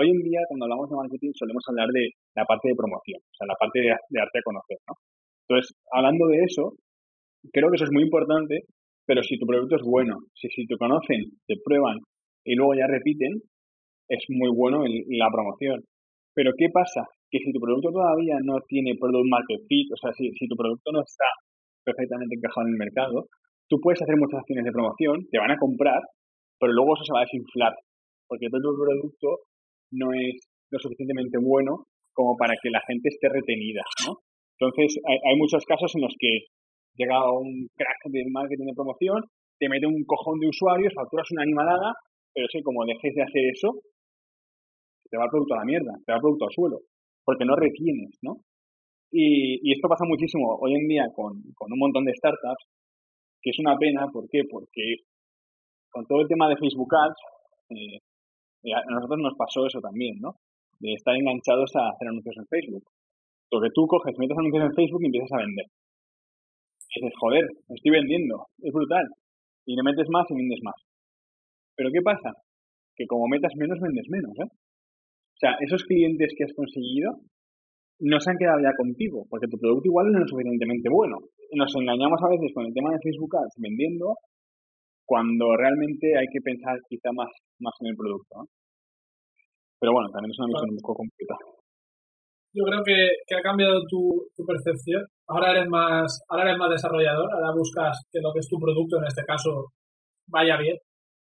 Hoy 0.00 0.10
en 0.10 0.20
día, 0.22 0.40
cuando 0.48 0.64
hablamos 0.64 0.88
de 0.88 0.96
marketing, 0.96 1.32
solemos 1.34 1.64
hablar 1.68 1.88
de 1.88 2.10
la 2.34 2.44
parte 2.44 2.68
de 2.68 2.76
promoción, 2.76 3.20
o 3.20 3.34
sea, 3.36 3.46
la 3.46 3.56
parte 3.60 3.80
de, 3.80 3.92
de 3.92 4.20
a 4.20 4.44
conocer, 4.44 4.78
¿no? 4.88 4.94
Entonces, 5.48 5.76
hablando 5.92 6.26
de 6.28 6.44
eso, 6.44 6.76
creo 7.52 7.68
que 7.70 7.76
eso 7.76 7.84
es 7.84 7.92
muy 7.92 8.02
importante, 8.04 8.64
pero 9.06 9.22
si 9.22 9.38
tu 9.38 9.46
producto 9.46 9.76
es 9.76 9.82
bueno, 9.82 10.16
si, 10.34 10.48
si 10.48 10.66
te 10.66 10.76
conocen, 10.76 11.24
te 11.46 11.56
prueban 11.64 11.98
y 12.44 12.54
luego 12.54 12.74
ya 12.74 12.86
repiten, 12.86 13.40
es 14.08 14.24
muy 14.28 14.50
bueno 14.54 14.84
en 14.84 14.92
la 15.18 15.28
promoción. 15.30 15.84
Pero 16.34 16.52
¿qué 16.56 16.68
pasa? 16.72 17.04
Que 17.30 17.38
si 17.38 17.52
tu 17.52 17.60
producto 17.60 17.92
todavía 17.92 18.36
no 18.42 18.56
tiene 18.66 18.96
product 18.98 19.28
market 19.28 19.60
fit, 19.68 19.92
o 19.92 19.96
sea, 19.96 20.12
si, 20.12 20.32
si 20.32 20.48
tu 20.48 20.56
producto 20.56 20.92
no 20.92 21.00
está 21.00 21.28
perfectamente 21.84 22.36
encajado 22.36 22.66
en 22.66 22.72
el 22.72 22.78
mercado, 22.78 23.28
tú 23.68 23.80
puedes 23.80 24.00
hacer 24.00 24.16
muchas 24.16 24.40
acciones 24.40 24.64
de 24.64 24.72
promoción, 24.72 25.26
te 25.30 25.38
van 25.38 25.50
a 25.50 25.58
comprar, 25.58 26.00
pero 26.58 26.72
luego 26.72 26.96
eso 26.96 27.04
se 27.04 27.12
va 27.12 27.20
a 27.20 27.28
desinflar, 27.28 27.74
porque 28.26 28.48
tu 28.48 28.58
producto 28.60 29.44
no 29.92 30.12
es 30.12 30.36
lo 30.70 30.78
suficientemente 30.78 31.38
bueno 31.40 31.88
como 32.12 32.36
para 32.36 32.54
que 32.60 32.70
la 32.70 32.80
gente 32.86 33.08
esté 33.08 33.28
retenida, 33.28 33.82
¿no? 34.06 34.20
Entonces, 34.58 35.00
hay, 35.06 35.16
hay 35.22 35.36
muchos 35.38 35.64
casos 35.64 35.92
en 35.94 36.02
los 36.02 36.14
que 36.18 36.50
llega 36.98 37.30
un 37.30 37.68
crack 37.76 38.10
de 38.10 38.24
marketing 38.28 38.66
de 38.66 38.74
promoción, 38.74 39.22
te 39.58 39.68
mete 39.68 39.86
un 39.86 40.04
cojón 40.04 40.40
de 40.40 40.48
usuarios, 40.48 40.92
facturas 40.94 41.30
una 41.30 41.42
animalada, 41.42 41.94
pero 42.34 42.46
sí, 42.50 42.62
como 42.62 42.84
dejes 42.84 43.14
de 43.14 43.22
hacer 43.22 43.44
eso, 43.54 43.70
te 45.10 45.16
va 45.16 45.24
el 45.24 45.30
producto 45.30 45.54
a 45.54 45.58
la 45.58 45.64
mierda, 45.64 45.92
te 46.04 46.12
va 46.12 46.16
el 46.16 46.22
producto 46.22 46.44
al 46.46 46.54
suelo, 46.54 46.78
porque 47.28 47.44
no 47.44 47.56
retienes, 47.56 48.16
¿no? 48.22 48.40
Y, 49.12 49.60
esto 49.70 49.86
pasa 49.86 50.08
muchísimo 50.08 50.56
hoy 50.64 50.80
en 50.80 50.88
día 50.88 51.04
con, 51.14 51.36
un 51.36 51.78
montón 51.78 52.06
de 52.06 52.14
startups 52.14 52.64
que 53.42 53.50
es 53.50 53.58
una 53.58 53.76
pena, 53.76 54.08
¿por 54.10 54.24
qué? 54.32 54.48
Porque 54.50 55.04
con 55.92 56.06
todo 56.06 56.22
el 56.22 56.28
tema 56.28 56.48
de 56.48 56.56
Facebook 56.56 56.88
Ads, 56.88 57.20
eh, 57.76 58.00
a 58.72 58.80
nosotros 58.88 59.20
nos 59.20 59.36
pasó 59.36 59.66
eso 59.66 59.78
también, 59.78 60.16
¿no? 60.20 60.36
De 60.80 60.94
estar 60.94 61.14
enganchados 61.14 61.68
a 61.76 61.90
hacer 61.92 62.08
anuncios 62.08 62.34
en 62.38 62.46
Facebook. 62.48 62.84
Lo 63.52 63.60
que 63.60 63.68
tú 63.74 63.86
coges, 63.86 64.16
metes 64.16 64.38
anuncios 64.38 64.64
en 64.64 64.72
Facebook 64.72 65.02
y 65.02 65.06
empiezas 65.12 65.32
a 65.32 65.44
vender. 65.44 65.66
Y 66.96 67.00
dices, 67.02 67.12
joder, 67.20 67.44
estoy 67.68 67.92
vendiendo, 67.92 68.46
es 68.56 68.72
brutal. 68.72 69.04
Y 69.66 69.76
le 69.76 69.82
metes 69.82 70.08
más 70.08 70.24
y 70.30 70.34
vendes 70.34 70.60
más. 70.62 70.80
Pero 71.76 71.90
¿qué 71.92 72.00
pasa? 72.00 72.32
Que 72.96 73.04
como 73.06 73.28
metas 73.28 73.52
menos, 73.54 73.78
vendes 73.80 74.08
menos, 74.08 74.32
¿eh? 74.40 74.48
O 75.38 75.40
sea, 75.40 75.54
esos 75.60 75.84
clientes 75.84 76.34
que 76.36 76.44
has 76.44 76.54
conseguido 76.54 77.22
no 78.00 78.18
se 78.18 78.30
han 78.30 78.38
quedado 78.38 78.58
ya 78.58 78.74
contigo, 78.76 79.26
porque 79.30 79.46
tu 79.46 79.58
producto 79.58 79.86
igual 79.86 80.10
no 80.10 80.22
es 80.22 80.30
suficientemente 80.30 80.88
bueno 80.90 81.18
nos 81.52 81.72
engañamos 81.76 82.20
a 82.20 82.28
veces 82.28 82.52
con 82.52 82.66
el 82.66 82.74
tema 82.74 82.90
de 82.92 83.00
Facebook 83.00 83.36
Ads 83.36 83.56
vendiendo 83.56 84.16
cuando 85.06 85.56
realmente 85.56 86.12
hay 86.18 86.26
que 86.28 86.44
pensar 86.44 86.76
quizá 86.88 87.08
más, 87.16 87.30
más 87.60 87.72
en 87.80 87.88
el 87.88 87.96
producto. 87.96 88.44
Pero 89.80 89.92
bueno, 89.92 90.10
también 90.12 90.30
es 90.30 90.38
una 90.38 90.52
misión 90.52 90.70
un 90.76 90.82
poco 90.84 91.00
complicada. 91.00 91.40
Yo 92.52 92.64
creo 92.64 92.82
que, 92.84 93.24
que 93.24 93.34
ha 93.36 93.40
cambiado 93.40 93.80
tu, 93.88 94.28
percepción. 94.44 95.00
Ahora 95.28 95.52
eres 95.52 95.68
más 95.68 96.04
ahora 96.28 96.44
eres 96.44 96.58
más 96.58 96.70
desarrollador, 96.70 97.28
ahora 97.32 97.56
buscas 97.56 97.96
que 98.12 98.20
lo 98.20 98.32
que 98.32 98.40
es 98.40 98.48
tu 98.48 98.58
producto, 98.58 98.98
en 98.98 99.06
este 99.06 99.24
caso, 99.24 99.72
vaya 100.28 100.58
bien 100.58 100.76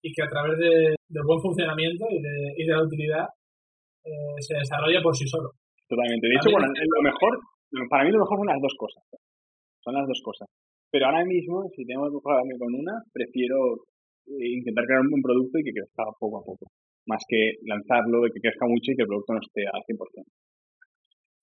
y 0.01 0.13
que 0.13 0.23
a 0.23 0.29
través 0.29 0.57
de, 0.57 0.95
buen 1.25 1.41
funcionamiento 1.41 2.05
y 2.09 2.21
de, 2.21 2.53
y 2.57 2.65
de 2.65 2.73
la 2.73 2.83
utilidad 2.83 3.25
eh, 4.07 4.39
se 4.39 4.55
desarrolle 4.55 5.03
por 5.03 5.15
sí 5.15 5.27
solo. 5.27 5.51
Totalmente. 5.87 6.27
De 6.27 6.35
hecho, 6.35 6.51
bueno, 6.51 6.67
lo 6.67 7.03
mejor, 7.03 7.31
para 7.89 8.03
mí 8.03 8.11
lo 8.11 8.23
mejor 8.23 8.39
son 8.39 8.47
las 8.47 8.61
dos 8.63 8.75
cosas 8.79 9.03
son 9.87 9.95
las 9.95 10.07
dos 10.07 10.19
cosas. 10.19 10.47
Pero 10.91 11.07
ahora 11.07 11.23
mismo, 11.23 11.63
si 11.71 11.87
tengo 11.87 12.11
que 12.11 12.19
jugarme 12.19 12.59
con 12.59 12.75
una, 12.75 12.99
prefiero 13.15 13.87
eh, 14.27 14.59
intentar 14.59 14.83
crear 14.83 14.99
un 14.99 15.23
producto 15.23 15.59
y 15.59 15.63
que 15.63 15.71
crezca 15.71 16.03
poco 16.19 16.43
a 16.43 16.43
poco, 16.43 16.67
más 17.07 17.23
que 17.23 17.55
lanzarlo 17.63 18.27
y 18.27 18.31
que 18.35 18.43
crezca 18.43 18.67
mucho 18.67 18.91
y 18.91 18.95
que 18.95 19.03
el 19.07 19.11
producto 19.11 19.31
no 19.31 19.39
esté 19.39 19.63
al 19.63 19.79
100%. 19.87 20.27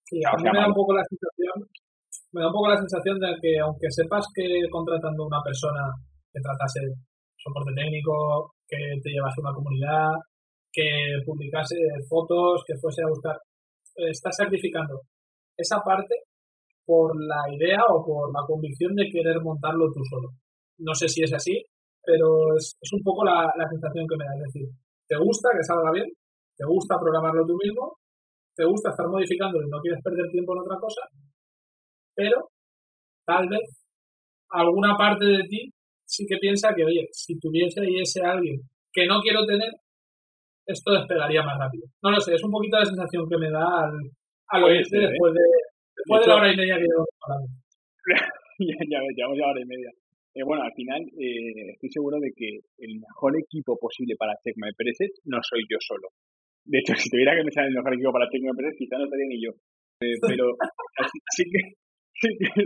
Sí, 0.05 0.21
a 0.21 0.37
mí 0.37 0.45
me 0.45 0.61
da 0.61 0.69
un 0.69 0.77
poco 0.77 0.93
la 0.93 1.05
sensación, 1.09 1.57
me 2.37 2.41
da 2.45 2.49
un 2.53 2.57
poco 2.57 2.69
la 2.69 2.77
sensación 2.77 3.17
de 3.17 3.33
que 3.41 3.57
aunque 3.57 3.89
sepas 3.89 4.29
que 4.37 4.45
contratando 4.69 5.25
a 5.25 5.31
una 5.33 5.41
persona 5.41 5.81
que 6.29 6.45
tratase 6.45 6.85
soporte 7.41 7.73
técnico, 7.73 8.53
que 8.69 8.77
te 9.01 9.09
llevase 9.09 9.41
una 9.41 9.57
comunidad, 9.57 10.13
que 10.75 11.23
publicase 11.25 11.77
fotos, 12.09 12.65
que 12.67 12.75
fuese 12.81 13.03
a 13.03 13.09
buscar, 13.09 13.39
estás 13.95 14.35
sacrificando 14.37 15.01
esa 15.57 15.79
parte 15.81 16.27
por 16.85 17.15
la 17.15 17.47
idea 17.55 17.81
o 17.89 18.05
por 18.05 18.33
la 18.35 18.43
convicción 18.47 18.95
de 18.95 19.09
querer 19.09 19.41
montarlo 19.41 19.87
tú 19.93 20.03
solo. 20.11 20.31
No 20.79 20.93
sé 20.95 21.09
si 21.09 21.23
es 21.23 21.33
así, 21.33 21.63
pero 22.03 22.57
es, 22.59 22.77
un 22.93 23.03
poco 23.03 23.25
la, 23.25 23.53
sensación 23.71 24.05
que 24.09 24.17
me 24.17 24.25
da. 24.25 24.35
Es 24.35 24.53
decir, 24.53 24.69
te 25.07 25.17
gusta 25.17 25.49
que 25.57 25.63
salga 25.63 25.93
bien, 25.93 26.11
te 26.57 26.67
gusta 26.67 26.99
programarlo 26.99 27.47
tú 27.47 27.57
mismo, 27.63 27.97
te 28.55 28.65
gusta 28.65 28.91
estar 28.91 29.07
modificándolo 29.07 29.67
y 29.67 29.71
no 29.71 29.81
quieres 29.81 30.03
perder 30.03 30.29
tiempo 30.31 30.55
en 30.55 30.61
otra 30.61 30.79
cosa, 30.79 31.03
pero 32.15 32.51
tal 33.25 33.49
vez 33.49 33.87
alguna 34.51 34.97
parte 34.97 35.25
de 35.25 35.43
ti 35.49 35.73
sí 36.05 36.27
que 36.27 36.37
piensa 36.37 36.75
que, 36.75 36.85
oye, 36.85 37.09
si 37.13 37.39
tuviese 37.39 37.81
y 37.89 38.01
ese 38.01 38.23
alguien 38.23 38.61
que 38.93 39.07
no 39.07 39.21
quiero 39.21 39.45
tener, 39.47 39.71
esto 40.67 40.93
despegaría 40.93 41.43
más 41.43 41.59
rápido. 41.59 41.87
No 42.03 42.11
lo 42.11 42.21
sé, 42.21 42.35
es 42.35 42.45
un 42.45 42.51
poquito 42.51 42.79
la 42.79 42.85
sensación 42.85 43.29
que 43.29 43.39
me 43.39 43.51
da 43.51 43.65
al, 43.65 43.95
al 44.49 44.71
¿eh? 44.71 44.83
después 44.91 45.35
de, 45.35 45.45
Después 45.97 46.21
de 46.21 46.27
la 46.27 46.37
hora 46.37 46.53
y 46.53 46.57
media 46.57 46.75
que 46.77 46.87
llevamos 46.91 47.15
hablando. 47.23 47.49
ya, 48.59 48.77
ya 48.91 48.99
llevamos 49.15 49.39
ya 49.39 49.47
hora 49.47 49.61
y 49.63 49.71
media. 49.71 49.91
Eh, 50.35 50.43
bueno, 50.43 50.65
al 50.65 50.75
final 50.75 51.01
eh, 51.15 51.79
estoy 51.79 51.91
seguro 51.91 52.19
de 52.19 52.33
que 52.35 52.59
el 52.79 52.99
mejor 52.99 53.39
equipo 53.39 53.79
posible 53.79 54.19
para 54.19 54.35
Check 54.43 54.59
My 54.59 54.75
Preset 54.75 55.15
no 55.31 55.39
soy 55.43 55.63
yo 55.71 55.79
solo. 55.79 56.11
De 56.67 56.79
hecho, 56.79 56.95
si 56.99 57.09
tuviera 57.09 57.37
que 57.37 57.47
pensar 57.47 57.65
en 57.65 57.71
el 57.71 57.79
mejor 57.79 57.95
equipo 57.95 58.13
para 58.13 58.29
Check 58.29 58.43
My 58.43 58.57
Preset, 58.57 58.79
quizá 58.79 58.99
no 58.99 59.07
estaría 59.07 59.31
ni 59.31 59.39
yo. 59.39 59.53
Eh, 60.03 60.19
pero 60.27 60.59
sí, 61.39 61.45
que, 61.47 61.61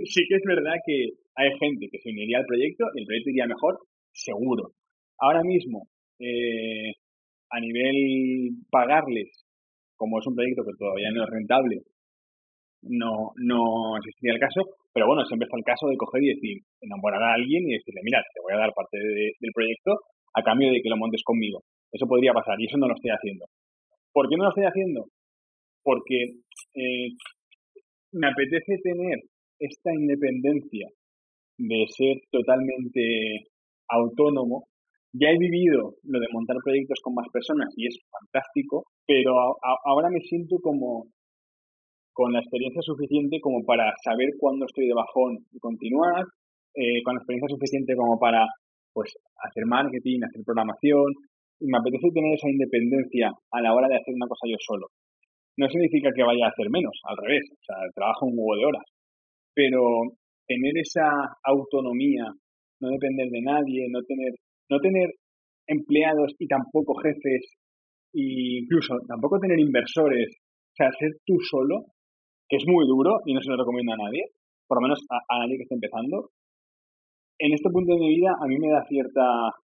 sí, 0.08 0.20
que, 0.24 0.34
es 0.34 0.46
verdad 0.48 0.80
que 0.80 1.12
hay 1.36 1.50
gente 1.60 1.88
que 1.92 2.00
se 2.00 2.08
uniría 2.08 2.38
al 2.40 2.48
proyecto 2.48 2.88
y 2.94 3.00
el 3.00 3.06
proyecto 3.06 3.30
iría 3.30 3.46
mejor, 3.46 3.76
seguro. 4.12 4.72
Ahora 5.20 5.42
mismo, 5.44 5.84
eh, 6.18 6.96
a 7.50 7.60
nivel 7.60 8.50
pagarles, 8.70 9.44
como 9.96 10.18
es 10.18 10.26
un 10.26 10.34
proyecto 10.34 10.64
que 10.64 10.76
todavía 10.78 11.10
no 11.10 11.24
es 11.24 11.30
rentable, 11.30 11.82
no, 12.82 13.32
no 13.36 13.96
existiría 13.98 14.34
el 14.34 14.40
caso, 14.40 14.62
pero 14.92 15.06
bueno, 15.06 15.24
siempre 15.24 15.46
está 15.46 15.58
el 15.58 15.64
caso 15.64 15.88
de 15.88 15.96
coger 15.96 16.22
y 16.22 16.34
decir, 16.34 16.58
enamorar 16.80 17.22
a 17.22 17.34
alguien 17.34 17.68
y 17.68 17.74
decirle, 17.74 18.00
mira, 18.04 18.22
te 18.34 18.40
voy 18.40 18.52
a 18.54 18.62
dar 18.62 18.72
parte 18.74 18.98
del 18.98 19.52
proyecto 19.54 19.92
a 20.34 20.42
cambio 20.42 20.70
de 20.70 20.80
que 20.82 20.88
lo 20.88 20.96
montes 20.96 21.22
conmigo. 21.24 21.62
Eso 21.90 22.06
podría 22.06 22.32
pasar 22.32 22.60
y 22.60 22.66
eso 22.66 22.76
no 22.76 22.86
lo 22.86 22.94
estoy 22.94 23.10
haciendo. 23.10 23.46
¿Por 24.12 24.28
qué 24.28 24.36
no 24.36 24.44
lo 24.44 24.50
estoy 24.50 24.64
haciendo? 24.64 25.06
Porque 25.82 26.42
eh, 26.74 27.08
me 28.12 28.28
apetece 28.28 28.78
tener 28.82 29.18
esta 29.58 29.92
independencia 29.92 30.88
de 31.58 31.86
ser 31.88 32.16
totalmente 32.30 33.48
autónomo. 33.88 34.68
Ya 35.18 35.30
he 35.30 35.38
vivido 35.38 35.94
lo 36.04 36.20
de 36.20 36.26
montar 36.32 36.56
proyectos 36.62 37.00
con 37.02 37.14
más 37.14 37.26
personas 37.32 37.68
y 37.76 37.86
es 37.86 37.98
fantástico, 38.10 38.84
pero 39.06 39.34
ahora 39.84 40.10
me 40.10 40.20
siento 40.20 40.56
como 40.62 41.06
con 42.12 42.32
la 42.32 42.40
experiencia 42.40 42.82
suficiente 42.82 43.40
como 43.40 43.64
para 43.64 43.92
saber 44.04 44.30
cuándo 44.38 44.66
estoy 44.66 44.86
de 44.86 44.94
bajón 44.94 45.38
y 45.52 45.58
continuar, 45.58 46.24
eh, 46.74 47.02
con 47.02 47.14
la 47.14 47.20
experiencia 47.20 47.54
suficiente 47.54 47.94
como 47.96 48.18
para 48.18 48.46
pues 48.92 49.14
hacer 49.42 49.64
marketing, 49.66 50.20
hacer 50.22 50.42
programación, 50.44 51.14
y 51.60 51.66
me 51.66 51.78
apetece 51.78 52.10
tener 52.14 52.34
esa 52.34 52.50
independencia 52.50 53.30
a 53.50 53.60
la 53.62 53.74
hora 53.74 53.88
de 53.88 53.96
hacer 53.96 54.14
una 54.14 54.26
cosa 54.26 54.46
yo 54.46 54.56
solo. 54.58 54.86
No 55.56 55.68
significa 55.68 56.10
que 56.14 56.22
vaya 56.22 56.46
a 56.46 56.50
hacer 56.50 56.70
menos, 56.70 56.94
al 57.04 57.16
revés, 57.18 57.46
o 57.50 57.64
sea, 57.66 57.76
trabajo 57.94 58.26
un 58.26 58.34
huevo 58.38 58.56
de 58.56 58.64
horas, 58.66 58.86
pero 59.54 59.82
tener 60.46 60.78
esa 60.78 61.06
autonomía, 61.44 62.26
no 62.80 62.88
depender 62.90 63.28
de 63.28 63.42
nadie, 63.42 63.86
no 63.90 64.02
tener, 64.02 64.34
no 64.70 64.78
tener 64.80 65.10
empleados 65.66 66.34
y 66.38 66.46
tampoco 66.46 66.94
jefes, 67.02 67.44
e 68.14 68.64
incluso 68.64 68.96
tampoco 69.06 69.38
tener 69.38 69.58
inversores, 69.60 70.28
o 70.38 70.74
sea, 70.74 70.90
ser 70.98 71.12
tú 71.24 71.36
solo, 71.40 71.84
que 72.48 72.56
es 72.56 72.64
muy 72.66 72.86
duro 72.86 73.20
y 73.26 73.34
no 73.34 73.40
se 73.40 73.50
lo 73.50 73.58
recomiendo 73.58 73.92
a 73.92 74.04
nadie, 74.08 74.24
por 74.66 74.78
lo 74.78 74.88
menos 74.88 75.00
a, 75.10 75.38
nadie 75.38 75.56
que 75.56 75.62
esté 75.64 75.74
empezando, 75.74 76.30
en 77.38 77.52
este 77.52 77.70
punto 77.70 77.94
de 77.94 78.00
mi 78.00 78.16
vida 78.16 78.32
a 78.40 78.46
mí 78.46 78.58
me 78.58 78.70
da 78.70 78.84
cierta 78.88 79.22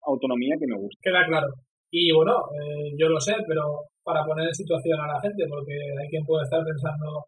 autonomía 0.05 0.55
que 0.59 0.67
me 0.67 0.77
gusta. 0.77 0.99
Queda 1.01 1.26
claro. 1.26 1.47
Y 1.91 2.11
bueno, 2.11 2.34
eh, 2.53 2.93
yo 2.97 3.09
lo 3.09 3.19
sé, 3.19 3.34
pero 3.47 3.88
para 4.03 4.23
poner 4.26 4.47
en 4.47 4.53
situación 4.53 4.99
a 4.99 5.07
la 5.07 5.22
gente, 5.22 5.45
porque 5.49 5.73
hay 5.73 6.09
quien 6.09 6.26
puede 6.26 6.43
estar 6.43 6.61
pensando, 6.63 7.26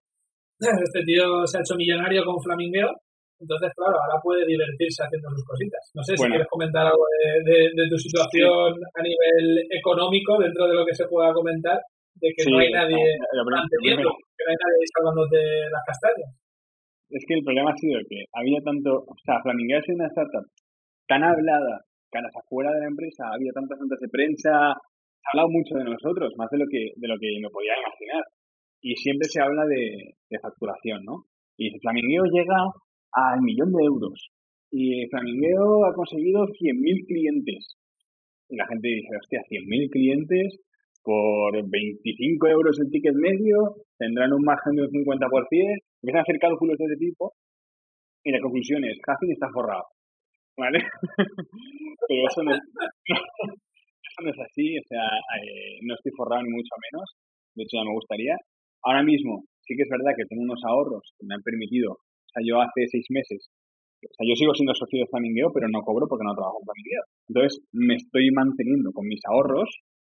este 0.59 1.03
tío 1.03 1.45
se 1.47 1.57
ha 1.57 1.61
hecho 1.61 1.75
millonario 1.75 2.23
con 2.25 2.41
Flamingueo, 2.41 2.91
entonces, 3.37 3.69
claro, 3.77 3.93
ahora 4.01 4.17
puede 4.21 4.41
divertirse 4.49 5.05
haciendo 5.05 5.29
sus 5.29 5.45
cositas. 5.45 5.83
No 5.93 6.01
sé 6.01 6.17
si 6.17 6.25
quieres 6.25 6.49
comentar 6.49 6.89
algo 6.89 7.05
de, 7.45 7.85
tu 7.85 7.97
situación 7.97 8.73
a 8.73 9.01
nivel 9.05 9.61
económico 9.69 10.41
dentro 10.41 10.65
de 10.65 10.73
lo 10.73 10.83
que 10.85 10.97
se 10.97 11.05
pueda 11.05 11.29
comentar, 11.33 11.77
de 12.17 12.33
que 12.33 12.49
no 12.49 12.57
hay 12.57 12.73
nadie 12.73 12.97
manteniendo, 13.45 14.09
que 14.09 14.41
no 14.41 14.49
hay 14.49 14.57
nadie 14.57 14.83
salvándote 14.89 15.37
las 15.69 15.85
castañas. 15.85 16.33
Es 17.13 17.23
que 17.29 17.35
el 17.37 17.45
problema 17.45 17.69
ha 17.71 17.77
sido 17.77 18.01
que 18.09 18.25
había 18.33 18.59
tanto, 18.65 19.05
o 19.05 19.15
sea, 19.23 19.39
Flamingueo 19.45 19.79
es 19.79 19.89
una 19.93 20.09
startup 20.09 20.49
tan 21.07 21.23
hablada, 21.23 21.85
caras 22.09 22.33
afuera 22.35 22.73
de 22.73 22.81
la 22.81 22.89
empresa, 22.89 23.29
había 23.31 23.53
tantas 23.53 23.77
notas 23.79 24.01
de 24.01 24.09
prensa, 24.09 24.75
se 24.75 25.23
ha 25.23 25.31
hablado 25.31 25.53
mucho 25.53 25.77
de 25.77 25.85
nosotros, 25.85 26.33
más 26.35 26.49
de 26.49 26.57
lo 26.57 26.65
que, 26.65 26.89
de 26.97 27.07
lo 27.07 27.15
que 27.21 27.37
me 27.37 27.53
podía 27.53 27.77
imaginar. 27.77 28.25
Y 28.81 28.97
siempre 28.97 29.29
se 29.29 29.41
habla 29.41 29.63
de, 29.69 30.17
de 30.25 30.39
facturación, 30.41 31.05
¿no? 31.05 31.29
Y 31.55 31.71
Flamingueo 31.79 32.25
llega 32.25 32.59
al 33.11 33.41
millón 33.41 33.71
de 33.71 33.83
euros. 33.83 34.29
Y 34.71 35.07
Flamingueo 35.07 35.85
ha 35.85 35.93
conseguido 35.93 36.45
100.000 36.47 37.05
clientes. 37.07 37.77
Y 38.49 38.55
la 38.55 38.67
gente 38.67 38.87
dice, 38.87 39.15
hostia, 39.19 39.41
100.000 39.49 39.89
clientes 39.89 40.59
por 41.03 41.53
25 41.53 42.47
euros 42.47 42.77
el 42.79 42.91
ticket 42.91 43.15
medio, 43.15 43.75
tendrán 43.97 44.33
un 44.33 44.43
margen 44.43 44.75
de 44.75 44.83
un 44.83 44.89
50%. 44.89 45.23
Empiezan 46.01 46.19
a 46.19 46.21
hacer 46.21 46.39
cálculos 46.39 46.77
de 46.77 46.85
ese 46.85 46.97
tipo 46.97 47.33
y 48.27 48.31
la 48.31 48.41
conclusión 48.41 48.83
es, 48.83 48.99
Hacking 49.05 49.31
está 49.31 49.47
forrado. 49.53 49.87
¿Vale? 50.57 50.79
Pero 52.07 52.27
eso 52.27 52.43
no, 52.43 52.51
eso 53.07 54.19
no 54.21 54.29
es 54.29 54.39
así, 54.39 54.77
o 54.77 54.83
sea, 54.83 55.05
eh, 55.39 55.79
no 55.83 55.93
estoy 55.95 56.11
forrado 56.11 56.43
ni 56.43 56.49
mucho 56.49 56.75
menos. 56.91 57.07
De 57.55 57.63
hecho, 57.63 57.77
ya 57.77 57.85
me 57.87 57.95
gustaría. 57.95 58.35
Ahora 58.83 59.03
mismo, 59.03 59.45
sí 59.61 59.75
que 59.77 59.83
es 59.83 59.89
verdad 59.89 60.11
que 60.17 60.25
tengo 60.25 60.43
unos 60.43 60.59
ahorros 60.65 61.13
que 61.17 61.25
me 61.25 61.35
han 61.35 61.41
permitido 61.41 61.99
yo 62.43 62.61
hace 62.61 62.87
seis 62.87 63.05
meses, 63.09 63.49
o 64.03 64.13
sea, 64.13 64.25
yo 64.27 64.35
sigo 64.35 64.53
siendo 64.53 64.73
socio 64.75 64.99
de 64.99 65.09
Flamingueo, 65.09 65.51
pero 65.53 65.67
no 65.69 65.81
cobro 65.81 66.07
porque 66.07 66.25
no 66.25 66.35
trabajo 66.35 66.61
en 66.61 66.67
Flamingueo. 66.69 67.03
Entonces, 67.29 67.53
me 67.73 67.95
estoy 67.95 68.29
manteniendo 68.31 68.91
con 68.93 69.07
mis 69.07 69.21
ahorros, 69.25 69.69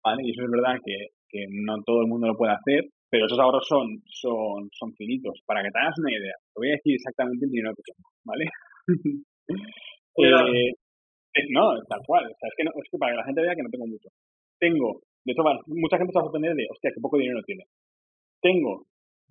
¿vale? 0.04 0.24
Y 0.26 0.32
eso 0.32 0.44
es 0.44 0.52
verdad 0.52 0.82
que, 0.84 1.14
que 1.30 1.46
no 1.50 1.78
todo 1.86 2.02
el 2.02 2.08
mundo 2.08 2.28
lo 2.28 2.38
puede 2.38 2.54
hacer, 2.54 2.90
pero 3.10 3.26
esos 3.26 3.40
ahorros 3.40 3.68
son, 3.68 4.02
son, 4.10 4.70
son 4.74 4.94
finitos. 4.96 5.42
Para 5.46 5.62
que 5.62 5.70
te 5.70 5.80
hagas 5.80 5.96
una 6.00 6.12
idea, 6.12 6.34
te 6.54 6.58
voy 6.58 6.70
a 6.70 6.78
decir 6.82 6.96
exactamente 6.96 7.46
el 7.46 7.52
dinero 7.52 7.76
que 7.76 7.86
tengo, 7.86 8.10
¿vale? 8.26 8.46
eh, 10.26 11.46
no, 11.50 11.78
tal 11.88 12.02
cual. 12.06 12.26
O 12.26 12.36
sea, 12.36 12.50
es, 12.50 12.56
que 12.58 12.64
no, 12.66 12.72
es 12.74 12.90
que 12.90 12.98
para 12.98 13.14
que 13.14 13.18
la 13.18 13.26
gente 13.26 13.42
vea 13.42 13.56
que 13.56 13.64
no 13.64 13.70
tengo 13.70 13.88
mucho. 13.88 14.10
Tengo, 14.60 15.02
de 15.24 15.32
hecho, 15.34 15.44
mucha 15.68 15.98
gente 15.98 16.12
se 16.12 16.18
va 16.18 16.26
a 16.26 16.28
sorprender 16.28 16.56
de, 16.56 16.66
hostia, 16.70 16.92
qué 16.94 17.00
poco 17.00 17.18
dinero 17.18 17.42
tiene. 17.46 17.64
Tengo 18.42 18.86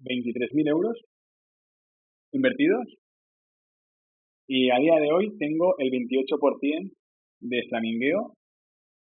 23.000 0.06 0.68
euros 0.70 0.96
invertidos 2.32 2.86
y 4.48 4.70
a 4.70 4.78
día 4.78 5.00
de 5.00 5.10
hoy 5.12 5.36
tengo 5.38 5.74
el 5.78 5.90
28% 5.90 6.92
de 7.40 7.62
Flamingueo 7.68 8.34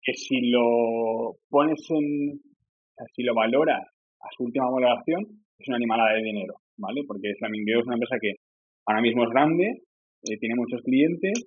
que 0.03 0.15
si 0.15 0.51
lo 0.51 1.37
pones 1.51 1.79
en, 1.91 2.41
si 3.15 3.23
lo 3.23 3.35
valoras 3.35 3.87
a 4.21 4.29
su 4.37 4.45
última 4.45 4.71
valoración, 4.71 5.27
es 5.59 5.69
una 5.69 5.77
animalada 5.77 6.15
de 6.15 6.23
dinero, 6.23 6.55
¿vale? 6.79 7.03
Porque 7.07 7.35
Flamingueo 7.39 7.81
es 7.81 7.87
una 7.87 7.97
empresa 7.97 8.17
que 8.21 8.37
ahora 8.87 9.03
mismo 9.03 9.25
es 9.25 9.31
grande, 9.31 9.83
eh, 10.23 10.39
tiene 10.39 10.55
muchos 10.55 10.81
clientes 10.83 11.47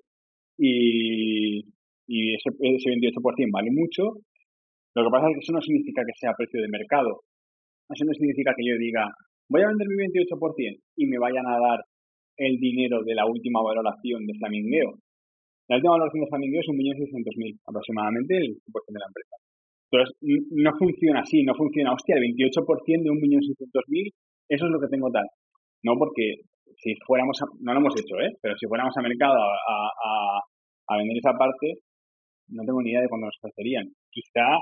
y, 0.58 1.62
y 2.08 2.36
ese, 2.36 2.50
ese 2.60 2.90
28% 2.92 3.50
vale 3.52 3.72
mucho. 3.72 4.04
Lo 4.94 5.06
que 5.06 5.10
pasa 5.10 5.28
es 5.30 5.34
que 5.34 5.40
eso 5.40 5.54
no 5.54 5.62
significa 5.62 6.04
que 6.06 6.20
sea 6.20 6.36
precio 6.38 6.62
de 6.62 6.68
mercado. 6.68 7.22
Eso 7.90 8.06
no 8.06 8.14
significa 8.14 8.54
que 8.56 8.66
yo 8.68 8.78
diga, 8.78 9.10
voy 9.52 9.62
a 9.62 9.68
vender 9.68 9.88
mi 9.88 10.08
28% 10.08 10.80
y 10.96 11.06
me 11.08 11.20
vayan 11.20 11.46
a 11.46 11.60
dar 11.60 11.80
el 12.38 12.58
dinero 12.58 13.04
de 13.04 13.14
la 13.14 13.26
última 13.26 13.62
valoración 13.62 14.26
de 14.26 14.34
Flamingueo. 14.40 14.96
La 15.68 15.76
última 15.76 16.00
valoración 16.00 16.24
de 16.24 16.30
Flamingueo 16.32 16.62
es 16.62 16.68
1.600.000 16.68 17.60
aproximadamente 17.68 18.38
el 18.38 18.56
de 18.56 19.00
la 19.00 19.12
empresa. 19.12 19.36
Entonces, 19.92 20.16
no 20.56 20.72
funciona 20.80 21.20
así, 21.20 21.44
no 21.44 21.54
funciona, 21.54 21.92
hostia, 21.92 22.16
el 22.16 22.24
28% 22.32 22.64
de 23.04 23.12
1.600.000, 23.12 24.12
eso 24.48 24.66
es 24.66 24.72
lo 24.72 24.80
que 24.80 24.88
tengo 24.88 25.12
tal. 25.12 25.28
No, 25.84 26.00
porque 26.00 26.48
si 26.78 26.96
fuéramos, 27.06 27.36
a, 27.42 27.46
no 27.60 27.74
lo 27.74 27.80
hemos 27.80 27.94
hecho, 28.00 28.16
¿eh? 28.20 28.32
pero 28.42 28.56
si 28.56 28.68
fuéramos 28.68 28.96
a 28.96 29.02
mercado 29.02 29.36
a, 29.36 30.40
a, 30.88 30.98
vender 30.98 31.18
esa 31.18 31.38
parte, 31.38 31.84
no 32.48 32.64
tengo 32.64 32.82
ni 32.82 32.92
idea 32.92 33.02
de 33.02 33.10
cuándo 33.10 33.28
nos 33.28 33.38
ofrecerían. 33.44 33.92
Quizá 34.10 34.56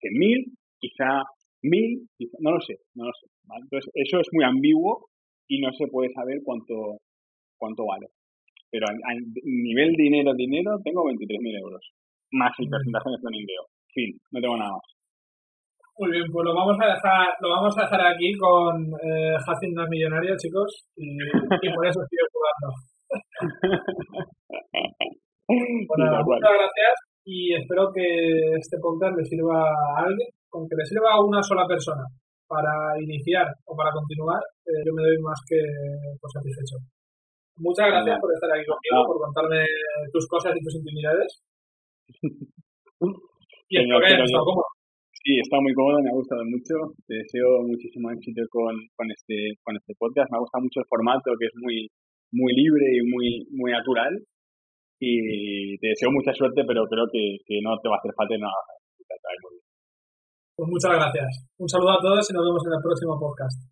100.000, 0.00 0.56
quizá 0.80 1.22
mil, 1.62 2.08
no 2.40 2.52
lo 2.52 2.60
sé, 2.60 2.76
no 2.94 3.04
lo 3.04 3.12
sé. 3.12 3.29
Entonces, 3.44 3.90
eso 3.94 4.20
es 4.20 4.28
muy 4.32 4.44
ambiguo 4.44 5.06
y 5.48 5.60
no 5.60 5.72
se 5.72 5.86
puede 5.88 6.12
saber 6.12 6.40
cuánto, 6.44 6.98
cuánto 7.58 7.86
vale. 7.86 8.06
Pero 8.70 8.86
a, 8.86 8.92
nivel 9.42 9.96
dinero, 9.96 10.32
dinero, 10.34 10.78
tengo 10.84 11.02
23.000 11.04 11.58
euros. 11.58 11.90
Más 12.32 12.52
el 12.58 12.68
porcentaje 12.68 13.10
de 13.10 13.18
Flamingueo. 13.18 13.66
Fin, 13.92 14.16
no 14.30 14.40
tengo 14.40 14.56
nada 14.56 14.70
más. 14.70 14.94
Muy 15.98 16.12
bien, 16.12 16.30
pues 16.32 16.44
lo 16.46 16.54
vamos 16.54 16.78
a 16.80 16.86
dejar, 16.86 17.34
lo 17.40 17.50
vamos 17.50 17.76
a 17.76 17.82
dejar 17.82 18.00
aquí 18.14 18.32
con 18.38 18.94
eh, 19.04 19.36
no 19.74 19.86
millonario, 19.90 20.36
chicos, 20.38 20.86
y, 20.96 21.18
por 21.74 21.86
eso 21.86 22.00
estoy 22.00 22.18
jugando. 22.32 22.72
bueno, 25.88 26.24
muchas 26.24 26.52
gracias 26.56 26.94
y 27.24 27.54
espero 27.54 27.92
que 27.92 28.54
este 28.56 28.78
podcast 28.80 29.16
le 29.18 29.24
sirva 29.24 29.60
a 29.60 30.04
alguien 30.06 30.28
con 30.48 30.66
que 30.68 30.76
le 30.76 30.86
sirva 30.86 31.12
a 31.12 31.22
una 31.22 31.42
sola 31.42 31.66
persona 31.66 32.04
para 32.50 32.98
iniciar 32.98 33.46
o 33.62 33.78
para 33.78 33.94
continuar, 33.94 34.42
eh, 34.66 34.82
yo 34.82 34.90
me 34.90 35.06
doy 35.06 35.22
más 35.22 35.38
que 35.46 35.62
por 36.18 36.26
satisfecho. 36.34 36.82
Muchas 37.62 37.86
gracias 37.86 38.18
por 38.18 38.34
estar 38.34 38.50
aquí 38.50 38.66
conmigo, 38.66 39.06
por 39.06 39.18
contarme 39.22 39.62
tus 40.10 40.26
cosas 40.26 40.58
y 40.58 40.64
tus 40.64 40.74
intimidades. 40.82 41.30
y 43.70 43.74
espero 43.78 44.02
que 44.02 44.18
estado 44.18 44.42
cómodo. 44.42 44.66
Sí, 45.22 45.38
está 45.38 45.60
muy 45.60 45.74
cómodo, 45.76 46.02
me 46.02 46.10
ha 46.10 46.18
gustado 46.18 46.42
mucho. 46.42 46.74
Te 47.06 47.22
deseo 47.22 47.62
muchísimo 47.62 48.10
éxito 48.10 48.42
con, 48.50 48.74
con, 48.96 49.06
este, 49.12 49.54
con 49.62 49.76
este 49.76 49.94
podcast. 49.94 50.32
Me 50.32 50.40
ha 50.40 50.42
gustado 50.42 50.64
mucho 50.64 50.80
el 50.80 50.90
formato, 50.90 51.30
que 51.38 51.46
es 51.46 51.54
muy, 51.54 51.86
muy 52.32 52.50
libre 52.56 52.86
y 52.98 53.02
muy, 53.06 53.46
muy 53.54 53.70
natural. 53.70 54.16
Y 54.98 55.78
te 55.78 55.94
deseo 55.94 56.10
mucha 56.10 56.32
suerte, 56.32 56.64
pero 56.66 56.82
creo 56.90 57.06
que, 57.12 57.36
que 57.46 57.60
no 57.62 57.78
te 57.78 57.88
va 57.88 57.96
a 57.96 58.00
hacer 58.02 58.16
falta 58.16 58.34
nada. 58.40 58.79
Pues 60.60 60.68
muchas 60.72 60.92
gracias. 60.92 61.48
Un 61.56 61.68
saludo 61.70 61.92
a 61.92 62.00
todos 62.02 62.28
y 62.28 62.34
nos 62.34 62.44
vemos 62.44 62.62
en 62.66 62.72
el 62.74 62.82
próximo 62.82 63.18
podcast. 63.18 63.70